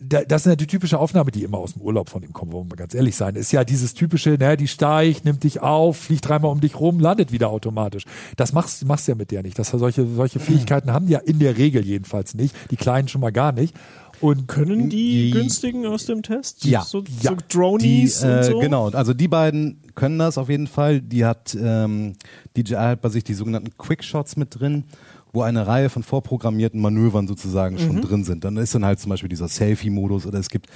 das 0.00 0.42
ist 0.42 0.46
ja 0.46 0.56
die 0.56 0.66
typische 0.66 0.98
Aufnahme, 0.98 1.30
die 1.30 1.42
immer 1.42 1.58
aus 1.58 1.72
dem 1.72 1.82
Urlaub 1.82 2.10
von 2.10 2.22
ihm 2.22 2.34
kommt, 2.34 2.52
wollen 2.52 2.70
wir 2.70 2.76
ganz 2.76 2.94
ehrlich 2.94 3.16
sein. 3.16 3.34
Ist 3.36 3.52
ja 3.52 3.64
dieses 3.64 3.94
typische, 3.94 4.30
ne, 4.38 4.58
die 4.58 4.68
steigt, 4.68 5.24
nimmt 5.24 5.42
dich 5.42 5.62
auf, 5.62 5.96
fliegt 5.96 6.28
dreimal 6.28 6.50
um 6.50 6.60
dich 6.60 6.78
rum, 6.78 7.00
landet 7.00 7.32
wieder 7.32 7.48
automatisch. 7.48 8.04
Das 8.36 8.52
machst, 8.52 8.84
machst 8.84 9.08
du 9.08 9.12
ja 9.12 9.16
mit 9.16 9.30
der 9.30 9.42
nicht. 9.42 9.58
Das, 9.58 9.70
solche, 9.70 10.06
solche 10.06 10.40
Fähigkeiten 10.40 10.92
haben 10.92 11.06
die 11.06 11.12
ja 11.12 11.20
in 11.20 11.38
der 11.38 11.56
Regel 11.56 11.84
jedenfalls 11.84 12.34
nicht. 12.34 12.54
Die 12.70 12.76
Kleinen 12.76 13.08
schon 13.08 13.22
mal 13.22 13.32
gar 13.32 13.52
nicht. 13.52 13.74
Und 14.20 14.48
Können 14.48 14.90
die, 14.90 15.24
Die- 15.26 15.30
günstigen 15.30 15.86
aus 15.86 16.04
dem 16.06 16.22
Test? 16.22 16.64
Ja. 16.64 16.82
So, 16.82 17.04
Ja. 17.22 17.30
so 17.30 17.36
Dronies 17.48 18.20
Die, 18.20 18.26
äh, 18.26 18.36
und 18.38 18.44
so? 18.44 18.58
Genau, 18.60 18.88
also 18.90 19.14
die 19.14 19.28
beiden 19.28 19.80
können 19.94 20.18
das 20.18 20.36
auf 20.38 20.48
jeden 20.48 20.66
Fall. 20.66 21.00
Die 21.00 21.24
hat 21.24 21.56
ähm, 21.60 22.14
DJI 22.56 22.74
hat 22.76 23.00
bei 23.00 23.08
sich 23.08 23.24
die 23.24 23.34
sogenannten 23.34 23.70
Quickshots 23.78 24.36
mit 24.36 24.60
drin, 24.60 24.84
wo 25.32 25.42
eine 25.42 25.66
Reihe 25.66 25.88
von 25.88 26.02
vorprogrammierten 26.02 26.80
Manövern 26.80 27.26
sozusagen 27.28 27.76
Mhm. 27.76 27.80
schon 27.80 28.00
drin 28.02 28.24
sind. 28.24 28.44
Dann 28.44 28.56
ist 28.56 28.74
dann 28.74 28.84
halt 28.84 29.00
zum 29.00 29.10
Beispiel 29.10 29.28
dieser 29.28 29.48
Selfie-Modus 29.48 30.26
oder 30.26 30.38
es 30.38 30.48
gibt 30.50 30.66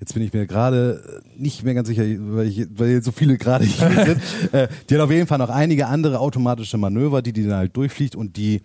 Jetzt 0.00 0.14
bin 0.14 0.24
ich 0.24 0.32
mir 0.32 0.48
gerade 0.48 1.22
nicht 1.36 1.62
mehr 1.62 1.74
ganz 1.74 1.86
sicher, 1.86 2.02
weil, 2.02 2.48
ich, 2.48 2.66
weil 2.76 2.90
jetzt 2.90 3.04
so 3.04 3.12
viele 3.12 3.38
gerade 3.38 3.64
hier 3.64 3.88
sind. 4.04 4.20
Äh, 4.52 4.66
die 4.90 4.94
hat 4.96 5.00
auf 5.00 5.12
jeden 5.12 5.28
Fall 5.28 5.38
noch 5.38 5.48
einige 5.48 5.86
andere 5.86 6.18
automatische 6.18 6.76
Manöver, 6.76 7.22
die 7.22 7.32
die 7.32 7.44
dann 7.44 7.54
halt 7.54 7.76
durchfliegt 7.76 8.16
und 8.16 8.36
die 8.36 8.62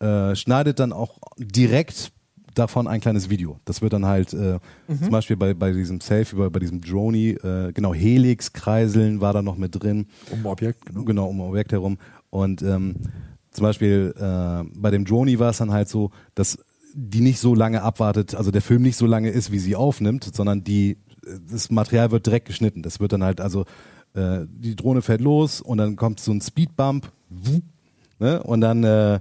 äh, 0.00 0.34
schneidet 0.34 0.80
dann 0.80 0.92
auch 0.92 1.18
direkt 1.38 2.10
davon 2.54 2.86
ein 2.86 3.00
kleines 3.00 3.30
Video. 3.30 3.60
Das 3.64 3.82
wird 3.82 3.92
dann 3.92 4.06
halt 4.06 4.32
äh, 4.32 4.58
zum 4.86 5.10
Beispiel 5.10 5.36
bei, 5.36 5.54
bei 5.54 5.72
diesem 5.72 6.00
Selfie, 6.00 6.36
bei, 6.36 6.48
bei 6.48 6.60
diesem 6.60 6.80
Droni, 6.80 7.30
äh, 7.30 7.72
genau, 7.72 7.94
Helix-Kreiseln 7.94 9.20
war 9.20 9.32
da 9.32 9.42
noch 9.42 9.56
mit 9.56 9.82
drin. 9.82 10.06
um 10.30 10.46
Objekt, 10.46 10.86
genau. 10.86 11.04
Genau, 11.04 11.26
um 11.26 11.40
Objekt 11.40 11.72
herum. 11.72 11.98
Und 12.30 12.62
ähm, 12.62 12.96
zum 13.50 13.62
Beispiel 13.64 14.14
äh, 14.16 14.64
bei 14.74 14.90
dem 14.90 15.04
Droni 15.04 15.38
war 15.38 15.50
es 15.50 15.58
dann 15.58 15.72
halt 15.72 15.88
so, 15.88 16.10
dass 16.34 16.58
die 16.94 17.20
nicht 17.20 17.38
so 17.38 17.54
lange 17.54 17.82
abwartet, 17.82 18.34
also 18.34 18.50
der 18.50 18.62
Film 18.62 18.82
nicht 18.82 18.96
so 18.96 19.06
lange 19.06 19.30
ist, 19.30 19.50
wie 19.50 19.58
sie 19.58 19.76
aufnimmt, 19.76 20.34
sondern 20.34 20.64
die 20.64 20.98
das 21.50 21.70
Material 21.70 22.10
wird 22.10 22.26
direkt 22.26 22.46
geschnitten. 22.46 22.82
Das 22.82 23.00
wird 23.00 23.12
dann 23.12 23.22
halt 23.22 23.40
also 23.40 23.64
äh, 24.14 24.40
die 24.48 24.76
Drohne 24.76 25.02
fährt 25.02 25.20
los 25.20 25.60
und 25.60 25.78
dann 25.78 25.96
kommt 25.96 26.20
so 26.20 26.32
ein 26.32 26.40
Speedbump 26.40 27.10
ne? 28.18 28.42
und 28.42 28.60
dann 28.60 28.84
äh, 28.84 29.20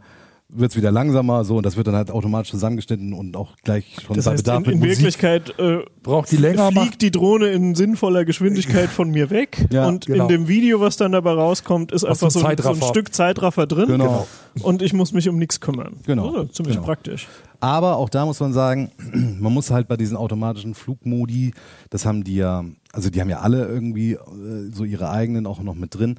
wird 0.54 0.72
es 0.72 0.78
wieder 0.78 0.92
langsamer 0.92 1.44
so 1.44 1.58
und 1.58 1.66
das 1.66 1.78
wird 1.78 1.88
dann 1.88 1.96
halt 1.96 2.12
automatisch 2.12 2.52
zusammengeschnitten 2.52 3.14
und 3.14 3.36
auch 3.38 3.56
gleich 3.64 3.96
schon 4.06 4.16
Das 4.16 4.26
bei 4.26 4.32
heißt, 4.32 4.44
Bedarf 4.44 4.68
in, 4.68 4.74
in. 4.74 4.82
Wirklichkeit 4.84 5.58
äh, 5.60 5.80
Braucht 6.04 6.32
die 6.32 6.38
länger, 6.38 6.72
macht 6.72 6.88
fliegt 6.88 7.02
die 7.02 7.12
Drohne 7.12 7.48
in 7.50 7.76
sinnvoller 7.76 8.26
Geschwindigkeit 8.26 8.90
von 8.90 9.10
mir 9.12 9.30
weg 9.30 9.66
Ja, 9.72 9.88
und 9.88 10.06
genau. 10.08 10.24
in 10.24 10.28
dem 10.30 10.48
Video, 10.48 10.80
was 10.82 10.98
dann 10.98 11.12
dabei 11.14 11.32
rauskommt, 11.34 11.92
ist 11.92 12.04
einfach 12.04 12.28
dem 12.28 12.32
so 12.32 12.46
ein, 12.46 12.58
so 12.58 12.70
ein. 12.70 12.82
Stück 12.82 13.14
Zeitraffer 13.14 13.68
drin 13.68 13.88
Genau. 13.88 14.28
und 14.64 14.82
ich 14.82 14.94
muss 14.94 15.14
mich 15.14 15.30
um 15.30 15.38
nichts 15.38 15.60
kümmern. 15.62 15.98
Genau. 16.06 16.28
Also, 16.28 16.46
ziemlich 16.46 16.76
Genau. 16.76 16.86
praktisch. 16.86 17.28
Aber 17.60 17.98
auch 17.98 18.10
da 18.10 18.26
muss 18.26 18.40
man 18.40 18.54
sagen, 18.54 18.92
man 19.40 19.54
muss 19.54 19.70
halt 19.72 19.88
bei 19.88 19.96
diesen 19.96 20.18
automatischen 20.18 20.74
Flugmodi, 20.74 21.54
das 21.92 22.06
haben 22.06 22.24
die 22.24 22.36
ja, 22.36 22.66
also 22.94 23.10
die 23.10 23.22
haben 23.22 23.30
ja 23.30 23.40
alle 23.40 23.66
irgendwie 23.66 24.14
äh, 24.14 24.72
so 24.72 24.84
ihre 24.84 25.10
eigenen 25.10 25.46
auch 25.46 25.62
noch 25.62 25.76
mit 25.76 25.96
drin. 25.96 26.16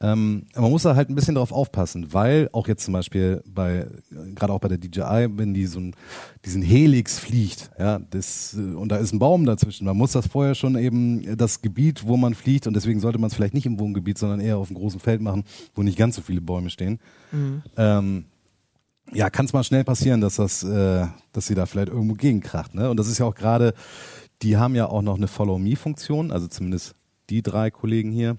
Ähm, 0.00 0.46
man 0.54 0.70
muss 0.70 0.82
da 0.82 0.94
halt 0.94 1.10
ein 1.10 1.14
bisschen 1.14 1.34
drauf 1.34 1.52
aufpassen, 1.52 2.12
weil 2.12 2.48
auch 2.52 2.68
jetzt 2.68 2.84
zum 2.84 2.92
Beispiel 2.92 3.42
bei, 3.46 3.86
gerade 4.34 4.52
auch 4.52 4.60
bei 4.60 4.68
der 4.68 4.78
DJI, 4.78 5.28
wenn 5.36 5.52
die 5.52 5.66
so 5.66 5.80
ein, 5.80 5.96
diesen 6.44 6.62
Helix 6.62 7.18
fliegt, 7.18 7.70
ja, 7.78 7.98
das, 7.98 8.54
äh, 8.54 8.74
und 8.74 8.90
da 8.90 8.96
ist 8.96 9.12
ein 9.12 9.18
Baum 9.18 9.44
dazwischen, 9.46 9.84
man 9.84 9.96
muss 9.96 10.12
das 10.12 10.28
vorher 10.28 10.54
schon 10.54 10.76
eben 10.76 11.22
äh, 11.24 11.36
das 11.36 11.60
Gebiet, 11.60 12.06
wo 12.06 12.16
man 12.16 12.34
fliegt, 12.34 12.66
und 12.66 12.74
deswegen 12.74 13.00
sollte 13.00 13.18
man 13.18 13.28
es 13.28 13.34
vielleicht 13.34 13.54
nicht 13.54 13.66
im 13.66 13.80
Wohngebiet, 13.80 14.18
sondern 14.18 14.40
eher 14.40 14.58
auf 14.58 14.68
einem 14.68 14.78
großen 14.78 15.00
Feld 15.00 15.20
machen, 15.20 15.44
wo 15.74 15.82
nicht 15.82 15.98
ganz 15.98 16.16
so 16.16 16.22
viele 16.22 16.40
Bäume 16.40 16.70
stehen. 16.70 17.00
Ähm, 17.76 18.26
ja, 19.10 19.30
kann 19.30 19.46
es 19.46 19.52
mal 19.52 19.64
schnell 19.64 19.84
passieren, 19.84 20.20
dass 20.20 20.36
das, 20.36 20.62
äh, 20.62 21.06
dass 21.32 21.46
sie 21.46 21.54
da 21.54 21.66
vielleicht 21.66 21.88
irgendwo 21.88 22.14
gegenkracht. 22.14 22.74
Ne? 22.74 22.88
Und 22.88 22.96
das 22.96 23.08
ist 23.08 23.18
ja 23.18 23.26
auch 23.26 23.34
gerade, 23.34 23.74
die 24.42 24.56
haben 24.56 24.74
ja 24.74 24.86
auch 24.88 25.02
noch 25.02 25.16
eine 25.16 25.28
Follow-Me-Funktion, 25.28 26.30
also 26.32 26.48
zumindest 26.48 26.94
die 27.30 27.42
drei 27.42 27.70
Kollegen 27.70 28.10
hier. 28.10 28.36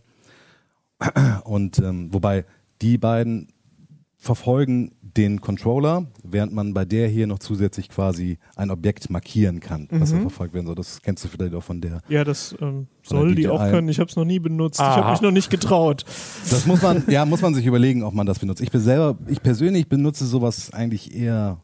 Und 1.44 1.80
ähm, 1.80 2.14
wobei 2.14 2.46
die 2.82 2.98
beiden 2.98 3.48
verfolgen 4.18 4.94
den 5.02 5.42
Controller, 5.42 6.08
während 6.24 6.54
man 6.54 6.74
bei 6.74 6.86
der 6.86 7.10
hier 7.10 7.28
noch 7.28 7.40
zusätzlich 7.40 7.90
quasi 7.90 8.38
ein 8.56 8.72
Objekt 8.72 9.10
markieren 9.10 9.60
kann, 9.60 9.88
was 9.92 10.12
Mhm. 10.12 10.16
da 10.16 10.22
verfolgt 10.22 10.54
werden 10.54 10.66
soll. 10.66 10.76
Das 10.76 11.02
kennst 11.02 11.24
du 11.26 11.28
vielleicht 11.28 11.54
auch 11.54 11.64
von 11.64 11.82
der. 11.82 12.02
Ja, 12.08 12.24
das 12.24 12.56
ähm, 12.62 12.88
soll 13.04 13.36
die 13.36 13.44
DJI. 13.44 13.48
auch 13.50 13.70
können. 13.70 13.90
Ich 13.90 14.00
habe 14.00 14.10
es 14.10 14.16
noch 14.16 14.24
nie 14.24 14.40
benutzt. 14.40 14.80
Ich 14.80 14.86
Aha. 14.86 14.96
habe 14.96 15.12
mich 15.12 15.22
noch 15.22 15.32
nicht 15.32 15.50
getraut. 15.50 16.06
Das 16.50 16.66
muss 16.66 16.82
man, 16.82 17.04
ja, 17.10 17.26
muss 17.26 17.42
man 17.42 17.54
sich 17.54 17.66
überlegen, 17.66 18.02
ob 18.04 18.14
man 18.14 18.26
das 18.26 18.40
benutzt. 18.40 18.62
Ich 18.62 18.72
bin 18.72 18.80
selber, 18.82 19.18
ich 19.28 19.42
persönlich 19.44 19.90
benutze 19.90 20.26
sowas 20.26 20.72
eigentlich 20.72 21.14
eher 21.14 21.60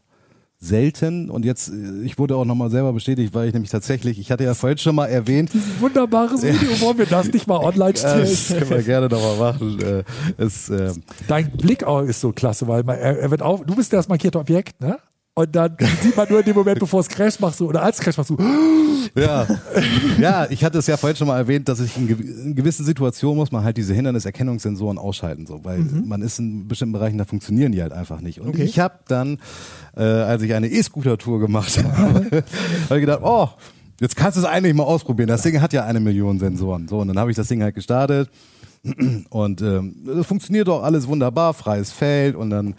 selten 0.60 1.30
und 1.30 1.44
jetzt, 1.46 1.70
äh, 1.70 2.02
ich 2.04 2.18
wurde 2.18 2.36
auch 2.36 2.44
nochmal 2.44 2.70
selber 2.70 2.92
bestätigt, 2.92 3.32
weil 3.32 3.48
ich 3.48 3.54
nämlich 3.54 3.70
tatsächlich, 3.70 4.18
ich 4.18 4.30
hatte 4.30 4.44
ja 4.44 4.52
vorhin 4.54 4.76
schon 4.78 4.94
mal 4.94 5.06
erwähnt, 5.06 5.50
Dieses 5.54 5.80
wunderbares 5.80 6.42
Video, 6.42 6.80
wollen 6.80 6.98
wir 6.98 7.06
das 7.06 7.32
nicht 7.32 7.46
mal 7.46 7.56
online 7.56 7.90
äh, 7.94 7.96
stellen? 7.96 8.20
das 8.20 8.48
können 8.48 8.70
wir 8.70 8.82
gerne 8.82 9.08
nochmal 9.08 9.36
machen. 9.38 9.80
Äh, 9.80 10.04
es, 10.36 10.68
äh, 10.68 10.92
Dein 11.26 11.50
Blick 11.52 11.84
auch 11.84 12.02
ist 12.02 12.20
so 12.20 12.32
klasse, 12.32 12.68
weil 12.68 12.84
man, 12.84 12.98
er, 12.98 13.18
er 13.18 13.30
wird 13.30 13.40
auf, 13.40 13.64
du 13.64 13.74
bist 13.74 13.92
das 13.92 14.08
markierte 14.08 14.38
Objekt, 14.38 14.80
ne? 14.80 14.98
Und 15.34 15.54
dann 15.54 15.76
sieht 16.02 16.16
man 16.16 16.28
nur 16.28 16.40
in 16.40 16.44
dem 16.44 16.56
Moment, 16.56 16.80
bevor 16.80 17.00
es 17.00 17.08
crasht, 17.08 17.40
machst 17.40 17.60
du, 17.60 17.68
oder 17.68 17.82
als 17.82 17.98
Crash 17.98 18.16
machst 18.18 18.30
du, 18.30 18.36
ja. 19.14 19.46
ja, 20.20 20.46
ich 20.50 20.64
hatte 20.64 20.78
es 20.78 20.86
ja 20.86 20.96
vorhin 20.96 21.16
schon 21.16 21.28
mal 21.28 21.38
erwähnt, 21.38 21.68
dass 21.68 21.80
ich 21.80 21.96
in, 21.96 22.08
gew 22.08 22.16
in 22.20 22.54
gewissen 22.56 22.84
Situationen 22.84 23.36
muss 23.36 23.52
man 23.52 23.62
halt 23.64 23.76
diese 23.76 23.94
Hinderniserkennungssensoren 23.94 24.98
ausschalten, 24.98 25.46
so, 25.46 25.64
weil 25.64 25.78
man 25.78 26.20
ist 26.22 26.38
in 26.40 26.66
bestimmten 26.68 26.92
Bereichen, 26.92 27.16
da 27.16 27.24
funktionieren 27.24 27.72
die 27.72 27.80
halt 27.80 27.92
einfach 27.92 28.20
nicht. 28.20 28.40
Und 28.40 28.48
Okay. 28.48 28.64
ich 28.64 28.78
habe 28.80 28.94
dann, 29.06 29.38
äh, 29.96 30.02
als 30.02 30.42
ich 30.42 30.52
eine 30.52 30.68
E-Scooter-Tour 30.68 31.38
gemacht 31.40 31.78
habe, 31.82 32.26
habe 32.90 32.98
ich 32.98 33.00
gedacht, 33.00 33.20
oh, 33.22 33.48
jetzt 34.00 34.16
kannst 34.16 34.36
du 34.36 34.42
es 34.42 34.46
eigentlich 34.46 34.74
mal 34.74 34.82
ausprobieren. 34.84 35.28
Das 35.28 35.42
Ding 35.42 35.60
hat 35.60 35.72
ja 35.72 35.84
eine 35.84 36.00
Million 36.00 36.38
Sensoren. 36.40 36.88
So, 36.88 36.98
und 36.98 37.08
dann 37.08 37.18
habe 37.18 37.30
ich 37.30 37.36
das 37.36 37.48
Ding 37.48 37.62
halt 37.62 37.74
gestartet 37.76 38.28
und 39.30 39.62
ähm, 39.62 39.94
das 40.06 40.26
funktioniert 40.26 40.68
doch 40.68 40.82
alles 40.82 41.06
wunderbar, 41.06 41.54
freies 41.54 41.92
Feld 41.92 42.34
und 42.34 42.50
dann, 42.50 42.74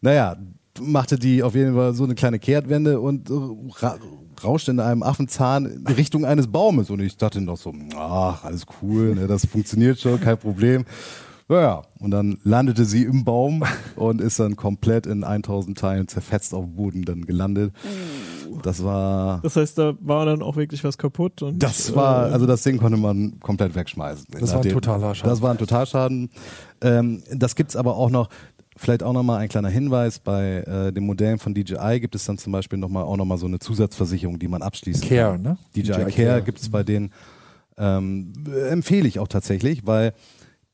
naja, 0.00 0.36
machte 0.80 1.18
die 1.18 1.42
auf 1.42 1.54
jeden 1.54 1.74
Fall 1.74 1.94
so 1.94 2.04
eine 2.04 2.14
kleine 2.14 2.38
Kehrtwende 2.38 3.00
und 3.00 3.30
äh, 3.30 3.34
ra 3.84 3.96
rauschte 4.42 4.70
in 4.70 4.80
einem 4.80 5.02
Affenzahn 5.02 5.66
in 5.66 5.86
Richtung 5.86 6.24
eines 6.24 6.46
Baumes 6.46 6.88
und 6.88 7.00
ich 7.00 7.14
dachte 7.18 7.42
noch 7.42 7.58
so, 7.58 7.74
ach, 7.94 8.42
alles 8.42 8.64
cool, 8.80 9.14
ne, 9.14 9.26
das 9.26 9.44
funktioniert 9.44 10.00
schon, 10.00 10.18
kein 10.18 10.38
Problem. 10.38 10.86
Naja, 11.46 11.82
und 11.98 12.12
dann 12.12 12.38
landete 12.44 12.84
sie 12.84 13.02
im 13.02 13.24
Baum 13.24 13.64
und 13.96 14.20
ist 14.20 14.38
dann 14.38 14.56
komplett 14.56 15.06
in 15.06 15.24
1000 15.24 15.76
Teilen 15.76 16.08
zerfetzt 16.08 16.54
auf 16.54 16.64
dem 16.64 16.76
Boden 16.76 17.04
dann 17.04 17.26
gelandet. 17.26 17.74
Das 18.62 18.84
war 18.84 19.40
Das 19.42 19.56
heißt, 19.56 19.78
da 19.78 19.94
war 20.00 20.26
dann 20.26 20.42
auch 20.42 20.56
wirklich 20.56 20.84
was 20.84 20.96
kaputt. 20.96 21.42
Und, 21.42 21.62
das 21.62 21.94
war, 21.94 22.28
äh, 22.28 22.32
also 22.32 22.46
das 22.46 22.62
Ding 22.62 22.78
konnte 22.78 22.98
man 22.98 23.40
komplett 23.40 23.74
wegschmeißen. 23.74 24.26
Das 24.38 24.54
war 24.54 24.62
ein 24.62 24.68
totaler 24.68 25.14
Schaden. 25.14 25.30
Das 25.30 25.42
war 25.42 25.50
ein 25.50 25.58
Totalschaden. 25.58 26.30
Ähm, 26.82 27.22
das 27.32 27.56
gibt's 27.56 27.76
aber 27.76 27.96
auch 27.96 28.10
noch, 28.10 28.28
vielleicht 28.80 29.02
auch 29.02 29.12
nochmal 29.12 29.40
ein 29.40 29.48
kleiner 29.48 29.68
Hinweis, 29.68 30.18
bei 30.18 30.62
äh, 30.62 30.92
den 30.92 31.04
Modellen 31.04 31.38
von 31.38 31.54
DJI 31.54 32.00
gibt 32.00 32.14
es 32.14 32.24
dann 32.24 32.38
zum 32.38 32.52
Beispiel 32.52 32.78
noch 32.78 32.88
mal, 32.88 33.02
auch 33.02 33.16
nochmal 33.16 33.38
so 33.38 33.46
eine 33.46 33.58
Zusatzversicherung, 33.58 34.38
die 34.38 34.48
man 34.48 34.62
abschließen 34.62 35.06
Care, 35.06 35.32
kann. 35.32 35.42
ne? 35.42 35.58
DJI, 35.76 35.82
DJI 35.82 35.92
Care, 35.96 36.10
Care. 36.10 36.42
gibt 36.42 36.60
es 36.60 36.70
bei 36.70 36.82
denen. 36.82 37.12
Ähm, 37.76 38.32
empfehle 38.70 39.06
ich 39.06 39.18
auch 39.18 39.28
tatsächlich, 39.28 39.86
weil 39.86 40.14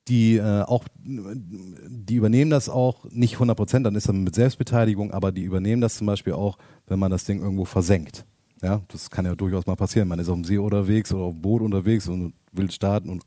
die 0.09 0.37
äh, 0.37 0.63
auch, 0.63 0.85
die 1.03 2.15
übernehmen 2.15 2.51
das 2.51 2.69
auch 2.69 3.05
nicht 3.11 3.35
100 3.35 3.57
Prozent, 3.57 3.87
dann 3.87 3.97
ist 3.97 4.09
dann 4.09 4.23
mit 4.23 4.37
Selbstbeteiligung, 4.37 5.11
aber 5.11 5.33
die 5.33 5.43
übernehmen 5.43 5.83
das 5.83 5.97
zum 5.97 6.07
Beispiel 6.07 6.35
auch, 6.35 6.59
wenn 6.87 7.01
man 7.01 7.11
das 7.11 7.25
Ding 7.25 7.41
irgendwo 7.41 7.65
versenkt. 7.65 8.25
Ja, 8.63 8.83
das 8.89 9.11
kann 9.11 9.27
ja 9.27 9.35
durchaus 9.35 9.67
mal 9.67 9.75
passieren. 9.75 10.07
Man 10.09 10.21
ist 10.21 10.29
auf 10.29 10.37
dem 10.37 10.45
See 10.45 10.59
unterwegs 10.59 11.13
oder 11.13 11.25
auf 11.25 11.35
dem 11.35 11.43
Boot 11.43 11.61
unterwegs 11.61 12.09
und 12.09 12.35
will 12.53 12.71
starten 12.71 13.11
und 13.11 13.23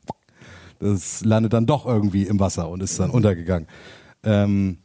das 0.79 1.25
landet 1.25 1.51
dann 1.51 1.65
doch 1.65 1.85
irgendwie 1.85 2.23
im 2.23 2.39
Wasser 2.39 2.69
und 2.69 2.81
ist 2.81 2.97
dann 2.99 3.09
untergegangen. 3.09 3.67
Ähm, 4.23 4.77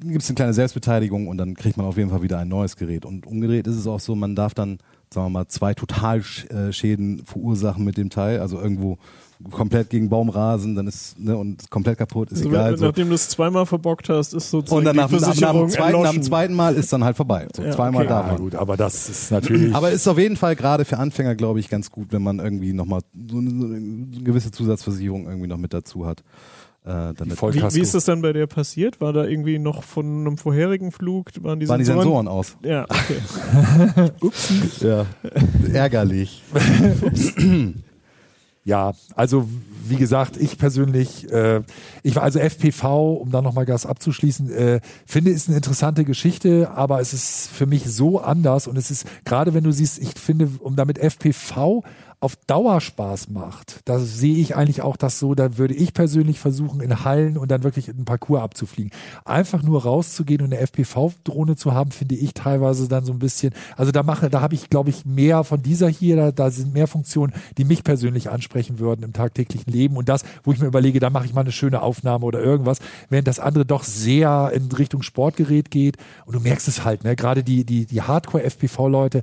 gibt 0.00 0.22
es 0.22 0.28
eine 0.28 0.34
kleine 0.34 0.52
Selbstbeteiligung 0.54 1.28
und 1.28 1.38
dann 1.38 1.54
kriegt 1.54 1.76
man 1.76 1.86
auf 1.86 1.96
jeden 1.96 2.10
Fall 2.10 2.22
wieder 2.22 2.38
ein 2.38 2.48
neues 2.48 2.76
Gerät. 2.76 3.04
Und 3.04 3.26
umgedreht 3.26 3.66
ist 3.66 3.76
es 3.76 3.86
auch 3.86 4.00
so, 4.00 4.14
man 4.14 4.34
darf 4.34 4.52
dann, 4.54 4.78
sagen 5.12 5.26
wir 5.26 5.30
mal, 5.30 5.46
zwei 5.48 5.72
Totalschäden 5.74 7.24
verursachen 7.24 7.84
mit 7.84 7.96
dem 7.96 8.10
Teil. 8.10 8.40
Also 8.40 8.60
irgendwo 8.60 8.98
komplett 9.50 9.90
gegen 9.90 10.08
Baum 10.08 10.28
rasen, 10.30 10.74
dann 10.74 10.86
ist 10.86 11.18
ne, 11.18 11.36
und 11.36 11.70
komplett 11.70 11.98
kaputt, 11.98 12.30
ist 12.30 12.38
Also, 12.38 12.48
egal. 12.50 12.72
wenn, 12.72 12.78
So. 12.78 12.86
nachdem 12.86 13.08
du 13.08 13.14
es 13.14 13.28
zweimal 13.28 13.66
verbockt 13.66 14.08
hast, 14.08 14.32
ist 14.32 14.50
sozusagen 14.50 14.78
Und 14.78 14.84
dann 14.84 14.96
nach, 14.96 15.08
die 15.08 15.14
nach, 15.14 15.20
nach, 15.20 15.26
Versicherung 15.28 15.60
dem 15.66 15.70
zweiten, 15.70 16.02
nach 16.02 16.12
dem 16.12 16.22
zweiten 16.22 16.54
Mal 16.54 16.74
ist 16.74 16.92
dann 16.92 17.04
halt 17.04 17.16
vorbei. 17.16 17.48
So, 17.54 17.62
Ja, 17.62 17.70
zweimal 17.72 18.02
okay. 18.02 18.08
darf 18.08 18.26
Ja, 18.26 18.32
man. 18.32 18.40
gut, 18.42 18.54
aber 18.54 18.76
das 18.76 19.08
ist 19.08 19.30
natürlich. 19.30 19.74
Aber 19.74 19.90
ist 19.90 20.06
auf 20.08 20.18
jeden 20.18 20.36
Fall 20.36 20.56
gerade 20.56 20.84
für 20.84 20.98
Anfänger, 20.98 21.34
glaube 21.34 21.60
ich, 21.60 21.68
ganz 21.68 21.90
gut, 21.90 22.08
wenn 22.12 22.22
man 22.22 22.38
irgendwie 22.38 22.72
nochmal 22.72 23.00
so 23.28 23.38
eine, 23.38 23.50
so 23.50 23.66
eine 23.66 24.22
gewisse 24.22 24.50
Zusatzversicherung 24.50 25.26
irgendwie 25.26 25.48
noch 25.48 25.58
mit 25.58 25.72
dazu 25.74 26.06
hat. 26.06 26.22
Äh, 26.86 27.14
Wie, 27.14 27.62
wie 27.62 27.80
ist 27.80 27.94
das 27.94 28.04
dann 28.04 28.20
bei 28.20 28.34
dir 28.34 28.46
passiert? 28.46 29.00
War 29.00 29.14
da 29.14 29.24
irgendwie 29.24 29.58
noch 29.58 29.82
von 29.82 30.04
einem 30.04 30.36
vorherigen 30.36 30.92
Flug, 30.92 31.30
waren 31.40 31.58
die 31.58 31.66
waren 31.66 31.78
die 31.78 31.86
Sensoren? 31.86 32.04
Sensoren 32.04 32.28
aus. 32.28 32.56
Ja, 32.62 32.84
okay. 32.84 34.10
Ja. 34.80 35.06
Ärgerlich. 35.72 36.42
Ja, 38.66 38.94
also 39.14 39.46
wie 39.86 39.96
gesagt, 39.96 40.38
ich 40.38 40.56
persönlich, 40.56 41.30
äh, 41.30 41.60
ich 42.02 42.16
war 42.16 42.22
also 42.22 42.38
FPV, 42.38 43.12
um 43.12 43.30
da 43.30 43.42
nochmal 43.42 43.66
Gas 43.66 43.84
abzuschließen, 43.84 44.50
äh, 44.50 44.80
finde 45.04 45.32
ist 45.32 45.48
eine 45.48 45.58
interessante 45.58 46.04
Geschichte, 46.04 46.70
aber 46.70 46.98
es 47.00 47.12
ist 47.12 47.50
für 47.52 47.66
mich 47.66 47.84
so 47.84 48.20
anders 48.20 48.66
und 48.66 48.78
es 48.78 48.90
ist, 48.90 49.04
gerade 49.26 49.52
wenn 49.52 49.64
du 49.64 49.70
siehst, 49.70 49.98
ich 49.98 50.14
finde, 50.18 50.48
um 50.60 50.76
damit 50.76 50.98
FPV 50.98 51.82
auf 52.24 52.36
Dauer 52.46 52.80
Spaß 52.80 53.28
macht, 53.28 53.80
da 53.84 53.98
sehe 53.98 54.38
ich 54.38 54.56
eigentlich 54.56 54.80
auch 54.80 54.96
das 54.96 55.18
so, 55.18 55.34
da 55.34 55.58
würde 55.58 55.74
ich 55.74 55.92
persönlich 55.92 56.40
versuchen, 56.40 56.80
in 56.80 57.04
Hallen 57.04 57.36
und 57.36 57.50
dann 57.50 57.64
wirklich 57.64 57.90
einen 57.90 58.06
Parcours 58.06 58.40
abzufliegen. 58.40 58.92
Einfach 59.26 59.62
nur 59.62 59.82
rauszugehen 59.82 60.40
und 60.40 60.50
eine 60.50 60.66
FPV-Drohne 60.66 61.54
zu 61.56 61.74
haben, 61.74 61.90
finde 61.90 62.14
ich 62.14 62.32
teilweise 62.32 62.88
dann 62.88 63.04
so 63.04 63.12
ein 63.12 63.18
bisschen, 63.18 63.52
also 63.76 63.92
da 63.92 64.02
mache, 64.02 64.30
da 64.30 64.40
habe 64.40 64.54
ich, 64.54 64.70
glaube 64.70 64.88
ich, 64.88 65.04
mehr 65.04 65.44
von 65.44 65.62
dieser 65.62 65.88
hier, 65.88 66.16
da, 66.16 66.32
da 66.32 66.50
sind 66.50 66.72
mehr 66.72 66.86
Funktionen, 66.86 67.34
die 67.58 67.66
mich 67.66 67.84
persönlich 67.84 68.30
ansprechen 68.30 68.78
würden 68.78 69.02
im 69.02 69.12
tagtäglichen 69.12 69.70
Leben 69.70 69.98
und 69.98 70.08
das, 70.08 70.24
wo 70.44 70.52
ich 70.52 70.60
mir 70.60 70.66
überlege, 70.66 71.00
da 71.00 71.10
mache 71.10 71.26
ich 71.26 71.34
mal 71.34 71.42
eine 71.42 71.52
schöne 71.52 71.82
Aufnahme 71.82 72.24
oder 72.24 72.40
irgendwas, 72.40 72.78
während 73.10 73.28
das 73.28 73.38
andere 73.38 73.66
doch 73.66 73.84
sehr 73.84 74.50
in 74.54 74.72
Richtung 74.72 75.02
Sportgerät 75.02 75.70
geht 75.70 75.98
und 76.24 76.34
du 76.34 76.40
merkst 76.40 76.68
es 76.68 76.86
halt, 76.86 77.04
ne, 77.04 77.16
gerade 77.16 77.44
die, 77.44 77.66
die, 77.66 77.84
die 77.84 78.00
Hardcore-FPV-Leute, 78.00 79.20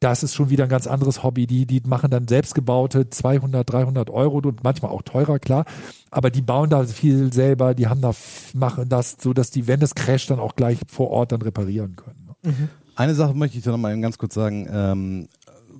das 0.00 0.22
ist 0.22 0.34
schon 0.34 0.50
wieder 0.50 0.64
ein 0.64 0.70
ganz 0.70 0.86
anderes 0.86 1.22
Hobby. 1.22 1.46
Die, 1.46 1.66
die 1.66 1.82
machen 1.86 2.10
dann 2.10 2.28
selbstgebaute 2.28 3.10
200, 3.10 3.70
300 3.70 4.10
Euro 4.10 4.38
und 4.38 4.62
manchmal 4.62 4.92
auch 4.92 5.02
teurer, 5.02 5.38
klar. 5.38 5.64
Aber 6.10 6.30
die 6.30 6.42
bauen 6.42 6.70
da 6.70 6.84
viel 6.84 7.32
selber. 7.32 7.74
Die 7.74 7.88
haben 7.88 8.00
da, 8.00 8.12
machen 8.54 8.88
das 8.88 9.16
so, 9.20 9.32
dass 9.32 9.50
die, 9.50 9.66
wenn 9.66 9.82
es 9.82 9.94
crasht, 9.94 10.30
dann 10.30 10.38
auch 10.38 10.54
gleich 10.54 10.78
vor 10.88 11.10
Ort 11.10 11.32
dann 11.32 11.42
reparieren 11.42 11.96
können. 11.96 12.28
ne? 12.42 12.68
Eine 12.94 13.14
Sache 13.14 13.34
möchte 13.34 13.58
ich 13.58 13.64
da 13.64 13.70
nochmal 13.70 13.98
ganz 14.00 14.18
kurz 14.18 14.34
sagen. 14.34 14.68
Ähm, 14.70 15.28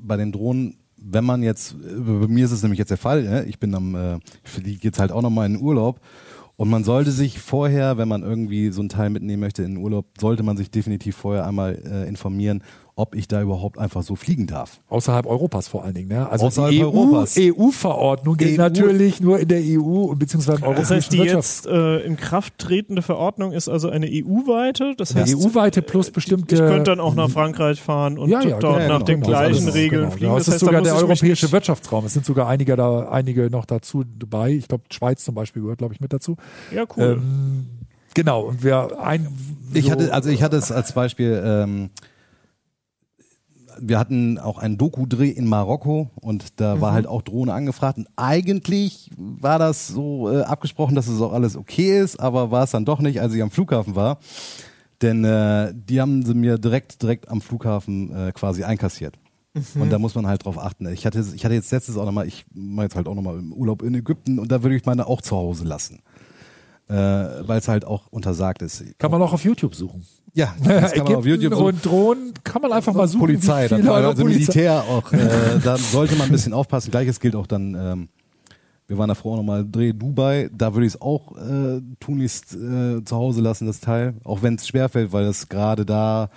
bei 0.00 0.16
den 0.16 0.32
Drohnen, 0.32 0.78
wenn 0.96 1.24
man 1.24 1.42
jetzt, 1.42 1.76
bei 1.80 2.28
mir 2.28 2.44
ist 2.44 2.52
es 2.52 2.62
nämlich 2.62 2.78
jetzt 2.78 2.90
der 2.90 2.96
Fall, 2.96 3.22
ne? 3.22 3.44
ich 3.44 3.58
bin 3.58 3.74
am, 3.74 3.94
äh, 3.94 4.16
ich 4.44 4.50
fliege 4.50 4.80
jetzt 4.82 4.98
halt 4.98 5.12
auch 5.12 5.22
nochmal 5.22 5.46
in 5.46 5.54
den 5.54 5.62
Urlaub 5.62 6.00
und 6.58 6.70
man 6.70 6.82
sollte 6.82 7.12
sich 7.12 7.38
vorher, 7.38 7.98
wenn 7.98 8.08
man 8.08 8.24
irgendwie 8.24 8.70
so 8.70 8.82
ein 8.82 8.88
Teil 8.88 9.10
mitnehmen 9.10 9.38
möchte 9.38 9.62
in 9.62 9.76
den 9.76 9.82
Urlaub, 9.82 10.06
sollte 10.20 10.42
man 10.42 10.56
sich 10.56 10.72
definitiv 10.72 11.14
vorher 11.16 11.46
einmal 11.46 11.76
äh, 11.84 12.08
informieren, 12.08 12.64
ob 12.98 13.14
ich 13.14 13.28
da 13.28 13.40
überhaupt 13.40 13.78
einfach 13.78 14.02
so 14.02 14.16
fliegen 14.16 14.48
darf. 14.48 14.80
Außerhalb 14.88 15.24
Europas 15.26 15.68
vor 15.68 15.84
allen 15.84 15.94
Dingen. 15.94 16.08
Ne? 16.08 16.28
Also 16.28 16.46
Außerhalb 16.46 16.72
die 16.72 16.82
EU, 16.82 16.86
Europas. 16.86 17.36
EU-Verordnung 17.38 18.36
gilt 18.36 18.58
EU. 18.58 18.62
natürlich 18.62 19.20
nur 19.20 19.38
in 19.38 19.46
der 19.46 19.60
EU 19.62 20.02
und 20.10 20.18
beziehungsweise 20.18 20.56
im 20.58 20.62
Das 20.62 20.68
europäischen 20.90 20.96
heißt, 20.96 21.12
die 21.12 21.18
jetzt 21.18 21.66
äh, 21.68 22.00
in 22.00 22.16
Kraft 22.16 22.58
tretende 22.58 23.02
Verordnung 23.02 23.52
ist 23.52 23.68
also 23.68 23.88
eine 23.88 24.06
EU-weite. 24.10 24.94
Das 24.96 25.12
eine 25.14 25.22
heißt, 25.22 25.34
EU-weite 25.36 25.80
plus 25.82 26.10
bestimmte. 26.10 26.56
ich 26.56 26.60
könnte 26.60 26.90
dann 26.90 26.98
auch 27.00 27.14
nach 27.14 27.30
Frankreich 27.30 27.80
fahren 27.80 28.18
und 28.18 28.30
ja, 28.30 28.42
ja, 28.42 28.58
dort 28.58 28.78
genau, 28.80 28.88
nach 28.98 29.02
den 29.04 29.20
genau. 29.20 29.28
gleichen 29.28 29.52
Das 29.54 29.64
ist- 29.66 29.74
Regeln 29.74 30.02
genau. 30.02 30.10
fliegen. 30.16 30.32
Das, 30.34 30.46
Das 30.46 30.48
ist 30.48 30.54
heißt, 30.54 30.62
da 30.62 30.66
sogar 30.66 30.82
der 30.82 30.92
ich 30.94 30.98
europäische 30.98 31.26
nicht- 31.46 31.52
Wirtschaftsraum. 31.52 32.04
Es 32.04 32.12
sind 32.14 32.24
sogar 32.26 32.48
einige 32.48 32.74
da, 32.74 33.08
einige 33.10 33.48
noch 33.48 33.64
dazu 33.64 34.02
dabei. 34.18 34.50
Ich 34.54 34.66
glaube, 34.66 34.84
Schweiz 34.90 35.22
zum 35.24 35.36
Beispiel 35.36 35.62
gehört, 35.62 35.78
glaube 35.78 35.94
ich, 35.94 36.00
mit 36.00 36.12
dazu. 36.12 36.36
Ja, 36.74 36.84
cool. 36.96 37.18
Ähm, 37.22 37.66
genau. 38.14 38.42
Und 38.42 38.64
wer 38.64 39.00
ein. 39.00 39.28
Ich 39.72 39.84
so- 39.84 39.90
hatte, 39.92 40.12
also 40.12 40.30
ich 40.30 40.42
hatte 40.42 40.56
es 40.56 40.72
als 40.72 40.92
Beispiel, 40.92 41.40
ähm, 41.44 41.90
wir 43.80 43.98
hatten 43.98 44.38
auch 44.38 44.58
einen 44.58 44.78
Doku-Dreh 44.78 45.28
in 45.30 45.46
Marokko 45.46 46.10
und 46.20 46.60
da 46.60 46.76
Mhm. 46.76 46.80
war 46.80 46.92
halt 46.92 47.06
auch 47.06 47.22
Drohne 47.22 47.52
angefragt 47.54 47.98
und 47.98 48.08
eigentlich 48.16 49.10
war 49.16 49.58
das 49.58 49.88
so 49.88 50.30
äh, 50.32 50.42
abgesprochen, 50.42 50.94
dass 50.94 51.08
es 51.08 51.20
auch 51.20 51.32
alles 51.32 51.56
okay 51.56 52.00
ist, 52.00 52.18
aber 52.20 52.50
war 52.50 52.64
es 52.64 52.70
dann 52.72 52.84
doch 52.84 53.00
nicht, 53.00 53.20
als 53.20 53.34
ich 53.34 53.42
am 53.42 53.50
Flughafen 53.50 53.94
war. 53.94 54.18
Denn 55.00 55.24
äh, 55.24 55.72
die 55.74 56.00
haben 56.00 56.24
sie 56.26 56.34
mir 56.34 56.58
direkt, 56.58 57.02
direkt 57.02 57.28
am 57.28 57.40
Flughafen 57.40 58.12
äh, 58.14 58.32
quasi 58.32 58.64
einkassiert. 58.64 59.16
Mhm. 59.54 59.82
Und 59.82 59.90
da 59.90 59.98
muss 60.00 60.14
man 60.16 60.26
halt 60.26 60.44
drauf 60.44 60.58
achten. 60.58 60.86
Ich 60.92 61.06
hatte, 61.06 61.24
ich 61.34 61.44
hatte 61.44 61.54
jetzt 61.54 61.70
letztes 61.70 61.96
auch 61.96 62.04
nochmal, 62.04 62.26
ich 62.26 62.44
mache 62.52 62.86
jetzt 62.86 62.96
halt 62.96 63.06
auch 63.06 63.14
nochmal 63.14 63.38
im 63.38 63.52
Urlaub 63.52 63.82
in 63.82 63.94
Ägypten 63.94 64.38
und 64.40 64.50
da 64.50 64.62
würde 64.62 64.74
ich 64.76 64.84
meine 64.86 65.06
auch 65.06 65.22
zu 65.22 65.36
Hause 65.36 65.64
lassen. 65.64 66.00
Äh, 66.88 66.94
Weil 66.94 67.58
es 67.58 67.68
halt 67.68 67.84
auch 67.84 68.06
untersagt 68.08 68.62
ist. 68.62 68.82
Kann 68.98 69.10
man 69.10 69.20
auch 69.22 69.32
auf 69.34 69.44
YouTube 69.44 69.74
suchen. 69.74 70.04
Ja, 70.34 70.54
das 70.64 70.92
kann 70.92 71.04
man 71.04 71.14
auf 71.16 71.26
YouTube 71.26 71.54
suchen. 71.54 71.64
und 71.66 71.84
Drohnen 71.84 72.34
kann 72.44 72.62
man 72.62 72.72
einfach 72.72 72.94
mal 72.94 73.08
suchen. 73.08 73.20
Polizei, 73.20 73.66
dann, 73.68 73.86
also 73.88 74.22
Polizei- 74.22 74.24
Militär 74.24 74.84
auch. 74.84 75.12
Äh, 75.12 75.18
da 75.64 75.76
sollte 75.76 76.14
man 76.16 76.26
ein 76.28 76.32
bisschen 76.32 76.52
aufpassen. 76.52 76.90
Gleiches 76.90 77.18
gilt 77.20 77.34
auch 77.34 77.46
dann, 77.46 77.74
ähm, 77.74 78.08
wir 78.86 78.96
waren 78.98 79.08
davor 79.08 79.36
nochmal 79.36 79.66
Dreh 79.70 79.92
Dubai, 79.92 80.48
da 80.56 80.72
würde 80.74 80.86
ich 80.86 80.94
es 80.94 81.00
auch 81.00 81.36
äh, 81.36 81.80
tunlichst 82.00 82.54
äh, 82.54 83.04
zu 83.04 83.16
Hause 83.16 83.40
lassen, 83.42 83.66
das 83.66 83.80
Teil. 83.80 84.14
Auch 84.24 84.42
wenn 84.42 84.54
es 84.54 84.66
schwerfällt, 84.66 85.12
weil 85.12 85.24
es 85.26 85.48
gerade 85.48 85.84
da 85.84 86.30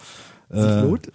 äh, 0.52 0.82
lohnt. 0.82 1.12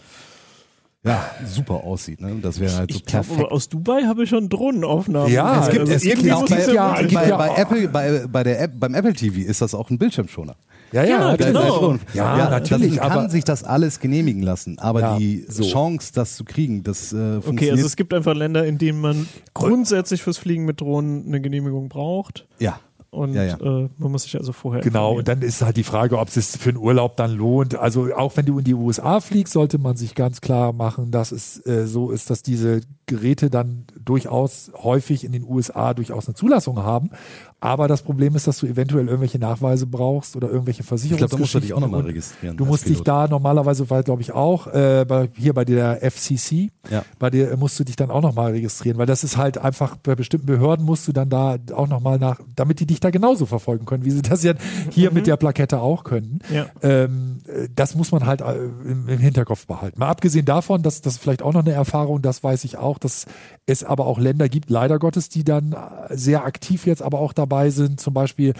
ja, 1.05 1.24
super 1.47 1.85
aussieht. 1.85 2.20
Ne? 2.20 2.37
Das 2.41 2.59
wäre 2.59 2.74
halt 2.77 2.91
so 2.93 2.99
ich 2.99 3.05
perfekt. 3.05 3.51
aus 3.51 3.68
Dubai 3.68 4.05
habe 4.05 4.24
ich 4.24 4.31
schon 4.31 4.49
Drohnenaufnahmen. 4.49 5.31
Ja, 5.33 5.61
es 5.64 5.68
gibt- 5.70 5.81
also 5.81 5.93
es 5.93 6.05
irgendwie 6.05 6.31
bei- 6.31 6.72
ja, 6.72 6.93
bei, 6.93 7.01
gibt 7.03 7.14
bei, 7.14 7.29
ja 7.29 7.37
bei 7.37 7.51
auch- 7.51 7.59
Apple, 7.59 7.89
bei, 7.89 8.27
bei 8.31 8.43
der 8.43 8.61
App, 8.62 8.72
beim 8.81 8.95
Apple 8.95 9.12
TV 9.12 9.41
ist 9.49 9.61
das 9.61 9.74
auch 9.74 9.91
ein 9.91 9.99
Bildschirmschoner. 9.99 10.57
Ja, 10.93 11.03
ja, 11.05 11.09
Ja, 11.30 11.37
das- 11.37 11.47
genau. 11.49 11.93
das- 11.93 12.01
Ja, 12.14 12.49
natürlich. 12.51 12.91
Man 12.97 12.99
kann 13.09 13.12
aber 13.18 13.28
sich 13.30 13.45
das 13.45 13.64
alles 13.64 14.01
genehmigen 14.01 14.43
lassen, 14.43 14.78
aber 14.78 15.01
Ja, 15.01 15.18
die 15.18 15.45
so. 15.49 15.64
Chance, 15.64 16.12
das 16.14 16.37
zu 16.37 16.45
kriegen, 16.45 16.82
das 16.82 17.12
äh, 17.12 17.16
Okay, 17.16 17.43
funktioniert. 17.43 17.72
also 17.76 17.87
es 17.87 17.97
gibt 17.97 18.14
einfach 18.14 18.34
Länder, 18.34 18.64
in 18.66 18.78
denen 18.78 19.01
man 19.01 19.26
grundsätzlich 19.55 20.22
fürs 20.22 20.39
Fliegen 20.39 20.64
mit 20.64 20.80
Drohnen 20.80 21.26
eine 21.26 21.41
Genehmigung 21.41 21.89
braucht. 21.89 22.47
ja. 22.59 22.78
Und 23.11 23.32
Ja, 23.32 23.45
ja. 23.45 23.55
Äh, 23.55 23.89
man 23.97 24.12
muss 24.12 24.24
sich 24.24 24.37
also 24.37 24.53
vorher. 24.53 24.82
Genau, 24.82 25.16
und 25.16 25.26
dann 25.26 25.41
ist 25.41 25.62
halt 25.62 25.78
die 25.78 25.84
Frage, 25.84 26.18
ob 26.18 26.28
es 26.28 26.34
sich 26.34 26.61
für 26.61 26.68
einen 26.70 26.76
Urlaub 26.76 27.16
dann 27.16 27.30
lohnt. 27.34 27.74
Also 27.74 28.14
auch 28.14 28.37
wenn 28.37 28.45
du 28.45 28.59
in 28.59 28.64
die 28.64 28.74
USA 28.74 29.20
fliegst, 29.20 29.55
sollte 29.55 29.78
man 29.78 29.97
sich 29.97 30.14
ganz 30.14 30.43
klar 30.43 30.74
machen, 30.74 31.12
dass 31.12 31.32
es 31.32 31.64
äh, 31.64 31.87
so 31.87 32.11
ist, 32.11 32.28
dass 32.28 32.43
diese 32.43 32.82
Geräte 33.07 33.49
dann 33.49 33.84
durchaus 33.99 34.70
häufig 34.82 35.24
in 35.24 35.32
den 35.32 35.45
USA 35.45 35.95
durchaus 35.95 36.26
eine 36.26 36.34
Zulassung 36.34 36.82
haben. 36.82 37.09
Aber 37.67 37.89
das 37.89 38.03
Problem 38.03 38.37
ist, 38.37 38.47
dass 38.47 38.59
du 38.59 38.67
eventuell 38.67 39.07
irgendwelche 39.09 39.41
Nachweise 39.41 39.87
brauchst 39.89 40.37
oder 40.37 40.49
irgendwelche 40.49 40.83
Ich 40.83 40.87
Versicherungen. 40.87 41.19
glaube, 41.19 41.33
da 41.35 41.39
musst 41.41 41.55
du 41.55 41.59
dich 41.59 41.75
auch 41.75 41.81
nochmal 41.81 42.03
registrieren. 42.03 42.57
Du 42.57 42.64
musst 42.64 42.85
dich 42.85 43.03
Pilot. 43.03 43.09
da 43.09 43.27
normalerweise, 43.27 43.91
weil 43.91 44.05
glaube 44.05 44.23
ich 44.23 44.31
auch, 44.31 44.69
äh, 44.69 45.05
bei, 45.07 45.29
hier 45.37 45.53
bei 45.53 45.64
der 45.64 46.01
FCC, 46.09 46.71
Ja. 46.89 47.03
bei 47.19 47.29
dir 47.31 47.57
musst 47.57 47.81
du 47.81 47.83
dich 47.83 47.97
dann 47.97 48.12
auch 48.12 48.23
nochmal 48.23 48.53
registrieren, 48.53 48.99
weil 48.99 49.07
das 49.07 49.25
ist 49.25 49.37
halt 49.37 49.59
einfach, 49.59 49.97
bei 49.97 50.14
bestimmten 50.14 50.47
Behörden 50.47 50.87
musst 50.87 51.09
du 51.09 51.12
dann 51.12 51.29
da 51.29 51.57
auch 51.75 51.89
nochmal 51.89 52.21
nach, 52.21 52.39
damit 52.55 52.79
die 52.79 52.87
dich 52.87 53.01
da 53.01 53.11
genauso 53.11 53.47
verfolgen 53.47 53.85
können, 53.85 54.05
wie 54.05 54.12
sie 54.12 54.23
das 54.23 54.45
ja 54.45 54.53
hier 54.91 55.11
mit 55.11 55.27
der 55.27 55.37
Plakette 55.37 55.81
auch 55.81 56.05
können. 56.05 56.39
Ja. 56.55 56.67
Ähm, 56.83 57.39
äh, 57.49 57.67
das 57.75 57.97
muss 57.97 58.12
man 58.12 58.27
halt 58.27 58.43
äh, 58.43 58.55
im, 58.85 59.09
im 59.09 59.19
Hinterkopf 59.19 59.67
behalten. 59.67 59.99
Mal 59.99 60.07
abgesehen 60.09 60.45
davon, 60.45 60.83
dass 60.85 61.01
das 61.01 61.17
vielleicht 61.19 61.43
auch 61.43 61.53
noch 61.53 61.64
eine 61.64 61.73
Erfahrung, 61.73 62.23
das 62.23 62.45
weiß 62.45 62.62
ich 62.62 62.79
auch, 62.79 62.99
dass 62.99 63.27
es 63.67 63.83
aber 63.83 64.07
auch 64.07 64.21
Länder 64.21 64.49
gibt, 64.49 64.71
leider 64.71 65.01
Gottes, 65.01 65.31
die 65.31 65.43
dann 65.43 65.73
äh, 65.73 66.17
sehr 66.17 66.45
aktiv 66.45 66.87
jetzt 66.87 67.03
aber 67.03 67.19
auch 67.19 67.33
dabei 67.33 67.55
sind, 67.70 68.00
zum 68.00 68.14
Beispiel 68.14 68.54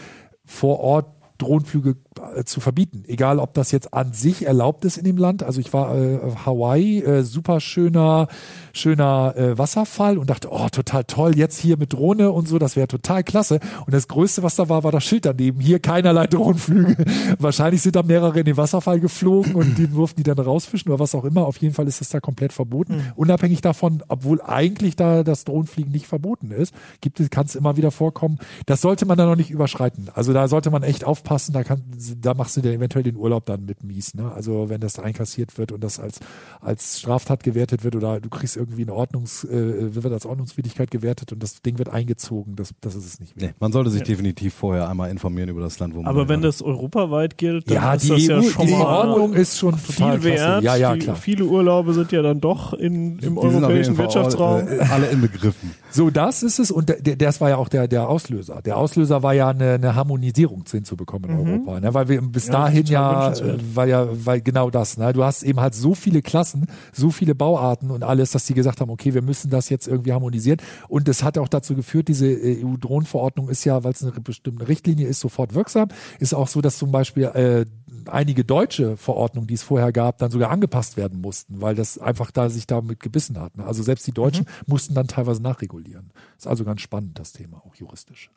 vor 0.45 0.81
Ort 0.81 1.13
Drohnenflüge 1.39 1.97
zu 2.45 2.61
verbieten. 2.61 3.05
Egal, 3.07 3.39
ob 3.39 3.55
das 3.55 3.71
jetzt 3.73 3.95
an 3.95 4.13
sich 4.13 4.47
erlaubt 4.47 4.85
ist 4.85 4.97
in 4.97 5.05
dem 5.05 5.17
Land. 5.17 5.43
Also 5.43 5.61
ich 5.61 5.73
war 5.73 5.97
äh, 5.97 6.19
Hawaii, 6.45 7.01
äh, 7.01 7.23
super 7.23 7.61
schöner, 7.61 8.29
schöner 8.73 9.35
äh, 9.37 9.59
Wasserfall 9.59 10.19
und 10.19 10.31
dachte, 10.31 10.49
oh, 10.51 10.69
total 10.71 11.05
toll, 11.05 11.37
jetzt 11.37 11.59
hier 11.59 11.77
mit 11.77 11.93
Drohne 11.93 12.31
und 12.31 12.49
so, 12.49 12.59
das 12.59 12.77
wäre 12.77 12.89
total 12.89 13.25
klasse. 13.25 13.61
Und 13.87 13.95
das 13.95 14.09
Größte, 14.09 14.43
was 14.43 14.57
da 14.57 14.69
war, 14.69 14.85
war 14.85 14.93
das 14.93 15.05
Schild 15.05 15.27
daneben. 15.27 15.61
Hier 15.61 15.79
keinerlei 15.79 16.27
Drohnenflüge. 16.29 16.97
Wahrscheinlich 17.39 17.83
sind 17.83 17.97
da 17.97 18.03
mehrere 18.03 18.39
in 18.39 18.45
den 18.45 18.57
Wasserfall 18.57 19.01
geflogen 19.01 19.55
und 19.55 19.77
die 19.79 19.89
durften 19.89 20.23
die 20.23 20.23
dann 20.23 20.39
rausfischen 20.39 20.91
oder 20.91 21.01
was 21.01 21.15
auch 21.15 21.25
immer. 21.25 21.47
Auf 21.47 21.59
jeden 21.59 21.75
Fall 21.75 21.89
ist 21.89 22.01
das 22.01 22.09
da 22.09 22.21
komplett 22.21 22.53
verboten. 22.53 22.97
Mhm. 22.97 23.13
Unabhängig 23.17 23.61
davon, 23.61 24.03
obwohl 24.09 24.41
eigentlich 24.43 24.97
da 24.97 25.23
das 25.23 25.45
Drohnenfliegen 25.45 25.93
nicht 25.93 26.07
verboten 26.07 26.51
ist, 26.51 26.75
gibt 27.01 27.21
es, 27.21 27.31
kann 27.31 27.47
es 27.47 27.55
immer 27.55 27.77
wieder 27.77 27.91
vorkommen. 27.91 28.39
Das 28.67 28.81
sollte 28.81 29.07
man 29.07 29.19
dann 29.19 29.29
noch 29.29 29.37
nicht 29.37 29.51
überschreiten. 29.51 30.09
Also 30.15 30.33
da 30.33 30.49
sollte 30.49 30.71
man 30.71 30.83
echt 30.83 31.05
aufpassen, 31.05 31.53
da 31.53 31.65
kann, 31.65 31.83
da 32.21 32.35
machst 32.35 32.57
du 32.57 32.61
dir 32.61 32.73
eventuell 32.73 33.03
den 33.03 33.17
Urlaub 33.17 33.47
dann 33.47 33.65
mit 33.65 33.83
mies. 33.83 34.15
Ne? 34.15 34.31
Also 34.33 34.69
wenn 34.69 34.81
das 34.81 34.99
einkassiert 34.99 35.57
wird 35.59 35.73
und 35.73 35.83
das 35.83 35.99
als, 35.99 36.21
als 36.61 37.01
Straftat 37.01 37.43
gewertet 37.43 37.85
wird 37.85 37.97
oder 37.97 38.21
du 38.21 38.29
kriegst 38.29 38.57
irgendwie 38.57 38.83
eine 38.83 38.95
Ordnungs, 38.95 39.45
äh, 39.45 39.95
wird 39.95 40.13
als 40.13 40.27
Ordnungswidrigkeit 40.27 40.91
gewertet 40.91 41.33
und 41.33 41.43
das 41.43 41.63
Ding 41.63 41.79
wird 41.79 41.89
eingezogen, 41.89 42.57
das, 42.57 42.75
das 42.81 42.95
ist 42.95 43.07
es 43.07 43.21
nicht 43.21 43.37
mehr. 43.37 43.49
Nee, 43.49 43.55
man 43.61 43.73
sollte 43.73 43.91
sich 43.91 44.01
ja. 44.01 44.07
definitiv 44.07 44.55
vorher 44.55 44.89
einmal 44.89 45.11
informieren 45.11 45.49
über 45.49 45.61
das 45.61 45.79
Land, 45.79 45.95
wo 45.95 46.03
man 46.03 46.07
Aber 46.07 46.29
wenn 46.29 46.43
das 46.43 46.63
europaweit 46.63 47.39
gilt, 47.39 47.69
dann 47.69 47.75
ja, 47.77 47.95
ist 47.95 48.05
die 48.05 48.09
das 48.09 48.29
EU, 48.29 48.33
ja 48.33 48.43
schon 48.43 48.67
die 48.67 48.73
mal 48.73 49.09
Ordnung 49.09 49.35
ist 49.35 49.59
schon 49.59 49.77
viel 49.77 50.25
wert. 50.25 50.63
Ja, 50.63 50.77
ja, 50.77 50.95
die, 50.95 51.01
klar. 51.01 51.17
viele 51.17 51.45
Urlaube 51.45 51.95
sind 51.95 52.13
ja 52.13 52.23
dann 52.23 52.41
doch 52.41 52.73
in, 52.75 53.19
im 53.19 53.35
Die 53.35 53.41
europäischen 53.41 53.97
Wirtschaftsraum. 53.97 54.67
All, 54.67 54.79
äh, 54.79 54.83
alle 54.83 55.07
inbegriffen. 55.07 55.75
So, 55.89 56.11
das 56.11 56.43
ist 56.43 56.59
es 56.59 56.71
und 56.71 56.91
der, 56.91 57.17
das 57.17 57.41
war 57.41 57.49
ja 57.49 57.57
auch 57.57 57.71
der, 57.71 57.89
der 57.89 58.07
Auslöser. 58.11 58.61
Der 58.63 58.77
Auslöser 58.77 59.23
war 59.23 59.33
ja 59.33 59.49
eine, 59.49 59.75
eine 59.75 59.95
Harmonisierung 59.95 60.65
hinzubekommen 60.71 61.31
in 61.31 61.37
Mhm. 61.37 61.53
Europa, 61.53 61.81
ne? 61.81 61.95
Weil 61.97 62.09
wir 62.09 62.21
bis 62.21 62.47
Ja, 62.47 62.53
dahin 62.53 62.87
ja, 62.87 63.27
wünschenswert. 63.29 63.61
äh, 63.61 63.77
war 63.77 63.87
ja, 63.87 64.07
weil 64.27 64.41
genau 64.43 64.71
das, 64.71 64.97
ne? 64.99 65.13
du 65.13 65.25
hast 65.25 65.43
eben 65.43 65.59
halt 65.61 65.75
so 65.75 65.95
viele 65.95 66.23
Klassen, 66.23 66.67
so 66.93 67.11
viele 67.11 67.35
Bauarten 67.35 67.91
und 67.91 68.05
alles, 68.05 68.31
dass 68.31 68.45
die 68.45 68.55
gesagt 68.55 68.81
haben, 68.81 68.91
okay, 68.91 69.15
wir 69.15 69.23
müssen 69.23 69.51
das 69.51 69.69
jetzt 69.71 69.89
irgendwie 69.89 70.13
harmonisieren 70.13 70.61
und 70.89 71.09
das 71.09 71.23
hat 71.25 71.39
auch 71.39 71.49
dazu 71.49 71.75
geführt, 71.75 72.09
diese 72.09 72.27
äh, 72.29 72.63
EU-Drohnenverordnung 72.65 73.49
ist 73.49 73.65
ja, 73.65 73.83
weil 73.83 73.93
es 73.93 74.03
eine 74.03 74.13
bestimmte 74.13 74.69
Richtlinie 74.69 75.07
ist, 75.09 75.21
sofort 75.21 75.55
wirksam, 75.55 75.89
ist 76.21 76.35
auch 76.35 76.49
so, 76.49 76.61
dass 76.61 76.79
zum 76.79 76.93
Beispiel 76.93 77.25
äh, 77.25 77.65
einige 78.09 78.45
deutsche 78.45 78.97
Verordnungen, 78.97 79.49
die 79.49 79.55
es 79.55 79.63
vorher 79.65 79.91
gab, 79.93 80.19
dann 80.19 80.31
sogar 80.31 80.51
angepasst 80.51 80.97
werden 80.97 81.21
mussten, 81.21 81.61
weil 81.61 81.75
das 81.75 81.99
einfach 81.99 82.31
da 82.31 82.51
sich 82.51 82.67
damit 82.67 83.01
gebissen 83.01 83.41
hat. 83.41 83.57
Ne? 83.57 83.65
Also 83.65 83.83
selbst 83.83 84.07
die 84.07 84.13
Deutschen 84.13 84.45
Mhm. 84.45 84.65
mussten 84.73 84.95
dann 84.95 85.09
teilweise 85.09 85.43
nachregulieren. 85.43 86.11
Ist 86.37 86.47
also 86.47 86.65
ganz 86.65 86.83
spannend, 86.83 87.19
das 87.19 87.33
Thema, 87.33 87.63
auch 87.67 87.75
juristisch. 87.75 88.31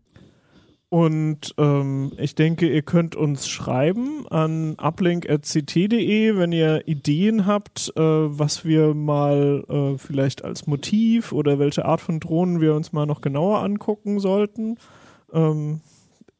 Und 0.95 1.57
ähm, 1.59 2.13
ich 2.19 2.37
denke, 2.37 2.71
ihr 2.71 2.83
könnt 2.83 3.17
uns 3.17 3.49
schreiben 3.49 4.29
an 4.31 4.77
uplink.ct.de, 4.79 6.37
wenn 6.37 6.53
ihr 6.53 6.87
Ideen 6.87 7.47
habt, 7.47 7.93
äh, 7.97 8.01
was 8.01 8.65
wir 8.65 8.95
mal 8.95 9.65
äh, 9.69 9.99
vielleicht 9.99 10.45
als 10.45 10.69
Motiv 10.69 11.33
oder 11.33 11.59
welche 11.59 11.85
Art 11.85 12.01
von 12.01 12.21
Drohnen 12.21 12.61
wir 12.61 12.77
uns 12.77 12.93
mal 12.93 13.07
noch 13.07 13.23
genauer 13.23 13.59
angucken 13.65 14.21
sollten. 14.21 14.77
Ähm, 15.33 15.81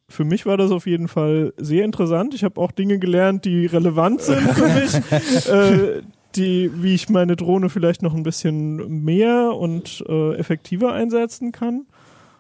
für 0.09 0.23
mich 0.23 0.47
war 0.47 0.57
das 0.57 0.71
auf 0.71 0.87
jeden 0.87 1.09
Fall 1.09 1.53
sehr 1.57 1.85
interessant. 1.85 2.33
Ich 2.33 2.45
habe 2.45 2.61
auch 2.61 2.71
Dinge 2.71 3.01
gelernt, 3.01 3.47
die 3.47 3.67
relevant 3.67 4.21
sind 4.21 4.53
für 4.53 4.69
mich. 4.69 5.49
äh, 5.49 6.03
die, 6.37 6.71
wie 6.81 6.95
ich 6.95 7.09
meine 7.09 7.35
Drohne 7.35 7.71
vielleicht 7.71 8.03
noch 8.03 8.15
ein 8.15 8.23
bisschen 8.23 9.03
mehr 9.03 9.57
und 9.57 10.05
äh, 10.09 10.37
effektiver 10.37 10.93
einsetzen 10.93 11.51
kann. 11.51 11.87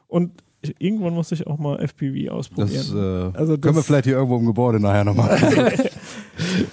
Und 0.07 0.44
ich, 0.65 0.75
irgendwann 0.79 1.15
muss 1.15 1.31
ich 1.33 1.47
auch 1.47 1.59
mal 1.59 1.79
FPV 1.81 2.31
ausprobieren. 2.33 2.71
Das, 2.75 2.91
äh, 2.93 3.39
Also 3.39 3.59
können 3.59 3.75
wir 3.75 3.81
das- 3.81 3.87
vielleicht 3.87 4.05
hier 4.05 4.15
irgendwo 4.15 4.37
im 4.39 4.47
Gebäude 4.47 4.81
nachher 4.81 5.05
nochmal. 5.05 5.41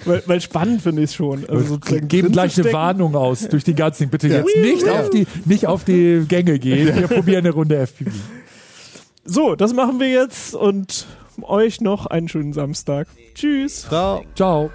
weil, 0.04 0.22
weil 0.26 0.40
spannend 0.40 0.82
finde 0.82 1.02
ich 1.02 1.10
es 1.10 1.14
schon. 1.14 1.48
Also 1.48 1.78
Geben 1.78 2.32
gleich 2.32 2.58
eine. 2.60 2.72
Warnung 2.72 3.14
aus 3.14 3.48
durch 3.48 3.64
die 3.64 3.74
ganzen. 3.74 4.08
Bitte 4.10 4.28
Ja. 4.28 4.38
jetzt 4.38 4.56
nicht 4.56 4.88
auf 4.88 5.10
die, 5.10 5.26
nicht 5.44 5.66
auf 5.66 5.84
die 5.84 6.24
Gänge 6.28 6.58
gehen. 6.58 6.94
Wir 6.96 7.08
probieren 7.08 7.44
eine 7.44 7.54
Runde 7.54 7.76
FPV. 7.78 8.10
So, 9.24 9.54
das 9.54 9.72
machen 9.72 10.00
wir 10.00 10.08
jetzt 10.10 10.54
und 10.54 11.06
euch 11.42 11.80
noch 11.80 12.06
einen 12.06 12.28
schönen 12.28 12.52
Samstag. 12.52 13.06
Tschüss. 13.34 13.86
Ciao. 13.88 14.24
Ciao. 14.34 14.70